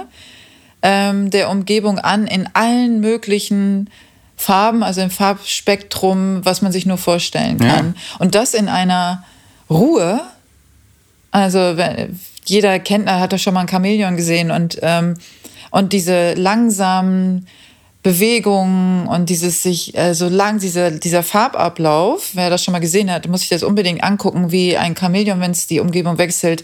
ähm, 0.82 1.30
der 1.30 1.50
Umgebung 1.50 1.98
an, 1.98 2.26
in 2.26 2.48
allen 2.52 3.00
möglichen 3.00 3.90
Farben, 4.36 4.82
also 4.82 5.00
im 5.00 5.10
Farbspektrum, 5.10 6.44
was 6.44 6.62
man 6.62 6.72
sich 6.72 6.86
nur 6.86 6.98
vorstellen 6.98 7.58
kann. 7.58 7.94
Ja. 7.96 8.16
Und 8.18 8.34
das 8.34 8.54
in 8.54 8.68
einer 8.68 9.24
Ruhe. 9.70 10.20
Also 11.30 11.74
jeder 12.44 12.78
kennt, 12.78 13.10
hat 13.10 13.32
doch 13.32 13.38
schon 13.38 13.54
mal 13.54 13.60
ein 13.60 13.68
Chamäleon 13.68 14.16
gesehen 14.16 14.50
und, 14.50 14.78
ähm, 14.82 15.14
und 15.70 15.92
diese 15.92 16.34
langsamen 16.34 17.46
Bewegungen 18.02 19.08
und 19.08 19.28
dieses 19.30 19.64
sich 19.64 19.96
äh, 19.98 20.14
so 20.14 20.28
lang, 20.28 20.60
diese, 20.60 20.92
dieser 20.92 21.24
Farbablauf, 21.24 22.30
wer 22.34 22.50
das 22.50 22.62
schon 22.62 22.70
mal 22.70 22.78
gesehen 22.78 23.10
hat, 23.10 23.26
muss 23.26 23.40
sich 23.40 23.48
das 23.48 23.64
unbedingt 23.64 24.04
angucken, 24.04 24.52
wie 24.52 24.76
ein 24.76 24.96
Chamäleon, 24.96 25.40
wenn 25.40 25.50
es 25.50 25.66
die 25.66 25.80
Umgebung 25.80 26.16
wechselt, 26.16 26.62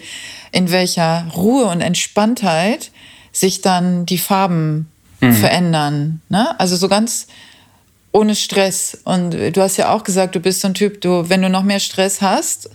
in 0.53 0.71
welcher 0.71 1.27
Ruhe 1.35 1.65
und 1.65 1.81
Entspanntheit 1.81 2.93
sich 3.33 3.61
dann 3.61 4.07
die 4.07 4.19
Farben 4.19 4.89
mhm. 5.21 5.33
verändern. 5.33 6.21
Ne? 6.29 6.55
Also 6.61 6.77
so 6.77 6.89
ganz 6.89 7.27
ohne 8.13 8.35
Stress. 8.35 8.99
Und 9.05 9.33
du 9.33 9.63
hast 9.63 9.77
ja 9.79 9.93
auch 9.93 10.05
gesagt, 10.05 10.35
du 10.35 10.41
bist 10.41 10.61
so 10.61 10.69
ein 10.69 10.75
Typ, 10.75 11.01
du, 11.01 11.29
wenn 11.29 11.43
du 11.43 11.49
noch 11.49 11.63
mehr 11.63 11.81
Stress 11.81 12.21
hast, 12.21 12.71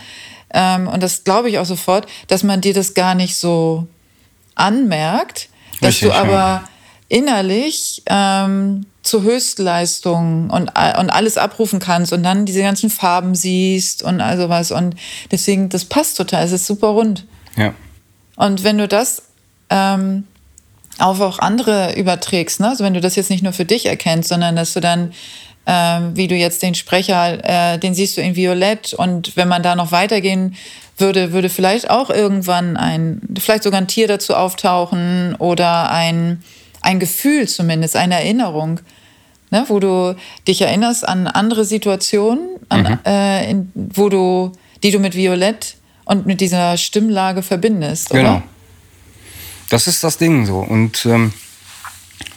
ähm, 0.53 0.87
und 0.87 1.03
das 1.03 1.23
glaube 1.23 1.49
ich 1.49 1.59
auch 1.59 1.65
sofort, 1.65 2.07
dass 2.27 2.43
man 2.43 2.61
dir 2.61 2.73
das 2.73 2.93
gar 2.93 3.15
nicht 3.15 3.35
so 3.35 3.87
anmerkt, 4.55 5.49
dass 5.81 5.95
Richtig, 5.95 6.09
du 6.09 6.15
aber 6.15 6.31
ja. 6.31 6.69
innerlich 7.09 8.01
ähm, 8.05 8.85
zur 9.03 9.23
Höchstleistung 9.23 10.49
und, 10.49 10.69
und 10.69 11.09
alles 11.09 11.37
abrufen 11.37 11.79
kannst 11.79 12.11
und 12.13 12.23
dann 12.23 12.45
diese 12.45 12.61
ganzen 12.61 12.89
Farben 12.89 13.35
siehst 13.35 14.03
und 14.03 14.21
all 14.21 14.37
sowas. 14.37 14.71
Und 14.71 14.95
deswegen, 15.31 15.69
das 15.69 15.85
passt 15.85 16.17
total, 16.17 16.45
es 16.45 16.51
ist 16.51 16.65
super 16.65 16.87
rund. 16.87 17.25
Ja. 17.55 17.73
Und 18.35 18.63
wenn 18.63 18.77
du 18.77 18.87
das 18.87 19.23
ähm, 19.69 20.25
auf 20.99 21.21
auch 21.21 21.39
andere 21.39 21.95
überträgst, 21.95 22.59
ne? 22.59 22.69
also 22.69 22.83
wenn 22.83 22.93
du 22.93 23.01
das 23.01 23.15
jetzt 23.15 23.29
nicht 23.29 23.43
nur 23.43 23.53
für 23.53 23.65
dich 23.65 23.85
erkennst, 23.85 24.29
sondern 24.29 24.55
dass 24.55 24.73
du 24.73 24.79
dann 24.79 25.11
ähm, 25.69 26.15
wie 26.15 26.29
du 26.29 26.35
jetzt 26.35 26.63
den 26.63 26.75
Sprecher, 26.75 27.43
äh, 27.43 27.77
den 27.77 27.93
siehst 27.93 28.15
du 28.15 28.21
in 28.21 28.37
Violett 28.37 28.93
und 28.93 29.35
wenn 29.35 29.49
man 29.49 29.63
da 29.63 29.75
noch 29.75 29.91
weitergehen 29.91 30.55
würde, 30.97 31.33
würde 31.33 31.49
vielleicht 31.49 31.89
auch 31.89 32.09
irgendwann 32.09 32.77
ein, 32.77 33.21
vielleicht 33.37 33.63
sogar 33.63 33.81
ein 33.81 33.87
Tier 33.87 34.07
dazu 34.07 34.33
auftauchen 34.33 35.35
oder 35.35 35.91
ein, 35.91 36.41
ein 36.81 36.99
Gefühl 36.99 37.49
zumindest, 37.49 37.97
eine 37.97 38.15
Erinnerung, 38.15 38.79
ne, 39.51 39.65
wo 39.67 39.81
du 39.81 40.15
dich 40.47 40.61
erinnerst 40.61 41.05
an 41.05 41.27
andere 41.27 41.65
Situationen, 41.65 42.47
an, 42.69 42.83
mhm. 42.83 42.99
äh, 43.05 43.51
in, 43.51 43.71
wo 43.75 44.07
du, 44.07 44.53
die 44.83 44.91
du 44.91 44.99
mit 44.99 45.15
Violett 45.15 45.75
und 46.05 46.25
mit 46.25 46.39
dieser 46.39 46.77
Stimmlage 46.77 47.43
verbindest. 47.43 48.11
Oder? 48.11 48.21
Genau. 48.21 48.43
Das 49.69 49.87
ist 49.87 50.03
das 50.03 50.17
Ding 50.17 50.45
so. 50.45 50.59
Und 50.59 51.05
ähm, 51.05 51.33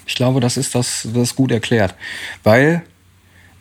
ich 0.06 0.14
glaube, 0.14 0.40
das 0.40 0.56
ist 0.56 0.74
das, 0.74 1.08
das 1.12 1.36
gut 1.36 1.52
erklärt. 1.52 1.94
Weil 2.42 2.82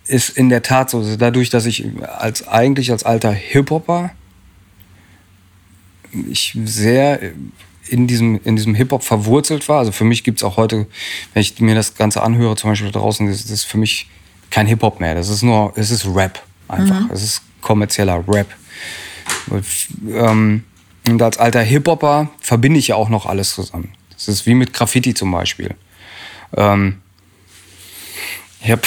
es 0.07 0.29
in 0.29 0.49
der 0.49 0.63
Tat 0.63 0.89
so 0.89 1.01
ist, 1.01 1.21
dadurch, 1.21 1.49
dass 1.49 1.65
ich 1.65 1.85
als 2.17 2.47
eigentlich 2.47 2.91
als 2.91 3.03
alter 3.03 3.31
Hip-Hopper 3.31 4.11
ich 6.11 6.57
sehr 6.65 7.19
in 7.87 8.07
diesem, 8.07 8.39
in 8.43 8.55
diesem 8.55 8.75
Hip-Hop 8.75 9.03
verwurzelt 9.03 9.67
war. 9.69 9.79
Also 9.79 9.91
für 9.91 10.03
mich 10.03 10.23
gibt 10.23 10.39
es 10.39 10.43
auch 10.43 10.57
heute, 10.57 10.87
wenn 11.33 11.41
ich 11.41 11.59
mir 11.59 11.75
das 11.75 11.95
Ganze 11.95 12.23
anhöre, 12.23 12.55
zum 12.55 12.71
Beispiel 12.71 12.91
da 12.91 12.99
draußen, 12.99 13.27
das, 13.27 13.43
das 13.43 13.51
ist 13.51 13.63
für 13.65 13.77
mich 13.77 14.09
kein 14.49 14.67
Hip-Hop 14.67 14.99
mehr. 14.99 15.15
Das 15.15 15.29
ist 15.29 15.43
nur, 15.43 15.73
es 15.75 15.91
ist 15.91 16.05
Rap 16.07 16.41
einfach. 16.67 17.01
Mhm. 17.01 17.11
Es 17.11 17.23
ist 17.23 17.41
kommerzieller 17.61 18.23
Rap. 18.27 18.47
Ähm, 20.11 20.63
und 21.07 21.21
als 21.21 21.37
alter 21.37 21.61
Hip-Hopper 21.61 22.29
verbinde 22.39 22.79
ich 22.79 22.89
ja 22.89 22.95
auch 22.95 23.09
noch 23.09 23.25
alles 23.25 23.53
zusammen. 23.53 23.93
Das 24.11 24.27
ist 24.27 24.45
wie 24.45 24.53
mit 24.53 24.73
Graffiti 24.73 25.13
zum 25.13 25.31
Beispiel. 25.31 25.75
Ähm, 26.55 26.97
ich 28.61 28.71
habe 28.71 28.81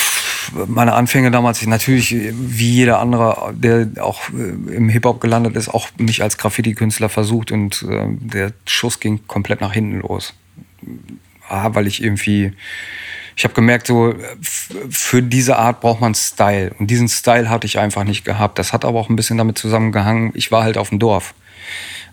meine 0.66 0.92
Anfänge 0.92 1.30
damals, 1.30 1.64
natürlich 1.66 2.14
wie 2.14 2.70
jeder 2.70 2.98
andere, 2.98 3.54
der 3.56 3.88
auch 4.00 4.28
äh, 4.30 4.74
im 4.74 4.88
Hip-Hop 4.88 5.20
gelandet 5.20 5.56
ist, 5.56 5.68
auch 5.68 5.88
mich 5.96 6.22
als 6.22 6.36
Graffiti-Künstler 6.36 7.08
versucht 7.08 7.52
und 7.52 7.82
äh, 7.88 8.06
der 8.08 8.52
Schuss 8.66 9.00
ging 9.00 9.26
komplett 9.26 9.60
nach 9.60 9.72
hinten 9.72 10.00
los. 10.00 10.34
Ah, 11.48 11.70
weil 11.72 11.86
ich 11.86 12.02
irgendwie, 12.02 12.52
ich 13.36 13.44
habe 13.44 13.54
gemerkt, 13.54 13.86
so 13.86 14.14
für 14.90 15.22
diese 15.22 15.56
Art 15.56 15.80
braucht 15.80 16.00
man 16.00 16.14
Style 16.14 16.74
und 16.78 16.88
diesen 16.88 17.08
Style 17.08 17.48
hatte 17.48 17.66
ich 17.66 17.78
einfach 17.78 18.04
nicht 18.04 18.24
gehabt. 18.24 18.58
Das 18.58 18.72
hat 18.72 18.84
aber 18.84 18.98
auch 18.98 19.08
ein 19.08 19.16
bisschen 19.16 19.38
damit 19.38 19.58
zusammengehangen, 19.58 20.32
ich 20.34 20.50
war 20.50 20.64
halt 20.64 20.76
auf 20.76 20.90
dem 20.90 20.98
Dorf. 20.98 21.34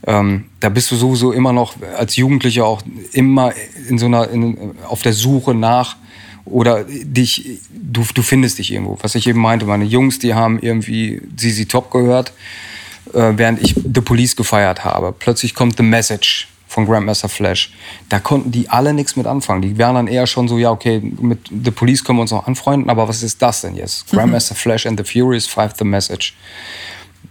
Ähm, 0.07 0.45
da 0.59 0.69
bist 0.69 0.91
du 0.91 0.95
sowieso 0.95 1.31
immer 1.31 1.51
noch 1.51 1.75
als 1.97 2.15
Jugendlicher 2.15 2.65
auch 2.65 2.81
immer 3.11 3.53
in 3.87 3.97
so 3.97 4.05
einer, 4.05 4.29
in, 4.29 4.75
auf 4.87 5.01
der 5.01 5.13
Suche 5.13 5.53
nach 5.53 5.97
oder 6.45 6.83
dich, 6.85 7.59
du, 7.69 8.03
du 8.13 8.21
findest 8.21 8.59
dich 8.59 8.71
irgendwo. 8.71 8.97
Was 9.01 9.15
ich 9.15 9.27
eben 9.27 9.39
meinte, 9.39 9.65
meine 9.65 9.85
Jungs, 9.85 10.19
die 10.19 10.33
haben 10.33 10.59
irgendwie 10.59 11.21
ZZ 11.35 11.67
Top 11.67 11.91
gehört, 11.91 12.33
äh, 13.13 13.33
während 13.35 13.61
ich 13.61 13.75
The 13.75 14.01
Police 14.01 14.35
gefeiert 14.35 14.83
habe. 14.83 15.13
Plötzlich 15.17 15.53
kommt 15.53 15.77
The 15.77 15.83
Message 15.83 16.47
von 16.67 16.85
Grandmaster 16.85 17.29
Flash. 17.29 17.73
Da 18.09 18.19
konnten 18.19 18.51
die 18.51 18.69
alle 18.69 18.93
nichts 18.93 19.15
mit 19.15 19.25
anfangen. 19.25 19.61
Die 19.61 19.77
wären 19.77 19.95
dann 19.95 20.07
eher 20.07 20.27
schon 20.27 20.47
so, 20.47 20.57
ja, 20.57 20.71
okay, 20.71 21.01
mit 21.19 21.39
The 21.49 21.71
Police 21.71 22.03
können 22.03 22.19
wir 22.19 22.21
uns 22.21 22.31
noch 22.31 22.47
anfreunden, 22.47 22.89
aber 22.89 23.07
was 23.07 23.23
ist 23.23 23.41
das 23.41 23.61
denn 23.61 23.75
jetzt? 23.75 24.11
Mhm. 24.11 24.17
Grandmaster 24.17 24.55
Flash 24.55 24.85
and 24.85 24.99
the 24.99 25.03
Furious 25.03 25.47
Five 25.47 25.73
The 25.77 25.83
Message. 25.83 26.35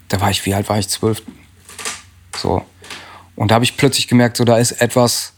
Da 0.08 0.20
war 0.20 0.30
ich, 0.30 0.44
wie 0.44 0.54
alt 0.54 0.68
war 0.68 0.78
ich? 0.78 0.88
Zwölf. 0.88 1.22
So. 2.38 2.64
Und 3.36 3.50
da 3.50 3.56
habe 3.56 3.64
ich 3.64 3.76
plötzlich 3.76 4.08
gemerkt, 4.08 4.36
so, 4.36 4.44
da 4.44 4.56
ist 4.58 4.72
etwas, 4.72 5.32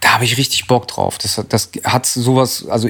da 0.00 0.14
habe 0.14 0.24
ich 0.24 0.36
richtig 0.38 0.66
Bock 0.66 0.88
drauf. 0.88 1.18
Das, 1.18 1.40
das 1.48 1.70
hat 1.84 2.06
sowas, 2.06 2.66
also 2.66 2.88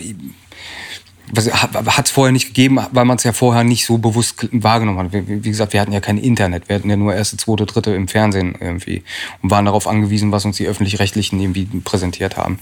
hat 1.37 2.07
es 2.07 2.11
vorher 2.11 2.33
nicht 2.33 2.49
gegeben, 2.49 2.79
weil 2.93 3.05
man 3.05 3.17
es 3.17 3.25
ja 3.25 3.33
vorher 3.33 3.65
nicht 3.65 3.87
so 3.87 3.99
bewusst 3.99 4.49
wahrgenommen 4.53 4.99
hat. 4.99 5.13
Wie, 5.13 5.45
wie, 5.45 5.49
gesagt, 5.49 5.73
wir 5.73 5.81
hatten 5.81 5.93
ja 5.93 6.01
kein 6.01 6.19
Internet, 6.19 6.69
wir 6.69 6.77
hatten 6.77 6.91
ja 6.91 6.97
nur 6.97 7.15
erste, 7.15 7.37
zweite, 7.37 7.67
dritte 7.67 7.93
im 7.93 8.09
Fernsehen 8.09 8.57
irgendwie 8.59 9.05
und 9.43 9.51
waren 9.51 9.65
darauf 9.65 9.87
angewiesen, 9.87 10.33
was 10.33 10.45
uns 10.45 10.57
die 10.57 10.67
öffentlich-rechtlichen 10.67 11.41
irgendwie 11.41 11.67
präsentiert 11.85 12.37
haben. 12.37 12.59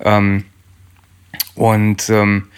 Ähm, 0.00 0.44
und 1.54 2.08
ähm, 2.08 2.48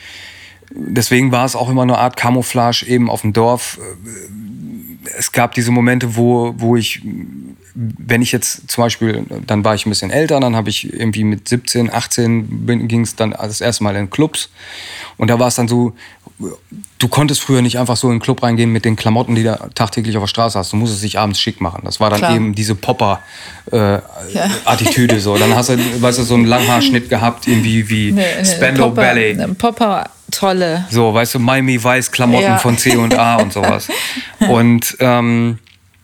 deswegen 0.70 1.32
war 1.32 1.44
es 1.44 1.56
auch 1.56 1.68
immer 1.68 1.82
eine 1.82 1.98
Art 1.98 2.16
Camouflage 2.16 2.86
eben 2.86 3.10
auf 3.10 3.22
dem 3.22 3.32
Dorf. 3.32 3.78
Es 5.18 5.32
gab 5.32 5.54
diese 5.54 5.70
Momente, 5.70 6.16
wo, 6.16 6.54
wo 6.56 6.76
ich 6.76 7.02
wenn 7.76 8.22
ich 8.22 8.32
jetzt 8.32 8.70
zum 8.70 8.84
Beispiel, 8.84 9.26
dann 9.46 9.62
war 9.62 9.74
ich 9.74 9.84
ein 9.84 9.90
bisschen 9.90 10.10
älter, 10.10 10.40
dann 10.40 10.56
habe 10.56 10.70
ich 10.70 10.90
irgendwie 10.90 11.24
mit 11.24 11.46
17, 11.46 11.92
18 11.92 12.88
ging 12.88 13.02
es 13.02 13.16
dann 13.16 13.32
das 13.32 13.60
erste 13.60 13.84
Mal 13.84 13.94
in 13.96 14.08
Clubs. 14.08 14.48
Und 15.18 15.28
da 15.28 15.38
war 15.38 15.48
es 15.48 15.56
dann 15.56 15.68
so, 15.68 15.92
du 16.98 17.08
konntest 17.08 17.42
früher 17.42 17.60
nicht 17.60 17.78
einfach 17.78 17.98
so 17.98 18.08
in 18.08 18.14
den 18.14 18.20
Club 18.20 18.42
reingehen 18.42 18.72
mit 18.72 18.86
den 18.86 18.96
Klamotten, 18.96 19.34
die 19.34 19.42
du 19.42 19.58
tagtäglich 19.74 20.16
auf 20.16 20.22
der 20.22 20.28
Straße 20.28 20.58
hast. 20.58 20.72
Du 20.72 20.76
musstest 20.76 21.02
dich 21.02 21.18
abends 21.18 21.38
schick 21.38 21.60
machen. 21.60 21.82
Das 21.84 22.00
war 22.00 22.08
dann 22.08 22.20
Klar. 22.20 22.34
eben 22.34 22.54
diese 22.54 22.74
Popper-Attitüde. 22.74 25.12
Äh, 25.12 25.16
ja. 25.16 25.22
so. 25.22 25.36
Dann 25.36 25.54
hast 25.54 25.68
du, 25.68 25.76
weißt 26.00 26.18
du, 26.18 26.22
so 26.22 26.34
einen 26.34 26.46
Langhaarschnitt 26.46 27.10
gehabt, 27.10 27.46
irgendwie 27.46 27.90
wie 27.90 28.12
nee, 28.12 28.42
Spando 28.42 28.88
Popper, 28.88 29.02
Ballet. 29.02 29.58
Popper 29.58 30.08
tolle. 30.36 30.86
So, 30.90 31.12
weißt 31.12 31.34
du, 31.34 31.38
Miami 31.38 31.82
Weiß 31.82 32.10
Klamotten 32.12 32.44
ja. 32.44 32.58
von 32.58 32.78
C 32.78 32.96
und 32.96 33.18
A 33.18 33.36
und 33.36 33.52
sowas. 33.52 33.88
Und 34.48 34.96
ähm, 35.00 35.58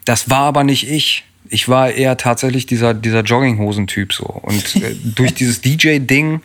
das 0.05 0.31
war 0.31 0.47
aber 0.47 0.65
nicht 0.65 0.89
ich 0.89 1.25
ich 1.49 1.69
war 1.69 1.91
eher 1.91 2.17
tatsächlich 2.17 2.65
dieser, 2.65 2.95
dieser 2.95 3.21
Jogginghosen-Typ 3.21 4.15
so. 4.15 4.25
Und 4.25 4.77
äh, 4.77 4.95
durch 5.05 5.35
dieses 5.35 5.61
DJ-Ding 5.61 6.41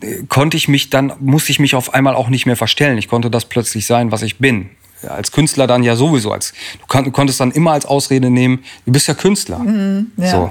äh, 0.00 0.24
konnte 0.28 0.56
ich 0.56 0.66
mich 0.66 0.90
dann, 0.90 1.12
musste 1.20 1.52
ich 1.52 1.60
mich 1.60 1.76
auf 1.76 1.94
einmal 1.94 2.16
auch 2.16 2.28
nicht 2.28 2.44
mehr 2.44 2.56
verstellen. 2.56 2.98
Ich 2.98 3.06
konnte 3.06 3.30
das 3.30 3.44
plötzlich 3.44 3.86
sein, 3.86 4.10
was 4.10 4.22
ich 4.22 4.38
bin 4.38 4.70
als 5.08 5.32
Künstler 5.32 5.66
dann 5.66 5.82
ja 5.82 5.96
sowieso 5.96 6.32
als 6.32 6.52
du, 6.80 6.86
kann, 6.86 7.04
du, 7.04 7.10
konntest 7.10 7.40
dann 7.40 7.50
immer 7.50 7.72
als 7.72 7.86
Ausrede 7.86 8.30
nehmen, 8.30 8.64
du 8.86 8.92
bist 8.92 9.08
ja 9.08 9.14
Künstler. 9.14 9.58
Mhm, 9.58 10.12
ja. 10.16 10.30
So. 10.30 10.50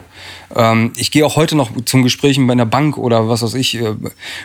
Ähm, 0.56 0.94
ich 0.96 1.12
gehe 1.12 1.26
auch 1.26 1.36
heute 1.36 1.56
noch 1.56 1.72
zum 1.86 2.04
Gesprächen 2.04 2.46
bei 2.48 2.54
einer 2.54 2.66
Bank 2.66 2.98
oder 2.98 3.28
was 3.30 3.42
weiß 3.42 3.56
ich, 3.56 3.76
äh, 3.76 3.96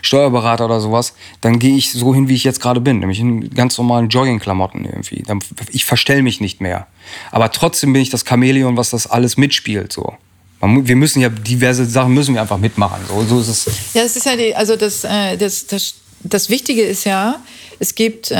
Steuerberater 0.02 0.64
oder 0.64 0.80
sowas, 0.80 1.14
dann 1.40 1.58
gehe 1.58 1.76
ich 1.76 1.92
so 1.92 2.14
hin, 2.14 2.28
wie 2.28 2.34
ich 2.34 2.44
jetzt 2.44 2.60
gerade 2.60 2.80
bin, 2.80 2.98
nämlich 2.98 3.20
in 3.20 3.50
ganz 3.50 3.78
normalen 3.78 4.08
Joggingklamotten 4.08 4.84
irgendwie. 4.84 5.22
Dann, 5.26 5.40
ich 5.70 5.84
verstell 5.84 6.22
mich 6.22 6.40
nicht 6.40 6.60
mehr. 6.60 6.86
Aber 7.30 7.50
trotzdem 7.50 7.92
bin 7.92 8.02
ich 8.02 8.10
das 8.10 8.24
Chamäleon, 8.26 8.76
was 8.76 8.90
das 8.90 9.06
alles 9.06 9.36
mitspielt. 9.36 9.92
So. 9.92 10.14
wir 10.60 10.96
müssen 10.96 11.20
ja 11.20 11.28
diverse 11.28 11.84
Sachen 11.84 12.14
müssen 12.14 12.34
wir 12.34 12.42
einfach 12.42 12.58
mitmachen. 12.58 13.00
So, 13.08 13.22
so 13.24 13.40
ist 13.40 13.48
es. 13.48 13.94
Ja, 13.94 14.02
es 14.02 14.16
ist 14.16 14.26
ja 14.26 14.36
die, 14.36 14.54
also 14.54 14.76
das, 14.76 15.04
äh, 15.04 15.36
das, 15.36 15.66
das, 15.66 15.94
das 16.24 16.50
Wichtige 16.50 16.82
ist 16.82 17.04
ja, 17.04 17.40
es 17.78 17.94
gibt 17.94 18.30
äh, 18.30 18.34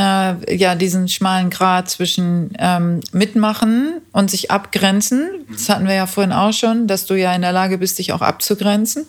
ja 0.57 0.75
diesen 0.75 1.09
schmalen 1.09 1.51
Grad 1.51 1.89
zwischen 1.89 2.53
ähm, 2.59 3.01
mitmachen 3.13 4.01
und 4.13 4.31
sich 4.31 4.51
abgrenzen. 4.51 5.29
Das 5.51 5.69
hatten 5.69 5.87
wir 5.87 5.95
ja 5.95 6.07
vorhin 6.07 6.33
auch 6.33 6.53
schon, 6.53 6.87
dass 6.87 7.07
du 7.07 7.15
ja 7.15 7.35
in 7.35 7.43
der 7.43 7.53
Lage 7.53 7.79
bist, 7.79 7.99
dich 7.99 8.13
auch 8.13 8.23
abzugrenzen. 8.23 9.07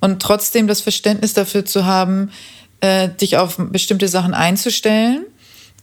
Und 0.00 0.22
trotzdem 0.22 0.68
das 0.68 0.80
Verständnis 0.80 1.32
dafür 1.32 1.64
zu 1.64 1.86
haben, 1.86 2.30
äh, 2.80 3.08
dich 3.08 3.36
auf 3.36 3.56
bestimmte 3.58 4.06
Sachen 4.06 4.32
einzustellen 4.32 5.24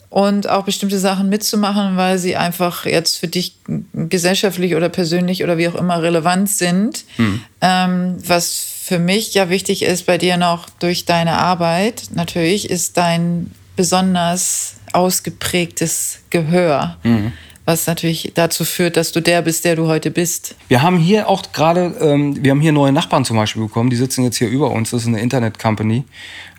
und 0.10 0.48
auch 0.48 0.64
bestimmte 0.64 0.98
Sachen 0.98 1.28
mitzumachen, 1.28 1.98
weil 1.98 2.18
sie 2.18 2.38
einfach 2.38 2.86
jetzt 2.86 3.18
für 3.18 3.28
dich 3.28 3.58
gesellschaftlich 3.94 4.76
oder 4.76 4.88
persönlich 4.88 5.44
oder 5.44 5.58
wie 5.58 5.68
auch 5.68 5.76
immer 5.76 6.02
relevant 6.02 6.50
sind. 6.50 7.04
Hm. 7.18 7.42
Ähm, 7.60 8.18
was 8.26 8.75
für 8.86 9.00
mich 9.00 9.34
ja 9.34 9.50
wichtig 9.50 9.82
ist 9.82 10.06
bei 10.06 10.20
dir 10.20 10.38
noch 10.38 10.70
durch 10.70 11.06
deine 11.06 11.40
Arbeit, 11.40 12.10
natürlich, 12.14 12.70
ist 12.70 12.98
dein 12.98 13.50
besonders 13.76 14.76
ausgeprägtes 14.94 16.20
Gehör. 16.30 16.96
Mhm. 17.02 17.34
Was 17.66 17.88
natürlich 17.88 18.34
dazu 18.36 18.64
führt, 18.64 18.96
dass 18.96 19.12
du 19.12 19.22
der 19.22 19.42
bist, 19.42 19.66
der 19.66 19.76
du 19.76 19.88
heute 19.88 20.12
bist. 20.12 20.54
Wir 20.68 20.84
haben 20.84 21.00
hier 21.00 21.28
auch 21.28 21.42
gerade, 21.52 21.96
ähm, 22.00 22.44
wir 22.44 22.52
haben 22.52 22.62
hier 22.62 22.74
neue 22.74 22.92
Nachbarn 22.92 23.26
zum 23.26 23.38
Beispiel 23.38 23.64
bekommen, 23.64 23.90
die 23.90 23.96
sitzen 23.96 24.24
jetzt 24.24 24.38
hier 24.38 24.50
über 24.50 24.70
uns, 24.70 24.92
das 24.92 25.02
ist 25.02 25.08
eine 25.08 25.20
Internet-Company. 25.20 26.04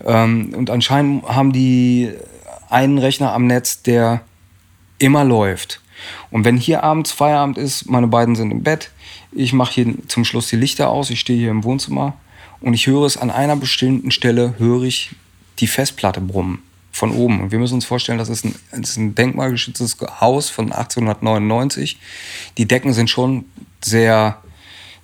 Ähm, 0.04 0.52
und 0.56 0.68
anscheinend 0.68 1.24
haben 1.28 1.52
die 1.52 2.10
einen 2.68 2.98
Rechner 2.98 3.34
am 3.34 3.46
Netz, 3.46 3.82
der 3.82 4.22
immer 4.98 5.22
läuft. 5.22 5.80
Und 6.32 6.44
wenn 6.44 6.56
hier 6.56 6.82
abends 6.82 7.12
Feierabend 7.12 7.56
ist, 7.56 7.88
meine 7.88 8.08
beiden 8.08 8.34
sind 8.34 8.50
im 8.50 8.64
Bett, 8.64 8.90
ich 9.36 9.52
mache 9.52 9.74
hier 9.74 9.94
zum 10.08 10.24
Schluss 10.24 10.48
die 10.48 10.56
Lichter 10.56 10.88
aus, 10.88 11.10
ich 11.10 11.20
stehe 11.20 11.38
hier 11.38 11.50
im 11.50 11.64
Wohnzimmer 11.64 12.14
und 12.60 12.74
ich 12.74 12.86
höre 12.86 13.04
es 13.04 13.16
an 13.16 13.30
einer 13.30 13.56
bestimmten 13.56 14.10
Stelle, 14.10 14.54
höre 14.58 14.82
ich 14.82 15.10
die 15.58 15.66
Festplatte 15.66 16.20
brummen 16.20 16.62
von 16.92 17.12
oben. 17.12 17.40
Und 17.40 17.52
wir 17.52 17.58
müssen 17.58 17.74
uns 17.74 17.84
vorstellen, 17.84 18.18
das 18.18 18.28
ist 18.28 18.44
ein, 18.44 18.54
das 18.70 18.90
ist 18.90 18.96
ein 18.96 19.14
denkmalgeschütztes 19.14 19.98
Haus 20.20 20.48
von 20.48 20.72
1899. 20.72 21.98
Die 22.56 22.66
Decken 22.66 22.92
sind 22.94 23.10
schon 23.10 23.44
sehr, 23.84 24.38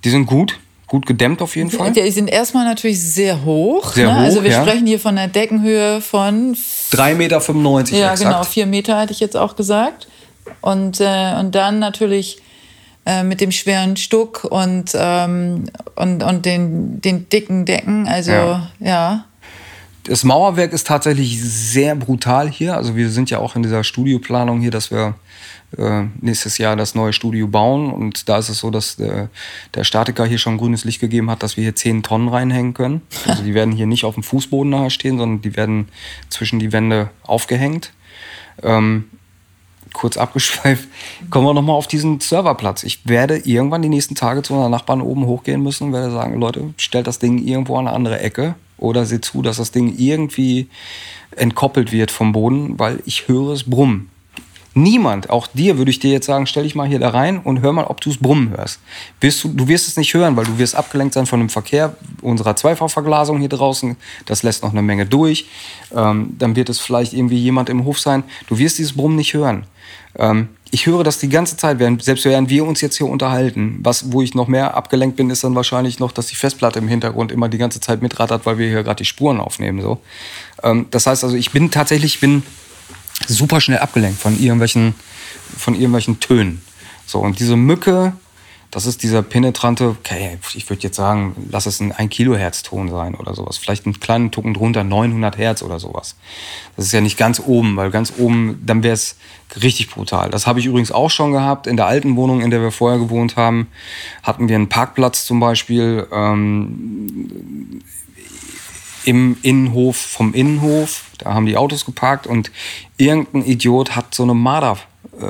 die 0.03 0.11
sind 0.11 0.27
gut, 0.27 0.59
gut 0.87 1.05
gedämmt 1.07 1.43
auf 1.43 1.55
jeden 1.55 1.71
Fall. 1.71 1.93
Die 1.93 2.11
sind 2.11 2.29
erstmal 2.29 2.65
natürlich 2.65 3.01
sehr 3.01 3.45
hoch. 3.45 3.93
Sehr 3.93 4.09
ne? 4.09 4.15
hoch 4.15 4.21
also 4.21 4.43
wir 4.43 4.51
ja. 4.51 4.63
sprechen 4.63 4.87
hier 4.87 4.99
von 4.99 5.19
einer 5.19 5.31
Deckenhöhe 5.31 6.01
von 6.01 6.55
3,95 6.55 7.15
Meter. 7.17 7.41
Ja, 7.97 8.13
exakt. 8.13 8.31
genau, 8.31 8.45
4 8.45 8.67
Meter 8.67 9.01
hätte 9.01 9.13
ich 9.13 9.21
jetzt 9.21 9.37
auch 9.37 9.57
gesagt. 9.57 10.09
Und, 10.63 11.01
äh, 11.01 11.35
und 11.39 11.55
dann 11.55 11.79
natürlich 11.79 12.39
äh, 13.05 13.25
mit 13.25 13.41
dem 13.41 13.51
schweren 13.51 13.97
Stuck 13.97 14.45
und, 14.45 14.93
ähm, 14.95 15.65
und, 15.97 16.23
und 16.23 16.47
den, 16.47 17.01
den 17.01 17.29
dicken 17.29 17.65
Decken. 17.65 18.07
Also 18.07 18.31
ja. 18.31 18.71
ja 18.79 19.25
Das 20.05 20.25
Mauerwerk 20.25 20.73
ist 20.73 20.87
tatsächlich 20.87 21.43
sehr 21.43 21.97
brutal 21.97 22.49
hier. 22.49 22.77
Also 22.77 22.95
wir 22.95 23.11
sind 23.11 23.31
ja 23.31 23.39
auch 23.39 23.57
in 23.57 23.63
dieser 23.63 23.83
Studioplanung 23.83 24.61
hier, 24.61 24.71
dass 24.71 24.91
wir 24.91 25.15
äh, 25.79 26.05
nächstes 26.21 26.59
Jahr 26.59 26.77
das 26.77 26.95
neue 26.95 27.13
Studio 27.13 27.49
bauen. 27.49 27.91
Und 27.93 28.29
da 28.29 28.39
ist 28.39 28.49
es 28.49 28.59
so, 28.59 28.71
dass 28.71 28.97
der, 28.97 29.31
der 29.75 29.85
Statiker 29.85 30.25
hier 30.25 30.39
schon 30.39 30.59
grünes 30.59 30.85
Licht 30.85 31.01
gegeben 31.01 31.31
hat, 31.31 31.43
dass 31.43 31.57
wir 31.57 31.65
hier 31.65 31.75
10 31.75 32.03
Tonnen 32.03 32.29
reinhängen 32.29 32.75
können. 32.75 33.03
Also 33.27 33.43
die 33.43 33.55
werden 33.55 33.73
hier 33.73 33.87
nicht 33.87 34.05
auf 34.05 34.15
dem 34.15 34.23
Fußboden 34.23 34.71
nachher 34.71 34.91
stehen, 34.91 35.19
sondern 35.19 35.41
die 35.41 35.57
werden 35.57 35.89
zwischen 36.29 36.59
die 36.59 36.73
Wände 36.73 37.11
aufgehängt. 37.23 37.93
Ähm, 38.63 39.07
kurz 39.93 40.17
abgeschweift, 40.17 40.89
kommen 41.31 41.47
wir 41.47 41.55
nochmal 41.55 41.77
auf 41.77 41.87
diesen 41.87 42.21
Serverplatz. 42.21 42.85
Ich 42.85 43.07
werde 43.07 43.39
irgendwann 43.39 43.83
die 43.83 43.89
nächsten 43.89 44.15
Tage 44.15 44.43
zu 44.43 44.55
einer 44.55 44.69
Nachbarn 44.69 45.01
oben 45.01 45.27
hochgehen 45.27 45.63
müssen 45.63 45.89
und 45.89 45.93
werde 45.93 46.11
sagen, 46.11 46.39
Leute, 46.39 46.75
stellt 46.77 47.07
das 47.07 47.19
Ding 47.19 47.39
irgendwo 47.39 47.77
an 47.77 47.87
eine 47.87 47.97
andere 47.97 48.21
Ecke 48.21 48.55
oder 48.79 49.05
seht 49.07 49.25
zu, 49.25 49.43
dass 49.43 49.57
das 49.57 49.71
Ding 49.71 49.95
irgendwie 49.97 50.69
entkoppelt 51.37 51.93
wird 51.93 52.11
vom 52.11 52.33
Boden, 52.33 52.79
weil 52.79 53.01
ich 53.07 53.29
höre 53.29 53.53
es 53.53 53.69
brummen. 53.69 54.12
Niemand, 54.75 55.29
auch 55.29 55.47
dir 55.49 55.77
würde 55.77 55.91
ich 55.91 55.99
dir 55.99 56.11
jetzt 56.11 56.27
sagen, 56.27 56.47
stell 56.47 56.63
dich 56.63 56.75
mal 56.75 56.89
hier 56.89 56.99
da 56.99 57.11
rein 57.11 57.39
und 57.39 57.61
hör 57.61 57.73
mal, 57.73 57.85
ob 57.85 58.01
du 58.01 58.09
es 58.09 58.17
brummen 58.17 58.51
hörst. 58.57 58.81
Wirst 59.21 59.45
du, 59.45 59.49
du 59.49 59.69
wirst 59.69 59.87
es 59.87 59.99
nicht 59.99 60.15
hören, 60.15 60.35
weil 60.37 60.47
du 60.47 60.57
wirst 60.59 60.75
abgelenkt 60.75 61.13
sein 61.13 61.27
von 61.27 61.41
dem 61.41 61.51
Verkehr 61.51 61.95
unserer 62.23 62.57
Zweifachverglasung 62.57 63.39
hier 63.39 63.51
draußen. 63.51 63.97
Das 64.25 64.43
lässt 64.43 64.63
noch 64.63 64.71
eine 64.71 64.81
Menge 64.81 65.05
durch. 65.05 65.47
Ähm, 65.95 66.37
dann 66.39 66.57
wird 66.57 66.71
es 66.71 66.79
vielleicht 66.79 67.13
irgendwie 67.13 67.39
jemand 67.39 67.69
im 67.69 67.85
Hof 67.85 68.01
sein. 68.01 68.25
Du 68.49 68.59
wirst 68.59 68.79
dieses 68.79 68.95
Brummen 68.95 69.17
nicht 69.17 69.35
hören. 69.35 69.67
Ähm, 70.19 70.49
ich 70.71 70.87
höre 70.87 71.05
das 71.05 71.19
die 71.19 71.29
ganze 71.29 71.59
Zeit, 71.59 71.79
während, 71.79 72.03
selbst 72.03 72.25
während 72.25 72.49
wir 72.49 72.65
uns 72.65 72.81
jetzt 72.81 72.97
hier 72.97 73.07
unterhalten. 73.07 73.81
Was, 73.83 74.11
wo 74.11 74.23
ich 74.23 74.35
noch 74.35 74.49
mehr 74.49 74.75
abgelenkt 74.75 75.17
bin, 75.17 75.29
ist 75.29 75.45
dann 75.45 75.55
wahrscheinlich 75.55 75.99
noch, 75.99 76.13
dass 76.13 76.29
die 76.29 76.35
Festplatte 76.35 76.79
im 76.79 76.89
Hintergrund 76.89 77.31
immer 77.31 77.51
die 77.51 77.59
ganze 77.59 77.79
Zeit 77.79 78.01
mitrattert, 78.01 78.47
weil 78.47 78.57
wir 78.57 78.69
hier 78.69 78.83
gerade 78.83 78.97
die 78.97 79.05
Spuren 79.05 79.39
aufnehmen. 79.39 79.83
So. 79.83 80.01
Ähm, 80.63 80.87
das 80.91 81.07
heißt 81.07 81.25
also, 81.25 81.37
ich 81.37 81.51
bin 81.51 81.71
tatsächlich, 81.71 82.21
bin 82.21 82.43
super 83.29 83.61
schnell 83.61 83.79
abgelenkt 83.79 84.21
von 84.21 84.39
irgendwelchen, 84.39 84.95
von 85.57 85.75
irgendwelchen 85.75 86.21
Tönen. 86.21 86.63
So, 87.07 87.21
und 87.21 87.39
diese 87.41 87.57
Mücke, 87.57 88.13
das 88.73 88.87
ist 88.87 89.03
dieser 89.03 89.23
penetrante, 89.23 89.89
okay, 89.89 90.39
ich 90.55 90.71
würde 90.71 90.83
jetzt 90.83 90.97
sagen, 90.97 91.37
lass 91.51 91.67
es 91.67 91.81
ein 91.81 91.93
1 91.93 92.09
Kilohertz 92.11 92.63
Ton 92.63 92.89
sein 92.89 93.15
oder 93.15 93.35
sowas. 93.35 93.59
Vielleicht 93.59 93.85
einen 93.85 94.01
kleinen 94.01 94.31
Tucken 94.31 94.55
drunter, 94.55 94.83
900 94.83 95.37
Hertz 95.37 95.63
oder 95.63 95.79
sowas. 95.79 96.17
Das 96.75 96.87
ist 96.87 96.93
ja 96.93 97.03
nicht 97.03 97.19
ganz 97.19 97.39
oben, 97.39 97.77
weil 97.77 97.91
ganz 97.91 98.15
oben, 98.17 98.63
dann 98.65 98.83
wäre 98.83 98.95
es 98.95 99.17
richtig 99.61 99.91
brutal. 99.91 100.31
Das 100.31 100.47
habe 100.47 100.59
ich 100.59 100.65
übrigens 100.65 100.91
auch 100.91 101.11
schon 101.11 101.33
gehabt. 101.33 101.67
In 101.67 101.77
der 101.77 101.87
alten 101.87 102.17
Wohnung, 102.17 102.41
in 102.41 102.51
der 102.51 102.63
wir 102.63 102.71
vorher 102.73 102.99
gewohnt 102.99 103.37
haben, 103.37 103.69
hatten 104.23 104.49
wir 104.49 104.57
einen 104.57 104.71
Parkplatz 104.71 105.27
zum 105.27 105.39
Beispiel 105.39 106.07
ähm, 106.11 107.83
im 109.05 109.37
Innenhof 109.43 109.99
vom 109.99 110.33
Innenhof. 110.33 111.05
Da 111.23 111.35
haben 111.35 111.47
die 111.47 111.57
Autos 111.57 111.85
geparkt 111.85 112.27
und 112.27 112.51
irgendein 112.97 113.45
Idiot 113.45 113.97
hat 113.97 114.15
so 114.15 114.23
eine 114.23 114.35
Marder. 114.35 114.79
Äh, 115.21 115.27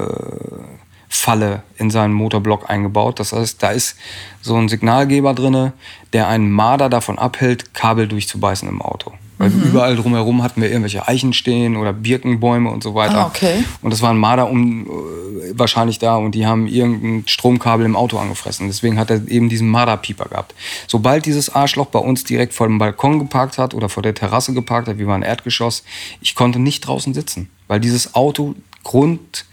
in 1.78 1.90
seinen 1.90 2.14
Motorblock 2.14 2.68
eingebaut. 2.68 3.20
Das 3.20 3.32
heißt, 3.32 3.62
da 3.62 3.70
ist 3.70 3.97
so 4.40 4.57
ein 4.57 4.68
Signalgeber 4.68 5.34
drin, 5.34 5.72
der 6.12 6.26
einen 6.26 6.51
Marder 6.51 6.88
davon 6.88 7.18
abhält, 7.18 7.74
Kabel 7.74 8.09
durchzubeißen 8.09 8.68
im 8.68 8.82
Auto. 8.82 9.12
Weil 9.43 9.51
mhm. 9.51 9.62
überall 9.70 9.97
drumherum 9.97 10.45
hatten 10.45 10.62
wir 10.62 10.68
irgendwelche 10.68 11.09
Eichen 11.09 11.32
stehen 11.32 11.76
oder 11.76 11.93
Birkenbäume 11.93 12.70
und 12.70 12.80
so 12.80 12.95
weiter. 12.95 13.22
Ah, 13.22 13.26
okay. 13.26 13.64
Und 13.82 13.93
das 13.93 14.01
war 14.01 14.11
ein 14.11 14.16
Marder 14.16 14.49
um, 14.49 14.86
äh, 14.86 15.59
wahrscheinlich 15.59 15.99
da 15.99 16.14
und 16.14 16.36
die 16.36 16.47
haben 16.47 16.68
irgendein 16.68 17.24
Stromkabel 17.26 17.84
im 17.84 17.97
Auto 17.97 18.18
angefressen. 18.18 18.68
Deswegen 18.68 19.01
hat 19.01 19.11
er 19.11 19.26
eben 19.26 19.49
diesen 19.49 19.68
Marderpieper 19.68 20.26
gehabt. 20.26 20.55
Sobald 20.86 21.26
dieses 21.26 21.53
Arschloch 21.53 21.86
bei 21.86 21.99
uns 21.99 22.22
direkt 22.22 22.55
vor 22.55 22.68
dem 22.68 22.78
Balkon 22.78 23.18
geparkt 23.18 23.59
hat 23.59 23.74
oder 23.74 23.88
vor 23.88 24.05
der 24.05 24.14
Terrasse 24.14 24.55
geparkt 24.55 24.86
hat, 24.86 24.99
wie 24.99 25.09
war 25.09 25.16
ein 25.16 25.22
Erdgeschoss, 25.22 25.82
ich 26.20 26.36
konnte 26.36 26.61
nicht 26.61 26.86
draußen 26.86 27.12
sitzen, 27.12 27.51
weil 27.66 27.80
dieses 27.80 28.14
Auto 28.14 28.55
Grund 28.84 29.45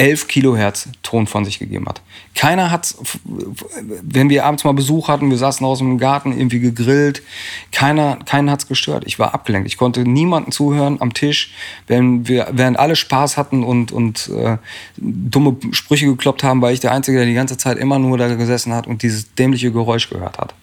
11 0.00 0.28
Kilohertz 0.28 0.88
Ton 1.02 1.26
von 1.26 1.44
sich 1.44 1.58
gegeben 1.58 1.84
hat. 1.86 2.00
Keiner 2.34 2.70
hat, 2.70 2.94
wenn 3.24 4.30
wir 4.30 4.46
abends 4.46 4.64
mal 4.64 4.72
Besuch 4.72 5.08
hatten, 5.08 5.28
wir 5.28 5.36
saßen 5.36 5.66
aus 5.66 5.80
dem 5.80 5.98
Garten 5.98 6.32
irgendwie 6.32 6.58
gegrillt, 6.58 7.22
keiner, 7.70 8.16
keinen 8.24 8.50
hat 8.50 8.60
es 8.60 8.66
gestört. 8.66 9.04
Ich 9.06 9.18
war 9.18 9.34
abgelenkt. 9.34 9.68
Ich 9.68 9.76
konnte 9.76 10.00
niemanden 10.08 10.52
zuhören 10.52 11.02
am 11.02 11.12
Tisch, 11.12 11.52
wenn 11.86 12.26
wir, 12.26 12.48
während 12.52 12.78
alle 12.78 12.96
Spaß 12.96 13.36
hatten 13.36 13.62
und, 13.62 13.92
und 13.92 14.30
äh, 14.30 14.56
dumme 14.96 15.56
Sprüche 15.72 16.06
gekloppt 16.06 16.44
haben, 16.44 16.62
war 16.62 16.72
ich 16.72 16.80
der 16.80 16.92
Einzige, 16.92 17.18
der 17.18 17.26
die 17.26 17.34
ganze 17.34 17.58
Zeit 17.58 17.76
immer 17.76 17.98
nur 17.98 18.16
da 18.16 18.34
gesessen 18.34 18.72
hat 18.72 18.86
und 18.86 19.02
dieses 19.02 19.34
dämliche 19.34 19.70
Geräusch 19.70 20.08
gehört 20.08 20.38
hat. 20.38 20.54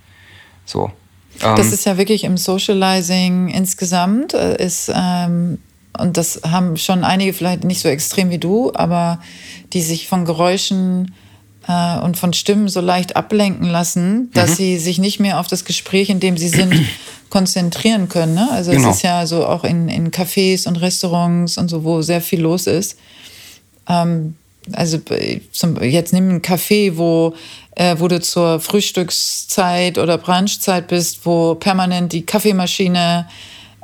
So. 0.65 0.91
Das 1.39 1.67
ähm, 1.67 1.73
ist 1.73 1.85
ja 1.85 1.99
wirklich 1.99 2.23
im 2.23 2.37
Socializing 2.37 3.49
insgesamt, 3.49 4.33
äh, 4.33 4.65
ist 4.65 4.91
ähm, 4.91 5.59
und 5.99 6.17
das 6.17 6.41
haben 6.43 6.77
schon 6.77 7.03
einige 7.03 7.33
vielleicht 7.33 7.63
nicht 7.63 7.81
so 7.81 7.89
extrem 7.89 8.29
wie 8.29 8.37
du, 8.37 8.71
aber 8.73 9.19
die 9.73 9.81
sich 9.81 10.07
von 10.07 10.25
Geräuschen 10.25 11.13
äh, 11.67 11.99
und 11.99 12.17
von 12.17 12.33
Stimmen 12.33 12.69
so 12.69 12.81
leicht 12.81 13.15
ablenken 13.15 13.67
lassen, 13.67 14.31
dass 14.33 14.51
mhm. 14.51 14.55
sie 14.55 14.77
sich 14.77 14.99
nicht 14.99 15.19
mehr 15.19 15.39
auf 15.39 15.47
das 15.47 15.65
Gespräch, 15.65 16.09
in 16.09 16.19
dem 16.19 16.37
sie 16.37 16.49
sind, 16.49 16.73
konzentrieren 17.29 18.09
können. 18.09 18.35
Ne? 18.35 18.47
Also 18.51 18.71
genau. 18.71 18.89
es 18.89 18.97
ist 18.97 19.01
ja 19.01 19.25
so 19.25 19.45
auch 19.45 19.63
in, 19.63 19.89
in 19.89 20.11
Cafés 20.11 20.67
und 20.67 20.77
Restaurants 20.77 21.57
und 21.57 21.69
so, 21.69 21.83
wo 21.83 22.01
sehr 22.01 22.21
viel 22.21 22.41
los 22.41 22.67
ist. 22.67 22.97
Ähm, 23.89 24.35
also 24.73 24.99
zum, 25.51 25.81
jetzt 25.81 26.13
nimm 26.13 26.29
einen 26.29 26.41
Café, 26.41 26.97
wo, 26.97 27.33
äh, 27.75 27.95
wo 27.99 28.07
du 28.07 28.19
zur 28.19 28.59
Frühstückszeit 28.59 29.97
oder 29.97 30.17
Brunchzeit 30.17 30.87
bist, 30.87 31.25
wo 31.25 31.55
permanent 31.55 32.11
die 32.11 32.25
Kaffeemaschine 32.25 33.27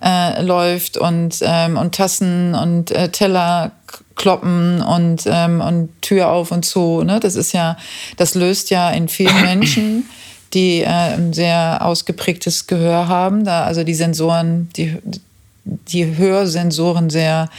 äh, 0.03 0.41
läuft 0.41 0.97
und, 0.97 1.37
ähm, 1.41 1.77
und 1.77 1.95
Tassen 1.95 2.55
und 2.55 2.91
äh, 2.91 3.09
Teller 3.09 3.71
kloppen 4.15 4.81
und, 4.81 5.23
ähm, 5.25 5.61
und 5.61 5.89
Tür 6.01 6.29
auf 6.29 6.51
und 6.51 6.65
zu. 6.65 7.03
Ne? 7.03 7.19
Das 7.19 7.35
ist 7.35 7.53
ja, 7.53 7.77
das 8.17 8.35
löst 8.35 8.69
ja 8.69 8.89
in 8.89 9.07
vielen 9.07 9.41
Menschen, 9.41 10.09
die 10.53 10.81
äh, 10.81 10.87
ein 10.87 11.33
sehr 11.33 11.79
ausgeprägtes 11.81 12.67
Gehör 12.67 13.07
haben, 13.07 13.45
da 13.45 13.63
also 13.63 13.83
die 13.83 13.95
Sensoren, 13.95 14.69
die, 14.75 14.97
die 15.63 16.17
Hörsensoren 16.17 17.09
sehr 17.09 17.49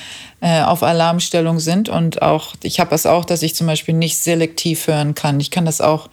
äh, 0.41 0.63
auf 0.63 0.83
Alarmstellung 0.83 1.59
sind. 1.61 1.89
Und 1.89 2.23
auch, 2.23 2.55
ich 2.63 2.79
habe 2.79 2.95
es 2.95 3.07
auch, 3.07 3.25
dass 3.25 3.43
ich 3.43 3.55
zum 3.55 3.67
Beispiel 3.67 3.95
nicht 3.95 4.19
selektiv 4.19 4.87
hören 4.87 5.15
kann. 5.15 5.41
Ich 5.41 5.51
kann 5.51 5.65
das 5.65 5.81
auch 5.81 6.11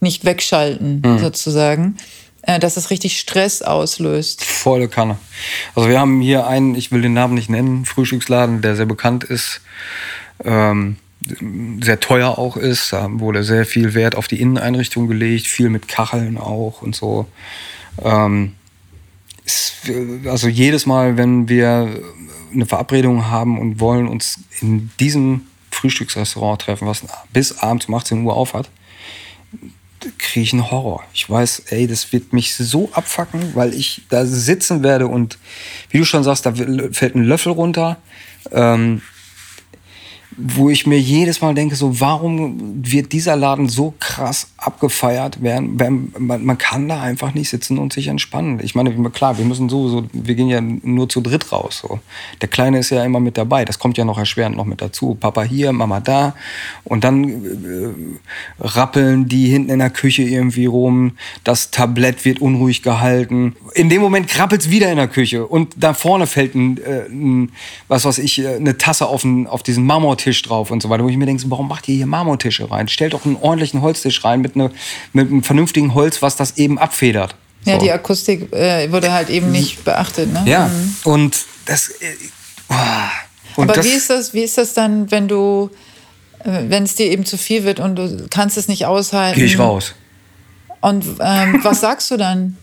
nicht 0.00 0.24
wegschalten, 0.24 1.00
mhm. 1.04 1.18
sozusagen. 1.18 1.96
Äh, 2.42 2.58
dass 2.58 2.76
es 2.76 2.90
richtig 2.90 3.20
Stress 3.20 3.62
auslöst. 3.62 4.44
Volle 4.44 4.88
Kanne. 4.88 5.16
Also 5.76 5.88
wir 5.88 6.00
haben 6.00 6.20
hier 6.20 6.46
einen, 6.46 6.74
ich 6.74 6.90
will 6.90 7.00
den 7.00 7.12
Namen 7.12 7.34
nicht 7.34 7.48
nennen, 7.48 7.84
Frühstücksladen, 7.84 8.62
der 8.62 8.74
sehr 8.74 8.86
bekannt 8.86 9.22
ist, 9.22 9.60
ähm, 10.44 10.96
sehr 11.80 12.00
teuer 12.00 12.38
auch 12.38 12.56
ist. 12.56 12.92
Da 12.92 13.08
wurde 13.12 13.44
sehr 13.44 13.64
viel 13.64 13.94
Wert 13.94 14.16
auf 14.16 14.26
die 14.26 14.40
Inneneinrichtung 14.40 15.06
gelegt, 15.06 15.46
viel 15.46 15.68
mit 15.68 15.86
Kacheln 15.86 16.36
auch 16.36 16.82
und 16.82 16.96
so. 16.96 17.26
Ähm, 18.02 18.54
also 20.26 20.48
jedes 20.48 20.84
Mal, 20.84 21.16
wenn 21.16 21.48
wir 21.48 21.88
eine 22.52 22.66
Verabredung 22.66 23.30
haben 23.30 23.58
und 23.58 23.78
wollen 23.78 24.08
uns 24.08 24.40
in 24.60 24.90
diesem 24.98 25.42
Frühstücksrestaurant 25.70 26.62
treffen, 26.62 26.88
was 26.88 27.04
bis 27.32 27.58
abends 27.58 27.86
um 27.86 27.94
18 27.94 28.24
Uhr 28.24 28.34
auf 28.34 28.54
hat, 28.54 28.68
kriege 30.18 30.44
ich 30.44 30.52
einen 30.52 30.70
Horror. 30.70 31.04
Ich 31.12 31.28
weiß, 31.28 31.64
ey, 31.70 31.86
das 31.86 32.12
wird 32.12 32.32
mich 32.32 32.54
so 32.54 32.90
abfacken, 32.92 33.54
weil 33.54 33.74
ich 33.74 34.02
da 34.08 34.24
sitzen 34.26 34.82
werde 34.82 35.06
und 35.06 35.38
wie 35.90 35.98
du 35.98 36.04
schon 36.04 36.24
sagst, 36.24 36.46
da 36.46 36.52
fällt 36.54 37.14
ein 37.14 37.24
Löffel 37.24 37.52
runter. 37.52 37.98
Ähm, 38.50 39.02
wo 40.36 40.70
ich 40.70 40.86
mir 40.86 40.98
jedes 40.98 41.40
Mal 41.40 41.54
denke, 41.54 41.76
so 41.76 42.00
warum 42.00 42.82
wird 42.84 43.12
dieser 43.12 43.36
Laden 43.36 43.68
so 43.68 43.94
krass 43.98 44.48
abgefeiert 44.56 45.42
werden? 45.42 46.12
Man, 46.18 46.44
man 46.44 46.58
kann 46.58 46.88
da 46.88 47.02
einfach 47.02 47.34
nicht 47.34 47.48
sitzen 47.48 47.78
und 47.78 47.92
sich 47.92 48.08
entspannen. 48.08 48.60
Ich 48.62 48.74
meine, 48.74 48.92
klar, 49.10 49.38
wir 49.38 49.44
müssen 49.44 49.68
sowieso, 49.68 50.06
wir 50.12 50.34
gehen 50.34 50.48
ja 50.48 50.60
nur 50.60 51.08
zu 51.08 51.20
dritt 51.20 51.52
raus. 51.52 51.82
So. 51.82 52.00
Der 52.40 52.48
Kleine 52.48 52.78
ist 52.78 52.90
ja 52.90 53.04
immer 53.04 53.20
mit 53.20 53.36
dabei. 53.36 53.64
Das 53.64 53.78
kommt 53.78 53.98
ja 53.98 54.04
noch 54.04 54.18
erschwerend 54.18 54.56
noch 54.56 54.64
mit 54.64 54.80
dazu. 54.80 55.16
Papa 55.18 55.42
hier, 55.42 55.72
Mama 55.72 56.00
da. 56.00 56.34
Und 56.84 57.04
dann 57.04 57.24
äh, 57.24 58.60
rappeln 58.60 59.28
die 59.28 59.48
hinten 59.48 59.70
in 59.70 59.78
der 59.78 59.90
Küche 59.90 60.22
irgendwie 60.22 60.66
rum. 60.66 61.12
Das 61.44 61.70
Tablett 61.70 62.24
wird 62.24 62.40
unruhig 62.40 62.82
gehalten. 62.82 63.54
In 63.74 63.88
dem 63.88 64.00
Moment 64.00 64.28
krabbelt 64.28 64.62
es 64.62 64.70
wieder 64.70 64.90
in 64.90 64.96
der 64.96 65.08
Küche 65.08 65.46
und 65.46 65.74
da 65.76 65.94
vorne 65.94 66.26
fällt 66.26 66.54
ein, 66.54 66.78
äh, 66.78 67.06
ein 67.08 67.52
was 67.88 68.04
weiß 68.04 68.18
ich, 68.18 68.38
äh, 68.40 68.56
eine 68.56 68.78
Tasse 68.78 69.06
auf, 69.06 69.24
ein, 69.24 69.46
auf 69.46 69.62
diesen 69.62 69.84
Marmor 69.84 70.16
Marmortisch 70.22 70.42
drauf 70.42 70.70
und 70.70 70.82
so 70.82 70.88
weiter, 70.88 71.04
wo 71.04 71.08
ich 71.08 71.16
mir 71.16 71.26
denke, 71.26 71.42
warum 71.48 71.68
macht 71.68 71.88
ihr 71.88 71.96
hier 71.96 72.06
Marmortische 72.06 72.70
rein? 72.70 72.88
Stellt 72.88 73.12
doch 73.12 73.24
einen 73.24 73.36
ordentlichen 73.36 73.82
Holztisch 73.82 74.24
rein 74.24 74.40
mit, 74.40 74.54
ne, 74.56 74.70
mit 75.12 75.28
einem 75.28 75.42
vernünftigen 75.42 75.94
Holz, 75.94 76.22
was 76.22 76.36
das 76.36 76.58
eben 76.58 76.78
abfedert. 76.78 77.34
Ja, 77.64 77.78
die 77.78 77.90
Akustik 77.90 78.52
äh, 78.52 78.90
wurde 78.90 79.12
halt 79.12 79.30
eben 79.30 79.52
nicht 79.52 79.84
beachtet. 79.84 80.32
Ne? 80.32 80.42
Ja, 80.46 80.68
mhm. 80.68 80.96
und 81.04 81.36
das. 81.66 81.88
Äh, 81.88 82.14
oh. 82.68 82.74
und 83.56 83.64
Aber 83.64 83.74
das, 83.74 83.86
wie, 83.86 83.90
ist 83.90 84.10
das, 84.10 84.34
wie 84.34 84.42
ist 84.42 84.58
das 84.58 84.74
dann, 84.74 85.10
wenn 85.10 85.28
du, 85.28 85.70
äh, 86.44 86.62
wenn 86.68 86.84
es 86.84 86.96
dir 86.96 87.06
eben 87.06 87.24
zu 87.24 87.36
viel 87.36 87.64
wird 87.64 87.78
und 87.78 87.96
du 87.96 88.26
kannst 88.30 88.56
es 88.56 88.68
nicht 88.68 88.86
aushalten? 88.86 89.38
Gehe 89.38 89.46
ich 89.46 89.58
raus. 89.58 89.94
Und 90.80 91.04
ähm, 91.20 91.60
was 91.62 91.80
sagst 91.80 92.10
du 92.10 92.16
dann? 92.16 92.56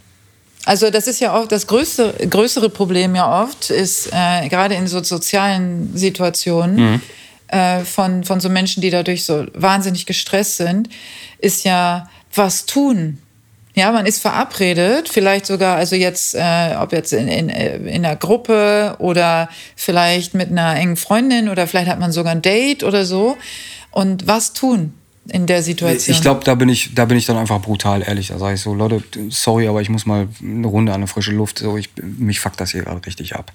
Also 0.65 0.89
das 0.89 1.07
ist 1.07 1.21
ja 1.21 1.33
auch 1.33 1.47
das 1.47 1.67
größte, 1.67 2.27
größere 2.29 2.69
Problem 2.69 3.15
ja 3.15 3.43
oft, 3.43 3.69
ist 3.69 4.09
äh, 4.11 4.49
gerade 4.49 4.75
in 4.75 4.87
so 4.87 5.01
sozialen 5.01 5.95
Situationen 5.95 6.75
mhm. 6.75 7.01
Äh, 7.49 7.81
von, 7.81 8.23
von 8.23 8.39
so 8.39 8.49
Menschen, 8.49 8.81
die 8.81 8.89
dadurch 8.89 9.25
so 9.25 9.45
wahnsinnig 9.53 10.05
gestresst 10.05 10.57
sind, 10.57 10.89
ist 11.39 11.65
ja 11.65 12.09
was 12.33 12.65
tun. 12.65 13.19
Ja, 13.75 13.91
man 13.91 14.05
ist 14.05 14.21
verabredet, 14.21 15.07
vielleicht 15.09 15.45
sogar, 15.45 15.77
also 15.77 15.95
jetzt, 15.95 16.35
äh, 16.35 16.75
ob 16.79 16.91
jetzt 16.91 17.13
in, 17.13 17.27
in, 17.27 17.49
in 17.49 18.05
einer 18.05 18.15
Gruppe 18.15 18.95
oder 18.99 19.47
vielleicht 19.75 20.33
mit 20.33 20.49
einer 20.49 20.75
engen 20.75 20.97
Freundin 20.97 21.49
oder 21.49 21.65
vielleicht 21.67 21.89
hat 21.89 21.99
man 21.99 22.11
sogar 22.11 22.33
ein 22.33 22.41
Date 22.41 22.83
oder 22.83 23.05
so. 23.05 23.37
Und 23.91 24.27
was 24.27 24.53
tun? 24.53 24.93
in 25.31 25.45
der 25.45 25.63
Situation? 25.63 26.15
Ich 26.15 26.21
glaube, 26.21 26.43
da 26.43 26.55
bin 26.55 26.69
ich, 26.69 26.95
da 26.95 27.05
bin 27.05 27.17
ich 27.17 27.25
dann 27.25 27.37
einfach 27.37 27.61
brutal 27.61 28.01
ehrlich. 28.01 28.29
Da 28.29 28.39
sage 28.39 28.55
ich 28.55 28.61
so, 28.61 28.73
Leute, 28.73 29.03
sorry, 29.29 29.67
aber 29.67 29.81
ich 29.81 29.89
muss 29.89 30.05
mal 30.05 30.27
eine 30.41 30.67
Runde 30.67 30.93
an 30.93 31.01
der 31.01 31.07
frische 31.07 31.31
Luft. 31.31 31.59
So, 31.59 31.77
ich, 31.77 31.89
mich 32.01 32.39
fuckt 32.39 32.59
das 32.59 32.71
hier 32.71 32.83
gerade 32.83 33.05
richtig 33.05 33.35
ab. 33.35 33.51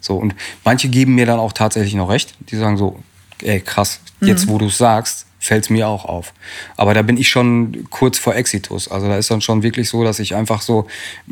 So, 0.00 0.16
und 0.16 0.34
manche 0.64 0.88
geben 0.88 1.14
mir 1.14 1.26
dann 1.26 1.38
auch 1.38 1.52
tatsächlich 1.52 1.94
noch 1.94 2.10
recht. 2.10 2.34
Die 2.50 2.56
sagen 2.56 2.76
so, 2.76 3.02
ey, 3.42 3.60
krass, 3.60 4.00
jetzt 4.20 4.46
mhm. 4.46 4.50
wo 4.50 4.58
du 4.58 4.66
es 4.66 4.78
sagst, 4.78 5.26
fällt 5.44 5.64
es 5.64 5.70
mir 5.70 5.86
auch 5.86 6.06
auf. 6.06 6.32
Aber 6.76 6.94
da 6.94 7.02
bin 7.02 7.18
ich 7.18 7.28
schon 7.28 7.86
kurz 7.90 8.18
vor 8.18 8.34
Exitus. 8.34 8.88
Also 8.88 9.08
da 9.08 9.18
ist 9.18 9.30
dann 9.30 9.42
schon 9.42 9.62
wirklich 9.62 9.90
so, 9.90 10.02
dass 10.02 10.18
ich 10.18 10.34
einfach 10.34 10.62
so, 10.62 10.86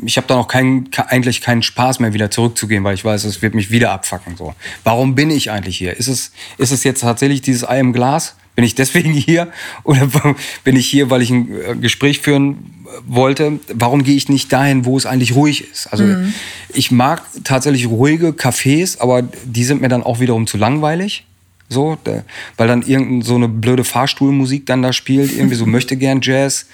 ich 0.05 0.17
habe 0.17 0.27
da 0.27 0.35
noch 0.35 0.47
kein, 0.47 0.87
eigentlich 1.07 1.41
keinen 1.41 1.63
Spaß 1.63 1.99
mehr 1.99 2.13
wieder 2.13 2.29
zurückzugehen, 2.29 2.83
weil 2.83 2.93
ich 2.93 3.03
weiß, 3.03 3.23
es 3.23 3.41
wird 3.41 3.55
mich 3.55 3.71
wieder 3.71 3.91
abfacken. 3.91 4.37
So. 4.37 4.53
Warum 4.83 5.15
bin 5.15 5.31
ich 5.31 5.49
eigentlich 5.49 5.77
hier? 5.77 5.97
Ist 5.97 6.07
es, 6.07 6.31
ist 6.59 6.71
es 6.71 6.83
jetzt 6.83 7.01
tatsächlich 7.01 7.41
dieses 7.41 7.67
Ei 7.67 7.79
im 7.79 7.91
Glas? 7.91 8.35
Bin 8.55 8.63
ich 8.63 8.75
deswegen 8.75 9.11
hier? 9.13 9.51
Oder 9.83 10.07
bin 10.63 10.75
ich 10.75 10.87
hier, 10.87 11.09
weil 11.09 11.23
ich 11.23 11.31
ein 11.31 11.49
äh, 11.51 11.75
Gespräch 11.75 12.19
führen 12.19 12.85
wollte? 13.07 13.59
Warum 13.73 14.03
gehe 14.03 14.15
ich 14.15 14.29
nicht 14.29 14.53
dahin, 14.53 14.85
wo 14.85 14.95
es 14.95 15.07
eigentlich 15.07 15.33
ruhig 15.33 15.71
ist? 15.71 15.87
Also 15.87 16.03
mhm. 16.03 16.35
ich 16.71 16.91
mag 16.91 17.23
tatsächlich 17.43 17.87
ruhige 17.87 18.29
Cafés, 18.29 18.99
aber 18.99 19.23
die 19.23 19.63
sind 19.63 19.81
mir 19.81 19.89
dann 19.89 20.03
auch 20.03 20.19
wiederum 20.19 20.45
zu 20.45 20.57
langweilig. 20.57 21.25
So, 21.69 21.97
weil 22.57 22.67
dann 22.67 22.83
irgendeine 22.83 23.23
so 23.23 23.35
eine 23.35 23.47
blöde 23.47 23.83
Fahrstuhlmusik 23.83 24.65
dann 24.65 24.81
da 24.81 24.93
spielt, 24.93 25.35
irgendwie 25.35 25.55
so 25.55 25.65
möchte 25.67 25.97
gern 25.97 26.19
Jazz, 26.21 26.67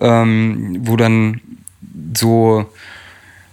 ähm, 0.00 0.78
wo 0.80 0.96
dann 0.96 1.40
so 2.16 2.66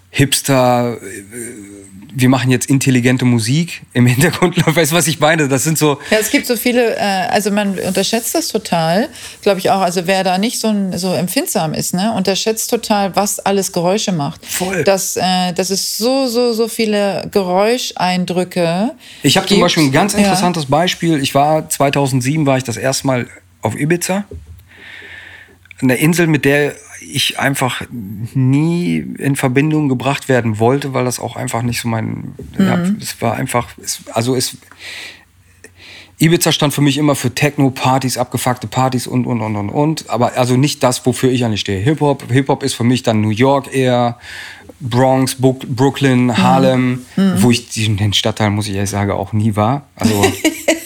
Hipster 0.10 0.98
äh, 1.02 1.73
wir 2.16 2.30
machen 2.30 2.52
jetzt 2.52 2.70
intelligente 2.70 3.26
Musik 3.26 3.82
im 3.94 4.06
Hintergrund. 4.06 4.56
Weißt 4.66 4.92
du, 4.92 4.96
was 4.96 5.08
ich 5.08 5.20
meine? 5.20 5.48
Das 5.48 5.64
sind 5.64 5.78
so. 5.78 6.00
Ja, 6.12 6.18
es 6.20 6.30
gibt 6.30 6.46
so 6.46 6.56
viele, 6.56 6.96
äh, 6.96 7.28
also 7.30 7.52
man 7.52 7.78
unterschätzt 7.80 8.36
das 8.36 8.50
total, 8.50 9.10
glaube 9.42 9.60
ich 9.60 9.70
auch. 9.70 9.82
Also 9.82 10.06
wer 10.06 10.24
da 10.24 10.38
nicht 10.38 10.60
so, 10.60 10.74
so 10.96 11.14
empfindsam 11.14 11.74
ist, 11.74 11.94
ne, 11.94 12.14
unterschätzt 12.16 12.70
total, 12.70 13.16
was 13.16 13.40
alles 13.40 13.72
Geräusche 13.72 14.12
macht. 14.12 14.46
Voll. 14.46 14.84
Dass, 14.84 15.18
äh, 15.18 15.54
dass 15.54 15.70
es 15.70 15.98
so, 15.98 16.28
so, 16.28 16.54
so 16.54 16.68
viele 16.68 17.28
Geräuscheindrücke. 17.32 18.92
Ich 19.24 19.38
habe 19.38 19.48
zum 19.48 19.60
Beispiel 19.60 19.84
ein 19.84 19.92
ganz 19.92 20.14
interessantes 20.14 20.64
ja. 20.64 20.70
Beispiel. 20.70 21.22
Ich 21.22 21.34
war 21.34 21.68
2007 21.68 22.46
war 22.46 22.58
ich 22.58 22.64
das 22.64 22.78
erste 22.78 23.08
Mal 23.08 23.28
auf 23.62 23.76
Ibiza 23.76 24.26
eine 25.84 25.96
Insel, 25.96 26.28
mit 26.28 26.46
der 26.46 26.76
ich 27.02 27.40
einfach 27.40 27.82
nie 27.92 28.98
in 29.18 29.36
Verbindung 29.36 29.90
gebracht 29.90 30.30
werden 30.30 30.60
wollte, 30.60 30.94
weil 30.94 31.06
das 31.06 31.20
auch 31.20 31.36
einfach 31.36 31.62
nicht 31.62 31.82
so 31.82 31.88
mein. 31.88 32.34
Mhm. 32.58 32.66
Ja, 32.66 32.80
es 33.00 33.22
war 33.22 33.36
einfach. 33.36 33.70
Es, 33.82 34.02
also 34.12 34.36
es. 34.36 34.58
Ibiza 36.20 36.52
stand 36.52 36.74
für 36.74 36.82
mich 36.82 36.98
immer 36.98 37.16
für 37.16 37.34
Techno-Partys, 37.34 38.18
abgefuckte 38.18 38.68
Partys 38.68 39.08
und, 39.08 39.26
und, 39.26 39.42
und, 39.42 39.56
und, 39.58 39.70
und. 39.70 40.10
Aber 40.10 40.38
also 40.38 40.56
nicht 40.56 40.82
das, 40.82 41.06
wofür 41.06 41.32
ich 41.32 41.44
eigentlich 41.44 41.60
stehe. 41.60 41.82
Hip-Hop. 41.82 42.32
Hip-Hop 42.32 42.64
ist 42.64 42.76
für 42.76 42.86
mich 42.86 43.04
dann 43.04 43.20
New 43.20 43.32
York 43.32 43.74
eher, 43.74 44.20
Bronx, 44.80 45.36
Brooklyn, 45.36 46.26
mhm. 46.26 46.38
Harlem, 46.38 47.06
mhm. 47.18 47.34
wo 47.38 47.52
ich 47.52 47.68
den 47.70 48.14
Stadtteil, 48.14 48.52
muss 48.52 48.68
ich 48.68 48.76
ehrlich 48.76 48.92
sagen, 48.92 49.12
auch 49.12 49.34
nie 49.34 49.56
war. 49.56 49.88
Also 49.96 50.14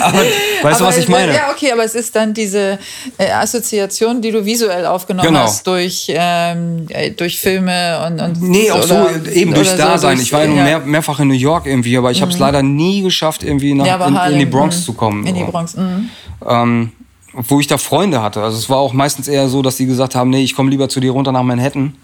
aber 0.00 0.18
weißt 0.62 0.80
du, 0.80 0.84
was 0.84 0.98
ich 0.98 1.08
meine? 1.08 1.34
Ja, 1.34 1.50
okay, 1.50 1.72
aber 1.72 1.84
es 1.84 1.94
ist 1.94 2.14
dann 2.14 2.34
diese 2.34 2.78
äh, 3.18 3.30
Assoziation, 3.30 4.20
die 4.20 4.30
du 4.30 4.44
visuell 4.44 4.86
aufgenommen 4.86 5.28
genau. 5.28 5.40
hast 5.40 5.66
durch, 5.66 6.06
ähm, 6.08 6.86
äh, 6.88 7.10
durch 7.10 7.38
Filme 7.38 8.04
und, 8.06 8.20
und 8.20 8.42
Nee, 8.42 8.70
auch 8.70 8.78
oder, 8.78 9.08
so 9.24 9.30
eben 9.30 9.54
durchs 9.54 9.72
so, 9.72 9.76
Dasein. 9.76 10.20
ich 10.20 10.32
war 10.32 10.42
ja 10.42 10.46
nur 10.46 10.62
mehr, 10.62 10.80
mehrfach 10.80 11.20
in 11.20 11.28
New 11.28 11.34
York 11.34 11.66
irgendwie, 11.66 11.96
aber 11.96 12.10
ich 12.10 12.18
mhm. 12.18 12.22
habe 12.22 12.32
es 12.32 12.38
leider 12.38 12.62
nie 12.62 13.02
geschafft, 13.02 13.42
irgendwie 13.42 13.74
nach, 13.74 13.86
ja, 13.86 14.06
in, 14.06 14.34
in, 14.34 14.38
die 14.40 14.46
Bronx 14.46 14.80
mhm. 14.80 14.82
zu 14.82 14.92
kommen. 14.94 15.26
In 15.26 15.34
die 15.34 15.44
Bronx, 15.44 15.76
mhm. 15.76 16.10
ähm, 16.46 16.92
wo 17.32 17.60
ich 17.60 17.66
da 17.66 17.78
Freunde 17.78 18.22
hatte. 18.22 18.42
Also 18.42 18.58
es 18.58 18.70
war 18.70 18.78
auch 18.78 18.92
meistens 18.92 19.28
eher 19.28 19.48
so, 19.48 19.62
dass 19.62 19.76
die 19.76 19.86
gesagt 19.86 20.14
haben, 20.14 20.30
nee, 20.30 20.42
ich 20.42 20.54
komme 20.54 20.70
lieber 20.70 20.88
zu 20.88 21.00
dir 21.00 21.12
runter 21.12 21.32
nach 21.32 21.42
Manhattan. 21.42 21.94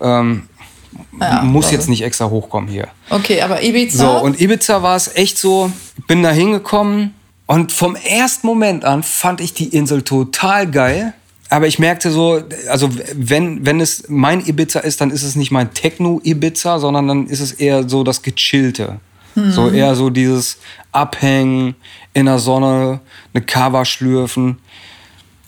Ähm, 0.00 0.48
ja, 1.20 1.42
muss 1.42 1.70
jetzt 1.70 1.88
nicht 1.88 2.02
extra 2.02 2.28
hochkommen 2.28 2.68
hier. 2.68 2.88
Okay, 3.10 3.40
aber 3.42 3.62
Ibiza? 3.62 3.98
So, 3.98 4.24
und 4.24 4.40
Ibiza 4.40 4.82
war 4.82 4.96
es 4.96 5.14
echt 5.16 5.38
so, 5.38 5.70
bin 6.06 6.22
da 6.22 6.30
hingekommen 6.30 7.14
und 7.46 7.72
vom 7.72 7.96
ersten 7.96 8.46
Moment 8.46 8.84
an 8.84 9.02
fand 9.02 9.40
ich 9.40 9.54
die 9.54 9.68
Insel 9.68 10.02
total 10.02 10.70
geil. 10.70 11.14
Aber 11.50 11.66
ich 11.66 11.78
merkte 11.78 12.10
so, 12.10 12.42
also 12.68 12.88
wenn, 13.14 13.64
wenn 13.64 13.80
es 13.80 14.04
mein 14.08 14.44
Ibiza 14.44 14.80
ist, 14.80 15.00
dann 15.00 15.10
ist 15.10 15.22
es 15.22 15.36
nicht 15.36 15.50
mein 15.50 15.72
Techno-Ibiza, 15.72 16.78
sondern 16.78 17.06
dann 17.06 17.26
ist 17.26 17.40
es 17.40 17.52
eher 17.52 17.88
so 17.88 18.02
das 18.02 18.22
Gechillte. 18.22 18.98
Mhm. 19.34 19.52
So 19.52 19.70
eher 19.70 19.94
so 19.94 20.10
dieses 20.10 20.58
Abhängen 20.90 21.76
in 22.12 22.26
der 22.26 22.38
Sonne, 22.38 23.00
eine 23.34 23.44
Kava 23.44 23.84
schlürfen. 23.84 24.58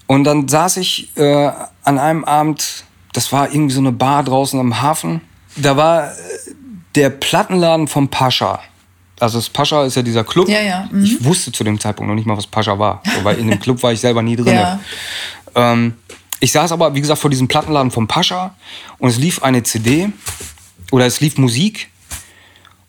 Und 0.07 0.24
dann 0.24 0.49
saß 0.49 0.76
ich 0.76 1.16
äh, 1.16 1.51
an 1.82 1.99
einem 1.99 2.24
Abend, 2.24 2.84
das 3.12 3.32
war 3.32 3.51
irgendwie 3.51 3.74
so 3.74 3.80
eine 3.80 3.92
Bar 3.92 4.22
draußen 4.22 4.61
am 4.61 4.80
Hafen 4.82 5.22
da 5.57 5.77
war 5.77 6.13
äh, 6.13 6.15
der 6.95 7.11
Plattenladen 7.11 7.89
vom 7.89 8.09
Pascha. 8.09 8.61
Also 9.19 9.39
das 9.39 9.49
Pascha 9.49 9.85
ist 9.85 9.97
ja 9.97 10.03
dieser 10.03 10.25
Club. 10.25 10.49
Ja, 10.49 10.61
ja. 10.61 10.89
Mhm. 10.91 11.05
Ich 11.05 11.25
wusste 11.25 11.51
zu 11.53 11.65
dem 11.65 11.81
Zeitpunkt 11.81 12.09
noch 12.09 12.15
nicht 12.15 12.27
mal, 12.27 12.37
was 12.37 12.47
Pascha 12.47 12.79
war, 12.79 13.03
weil 13.23 13.39
in 13.39 13.49
dem 13.49 13.59
Club 13.59 13.83
war 13.83 13.93
ich 13.93 14.01
selber 14.01 14.23
nie 14.23 14.37
drin. 14.37 14.47
Ja. 14.55 14.81
Ähm, 15.55 15.95
ich 16.41 16.53
saß 16.53 16.73
aber, 16.73 16.95
wie 16.95 17.01
gesagt, 17.01 17.19
vor 17.19 17.31
diesem 17.31 17.49
Plattenladen 17.49 17.91
vom 17.91 18.07
Pascha 18.07 18.55
und 18.99 19.09
es 19.09 19.17
lief 19.17 19.43
eine 19.43 19.63
CD 19.63 20.13
oder 20.91 21.07
es 21.07 21.21
lief 21.21 21.39
Musik 21.39 21.89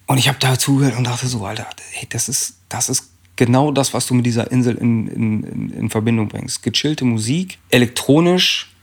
und 0.05 0.17
ich 0.17 0.27
habe 0.27 0.37
da 0.39 0.59
zugehört 0.59 0.97
und 0.97 1.05
dachte 1.05 1.27
so, 1.27 1.45
Alter, 1.45 1.65
hey, 1.91 2.07
das 2.09 2.27
ist, 2.27 2.55
das 2.67 2.89
ist 2.89 3.09
genau 3.37 3.71
das, 3.71 3.93
was 3.93 4.05
du 4.05 4.15
mit 4.15 4.25
dieser 4.25 4.51
Insel 4.51 4.75
in, 4.75 5.07
in, 5.07 5.69
in 5.71 5.89
Verbindung 5.89 6.27
bringst. 6.27 6.61
Gechillte 6.61 7.05
Musik, 7.05 7.57
elektronisch, 7.69 8.73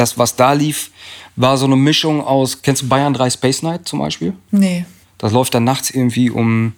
das, 0.00 0.18
was 0.18 0.34
da 0.34 0.52
lief, 0.52 0.90
war 1.36 1.56
so 1.56 1.66
eine 1.66 1.76
Mischung 1.76 2.24
aus, 2.24 2.62
kennst 2.62 2.82
du 2.82 2.88
Bayern 2.88 3.14
3 3.14 3.30
Space 3.30 3.62
Night 3.62 3.86
zum 3.86 3.98
Beispiel? 3.98 4.32
Nee. 4.50 4.84
Das 5.18 5.32
läuft 5.32 5.54
dann 5.54 5.64
nachts 5.64 5.90
irgendwie 5.90 6.30
um 6.30 6.72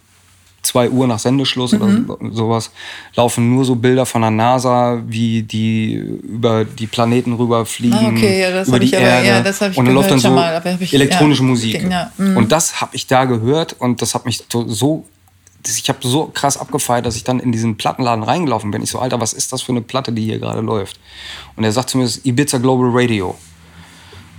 2 0.63 0.91
Uhr 0.91 1.07
nach 1.07 1.19
Sendeschluss 1.19 1.73
mhm. 1.73 2.09
oder 2.09 2.35
sowas, 2.35 2.71
laufen 3.17 3.55
nur 3.55 3.65
so 3.65 3.75
Bilder 3.75 4.07
von 4.07 4.23
der 4.23 4.31
NASA, 4.31 5.03
wie 5.07 5.43
die 5.43 5.95
über 5.95 6.65
die 6.65 6.87
Planeten 6.87 7.33
rüberfliegen, 7.33 7.99
ah, 7.99 8.09
okay, 8.09 8.41
ja, 8.41 8.63
über 8.63 8.79
die 8.79 8.93
Erde. 8.93 9.27
ja, 9.27 9.41
das 9.41 9.61
ich 9.61 9.77
und 9.77 9.87
dann 9.87 9.95
läuft 9.95 10.11
dann 10.11 10.19
so 10.21 10.31
mal, 10.31 10.63
ich, 10.79 10.95
elektronische 10.95 11.43
ja, 11.43 11.49
Musik. 11.49 11.91
Ja, 11.91 12.13
mhm. 12.17 12.37
und 12.37 12.53
das 12.53 12.81
habe 12.81 12.95
ich 12.95 13.07
da 13.07 13.25
gehört 13.25 13.75
und 13.79 14.03
das 14.03 14.15
hat 14.15 14.25
mich 14.25 14.45
so 14.51 15.05
ich 15.67 15.89
habe 15.89 15.99
so 16.03 16.27
krass 16.33 16.57
abgefeiert, 16.57 17.07
dass 17.07 17.17
ich 17.17 17.25
dann 17.25 17.41
in 17.41 17.53
diesen 17.53 17.77
Plattenladen 17.77 18.25
reingelaufen 18.25 18.71
bin. 18.71 18.83
Ich 18.83 18.91
so, 18.91 18.99
Alter, 18.99 19.21
was 19.21 19.33
ist 19.33 19.53
das 19.53 19.63
für 19.63 19.73
eine 19.73 19.83
Platte, 19.83 20.13
die 20.13 20.25
hier 20.25 20.39
gerade 20.39 20.61
läuft? 20.61 20.99
Und 21.57 21.65
er 21.65 21.73
sagt 21.73 21.91
zu 21.91 21.99
mir, 21.99 22.05
das 22.05 22.17
ist 22.17 22.27
Ibiza 22.27 22.59
Global 22.59 22.91
Radio. 22.93 23.37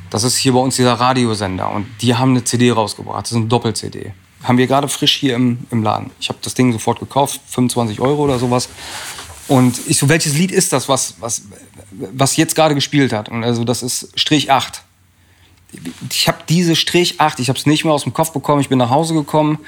Das 0.09 0.23
ist 0.23 0.37
hier 0.37 0.53
bei 0.53 0.59
uns 0.59 0.75
dieser 0.75 0.93
Radiosender. 0.93 1.69
Und 1.71 1.87
die 2.01 2.15
haben 2.15 2.31
eine 2.31 2.43
CD 2.43 2.71
rausgebracht. 2.71 3.23
Das 3.23 3.31
ist 3.31 3.37
eine 3.37 3.47
Doppel-CD. 3.47 4.11
Haben 4.43 4.57
wir 4.57 4.67
gerade 4.67 4.87
frisch 4.87 5.15
hier 5.15 5.35
im, 5.35 5.59
im 5.71 5.81
Laden. 5.81 6.11
Ich 6.19 6.29
habe 6.29 6.39
das 6.41 6.53
Ding 6.53 6.71
sofort 6.71 6.99
gekauft, 6.99 7.39
25 7.47 7.99
Euro 7.99 8.23
oder 8.23 8.37
sowas. 8.37 8.69
Und 9.47 9.79
ich 9.87 9.97
so, 9.97 10.09
welches 10.09 10.35
Lied 10.35 10.51
ist 10.51 10.73
das, 10.73 10.87
was, 10.87 11.15
was, 11.19 11.43
was 11.91 12.37
jetzt 12.37 12.55
gerade 12.55 12.75
gespielt 12.75 13.13
hat? 13.13 13.29
Und 13.29 13.43
also, 13.43 13.63
das 13.63 13.81
ist 13.83 14.09
Strich 14.15 14.51
8 14.51 14.83
ich 16.09 16.27
habe 16.27 16.39
diese 16.47 16.75
Strich 16.75 17.19
8, 17.19 17.39
ich 17.39 17.49
habe 17.49 17.59
es 17.59 17.65
nicht 17.65 17.83
mehr 17.83 17.93
aus 17.93 18.03
dem 18.03 18.13
Kopf 18.13 18.31
bekommen. 18.31 18.61
Ich 18.61 18.69
bin 18.69 18.77
nach 18.77 18.89
Hause 18.89 19.13
gekommen, 19.13 19.59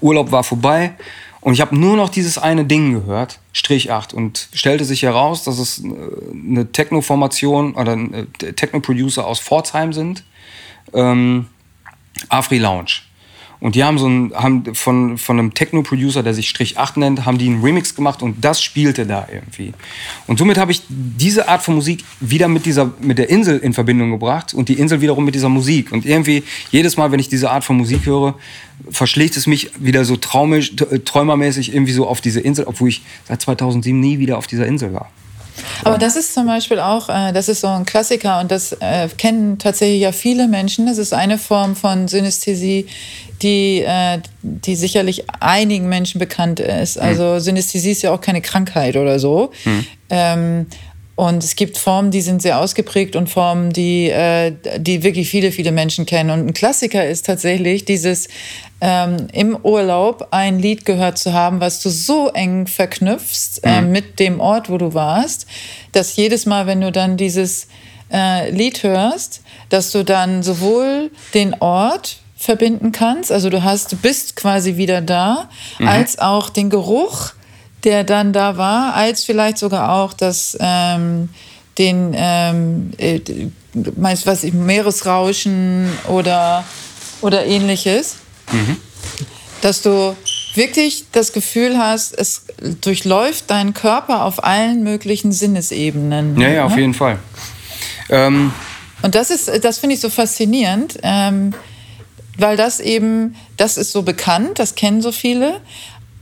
Urlaub 0.00 0.32
war 0.32 0.44
vorbei 0.44 0.94
und 1.40 1.52
ich 1.52 1.60
habe 1.60 1.76
nur 1.76 1.96
noch 1.96 2.08
dieses 2.08 2.36
eine 2.36 2.64
Ding 2.64 2.92
gehört, 2.92 3.38
Strich 3.52 3.90
8. 3.92 4.12
Und 4.12 4.48
stellte 4.52 4.84
sich 4.84 5.02
heraus, 5.02 5.44
dass 5.44 5.58
es 5.58 5.82
äh, 5.82 5.88
eine 6.32 6.72
Techno-Formation 6.72 7.74
oder 7.74 7.92
äh, 7.94 8.52
Techno-Producer 8.52 9.26
aus 9.26 9.40
Pforzheim 9.40 9.92
sind. 9.92 10.24
Ähm, 10.92 11.46
Afri 12.28 12.58
Lounge. 12.58 13.02
Und 13.60 13.74
die 13.74 13.82
haben 13.82 13.98
so 13.98 14.08
ein, 14.08 14.32
haben 14.34 14.74
von, 14.74 15.18
von 15.18 15.38
einem 15.38 15.52
Techno-Producer, 15.52 16.22
der 16.22 16.32
sich 16.32 16.48
Strich 16.48 16.78
8 16.78 16.98
nennt, 16.98 17.26
haben 17.26 17.38
die 17.38 17.48
einen 17.48 17.62
Remix 17.62 17.94
gemacht 17.94 18.22
und 18.22 18.44
das 18.44 18.62
spielte 18.62 19.04
da 19.04 19.26
irgendwie. 19.32 19.72
Und 20.26 20.38
somit 20.38 20.58
habe 20.58 20.70
ich 20.70 20.82
diese 20.88 21.48
Art 21.48 21.62
von 21.62 21.74
Musik 21.74 22.04
wieder 22.20 22.46
mit, 22.46 22.66
dieser, 22.66 22.92
mit 23.00 23.18
der 23.18 23.30
Insel 23.30 23.58
in 23.58 23.72
Verbindung 23.72 24.12
gebracht 24.12 24.54
und 24.54 24.68
die 24.68 24.74
Insel 24.74 25.00
wiederum 25.00 25.24
mit 25.24 25.34
dieser 25.34 25.48
Musik. 25.48 25.90
Und 25.90 26.06
irgendwie 26.06 26.44
jedes 26.70 26.96
Mal, 26.96 27.10
wenn 27.10 27.18
ich 27.18 27.28
diese 27.28 27.50
Art 27.50 27.64
von 27.64 27.76
Musik 27.76 28.06
höre, 28.06 28.36
verschlägt 28.90 29.36
es 29.36 29.48
mich 29.48 29.70
wieder 29.78 30.04
so 30.04 30.16
traumisch, 30.16 30.76
träumermäßig 31.04 31.74
irgendwie 31.74 31.92
so 31.92 32.06
auf 32.06 32.20
diese 32.20 32.40
Insel, 32.40 32.66
obwohl 32.66 32.90
ich 32.90 33.02
seit 33.26 33.42
2007 33.42 33.98
nie 33.98 34.20
wieder 34.20 34.38
auf 34.38 34.46
dieser 34.46 34.66
Insel 34.66 34.94
war. 34.94 35.10
Aber 35.84 35.98
das 35.98 36.16
ist 36.16 36.34
zum 36.34 36.46
Beispiel 36.46 36.78
auch, 36.78 37.08
äh, 37.08 37.32
das 37.32 37.48
ist 37.48 37.60
so 37.60 37.66
ein 37.66 37.84
Klassiker 37.84 38.40
und 38.40 38.50
das 38.50 38.72
äh, 38.72 39.08
kennen 39.16 39.58
tatsächlich 39.58 40.00
ja 40.00 40.12
viele 40.12 40.48
Menschen. 40.48 40.86
Das 40.86 40.98
ist 40.98 41.12
eine 41.12 41.38
Form 41.38 41.76
von 41.76 42.08
Synästhesie, 42.08 42.86
die, 43.42 43.82
äh, 43.82 44.20
die 44.42 44.76
sicherlich 44.76 45.24
einigen 45.40 45.88
Menschen 45.88 46.18
bekannt 46.18 46.60
ist. 46.60 46.96
Hm. 46.96 47.02
Also 47.02 47.24
mhm. 47.24 47.40
Synästhesie 47.40 47.92
ist 47.92 48.02
ja 48.02 48.12
auch 48.12 48.20
keine 48.20 48.40
Krankheit 48.40 48.96
oder 48.96 49.18
so. 49.18 49.50
Mhm. 49.64 49.86
Ähm, 50.10 50.66
und 51.18 51.42
es 51.42 51.56
gibt 51.56 51.78
Formen, 51.78 52.12
die 52.12 52.20
sind 52.20 52.42
sehr 52.42 52.60
ausgeprägt 52.60 53.16
und 53.16 53.28
Formen, 53.28 53.72
die, 53.72 54.08
äh, 54.08 54.52
die 54.78 55.02
wirklich 55.02 55.28
viele, 55.28 55.50
viele 55.50 55.72
Menschen 55.72 56.06
kennen. 56.06 56.30
Und 56.30 56.46
ein 56.46 56.54
Klassiker 56.54 57.08
ist 57.08 57.26
tatsächlich 57.26 57.84
dieses 57.84 58.28
ähm, 58.80 59.26
im 59.32 59.56
Urlaub 59.56 60.28
ein 60.30 60.60
Lied 60.60 60.84
gehört 60.84 61.18
zu 61.18 61.32
haben, 61.32 61.58
was 61.58 61.82
du 61.82 61.90
so 61.90 62.28
eng 62.28 62.68
verknüpfst 62.68 63.58
äh, 63.64 63.80
mhm. 63.80 63.90
mit 63.90 64.20
dem 64.20 64.38
Ort, 64.38 64.70
wo 64.70 64.78
du 64.78 64.94
warst, 64.94 65.48
dass 65.90 66.14
jedes 66.14 66.46
Mal, 66.46 66.68
wenn 66.68 66.80
du 66.80 66.92
dann 66.92 67.16
dieses 67.16 67.66
äh, 68.12 68.48
Lied 68.50 68.84
hörst, 68.84 69.42
dass 69.70 69.90
du 69.90 70.04
dann 70.04 70.44
sowohl 70.44 71.10
den 71.34 71.54
Ort 71.60 72.20
verbinden 72.38 72.92
kannst, 72.92 73.32
also 73.32 73.50
du 73.50 73.62
hast, 73.62 73.92
du 73.92 73.96
bist 73.96 74.36
quasi 74.36 74.76
wieder 74.76 75.00
da, 75.00 75.48
mhm. 75.78 75.88
als 75.88 76.18
auch 76.18 76.48
den 76.48 76.70
Geruch 76.70 77.32
der 77.84 78.04
dann 78.04 78.32
da 78.32 78.56
war, 78.56 78.94
als 78.94 79.24
vielleicht 79.24 79.58
sogar 79.58 79.92
auch 79.92 80.12
das, 80.12 80.56
ähm, 80.60 81.28
den, 81.78 82.12
ähm, 82.16 82.90
äh, 82.98 83.20
meinst 83.96 84.26
was 84.26 84.44
ich, 84.44 84.52
Meeresrauschen 84.52 85.88
oder, 86.08 86.64
oder 87.20 87.46
ähnliches. 87.46 88.16
Mhm. 88.50 88.76
Dass 89.60 89.82
du 89.82 90.16
wirklich 90.54 91.04
das 91.12 91.32
Gefühl 91.32 91.78
hast, 91.78 92.16
es 92.18 92.46
durchläuft 92.80 93.50
deinen 93.50 93.74
Körper 93.74 94.24
auf 94.24 94.42
allen 94.42 94.82
möglichen 94.82 95.30
Sinnesebenen. 95.30 96.38
Ja, 96.40 96.48
ja, 96.48 96.64
auf 96.64 96.74
ne? 96.74 96.80
jeden 96.80 96.94
Fall. 96.94 97.18
Ähm. 98.08 98.52
Und 99.02 99.14
das 99.14 99.30
ist, 99.30 99.64
das 99.64 99.78
finde 99.78 99.94
ich 99.94 100.00
so 100.00 100.10
faszinierend, 100.10 100.98
ähm, 101.02 101.54
weil 102.38 102.56
das 102.56 102.80
eben, 102.80 103.34
das 103.56 103.76
ist 103.76 103.92
so 103.92 104.02
bekannt, 104.02 104.58
das 104.58 104.74
kennen 104.74 105.02
so 105.02 105.12
viele, 105.12 105.60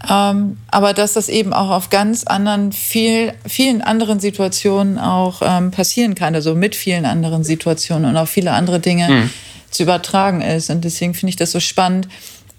ähm, 0.08 0.58
aber 0.70 0.92
dass 0.92 1.14
das 1.14 1.28
eben 1.28 1.52
auch 1.52 1.70
auf 1.70 1.90
ganz 1.90 2.24
anderen, 2.24 2.72
viel, 2.72 3.32
vielen 3.46 3.82
anderen 3.82 4.20
Situationen 4.20 4.98
auch 4.98 5.42
ähm, 5.42 5.70
passieren 5.70 6.14
kann, 6.14 6.34
also 6.34 6.54
mit 6.54 6.74
vielen 6.74 7.04
anderen 7.04 7.44
Situationen 7.44 8.10
und 8.10 8.16
auf 8.16 8.28
viele 8.28 8.52
andere 8.52 8.80
Dinge 8.80 9.08
mhm. 9.08 9.30
zu 9.70 9.82
übertragen 9.82 10.42
ist. 10.42 10.70
Und 10.70 10.84
deswegen 10.84 11.14
finde 11.14 11.30
ich 11.30 11.36
das 11.36 11.52
so 11.52 11.60
spannend, 11.60 12.08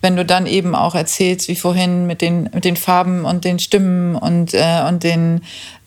wenn 0.02 0.16
du 0.16 0.26
dann 0.26 0.46
eben 0.46 0.76
auch 0.76 0.94
erzählst, 0.94 1.48
wie 1.48 1.56
vorhin 1.56 2.06
mit 2.06 2.22
den, 2.22 2.50
mit 2.54 2.66
den 2.66 2.76
Farben 2.76 3.26
und 3.26 3.46
den 3.46 3.60
Stimmen 3.60 4.16
und, 4.16 4.54
äh, 4.54 4.84
und 4.88 5.04
den, 5.04 5.42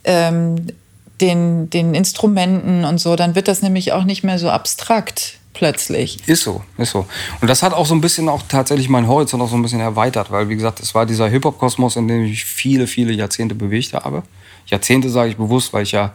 ähm, 0.04 0.66
den, 1.20 1.70
den 1.70 1.94
Instrumenten 1.94 2.84
und 2.84 2.98
so, 2.98 3.14
dann 3.16 3.34
wird 3.34 3.48
das 3.48 3.62
nämlich 3.62 3.92
auch 3.92 4.04
nicht 4.04 4.24
mehr 4.24 4.38
so 4.38 4.50
abstrakt 4.50 5.39
plötzlich. 5.60 6.26
Ist 6.26 6.42
so, 6.42 6.62
ist 6.78 6.92
so. 6.92 7.04
Und 7.42 7.48
das 7.48 7.62
hat 7.62 7.74
auch 7.74 7.84
so 7.84 7.94
ein 7.94 8.00
bisschen 8.00 8.30
auch 8.30 8.42
tatsächlich 8.48 8.88
meinen 8.88 9.06
Horizont 9.06 9.42
auch 9.42 9.50
so 9.50 9.56
ein 9.56 9.62
bisschen 9.62 9.80
erweitert, 9.80 10.30
weil 10.30 10.48
wie 10.48 10.56
gesagt, 10.56 10.80
es 10.80 10.94
war 10.94 11.04
dieser 11.04 11.28
Hip-Hop-Kosmos, 11.28 11.96
in 11.96 12.08
dem 12.08 12.24
ich 12.24 12.46
viele, 12.46 12.86
viele 12.86 13.12
Jahrzehnte 13.12 13.54
bewegt 13.54 13.92
habe. 13.92 14.22
Jahrzehnte 14.64 15.10
sage 15.10 15.28
ich 15.28 15.36
bewusst, 15.36 15.74
weil 15.74 15.82
ich 15.82 15.92
ja 15.92 16.14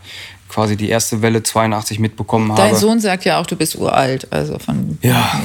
quasi 0.50 0.76
die 0.76 0.90
erste 0.90 1.22
Welle 1.22 1.44
82 1.44 2.00
mitbekommen 2.00 2.52
habe. 2.52 2.60
Dein 2.60 2.76
Sohn 2.76 3.00
sagt 3.00 3.24
ja 3.24 3.40
auch, 3.40 3.46
du 3.46 3.56
bist 3.56 3.76
uralt, 3.76 4.28
also 4.34 4.58
von. 4.58 4.98
Ja. 5.04 5.40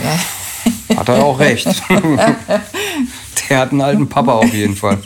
ja. 0.88 0.96
Hat 0.96 1.08
er 1.10 1.22
auch 1.22 1.38
recht. 1.38 1.68
Der 3.50 3.58
hat 3.58 3.72
einen 3.72 3.82
alten 3.82 4.08
Papa 4.08 4.32
auf 4.32 4.54
jeden 4.54 4.76
Fall. 4.76 4.98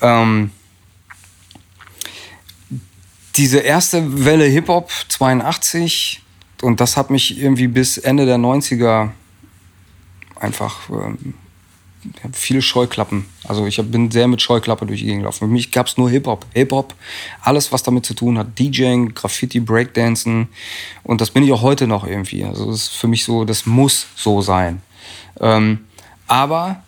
ähm, 0.00 0.50
diese 3.34 3.58
erste 3.58 4.24
Welle 4.24 4.44
Hip-Hop 4.44 4.90
82, 5.08 6.23
und 6.64 6.80
das 6.80 6.96
hat 6.96 7.10
mich 7.10 7.38
irgendwie 7.38 7.68
bis 7.68 7.98
Ende 7.98 8.24
der 8.24 8.38
90er 8.38 9.10
einfach 10.36 10.88
ähm, 10.88 11.34
viele 12.32 12.62
Scheuklappen. 12.62 13.26
Also 13.46 13.66
ich 13.66 13.76
bin 13.90 14.10
sehr 14.10 14.28
mit 14.28 14.40
Scheuklappe 14.40 14.86
durch 14.86 15.00
die 15.00 15.06
Gegend 15.06 15.22
gelaufen. 15.22 15.40
Für 15.40 15.46
mich 15.46 15.70
gab 15.72 15.86
es 15.86 15.98
nur 15.98 16.08
Hip-Hop. 16.08 16.46
Hip-Hop, 16.54 16.94
alles, 17.42 17.70
was 17.70 17.82
damit 17.82 18.06
zu 18.06 18.14
tun 18.14 18.38
hat. 18.38 18.58
DJing, 18.58 19.14
Graffiti, 19.14 19.60
Breakdancen. 19.60 20.48
Und 21.02 21.20
das 21.20 21.30
bin 21.30 21.42
ich 21.42 21.52
auch 21.52 21.60
heute 21.62 21.86
noch 21.86 22.06
irgendwie. 22.06 22.44
Also 22.44 22.70
das 22.70 22.84
ist 22.84 22.94
für 22.94 23.08
mich 23.08 23.24
so, 23.24 23.44
das 23.44 23.66
muss 23.66 24.06
so 24.16 24.40
sein. 24.40 24.80
Ähm, 25.40 25.80
aber 26.26 26.82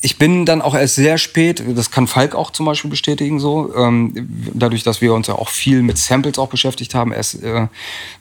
ich 0.00 0.18
bin 0.18 0.46
dann 0.46 0.62
auch 0.62 0.74
erst 0.74 0.94
sehr 0.94 1.18
spät, 1.18 1.62
das 1.74 1.90
kann 1.90 2.06
Falk 2.06 2.34
auch 2.34 2.52
zum 2.52 2.66
Beispiel 2.66 2.90
bestätigen, 2.90 3.40
so, 3.40 3.74
ähm, 3.74 4.28
dadurch, 4.54 4.84
dass 4.84 5.00
wir 5.00 5.12
uns 5.12 5.26
ja 5.26 5.34
auch 5.34 5.48
viel 5.48 5.82
mit 5.82 5.98
Samples 5.98 6.38
auch 6.38 6.48
beschäftigt 6.48 6.94
haben. 6.94 7.12
Erst, 7.12 7.42
äh, 7.42 7.66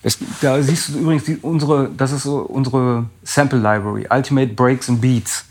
es, 0.01 0.17
da 0.41 0.61
siehst 0.61 0.89
du 0.89 0.99
übrigens 0.99 1.25
die, 1.25 1.37
unsere, 1.37 1.89
das 1.95 2.11
ist 2.11 2.23
so 2.23 2.37
unsere 2.37 3.05
Sample 3.23 3.59
Library, 3.59 4.07
Ultimate 4.09 4.53
Breaks 4.53 4.89
and 4.89 5.01
Beats. 5.01 5.45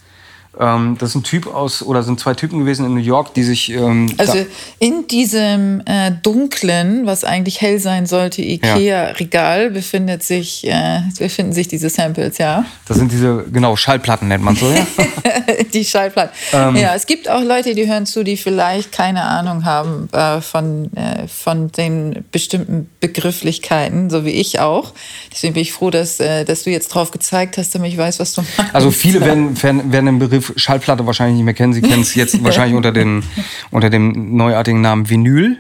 Ähm, 0.59 0.97
das 0.99 1.11
ist 1.11 1.15
ein 1.17 1.23
Typ 1.23 1.47
aus, 1.47 1.83
oder 1.83 2.03
sind 2.03 2.19
zwei 2.19 2.35
Typen 2.35 2.61
gewesen 2.61 2.87
in 2.87 2.95
New 2.95 3.01
York, 3.01 3.35
die 3.35 3.43
sich. 3.43 3.71
Ähm, 3.71 4.13
also 4.17 4.45
in 4.79 5.07
diesem 5.07 5.83
äh, 5.85 6.13
dunklen, 6.23 7.07
was 7.07 7.25
eigentlich 7.25 7.61
hell 7.61 7.79
sein 7.79 8.07
sollte, 8.07 8.43
IKEA-Regal 8.43 9.65
ja. 9.65 9.69
befindet 9.69 10.23
sich, 10.23 10.67
äh, 10.67 11.01
befinden 11.19 11.53
sich 11.53 11.69
diese 11.69 11.91
Samples, 11.91 12.39
ja. 12.39 12.65
Das 12.87 12.97
sind 12.97 13.13
diese, 13.13 13.45
genau, 13.53 13.77
Schallplatten 13.77 14.29
nennt 14.29 14.45
man 14.45 14.57
so, 14.57 14.71
ja. 14.71 14.87
die 15.75 15.85
Schallplatten. 15.85 16.35
Ähm, 16.53 16.77
ja, 16.77 16.95
es 16.95 17.07
gibt 17.07 17.29
auch 17.29 17.43
Leute, 17.43 17.75
die 17.75 17.87
hören 17.87 18.07
zu, 18.07 18.25
die 18.25 18.37
vielleicht 18.37 18.93
keine 18.93 19.23
Ahnung 19.23 19.65
haben 19.65 20.09
äh, 20.13 20.41
von, 20.41 20.91
äh, 20.97 21.29
von 21.29 21.71
den 21.73 22.25
bestimmten 22.33 22.89
Begrifflichkeiten, 23.01 24.09
so 24.11 24.25
wie 24.25 24.31
ich 24.31 24.61
auch. 24.61 24.93
Deswegen 25.33 25.55
bin 25.55 25.63
ich 25.63 25.73
froh, 25.73 25.91
dass, 25.91 26.19
äh, 26.21 26.45
dass 26.45 26.65
du 26.65 26.71
jetzt 26.71 26.89
drauf 26.89 27.11
gezeigt 27.11 27.59
hast, 27.59 27.75
damit 27.75 27.93
ich 27.93 27.99
weiß, 27.99 28.21
was 28.21 28.33
du 28.33 28.43
meinst. 28.57 28.75
Also 28.75 28.91
viele 28.91 29.21
werden, 29.21 29.63
werden, 29.63 29.93
werden 29.93 30.07
den 30.07 30.19
Begriff 30.19 30.46
Schallplatte 30.57 31.07
wahrscheinlich 31.07 31.37
nicht 31.37 31.45
mehr 31.45 31.55
kennen. 31.55 31.73
Sie 31.73 31.83
kennen 31.83 32.03
es 32.03 32.15
jetzt 32.15 32.43
wahrscheinlich 32.45 32.77
unter, 32.77 32.93
den, 32.93 33.23
unter 33.71 33.91
dem 33.91 34.37
neuartigen 34.37 34.81
Namen 34.81 35.09
Vinyl. 35.09 35.59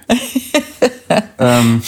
ähm, 1.38 1.82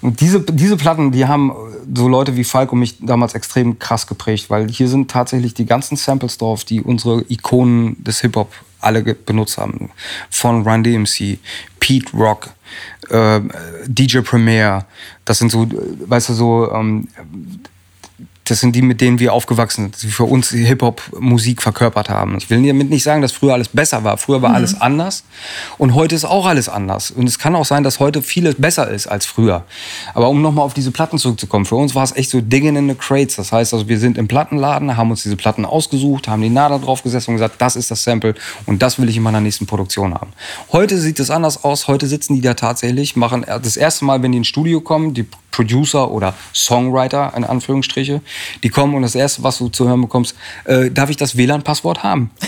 und 0.00 0.20
diese, 0.20 0.40
diese 0.40 0.76
Platten, 0.76 1.12
die 1.12 1.26
haben 1.26 1.52
so 1.94 2.08
Leute 2.08 2.36
wie 2.36 2.44
Falk 2.44 2.72
und 2.72 2.80
mich 2.80 2.98
damals 3.00 3.34
extrem 3.34 3.78
krass 3.78 4.06
geprägt, 4.06 4.50
weil 4.50 4.68
hier 4.68 4.88
sind 4.88 5.10
tatsächlich 5.10 5.54
die 5.54 5.66
ganzen 5.66 5.96
Samples 5.96 6.38
drauf, 6.38 6.64
die 6.64 6.80
unsere 6.80 7.24
Ikonen 7.28 8.02
des 8.02 8.20
Hip-Hop 8.20 8.52
alle 8.80 9.02
benutzt 9.02 9.58
haben. 9.58 9.90
Von 10.28 10.66
Run 10.66 10.82
DMC, 10.82 11.38
Pete 11.78 12.16
Rock, 12.16 12.48
äh, 13.10 13.40
DJ 13.86 14.20
Premier. 14.20 14.84
Das 15.24 15.38
sind 15.38 15.52
so, 15.52 15.68
weißt 15.68 16.30
du, 16.30 16.32
so 16.34 16.72
ähm, 16.72 17.08
das 18.44 18.60
sind 18.60 18.74
die, 18.74 18.82
mit 18.82 19.00
denen 19.00 19.18
wir 19.18 19.32
aufgewachsen 19.32 19.84
sind, 19.84 20.02
die 20.02 20.08
für 20.08 20.24
uns 20.24 20.50
Hip-Hop-Musik 20.50 21.62
verkörpert 21.62 22.08
haben. 22.08 22.36
Ich 22.36 22.50
will 22.50 22.66
damit 22.66 22.90
nicht 22.90 23.04
sagen, 23.04 23.22
dass 23.22 23.32
früher 23.32 23.54
alles 23.54 23.68
besser 23.68 24.02
war. 24.02 24.18
Früher 24.18 24.42
war 24.42 24.50
mhm. 24.50 24.56
alles 24.56 24.80
anders 24.80 25.24
und 25.78 25.94
heute 25.94 26.14
ist 26.14 26.24
auch 26.24 26.46
alles 26.46 26.68
anders. 26.68 27.10
Und 27.10 27.28
es 27.28 27.38
kann 27.38 27.54
auch 27.54 27.64
sein, 27.64 27.84
dass 27.84 28.00
heute 28.00 28.20
vieles 28.22 28.56
besser 28.56 28.88
ist 28.90 29.06
als 29.06 29.26
früher. 29.26 29.64
Aber 30.14 30.28
um 30.28 30.42
nochmal 30.42 30.64
auf 30.64 30.74
diese 30.74 30.90
Platten 30.90 31.18
zurückzukommen, 31.18 31.64
für 31.64 31.76
uns 31.76 31.94
war 31.94 32.02
es 32.02 32.16
echt 32.16 32.30
so 32.30 32.40
Digging 32.40 32.76
in 32.76 32.88
the 32.88 32.94
Crates. 32.94 33.36
Das 33.36 33.52
heißt, 33.52 33.74
also 33.74 33.88
wir 33.88 33.98
sind 33.98 34.18
im 34.18 34.26
Plattenladen, 34.26 34.96
haben 34.96 35.10
uns 35.10 35.22
diese 35.22 35.36
Platten 35.36 35.64
ausgesucht, 35.64 36.26
haben 36.26 36.42
die 36.42 36.50
Nader 36.50 36.78
drauf 36.80 37.02
gesessen 37.02 37.30
und 37.30 37.36
gesagt, 37.36 37.56
das 37.60 37.76
ist 37.76 37.90
das 37.90 38.02
Sample 38.02 38.34
und 38.66 38.82
das 38.82 38.98
will 38.98 39.08
ich 39.08 39.16
in 39.16 39.22
meiner 39.22 39.40
nächsten 39.40 39.66
Produktion 39.66 40.14
haben. 40.14 40.32
Heute 40.72 40.98
sieht 40.98 41.20
es 41.20 41.30
anders 41.30 41.62
aus. 41.64 41.86
Heute 41.86 42.08
sitzen 42.08 42.34
die 42.34 42.40
da 42.40 42.54
tatsächlich, 42.54 43.14
machen 43.14 43.46
das 43.46 43.76
erste 43.76 44.04
Mal, 44.04 44.22
wenn 44.22 44.32
die 44.32 44.38
ins 44.38 44.48
Studio 44.48 44.80
kommen, 44.80 45.14
die 45.14 45.26
Producer 45.52 46.10
oder 46.10 46.34
Songwriter, 46.52 47.32
in 47.36 47.44
Anführungsstriche, 47.44 48.20
die 48.64 48.68
kommen 48.68 48.94
und 48.94 49.02
das 49.02 49.14
Erste, 49.14 49.44
was 49.44 49.58
du 49.58 49.68
zu 49.68 49.86
hören 49.86 50.00
bekommst, 50.00 50.34
äh, 50.64 50.90
darf 50.90 51.10
ich 51.10 51.16
das 51.16 51.36
WLAN-Passwort 51.36 52.02
haben? 52.02 52.30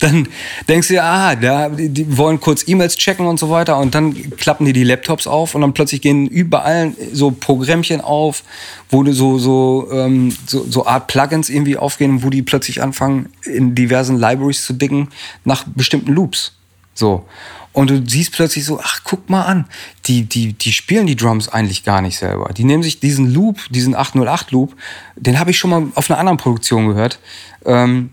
dann 0.00 0.28
denkst 0.68 0.88
du 0.88 0.94
ja, 0.94 1.02
ah, 1.04 1.36
da, 1.36 1.68
die 1.68 2.16
wollen 2.16 2.40
kurz 2.40 2.66
E-Mails 2.66 2.96
checken 2.96 3.26
und 3.26 3.38
so 3.38 3.50
weiter 3.50 3.78
und 3.78 3.94
dann 3.94 4.14
klappen 4.36 4.64
die 4.64 4.72
die 4.72 4.84
Laptops 4.84 5.26
auf 5.26 5.54
und 5.54 5.60
dann 5.60 5.74
plötzlich 5.74 6.00
gehen 6.00 6.26
überall 6.26 6.92
so 7.12 7.30
Programmchen 7.30 8.00
auf, 8.00 8.42
wo 8.88 9.02
du 9.02 9.12
so, 9.12 9.38
so, 9.38 9.88
ähm, 9.92 10.34
so, 10.46 10.64
so 10.68 10.86
Art 10.86 11.06
Plugins 11.06 11.50
irgendwie 11.50 11.76
aufgehen, 11.76 12.22
wo 12.22 12.30
die 12.30 12.42
plötzlich 12.42 12.82
anfangen, 12.82 13.28
in 13.44 13.74
diversen 13.74 14.18
Libraries 14.18 14.64
zu 14.64 14.72
dicken 14.72 15.08
nach 15.44 15.64
bestimmten 15.64 16.12
Loops. 16.12 16.54
So. 16.94 17.26
Und 17.72 17.90
du 17.90 18.02
siehst 18.04 18.32
plötzlich 18.32 18.64
so, 18.64 18.80
ach, 18.82 19.00
guck 19.04 19.30
mal 19.30 19.44
an, 19.44 19.66
die, 20.06 20.24
die, 20.24 20.54
die 20.54 20.72
spielen 20.72 21.06
die 21.06 21.16
Drums 21.16 21.48
eigentlich 21.48 21.84
gar 21.84 22.02
nicht 22.02 22.18
selber. 22.18 22.52
Die 22.52 22.64
nehmen 22.64 22.82
sich 22.82 22.98
diesen 22.98 23.32
Loop, 23.32 23.60
diesen 23.70 23.94
808-Loop, 23.94 24.74
den 25.16 25.38
habe 25.38 25.52
ich 25.52 25.58
schon 25.58 25.70
mal 25.70 25.86
auf 25.94 26.10
einer 26.10 26.18
anderen 26.18 26.38
Produktion 26.38 26.88
gehört. 26.88 27.20
Ähm, 27.64 28.10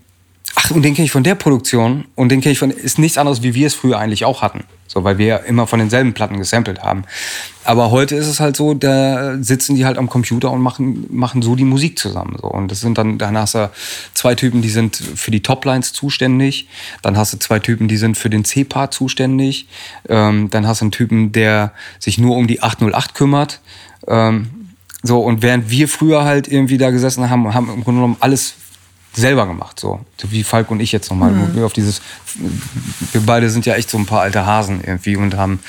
ach, 0.58 0.72
und 0.72 0.82
den 0.82 0.96
kenne 0.96 1.06
ich 1.06 1.12
von 1.12 1.24
der 1.24 1.36
Produktion 1.36 2.06
und 2.16 2.30
den 2.30 2.42
kenne 2.42 2.54
ich 2.54 2.60
von, 2.60 2.72
ist 2.72 2.98
nichts 2.98 3.20
anderes, 3.20 3.44
wie 3.44 3.54
wir 3.54 3.68
es 3.68 3.76
früher 3.76 4.00
eigentlich 4.00 4.26
auch 4.26 4.42
hatten. 4.42 4.64
So, 4.88 5.04
weil 5.04 5.20
wir 5.20 5.44
immer 5.44 5.68
von 5.68 5.78
denselben 5.78 6.14
Platten 6.14 6.38
gesampelt 6.38 6.82
haben. 6.82 7.04
Aber 7.64 7.92
heute 7.92 8.16
ist 8.16 8.26
es 8.26 8.40
halt 8.40 8.56
so, 8.56 8.74
da 8.74 9.38
sitzen 9.40 9.76
die 9.76 9.86
halt 9.86 10.00
am 10.00 10.10
Computer 10.10 10.50
und 10.50 10.62
machen, 10.62 11.06
machen 11.12 11.44
so 11.44 11.56
die 11.56 11.66
Musik 11.66 12.00
zusammen. 12.00 12.38
So. 12.42 12.48
Und 12.48 12.72
das 12.72 12.80
sind 12.80 12.98
dann, 12.98 13.20
dann 13.20 13.38
hast 13.38 13.54
du 13.54 13.70
zwei 14.16 14.34
Typen, 14.34 14.64
die 14.64 14.70
sind 14.70 14.96
für 14.96 15.30
die 15.30 15.44
Toplines 15.44 15.94
zuständig. 15.94 16.68
Dann 17.04 17.18
hast 17.18 17.34
du 17.34 17.38
zwei 17.38 17.60
Typen, 17.60 17.88
die 17.88 17.98
sind 17.98 18.18
für 18.18 18.32
den 18.32 18.44
C-Part 18.44 18.94
zuständig. 18.94 19.68
Ähm, 20.10 20.50
dann 20.50 20.66
hast 20.66 20.82
du 20.82 20.86
einen 20.86 20.92
Typen, 20.92 21.34
der 21.34 21.74
sich 22.00 22.18
nur 22.18 22.36
um 22.36 22.48
die 22.48 22.64
808 22.64 23.14
kümmert. 23.14 23.60
Ähm, 24.08 24.50
so, 25.04 25.20
und 25.20 25.44
während 25.44 25.70
wir 25.70 25.88
früher 25.88 26.24
halt 26.24 26.48
irgendwie 26.48 26.80
da 26.80 26.90
gesessen 26.90 27.30
haben, 27.30 27.54
haben 27.54 27.68
im 27.68 27.84
Grunde 27.84 28.00
genommen 28.00 28.18
alles 28.22 28.56
selber 29.18 29.48
gemacht, 29.48 29.80
so. 29.80 30.00
so 30.18 30.32
wie 30.32 30.44
Falk 30.44 30.72
und 30.72 30.80
ich 30.80 30.92
jetzt 30.92 31.10
nochmal. 31.10 31.32
Mhm. 31.32 31.64
Auf 31.64 31.74
dieses, 31.74 32.02
wir 33.12 33.22
beide 33.22 33.50
sind 33.50 33.66
ja 33.66 33.76
echt 33.76 33.90
so 33.90 33.98
ein 33.98 34.06
paar 34.06 34.22
alte 34.22 34.46
Hasen 34.46 34.82
irgendwie 34.86 35.16
und 35.16 35.36
haben 35.36 35.60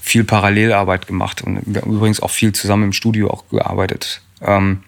viel 0.00 0.24
Parallelarbeit 0.24 1.06
gemacht 1.06 1.42
und 1.42 1.60
wir 1.64 1.82
haben 1.82 1.92
übrigens 1.92 2.20
auch 2.20 2.30
viel 2.30 2.52
zusammen 2.52 2.84
im 2.84 2.92
Studio 2.92 3.30
auch 3.30 3.44
gearbeitet. 3.50 4.20
Ähm, 4.40 4.82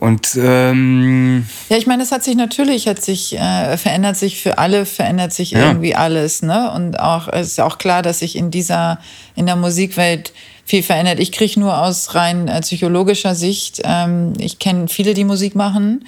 und 0.00 0.34
ähm, 0.36 1.46
ja, 1.68 1.76
ich 1.76 1.86
meine, 1.86 2.02
es 2.02 2.10
hat 2.10 2.24
sich 2.24 2.34
natürlich, 2.34 2.88
hat 2.88 3.02
sich 3.02 3.38
äh, 3.38 3.76
verändert 3.76 4.16
sich 4.16 4.42
für 4.42 4.56
alle, 4.56 4.86
verändert 4.86 5.34
sich 5.34 5.50
ja. 5.50 5.68
irgendwie 5.68 5.94
alles, 5.94 6.40
ne? 6.40 6.72
Und 6.72 6.98
auch 6.98 7.28
es 7.28 7.48
ist 7.48 7.60
auch 7.60 7.76
klar, 7.76 8.00
dass 8.00 8.20
sich 8.20 8.34
in 8.34 8.50
dieser 8.50 8.98
in 9.36 9.44
der 9.44 9.56
Musikwelt 9.56 10.32
viel 10.64 10.82
verändert. 10.82 11.20
Ich 11.20 11.32
kriege 11.32 11.60
nur 11.60 11.82
aus 11.82 12.14
rein 12.14 12.48
äh, 12.48 12.62
psychologischer 12.62 13.34
Sicht, 13.34 13.82
ähm, 13.84 14.32
ich 14.38 14.58
kenne 14.58 14.88
viele, 14.88 15.12
die 15.12 15.24
Musik 15.24 15.54
machen 15.54 16.06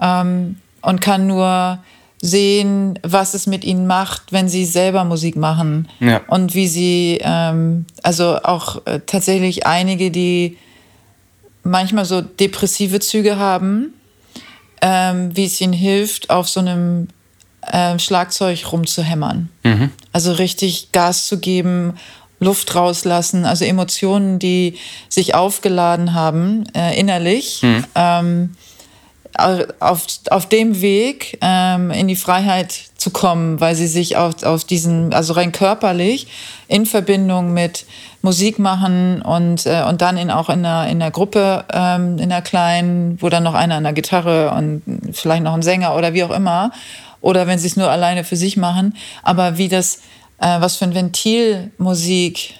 ähm, 0.00 0.56
und 0.82 1.00
kann 1.00 1.26
nur 1.26 1.78
sehen, 2.20 2.98
was 3.02 3.34
es 3.34 3.46
mit 3.46 3.64
ihnen 3.64 3.86
macht, 3.86 4.32
wenn 4.32 4.48
sie 4.48 4.64
selber 4.64 5.04
Musik 5.04 5.36
machen. 5.36 5.88
Ja. 6.00 6.20
Und 6.26 6.54
wie 6.54 6.66
sie, 6.66 7.18
ähm, 7.22 7.86
also 8.02 8.38
auch 8.42 8.84
äh, 8.86 9.00
tatsächlich 9.06 9.66
einige, 9.66 10.10
die 10.10 10.56
manchmal 11.62 12.04
so 12.04 12.20
depressive 12.20 13.00
Züge 13.00 13.36
haben, 13.36 13.92
ähm, 14.82 15.36
wie 15.36 15.44
es 15.44 15.60
ihnen 15.60 15.72
hilft, 15.72 16.30
auf 16.30 16.48
so 16.48 16.60
einem 16.60 17.08
äh, 17.62 17.98
Schlagzeug 17.98 18.72
rumzuhämmern. 18.72 19.48
Mhm. 19.62 19.90
Also 20.12 20.32
richtig 20.32 20.92
Gas 20.92 21.26
zu 21.26 21.38
geben, 21.38 21.94
Luft 22.40 22.74
rauslassen, 22.74 23.44
also 23.44 23.64
Emotionen, 23.64 24.38
die 24.38 24.78
sich 25.08 25.34
aufgeladen 25.34 26.14
haben 26.14 26.64
äh, 26.74 26.98
innerlich. 26.98 27.60
Mhm. 27.62 27.84
Ähm, 27.94 28.56
auf, 29.38 30.06
auf 30.30 30.46
dem 30.48 30.80
Weg 30.80 31.38
ähm, 31.40 31.90
in 31.90 32.08
die 32.08 32.16
Freiheit 32.16 32.72
zu 32.96 33.10
kommen, 33.10 33.60
weil 33.60 33.74
sie 33.74 33.86
sich 33.86 34.16
auf, 34.16 34.42
auf 34.42 34.64
diesen, 34.64 35.14
also 35.14 35.32
rein 35.34 35.52
körperlich, 35.52 36.26
in 36.66 36.86
Verbindung 36.86 37.52
mit 37.52 37.86
Musik 38.20 38.58
machen 38.58 39.22
und, 39.22 39.64
äh, 39.66 39.84
und 39.88 40.02
dann 40.02 40.16
in, 40.16 40.30
auch 40.30 40.48
in 40.48 40.64
einer, 40.66 40.88
in 40.88 41.00
einer 41.00 41.12
Gruppe, 41.12 41.64
ähm, 41.72 42.18
in 42.18 42.32
einer 42.32 42.42
kleinen, 42.42 43.16
wo 43.22 43.28
dann 43.28 43.44
noch 43.44 43.54
einer 43.54 43.76
an 43.76 43.84
der 43.84 43.92
Gitarre 43.92 44.50
und 44.50 44.82
vielleicht 45.12 45.44
noch 45.44 45.54
ein 45.54 45.62
Sänger 45.62 45.94
oder 45.94 46.14
wie 46.14 46.24
auch 46.24 46.32
immer, 46.32 46.72
oder 47.20 47.46
wenn 47.46 47.58
sie 47.58 47.68
es 47.68 47.76
nur 47.76 47.90
alleine 47.90 48.24
für 48.24 48.36
sich 48.36 48.56
machen, 48.56 48.96
aber 49.22 49.56
wie 49.56 49.68
das, 49.68 49.98
äh, 50.40 50.60
was 50.60 50.76
für 50.76 50.84
ein 50.84 50.94
Ventil 50.94 51.70
Musik 51.78 52.54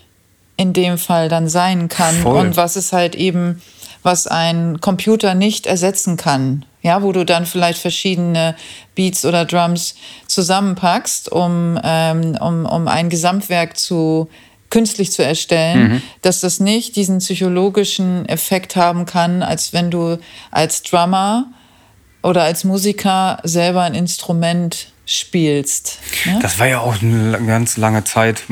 in 0.57 0.73
dem 0.73 0.99
Fall 0.99 1.29
dann 1.29 1.49
sein 1.49 1.89
kann 1.89 2.15
Voll. 2.17 2.39
und 2.39 2.57
was 2.57 2.77
es 2.77 2.93
halt 2.93 3.15
eben 3.15 3.61
was 4.03 4.27
ein 4.27 4.81
Computer 4.81 5.35
nicht 5.35 5.67
ersetzen 5.67 6.17
kann. 6.17 6.65
Ja, 6.81 7.03
wo 7.03 7.13
du 7.13 7.25
dann 7.25 7.45
vielleicht 7.45 7.81
verschiedene 7.81 8.55
Beats 8.95 9.25
oder 9.25 9.45
Drums 9.45 9.97
zusammenpackst, 10.29 11.31
um, 11.31 11.79
ähm, 11.83 12.39
um, 12.41 12.67
um 12.67 12.87
ein 12.87 13.09
Gesamtwerk 13.11 13.77
zu 13.77 14.29
künstlich 14.71 15.13
zu 15.13 15.25
erstellen, 15.25 15.93
mhm. 15.93 16.03
dass 16.23 16.41
das 16.41 16.61
nicht 16.61 16.97
diesen 16.97 17.19
psychologischen 17.19 18.29
Effekt 18.29 18.77
haben 18.77 19.07
kann, 19.07 19.43
als 19.43 19.73
wenn 19.73 19.91
du 19.91 20.19
als 20.51 20.83
Drummer 20.83 21.47
oder 22.23 22.43
als 22.43 22.65
Musiker 22.65 23.41
selber 23.45 23.83
ein 23.83 23.95
Instrument 23.95 24.93
spielst. 25.07 25.99
Ne? 26.27 26.39
Das 26.43 26.59
war 26.59 26.67
ja 26.67 26.81
auch 26.81 27.01
eine 27.01 27.39
ganz 27.47 27.79
lange 27.79 28.05
Zeit 28.05 28.43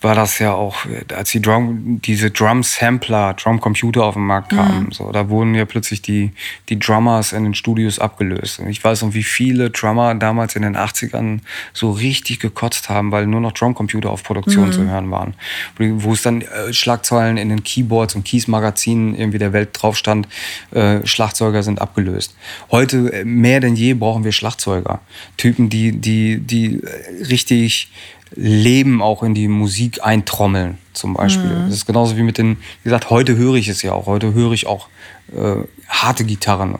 war 0.00 0.14
das 0.14 0.38
ja 0.38 0.52
auch, 0.52 0.76
als 1.14 1.30
die 1.30 1.40
Drum, 1.40 2.00
diese 2.02 2.30
Drum-Sampler, 2.30 3.34
Drum-Computer 3.34 4.04
auf 4.04 4.14
den 4.14 4.26
Markt 4.26 4.50
kamen. 4.50 4.86
Mhm. 4.86 4.92
So, 4.92 5.10
da 5.10 5.28
wurden 5.28 5.54
ja 5.54 5.64
plötzlich 5.64 6.02
die, 6.02 6.32
die 6.68 6.78
Drummers 6.78 7.32
in 7.32 7.44
den 7.44 7.54
Studios 7.54 7.98
abgelöst. 7.98 8.60
Und 8.60 8.68
ich 8.68 8.82
weiß 8.82 9.02
noch, 9.02 9.14
wie 9.14 9.22
viele 9.22 9.70
Drummer 9.70 10.14
damals 10.14 10.54
in 10.54 10.62
den 10.62 10.76
80ern 10.76 11.40
so 11.72 11.92
richtig 11.92 12.40
gekotzt 12.40 12.88
haben, 12.88 13.10
weil 13.10 13.26
nur 13.26 13.40
noch 13.40 13.52
Drum-Computer 13.52 14.10
auf 14.10 14.22
Produktion 14.22 14.68
mhm. 14.68 14.72
zu 14.72 14.84
hören 14.84 15.10
waren. 15.10 15.34
Wo 15.78 16.12
es 16.12 16.22
dann 16.22 16.42
äh, 16.42 16.72
Schlagzeilen 16.72 17.36
in 17.36 17.48
den 17.48 17.64
Keyboards 17.64 18.14
und 18.14 18.24
Keys-Magazinen 18.24 19.14
irgendwie 19.14 19.38
der 19.38 19.52
Welt 19.52 19.70
drauf 19.72 19.96
stand, 19.96 20.28
äh, 20.72 21.06
Schlagzeuger 21.06 21.62
sind 21.62 21.80
abgelöst. 21.80 22.36
Heute 22.70 23.12
äh, 23.12 23.24
mehr 23.24 23.60
denn 23.60 23.76
je 23.76 23.94
brauchen 23.94 24.24
wir 24.24 24.32
Schlagzeuger. 24.32 25.00
Typen, 25.36 25.70
die, 25.70 25.92
die, 25.92 26.38
die 26.38 26.82
äh, 26.82 27.24
richtig 27.24 27.90
Leben 28.34 29.02
auch 29.02 29.22
in 29.22 29.34
die 29.34 29.48
Musik 29.48 30.04
eintrommeln, 30.04 30.78
zum 30.92 31.14
Beispiel. 31.14 31.50
Mhm. 31.50 31.66
Das 31.66 31.74
ist 31.74 31.86
genauso 31.86 32.16
wie 32.16 32.22
mit 32.22 32.38
den, 32.38 32.56
wie 32.82 32.84
gesagt, 32.84 33.10
heute 33.10 33.36
höre 33.36 33.54
ich 33.54 33.68
es 33.68 33.82
ja 33.82 33.92
auch. 33.92 34.06
Heute 34.06 34.34
höre 34.34 34.52
ich 34.52 34.66
auch 34.66 34.88
äh, 35.34 35.62
harte 35.88 36.24
Gitarren. 36.24 36.76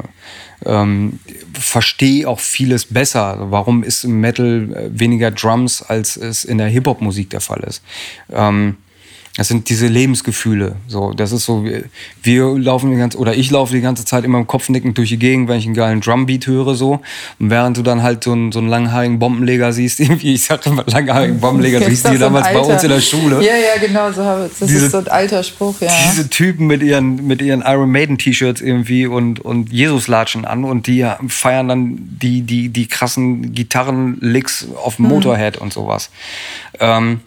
Ähm, 0.65 1.21
Verstehe 1.53 2.29
auch 2.29 2.41
vieles 2.41 2.87
besser. 2.87 3.25
Also 3.27 3.51
warum 3.51 3.85
ist 3.85 4.05
im 4.05 4.21
Metal 4.21 4.69
äh, 4.73 4.99
weniger 4.99 5.31
Drums, 5.31 5.83
als 5.83 6.17
es 6.17 6.45
in 6.45 6.59
der 6.59 6.69
Hip-Hop-Musik 6.69 7.31
der 7.31 7.41
Fall 7.41 7.61
ist? 7.61 7.83
Ähm, 8.31 8.77
das 9.37 9.49
sind 9.49 9.69
diese 9.69 9.87
Lebensgefühle. 9.87 10.77
So, 10.89 11.13
das 11.13 11.31
ist 11.33 11.45
so, 11.45 11.65
wir, 12.23 12.59
laufen 12.59 12.91
die 12.91 12.97
ganze, 12.97 13.19
oder 13.19 13.35
ich 13.35 13.51
laufe 13.51 13.75
die 13.75 13.83
ganze 13.83 14.07
Zeit 14.07 14.25
immer 14.25 14.39
im 14.39 14.47
Kopf 14.47 14.71
nickend 14.71 14.97
durch 14.97 15.11
die 15.11 15.19
Gegend, 15.19 15.49
wenn 15.49 15.59
ich 15.59 15.67
einen 15.67 15.75
geilen 15.75 16.01
Drumbeat 16.01 16.47
höre, 16.47 16.75
so. 16.75 17.01
Und 17.39 17.51
während 17.51 17.77
du 17.77 17.83
dann 17.83 18.03
halt 18.03 18.25
so 18.25 18.33
einen, 18.33 18.51
so 18.51 18.61
einen 18.61 18.69
langhaarigen 18.69 19.19
Bombenleger 19.19 19.75
siehst, 19.75 20.01
irgendwie, 20.01 20.35
ich 20.35 20.45
sag 20.45 20.65
immer 20.67 20.85
langhaarigen 20.87 21.39
Bombenleger, 21.39 21.81
du 21.81 21.89
hieß 21.89 22.05
die 22.05 22.19
damals 22.19 22.47
bei 22.51 22.59
uns 22.59 22.83
in 22.83 22.89
der 22.89 23.01
Schule. 23.01 23.37
Ja, 23.45 23.53
ja, 23.57 23.79
genau, 23.79 24.11
so, 24.11 24.23
das 24.23 24.59
diese, 24.61 24.87
ist 24.87 24.93
so 24.93 24.99
ein 24.99 25.09
alter 25.09 25.43
Spruch, 25.43 25.81
ja. 25.81 25.91
Diese 26.11 26.31
Typen 26.31 26.67
mit 26.67 26.83
ihren, 26.83 27.27
mit 27.27 27.43
ihren 27.43 27.61
Iron 27.61 27.91
Maiden 27.91 28.17
T-Shirts 28.17 28.63
irgendwie 28.63 29.07
und, 29.07 29.41
und 29.41 29.71
Jesus-Latschen 29.71 30.47
an 30.47 30.65
und 30.65 30.87
die 30.87 31.07
feiern 31.29 31.69
dann 31.69 31.99
die, 32.23 32.41
die, 32.41 32.71
die 32.71 32.87
krassen 32.87 33.53
Gitarrenlicks 33.53 34.69
auf 34.83 34.97
dem 34.97 35.05
mhm. 35.05 35.11
Motorhead 35.11 35.59
und 35.59 35.75
sowas. 35.75 36.11
Ähm, 36.81 37.21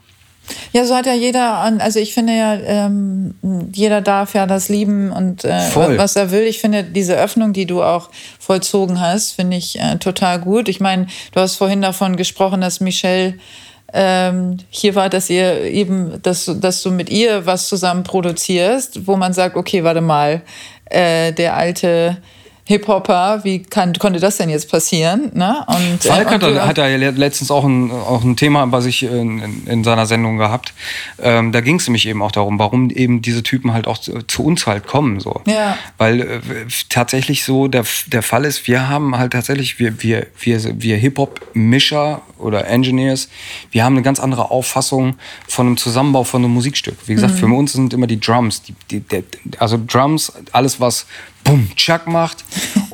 ja, 0.71 0.85
so 0.85 0.95
hat 0.95 1.05
ja 1.05 1.13
jeder, 1.13 1.57
also 1.79 1.99
ich 1.99 2.13
finde 2.13 2.33
ja, 2.33 2.55
ähm, 2.55 3.33
jeder 3.73 4.01
darf 4.01 4.33
ja 4.33 4.45
das 4.45 4.69
lieben 4.69 5.11
und 5.11 5.45
äh, 5.45 5.59
was 5.75 6.15
er 6.15 6.31
will. 6.31 6.43
Ich 6.43 6.59
finde 6.59 6.83
diese 6.83 7.15
Öffnung, 7.15 7.53
die 7.53 7.65
du 7.65 7.83
auch 7.83 8.09
vollzogen 8.39 8.99
hast, 8.99 9.33
finde 9.33 9.57
ich 9.57 9.79
äh, 9.79 9.97
total 9.97 10.39
gut. 10.39 10.69
Ich 10.69 10.79
meine, 10.79 11.07
du 11.33 11.39
hast 11.39 11.55
vorhin 11.55 11.81
davon 11.81 12.15
gesprochen, 12.15 12.61
dass 12.61 12.79
Michelle 12.79 13.35
ähm, 13.93 14.57
hier 14.69 14.95
war, 14.95 15.09
dass 15.09 15.29
ihr 15.29 15.63
eben, 15.63 16.21
dass, 16.21 16.51
dass 16.59 16.83
du 16.83 16.91
mit 16.91 17.09
ihr 17.09 17.45
was 17.45 17.67
zusammen 17.67 18.03
produzierst, 18.03 19.07
wo 19.07 19.15
man 19.15 19.33
sagt, 19.33 19.55
okay, 19.55 19.83
warte 19.83 20.01
mal, 20.01 20.41
äh, 20.85 21.33
der 21.33 21.55
alte 21.55 22.17
Hip-Hopper, 22.69 23.39
wie 23.43 23.63
kann, 23.63 23.93
konnte 23.93 24.19
das 24.19 24.37
denn 24.37 24.47
jetzt 24.47 24.69
passieren? 24.69 25.31
Ne? 25.33 25.65
Und, 25.65 26.03
Falk 26.03 26.27
äh, 26.27 26.35
hat, 26.35 26.43
und, 26.43 26.61
hat 26.61 26.77
ja 26.77 26.85
letztens 26.85 27.49
auch 27.49 27.63
ein, 27.65 27.89
auch 27.89 28.23
ein 28.23 28.35
Thema 28.35 28.71
was 28.71 28.85
ich 28.85 29.01
in, 29.01 29.39
in, 29.39 29.67
in 29.67 29.83
seiner 29.83 30.05
Sendung 30.05 30.37
gehabt. 30.37 30.75
Ähm, 31.19 31.51
da 31.51 31.61
ging 31.61 31.77
es 31.77 31.87
nämlich 31.87 32.07
eben 32.07 32.21
auch 32.21 32.31
darum, 32.31 32.59
warum 32.59 32.91
eben 32.91 33.23
diese 33.23 33.41
Typen 33.41 33.73
halt 33.73 33.87
auch 33.87 33.97
zu, 33.97 34.21
zu 34.21 34.43
uns 34.43 34.67
halt 34.67 34.85
kommen. 34.85 35.19
So. 35.19 35.41
Ja. 35.47 35.79
Weil 35.97 36.21
äh, 36.21 36.39
tatsächlich 36.89 37.43
so 37.43 37.67
der, 37.67 37.85
der 38.05 38.21
Fall 38.21 38.45
ist, 38.45 38.67
wir 38.67 38.87
haben 38.87 39.17
halt 39.17 39.33
tatsächlich, 39.33 39.79
wir, 39.79 40.03
wir, 40.03 40.27
wir, 40.39 40.79
wir 40.79 40.97
Hip-Hop-Mischer 40.97 42.21
oder 42.37 42.67
Engineers, 42.67 43.29
wir 43.71 43.83
haben 43.83 43.95
eine 43.95 44.03
ganz 44.03 44.19
andere 44.19 44.51
Auffassung 44.51 45.15
von 45.47 45.65
einem 45.65 45.77
Zusammenbau 45.77 46.23
von 46.23 46.43
einem 46.43 46.53
Musikstück. 46.53 46.97
Wie 47.07 47.15
gesagt, 47.15 47.33
mhm. 47.33 47.37
für 47.37 47.45
uns 47.47 47.73
sind 47.73 47.93
immer 47.95 48.05
die 48.05 48.19
Drums, 48.19 48.61
die, 48.61 48.75
die, 48.91 48.99
die, 48.99 49.23
also 49.57 49.79
Drums, 49.83 50.31
alles 50.51 50.79
was 50.79 51.07
Bum, 51.43 51.69
Chuck 51.75 52.07
macht 52.07 52.43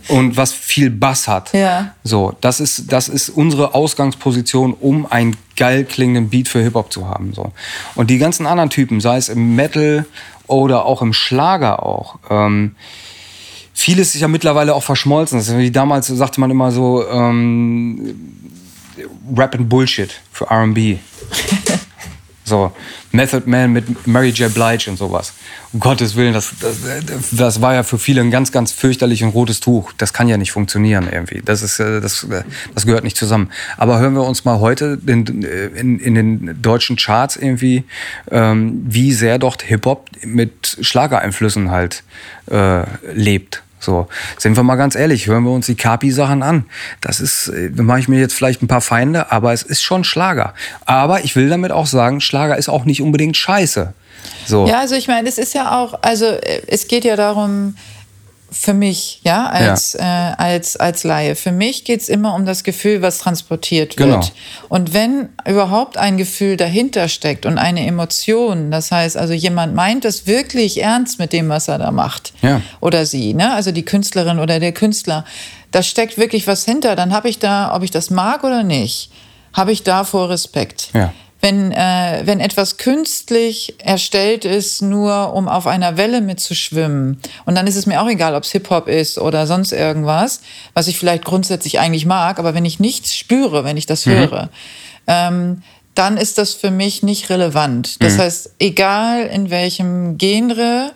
und 0.08 0.38
was 0.38 0.54
viel 0.54 0.89
Bass 0.89 1.28
hat. 1.28 1.54
Ja. 1.54 1.93
So, 2.04 2.36
das 2.41 2.60
ist, 2.60 2.91
das 2.91 3.10
ist 3.10 3.30
unsere 3.30 3.74
Ausgangsposition, 3.74 4.74
um 4.74 5.06
einen 5.12 5.36
geil 5.58 5.84
klingenden 5.86 6.30
Beat 6.30 6.48
für 6.48 6.62
Hip-Hop 6.62 6.91
zu 6.91 7.08
haben. 7.08 7.34
So. 7.34 7.52
Und 7.96 8.10
die 8.10 8.18
ganzen 8.18 8.46
anderen 8.46 8.70
Typen, 8.70 9.02
sei 9.02 9.18
es 9.18 9.30
im 9.30 9.56
Metal 9.56 10.06
oder 10.48 10.86
auch 10.86 11.02
im 11.02 11.14
Schlager 11.14 11.84
auch, 11.84 12.20
ähm, 12.30 12.76
vieles 13.74 14.16
ist 14.16 14.22
ja 14.22 14.28
mittlerweile 14.28 14.74
auch 14.74 14.84
verschmolzen. 14.84 15.38
Das 15.38 15.48
ist 15.48 15.58
wie 15.58 15.72
damals 15.72 16.08
sagte 16.08 16.39
man 16.39 16.52
immer 16.52 16.72
so, 16.72 17.08
ähm, 17.08 18.16
Rap 19.36 19.56
and 19.56 19.68
Bullshit 19.68 20.22
für 20.32 20.46
RB. 20.50 21.00
So, 22.48 22.72
Method 23.12 23.50
Man 23.50 23.74
mit 23.74 24.06
Mary 24.06 24.30
J. 24.30 24.54
Blige 24.54 24.91
und 24.91 24.98
sowas. 24.98 25.34
Um 25.74 25.80
Gottes 25.80 26.16
Willen, 26.16 26.32
das, 26.32 26.54
das, 26.62 26.78
das 27.32 27.60
war 27.60 27.74
ja 27.74 27.82
für 27.82 27.98
viele 27.98 28.22
ein 28.22 28.30
ganz, 28.30 28.52
ganz 28.52 28.72
fürchterlich 28.72 29.24
und 29.24 29.30
rotes 29.30 29.60
Tuch. 29.60 29.91
Das 29.98 30.14
kann 30.14 30.28
ja 30.28 30.38
nicht 30.38 30.52
funktionieren 30.52 31.10
irgendwie. 31.12 31.41
Das, 31.43 31.64
ist, 31.64 31.80
äh, 31.80 32.02
das, 32.02 32.24
äh, 32.26 32.43
das 32.76 32.86
gehört 32.86 33.04
nicht 33.04 33.18
zusammen. 33.18 33.50
Aber 33.78 33.98
hören 33.98 34.14
wir 34.14 34.24
uns 34.24 34.46
mal 34.46 34.60
heute 34.60 35.00
in, 35.08 35.26
in, 35.26 36.00
in 36.00 36.16
den 36.16 36.62
deutschen 36.62 36.98
Charts 36.98 37.36
irgendwie, 37.36 37.84
ähm, 38.30 38.84
wie 38.86 39.12
sehr 39.12 39.39
dort 39.39 39.64
Hip-Hop 39.64 40.08
mit 40.24 40.78
Schlagereinflüssen 40.82 41.72
halt 41.72 42.04
äh, 42.52 42.84
lebt. 43.12 43.64
So, 43.86 44.08
sind 44.40 44.58
wir 44.58 44.64
mal 44.64 44.76
ganz 44.76 44.96
ehrlich, 44.96 45.28
hören 45.28 45.44
wir 45.44 45.52
uns 45.52 45.68
die 45.68 45.76
Kapi-Sachen 45.76 46.42
an. 46.42 46.66
Das 47.02 47.20
ist, 47.20 47.50
äh, 47.50 47.70
da 47.72 47.84
mache 47.84 48.00
ich 48.00 48.08
mir 48.08 48.20
jetzt 48.20 48.34
vielleicht 48.34 48.64
ein 48.64 48.68
paar 48.68 48.82
Feinde, 48.82 49.32
aber 49.32 49.54
es 49.54 49.62
ist 49.62 49.84
schon 49.84 50.04
Schlager. 50.04 50.56
Aber 50.86 51.24
ich 51.24 51.36
will 51.36 51.50
damit 51.50 51.72
auch 51.72 51.86
sagen, 51.86 52.20
Schlager 52.20 52.58
ist 52.58 52.68
auch 52.68 52.86
nicht 52.86 53.02
unbedingt 53.02 53.38
scheiße. 53.38 53.94
So. 54.48 54.68
Ja, 54.68 54.80
also 54.80 54.96
ich 54.96 55.08
meine, 55.08 55.30
es 55.30 55.38
ist 55.38 55.54
ja 55.54 55.80
auch, 55.80 56.00
also 56.02 56.26
äh, 56.26 56.64
es 56.68 56.88
geht 56.88 57.06
ja 57.06 57.16
darum, 57.16 57.76
für 58.52 58.74
mich, 58.74 59.22
ja, 59.24 59.48
als, 59.48 59.93
ja. 59.93 60.32
Äh, 60.32 60.36
als, 60.38 60.78
als 60.78 61.04
Laie. 61.04 61.36
Für 61.36 61.52
mich 61.52 61.84
geht 61.84 62.02
es 62.02 62.10
immer 62.10 62.36
um 62.36 62.46
das 62.46 62.64
Gefühl, 62.64 63.02
was 63.02 63.18
transportiert 63.18 63.98
wird. 63.98 64.10
Genau. 64.10 64.28
Und 64.70 64.93
wenn 64.93 65.30
überhaupt 65.48 65.98
ein 65.98 66.18
Gefühl 66.18 66.56
dahinter 66.56 67.08
steckt 67.08 67.46
und 67.46 67.58
eine 67.58 67.86
Emotion, 67.86 68.72
das 68.72 68.91
heißt 68.91 69.18
also 69.18 69.34
jemand 69.34 69.76
meint 69.76 70.06
es 70.06 70.28
wirklich 70.28 70.82
ernst 70.82 71.20
mit 71.20 71.34
dem, 71.34 71.50
was 71.50 71.68
er 71.68 71.80
da 71.80 71.91
macht 71.91 72.34
ja. 72.41 72.62
oder 72.80 73.06
sie, 73.06 73.34
ne? 73.34 73.54
also 73.54 73.72
die 73.72 73.84
Künstlerin 73.84 74.39
oder 74.39 74.60
der 74.60 74.72
Künstler, 74.72 75.26
da 75.72 75.84
steckt 75.84 76.18
wirklich 76.18 76.48
was 76.48 76.66
hinter, 76.66 76.96
dann 76.96 77.14
habe 77.14 77.30
ich 77.30 77.39
da, 77.39 77.76
ob 77.76 77.84
ich 77.84 77.91
das 77.91 78.10
mag 78.10 78.43
oder 78.43 78.64
nicht, 78.64 79.12
habe 79.54 79.72
ich 79.72 79.84
davor 79.84 80.30
Respekt. 80.30 80.89
Ja 80.93 81.12
wenn, 81.46 81.72
äh, 81.72 82.24
wenn 82.26 82.39
etwas 82.39 82.78
künstlich 82.78 83.76
erstellt 83.78 84.46
ist, 84.46 84.82
nur 84.82 85.32
um 85.34 85.48
auf 85.48 85.68
einer 85.68 85.96
Welle 85.96 86.20
mitzuschwimmen. 86.20 87.20
Und 87.46 87.54
dann 87.54 87.68
ist 87.68 87.76
es 87.76 87.86
mir 87.86 88.02
auch 88.02 88.10
egal, 88.10 88.34
ob 88.34 88.46
es 88.46 88.52
Hip-Hop 88.52 88.88
ist 88.88 89.20
oder 89.20 89.46
sonst 89.46 89.72
irgendwas, 89.72 90.41
was 90.74 90.88
ich 90.88 90.98
vielleicht 90.98 91.24
grundsätzlich 91.24 91.80
eigentlich 91.80 92.08
mag, 92.08 92.39
aber 92.39 92.56
wenn 92.56 92.66
ich 92.66 92.80
nichts 92.80 93.16
spüre, 93.16 93.64
wenn 93.64 93.78
ich 93.78 93.86
das 93.86 94.08
mhm. 94.08 94.12
höre, 94.12 94.50
ähm, 95.06 95.62
dann 95.93 96.18
ist 96.18 96.39
das 96.39 96.56
für 96.56 96.72
mich 96.72 97.04
nicht 97.04 97.30
relevant. 97.30 98.02
Das 98.02 98.16
mhm. 98.16 98.22
heißt, 98.22 98.56
egal 98.58 99.28
in 99.28 99.52
welchem 99.52 100.18
Genre 100.18 100.93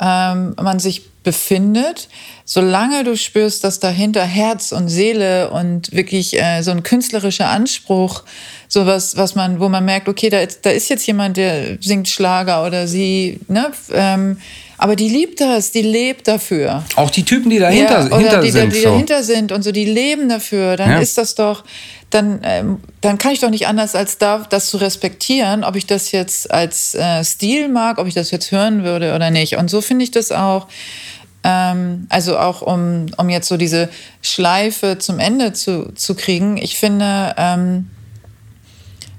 ähm, 0.00 0.54
man 0.60 0.78
sich 0.78 1.02
befindet, 1.22 2.08
solange 2.44 3.02
du 3.02 3.16
spürst, 3.16 3.64
dass 3.64 3.80
dahinter 3.80 4.22
Herz 4.22 4.70
und 4.70 4.88
Seele 4.88 5.50
und 5.50 5.92
wirklich 5.92 6.40
äh, 6.40 6.62
so 6.62 6.70
ein 6.70 6.84
künstlerischer 6.84 7.48
Anspruch, 7.48 8.22
sowas, 8.68 9.16
was 9.16 9.34
man, 9.34 9.58
wo 9.58 9.68
man 9.68 9.84
merkt, 9.84 10.08
okay, 10.08 10.30
da, 10.30 10.38
da 10.62 10.70
ist 10.70 10.88
jetzt 10.88 11.06
jemand, 11.06 11.36
der 11.36 11.78
singt 11.80 12.08
Schlager 12.08 12.64
oder 12.64 12.86
sie, 12.86 13.40
ne, 13.48 13.72
ähm, 13.92 14.38
aber 14.78 14.96
die 14.96 15.08
liebt 15.08 15.40
das, 15.40 15.70
die 15.70 15.82
lebt 15.82 16.28
dafür. 16.28 16.84
Auch 16.96 17.10
die 17.10 17.24
Typen, 17.24 17.50
die 17.50 17.58
dahinter, 17.58 18.08
ja, 18.08 18.16
oder 18.16 18.40
die, 18.40 18.50
sind. 18.50 18.74
Die, 18.74 18.80
so. 18.80 18.90
dahinter 18.90 19.22
sind 19.22 19.52
und 19.52 19.62
so, 19.62 19.72
die 19.72 19.84
leben 19.84 20.28
dafür. 20.28 20.76
Dann 20.76 20.90
ja. 20.90 20.98
ist 20.98 21.16
das 21.16 21.34
doch, 21.34 21.64
dann, 22.10 22.40
ähm, 22.42 22.80
dann 23.00 23.18
kann 23.18 23.32
ich 23.32 23.40
doch 23.40 23.50
nicht 23.50 23.66
anders 23.66 23.94
als 23.94 24.18
da, 24.18 24.46
das 24.48 24.68
zu 24.68 24.76
respektieren, 24.76 25.64
ob 25.64 25.76
ich 25.76 25.86
das 25.86 26.12
jetzt 26.12 26.50
als 26.50 26.94
äh, 26.94 27.24
Stil 27.24 27.68
mag, 27.68 27.98
ob 27.98 28.06
ich 28.06 28.14
das 28.14 28.30
jetzt 28.30 28.52
hören 28.52 28.84
würde 28.84 29.14
oder 29.14 29.30
nicht. 29.30 29.56
Und 29.56 29.70
so 29.70 29.80
finde 29.80 30.04
ich 30.04 30.10
das 30.10 30.32
auch. 30.32 30.66
Ähm, 31.42 32.06
also 32.08 32.38
auch 32.38 32.60
um, 32.60 33.06
um 33.16 33.28
jetzt 33.28 33.48
so 33.48 33.56
diese 33.56 33.88
Schleife 34.20 34.98
zum 34.98 35.20
Ende 35.20 35.52
zu, 35.52 35.92
zu 35.94 36.14
kriegen. 36.14 36.56
Ich 36.56 36.76
finde 36.76 37.34
ähm, 37.38 37.90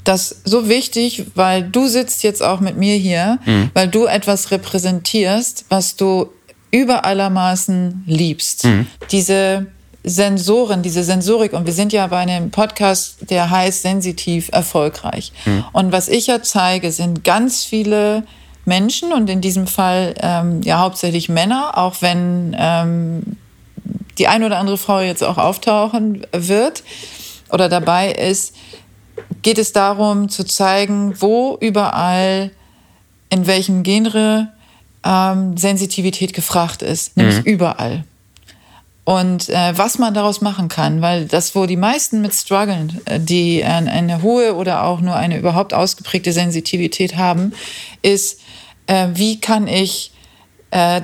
das 0.07 0.41
so 0.45 0.69
wichtig, 0.69 1.25
weil 1.35 1.63
du 1.63 1.87
sitzt 1.87 2.23
jetzt 2.23 2.41
auch 2.41 2.59
mit 2.59 2.77
mir 2.77 2.95
hier, 2.95 3.39
mhm. 3.45 3.71
weil 3.73 3.87
du 3.87 4.05
etwas 4.05 4.51
repräsentierst, 4.51 5.65
was 5.69 5.95
du 5.95 6.29
über 6.71 7.05
allermaßen 7.05 8.03
liebst. 8.05 8.65
Mhm. 8.65 8.87
Diese 9.11 9.67
Sensoren, 10.03 10.83
diese 10.83 11.03
Sensorik, 11.03 11.53
und 11.53 11.65
wir 11.65 11.73
sind 11.73 11.91
ja 11.91 12.07
bei 12.07 12.19
einem 12.19 12.51
Podcast, 12.51 13.29
der 13.29 13.49
heißt 13.49 13.81
sensitiv 13.81 14.49
erfolgreich. 14.53 15.33
Mhm. 15.45 15.65
Und 15.73 15.91
was 15.91 16.07
ich 16.07 16.27
ja 16.27 16.41
zeige, 16.41 16.91
sind 16.91 17.23
ganz 17.23 17.65
viele 17.65 18.23
Menschen 18.63 19.11
und 19.11 19.29
in 19.29 19.41
diesem 19.41 19.67
Fall 19.67 20.13
ähm, 20.21 20.61
ja 20.61 20.79
hauptsächlich 20.79 21.29
Männer, 21.29 21.77
auch 21.77 21.95
wenn 22.01 22.55
ähm, 22.57 23.37
die 24.17 24.27
ein 24.27 24.43
oder 24.43 24.57
andere 24.59 24.77
Frau 24.77 24.99
jetzt 24.99 25.23
auch 25.23 25.37
auftauchen 25.37 26.25
wird 26.31 26.83
oder 27.49 27.69
dabei 27.69 28.11
ist, 28.11 28.55
geht 29.41 29.57
es 29.57 29.73
darum 29.73 30.29
zu 30.29 30.45
zeigen, 30.45 31.13
wo 31.19 31.57
überall, 31.59 32.51
in 33.29 33.47
welchem 33.47 33.83
Genre 33.83 34.49
ähm, 35.03 35.57
Sensitivität 35.57 36.33
gefragt 36.33 36.81
ist, 36.81 37.17
nämlich 37.17 37.37
mhm. 37.37 37.43
überall. 37.43 38.03
Und 39.07 39.47
äh, 39.47 39.77
was 39.77 39.99
man 39.99 40.13
daraus 40.13 40.41
machen 40.41 40.67
kann, 40.67 41.01
weil 41.01 41.27
das, 41.27 41.55
wo 41.55 41.65
die 41.65 41.77
meisten 41.77 42.21
mit 42.21 42.33
strugglen, 42.33 42.99
äh, 43.05 43.21
die 43.21 43.61
äh, 43.61 43.65
eine 43.65 44.21
hohe 44.21 44.53
oder 44.53 44.83
auch 44.83 44.99
nur 44.99 45.15
eine 45.15 45.37
überhaupt 45.37 45.73
ausgeprägte 45.73 46.33
Sensitivität 46.33 47.15
haben, 47.15 47.53
ist, 48.01 48.41
äh, 48.87 49.07
wie 49.13 49.39
kann 49.39 49.69
ich 49.69 50.11
äh, 50.71 51.01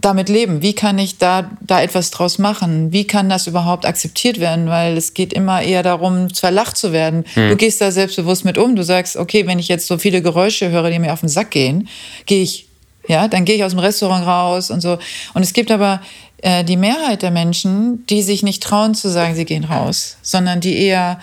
damit 0.00 0.28
leben? 0.28 0.62
Wie 0.62 0.74
kann 0.74 0.98
ich 0.98 1.18
da, 1.18 1.50
da 1.60 1.82
etwas 1.82 2.10
draus 2.10 2.38
machen? 2.38 2.92
Wie 2.92 3.06
kann 3.06 3.28
das 3.28 3.46
überhaupt 3.46 3.84
akzeptiert 3.84 4.38
werden? 4.38 4.68
Weil 4.68 4.96
es 4.96 5.14
geht 5.14 5.32
immer 5.32 5.62
eher 5.62 5.82
darum, 5.82 6.30
verlacht 6.30 6.76
zu 6.76 6.92
werden. 6.92 7.24
Hm. 7.34 7.50
Du 7.50 7.56
gehst 7.56 7.80
da 7.80 7.90
selbstbewusst 7.90 8.44
mit 8.44 8.58
um. 8.58 8.76
Du 8.76 8.84
sagst, 8.84 9.16
okay, 9.16 9.46
wenn 9.46 9.58
ich 9.58 9.68
jetzt 9.68 9.86
so 9.86 9.98
viele 9.98 10.22
Geräusche 10.22 10.70
höre, 10.70 10.90
die 10.90 10.98
mir 10.98 11.12
auf 11.12 11.20
den 11.20 11.28
Sack 11.28 11.50
gehen, 11.50 11.88
gehe 12.26 12.42
ich, 12.42 12.68
ja, 13.08 13.26
dann 13.26 13.44
gehe 13.44 13.56
ich 13.56 13.64
aus 13.64 13.72
dem 13.72 13.80
Restaurant 13.80 14.26
raus 14.26 14.70
und 14.70 14.80
so. 14.80 14.98
Und 15.34 15.42
es 15.42 15.52
gibt 15.52 15.70
aber 15.70 16.00
äh, 16.42 16.62
die 16.62 16.76
Mehrheit 16.76 17.22
der 17.22 17.32
Menschen, 17.32 18.06
die 18.06 18.22
sich 18.22 18.42
nicht 18.42 18.62
trauen 18.62 18.94
zu 18.94 19.08
sagen, 19.08 19.34
sie 19.34 19.44
gehen 19.44 19.64
raus, 19.64 20.16
sondern 20.22 20.60
die 20.60 20.78
eher 20.78 21.18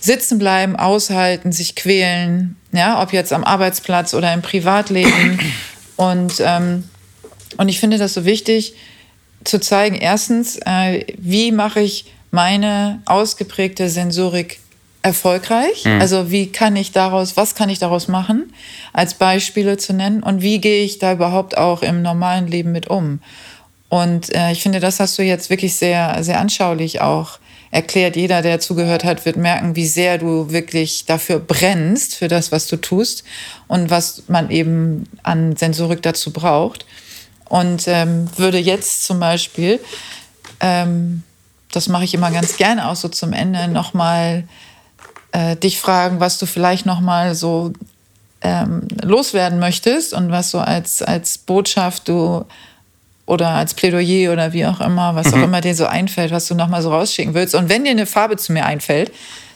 sitzen 0.00 0.38
bleiben, 0.38 0.76
aushalten, 0.76 1.50
sich 1.50 1.74
quälen, 1.74 2.56
ja, 2.72 3.02
ob 3.02 3.12
jetzt 3.12 3.32
am 3.32 3.42
Arbeitsplatz 3.42 4.14
oder 4.14 4.32
im 4.32 4.42
Privatleben. 4.42 5.40
Und, 5.96 6.34
ähm, 6.44 6.84
und 7.56 7.68
ich 7.68 7.80
finde 7.80 7.98
das 7.98 8.14
so 8.14 8.24
wichtig 8.24 8.74
zu 9.44 9.60
zeigen, 9.60 9.96
erstens, 9.96 10.58
äh, 10.64 11.04
wie 11.18 11.52
mache 11.52 11.80
ich 11.80 12.06
meine 12.30 13.02
ausgeprägte 13.04 13.88
Sensorik 13.88 14.58
erfolgreich? 15.02 15.84
Mhm. 15.84 16.00
Also 16.00 16.30
wie 16.30 16.50
kann 16.50 16.76
ich 16.76 16.92
daraus, 16.92 17.36
was 17.36 17.54
kann 17.54 17.68
ich 17.68 17.78
daraus 17.78 18.08
machen, 18.08 18.52
als 18.92 19.14
Beispiele 19.14 19.76
zu 19.76 19.92
nennen? 19.92 20.22
Und 20.22 20.42
wie 20.42 20.60
gehe 20.60 20.82
ich 20.84 20.98
da 20.98 21.12
überhaupt 21.12 21.56
auch 21.56 21.82
im 21.82 22.02
normalen 22.02 22.48
Leben 22.48 22.72
mit 22.72 22.88
um? 22.88 23.20
Und 23.90 24.34
äh, 24.34 24.50
ich 24.50 24.62
finde, 24.62 24.80
das 24.80 24.98
hast 24.98 25.18
du 25.18 25.22
jetzt 25.22 25.50
wirklich 25.50 25.76
sehr, 25.76 26.24
sehr 26.24 26.40
anschaulich 26.40 27.00
auch 27.00 27.38
erklärt. 27.70 28.16
Jeder, 28.16 28.40
der 28.40 28.60
zugehört 28.60 29.04
hat, 29.04 29.26
wird 29.26 29.36
merken, 29.36 29.76
wie 29.76 29.86
sehr 29.86 30.16
du 30.16 30.50
wirklich 30.50 31.04
dafür 31.04 31.38
brennst, 31.38 32.14
für 32.14 32.28
das, 32.28 32.50
was 32.50 32.66
du 32.66 32.76
tust 32.76 33.24
und 33.68 33.90
was 33.90 34.24
man 34.28 34.50
eben 34.50 35.04
an 35.22 35.54
Sensorik 35.56 36.00
dazu 36.02 36.32
braucht. 36.32 36.86
Und 37.54 37.86
ähm, 37.86 38.26
würde 38.36 38.58
jetzt 38.58 39.04
zum 39.04 39.20
Beispiel, 39.20 39.78
ähm, 40.58 41.22
das 41.70 41.88
mache 41.88 42.02
ich 42.02 42.12
immer 42.12 42.32
ganz 42.32 42.56
gerne 42.56 42.88
auch 42.88 42.96
so 42.96 43.06
zum 43.06 43.32
Ende, 43.32 43.68
nochmal 43.68 44.42
äh, 45.30 45.54
dich 45.54 45.78
fragen, 45.78 46.18
was 46.18 46.38
du 46.38 46.46
vielleicht 46.46 46.84
nochmal 46.84 47.36
so 47.36 47.72
ähm, 48.40 48.88
loswerden 49.00 49.60
möchtest 49.60 50.14
und 50.14 50.32
was 50.32 50.50
so 50.50 50.58
als, 50.58 51.00
als 51.00 51.38
Botschaft 51.38 52.08
du 52.08 52.44
oder 53.24 53.50
als 53.50 53.74
Plädoyer 53.74 54.32
oder 54.32 54.52
wie 54.52 54.66
auch 54.66 54.80
immer, 54.80 55.14
was 55.14 55.28
mhm. 55.28 55.34
auch 55.34 55.44
immer 55.44 55.60
dir 55.60 55.76
so 55.76 55.86
einfällt, 55.86 56.32
was 56.32 56.48
du 56.48 56.56
nochmal 56.56 56.82
so 56.82 56.90
rausschicken 56.90 57.34
willst. 57.34 57.54
Und 57.54 57.68
wenn 57.68 57.84
dir 57.84 57.92
eine 57.92 58.06
Farbe 58.06 58.36
zu 58.36 58.52
mir 58.52 58.66
einfällt, 58.66 59.12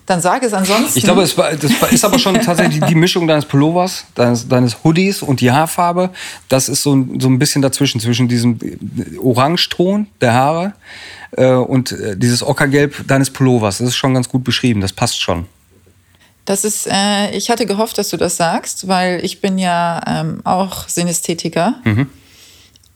dann 0.09 0.21
sag 0.21 0.43
es 0.43 0.53
ansonsten. 0.53 0.99
Ich 0.99 1.05
glaube, 1.05 1.21
das 1.23 1.93
ist 1.93 2.05
aber 2.05 2.19
schon 2.19 2.35
tatsächlich 2.41 2.83
die 2.85 2.95
Mischung 2.95 3.29
deines 3.29 3.45
Pullovers, 3.45 4.05
deines, 4.15 4.49
deines 4.49 4.83
Hoodies 4.83 5.23
und 5.23 5.41
die 5.41 5.53
Haarfarbe. 5.53 6.11
Das 6.49 6.69
ist 6.69 6.83
so 6.83 6.97
ein, 6.97 7.21
so 7.21 7.29
ein 7.29 7.39
bisschen 7.39 7.63
dazwischen, 7.63 8.01
zwischen 8.01 8.27
diesem 8.27 8.59
Orangeton 9.23 10.07
der 10.21 10.33
Haare 10.33 10.73
äh, 11.33 11.53
und 11.53 11.93
äh, 11.93 12.17
dieses 12.17 12.43
Ockergelb 12.43 13.07
deines 13.07 13.31
Pullovers. 13.31 13.79
Das 13.79 13.89
ist 13.89 13.97
schon 13.97 14.15
ganz 14.15 14.29
gut 14.29 14.45
beschrieben, 14.45 14.81
das 14.81 14.93
passt 14.93 15.21
schon. 15.21 15.47
Das 16.47 16.65
ist, 16.65 16.89
äh, 16.91 17.31
ich 17.37 17.51
hatte 17.51 17.67
gehofft, 17.67 17.99
dass 17.99 18.09
du 18.09 18.17
das 18.17 18.37
sagst, 18.37 18.89
weil 18.89 19.23
ich 19.23 19.43
bin 19.43 19.59
ja 19.59 20.01
ähm, 20.07 20.41
auch 20.45 20.89
Synästhetiker. 20.89 21.75
Mhm 21.85 22.09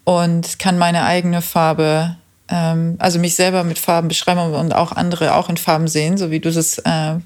und 0.04 0.58
kann 0.58 0.78
meine 0.78 1.04
eigene 1.04 1.42
Farbe, 1.42 2.16
ähm, 2.48 2.96
also 2.98 3.18
mich 3.18 3.34
selber 3.34 3.64
mit 3.64 3.78
Farben 3.78 4.08
beschreiben 4.08 4.54
und 4.54 4.74
auch 4.74 4.92
andere 4.92 5.34
auch 5.34 5.48
in 5.48 5.56
Farben 5.56 5.88
sehen, 5.88 6.16
so 6.16 6.30
wie 6.30 6.40
du 6.40 6.50
das 6.50 6.78
äh, 6.78 7.18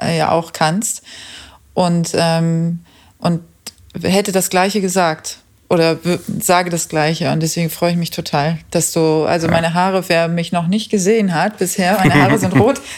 ja 0.00 0.30
auch 0.30 0.52
kannst. 0.52 1.02
Und, 1.74 2.10
ähm, 2.14 2.80
und 3.18 3.40
hätte 4.02 4.32
das 4.32 4.50
Gleiche 4.50 4.80
gesagt 4.80 5.38
oder 5.68 5.98
sage 6.40 6.70
das 6.70 6.88
Gleiche. 6.88 7.30
Und 7.30 7.40
deswegen 7.40 7.70
freue 7.70 7.92
ich 7.92 7.96
mich 7.96 8.10
total, 8.10 8.58
dass 8.70 8.92
du, 8.92 9.24
also 9.24 9.48
meine 9.48 9.74
Haare, 9.74 10.08
wer 10.08 10.28
mich 10.28 10.52
noch 10.52 10.66
nicht 10.66 10.90
gesehen 10.90 11.34
hat 11.34 11.58
bisher, 11.58 11.98
meine 11.98 12.14
Haare 12.14 12.38
sind 12.38 12.58
rot. 12.58 12.80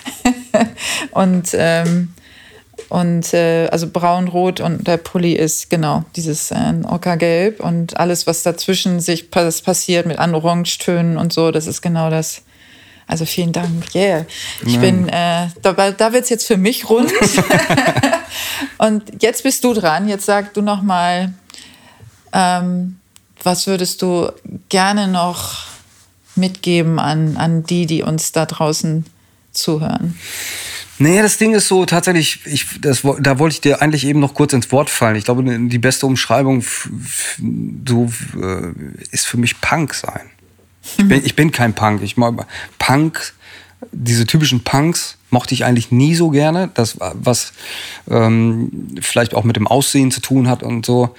Und 1.10 1.50
ähm, 1.54 2.12
Und 2.92 3.32
äh, 3.32 3.68
also 3.68 3.88
braun-rot 3.88 4.60
und 4.60 4.86
der 4.86 4.98
Pulli 4.98 5.32
ist 5.32 5.70
genau 5.70 6.04
dieses 6.14 6.50
äh, 6.50 6.74
Ockergelb 6.86 7.60
und 7.60 7.96
alles, 7.96 8.26
was 8.26 8.42
dazwischen 8.42 9.00
sich 9.00 9.30
das 9.30 9.62
passiert 9.62 10.04
mit 10.04 10.18
an 10.18 10.34
Orangetönen 10.34 11.16
und 11.16 11.32
so, 11.32 11.50
das 11.52 11.66
ist 11.66 11.80
genau 11.80 12.10
das. 12.10 12.42
Also 13.06 13.24
vielen 13.24 13.52
Dank. 13.52 13.94
Yeah. 13.94 14.26
Ich 14.66 14.74
ja. 14.74 14.80
bin, 14.80 15.08
äh, 15.08 15.48
da, 15.62 15.72
da 15.72 16.12
wird 16.12 16.24
es 16.24 16.28
jetzt 16.28 16.46
für 16.46 16.58
mich 16.58 16.90
rund. 16.90 17.10
und 18.78 19.22
jetzt 19.22 19.42
bist 19.42 19.64
du 19.64 19.72
dran. 19.72 20.06
Jetzt 20.06 20.26
sag 20.26 20.52
du 20.52 20.60
noch 20.60 20.82
mal, 20.82 21.32
ähm, 22.34 22.98
was 23.42 23.66
würdest 23.66 24.02
du 24.02 24.30
gerne 24.68 25.08
noch 25.08 25.64
mitgeben 26.36 26.98
an, 26.98 27.38
an 27.38 27.62
die, 27.62 27.86
die 27.86 28.02
uns 28.02 28.32
da 28.32 28.44
draußen 28.44 29.06
zuhören? 29.52 30.18
Nee, 31.02 31.20
das 31.20 31.36
Ding 31.36 31.52
ist 31.52 31.66
so 31.66 31.84
tatsächlich, 31.84 32.46
ich, 32.46 32.80
das, 32.80 33.02
da 33.02 33.40
wollte 33.40 33.54
ich 33.54 33.60
dir 33.60 33.82
eigentlich 33.82 34.06
eben 34.06 34.20
noch 34.20 34.34
kurz 34.34 34.52
ins 34.52 34.70
Wort 34.70 34.88
fallen. 34.88 35.16
Ich 35.16 35.24
glaube, 35.24 35.42
die 35.42 35.78
beste 35.78 36.06
Umschreibung 36.06 36.62
so, 37.88 38.12
äh, 38.40 38.72
ist 39.10 39.26
für 39.26 39.36
mich 39.36 39.60
Punk 39.60 39.94
sein. 39.94 40.30
Ich 40.98 41.08
bin, 41.08 41.24
ich 41.24 41.34
bin 41.34 41.50
kein 41.50 41.74
Punk. 41.74 42.02
Ich 42.02 42.16
mag 42.16 42.46
Punk, 42.78 43.34
diese 43.90 44.26
typischen 44.26 44.62
Punks 44.62 45.18
mochte 45.30 45.54
ich 45.54 45.64
eigentlich 45.64 45.90
nie 45.90 46.14
so 46.14 46.30
gerne. 46.30 46.70
Das, 46.74 46.98
was 47.00 47.52
ähm, 48.08 48.88
vielleicht 49.00 49.34
auch 49.34 49.44
mit 49.44 49.56
dem 49.56 49.66
Aussehen 49.66 50.10
zu 50.10 50.20
tun 50.20 50.48
hat 50.48 50.62
und 50.62 50.86
so. 50.86 51.14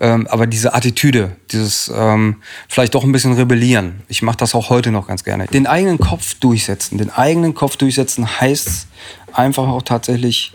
Ähm, 0.00 0.26
aber 0.28 0.46
diese 0.46 0.74
Attitüde, 0.74 1.36
dieses 1.52 1.92
ähm, 1.94 2.36
vielleicht 2.68 2.94
doch 2.94 3.04
ein 3.04 3.12
bisschen 3.12 3.34
rebellieren. 3.34 4.02
Ich 4.08 4.22
mache 4.22 4.38
das 4.38 4.54
auch 4.54 4.70
heute 4.70 4.90
noch 4.90 5.06
ganz 5.06 5.22
gerne. 5.22 5.46
Den 5.46 5.66
eigenen 5.66 5.98
Kopf 5.98 6.34
durchsetzen. 6.34 6.98
Den 6.98 7.10
eigenen 7.10 7.54
Kopf 7.54 7.76
durchsetzen 7.76 8.40
heißt 8.40 8.86
einfach 9.32 9.68
auch 9.68 9.82
tatsächlich 9.82 10.52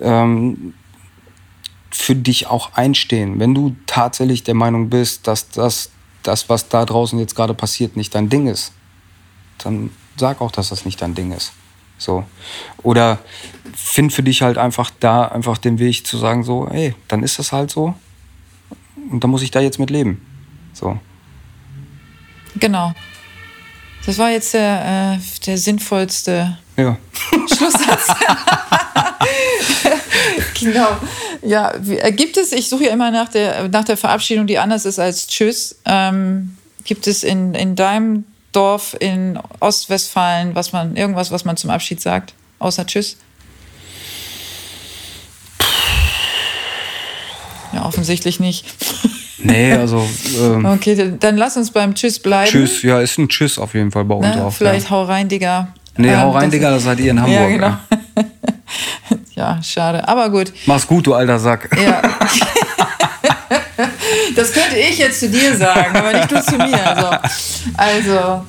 ähm, 0.00 0.74
für 1.90 2.14
dich 2.14 2.46
auch 2.46 2.72
einstehen. 2.74 3.40
Wenn 3.40 3.54
du 3.54 3.76
tatsächlich 3.86 4.44
der 4.44 4.54
Meinung 4.54 4.90
bist, 4.90 5.26
dass 5.26 5.50
das, 5.50 5.90
das, 6.22 6.48
was 6.48 6.68
da 6.68 6.84
draußen 6.84 7.18
jetzt 7.18 7.34
gerade 7.34 7.54
passiert, 7.54 7.96
nicht 7.96 8.14
dein 8.14 8.28
Ding 8.28 8.46
ist, 8.46 8.72
dann 9.58 9.90
sag 10.16 10.40
auch, 10.40 10.52
dass 10.52 10.68
das 10.68 10.84
nicht 10.84 11.02
dein 11.02 11.14
Ding 11.14 11.32
ist. 11.32 11.52
So. 11.98 12.24
Oder 12.82 13.18
find 13.74 14.12
für 14.12 14.22
dich 14.22 14.42
halt 14.42 14.56
einfach 14.56 14.90
da 15.00 15.26
einfach 15.26 15.58
den 15.58 15.78
Weg 15.78 16.06
zu 16.06 16.16
sagen, 16.16 16.44
so, 16.44 16.66
ey, 16.68 16.94
dann 17.08 17.22
ist 17.22 17.38
das 17.38 17.52
halt 17.52 17.70
so. 17.70 17.94
Und 19.10 19.22
dann 19.22 19.30
muss 19.30 19.42
ich 19.42 19.50
da 19.50 19.60
jetzt 19.60 19.78
mit 19.78 19.90
leben. 19.90 20.24
So. 20.72 20.98
Genau. 22.56 22.94
Das 24.06 24.18
war 24.18 24.30
jetzt 24.30 24.54
der, 24.54 25.18
äh, 25.18 25.44
der 25.46 25.58
sinnvollste 25.58 26.58
ja. 26.80 26.96
Schlusssatz. 27.56 28.08
genau. 30.60 30.96
Ja, 31.42 31.72
äh, 31.88 32.12
gibt 32.12 32.36
es, 32.36 32.52
ich 32.52 32.68
suche 32.68 32.84
ja 32.84 32.90
immer 32.90 33.10
nach 33.10 33.28
der, 33.28 33.68
nach 33.68 33.84
der 33.84 33.96
Verabschiedung, 33.96 34.46
die 34.46 34.58
anders 34.58 34.84
ist 34.84 34.98
als 34.98 35.26
Tschüss. 35.26 35.76
Ähm, 35.84 36.56
gibt 36.84 37.06
es 37.06 37.22
in, 37.22 37.54
in 37.54 37.76
deinem 37.76 38.24
Dorf 38.52 38.96
in 38.98 39.38
Ostwestfalen, 39.60 40.54
was 40.54 40.72
man, 40.72 40.96
irgendwas, 40.96 41.30
was 41.30 41.44
man 41.44 41.56
zum 41.56 41.70
Abschied 41.70 42.00
sagt, 42.00 42.34
außer 42.58 42.86
Tschüss? 42.86 43.16
Ja, 47.72 47.86
offensichtlich 47.86 48.40
nicht. 48.40 48.66
Nee, 49.42 49.72
also. 49.72 50.06
Ähm, 50.38 50.66
okay, 50.66 51.14
dann 51.18 51.38
lass 51.38 51.56
uns 51.56 51.70
beim 51.70 51.94
Tschüss 51.94 52.18
bleiben. 52.18 52.50
Tschüss, 52.50 52.82
ja, 52.82 53.00
ist 53.00 53.16
ein 53.16 53.26
Tschüss 53.26 53.58
auf 53.58 53.72
jeden 53.72 53.90
Fall 53.90 54.04
bei 54.04 54.14
uns 54.14 54.36
ne? 54.36 54.44
auch. 54.44 54.52
Vielleicht 54.52 54.84
ja. 54.84 54.90
hau 54.90 55.04
rein, 55.04 55.30
Digga. 55.30 55.72
Nee, 55.96 56.08
ähm, 56.08 56.20
hau 56.20 56.30
rein, 56.30 56.50
Digga, 56.50 56.70
das 56.70 56.84
seid 56.84 57.00
ihr 57.00 57.10
in 57.10 57.20
Hamburg. 57.20 57.40
Ja, 57.40 57.48
genau. 57.48 57.66
Ja. 57.66 57.78
ja, 59.56 59.62
schade. 59.62 60.06
Aber 60.06 60.30
gut. 60.30 60.52
Mach's 60.66 60.86
gut, 60.86 61.06
du 61.06 61.14
alter 61.14 61.38
Sack. 61.38 61.68
Ja. 61.82 62.02
Das 64.34 64.52
könnte 64.52 64.76
ich 64.76 64.98
jetzt 64.98 65.20
zu 65.20 65.28
dir 65.28 65.56
sagen, 65.56 65.96
aber 65.96 66.12
nicht 66.12 66.30
du 66.30 66.42
zu 66.42 66.56
mir. 66.56 66.86
Also, 66.86 67.10
also 67.76 68.46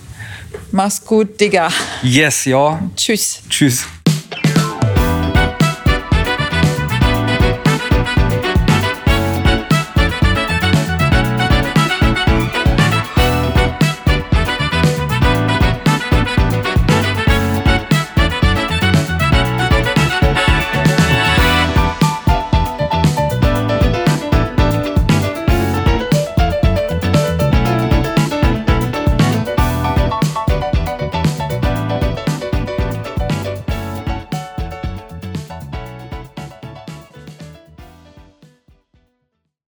mach's 0.71 1.03
gut, 1.03 1.39
Digga. 1.39 1.69
Yes, 2.01 2.45
ja. 2.45 2.79
Tschüss. 2.95 3.41
Tschüss. 3.49 3.85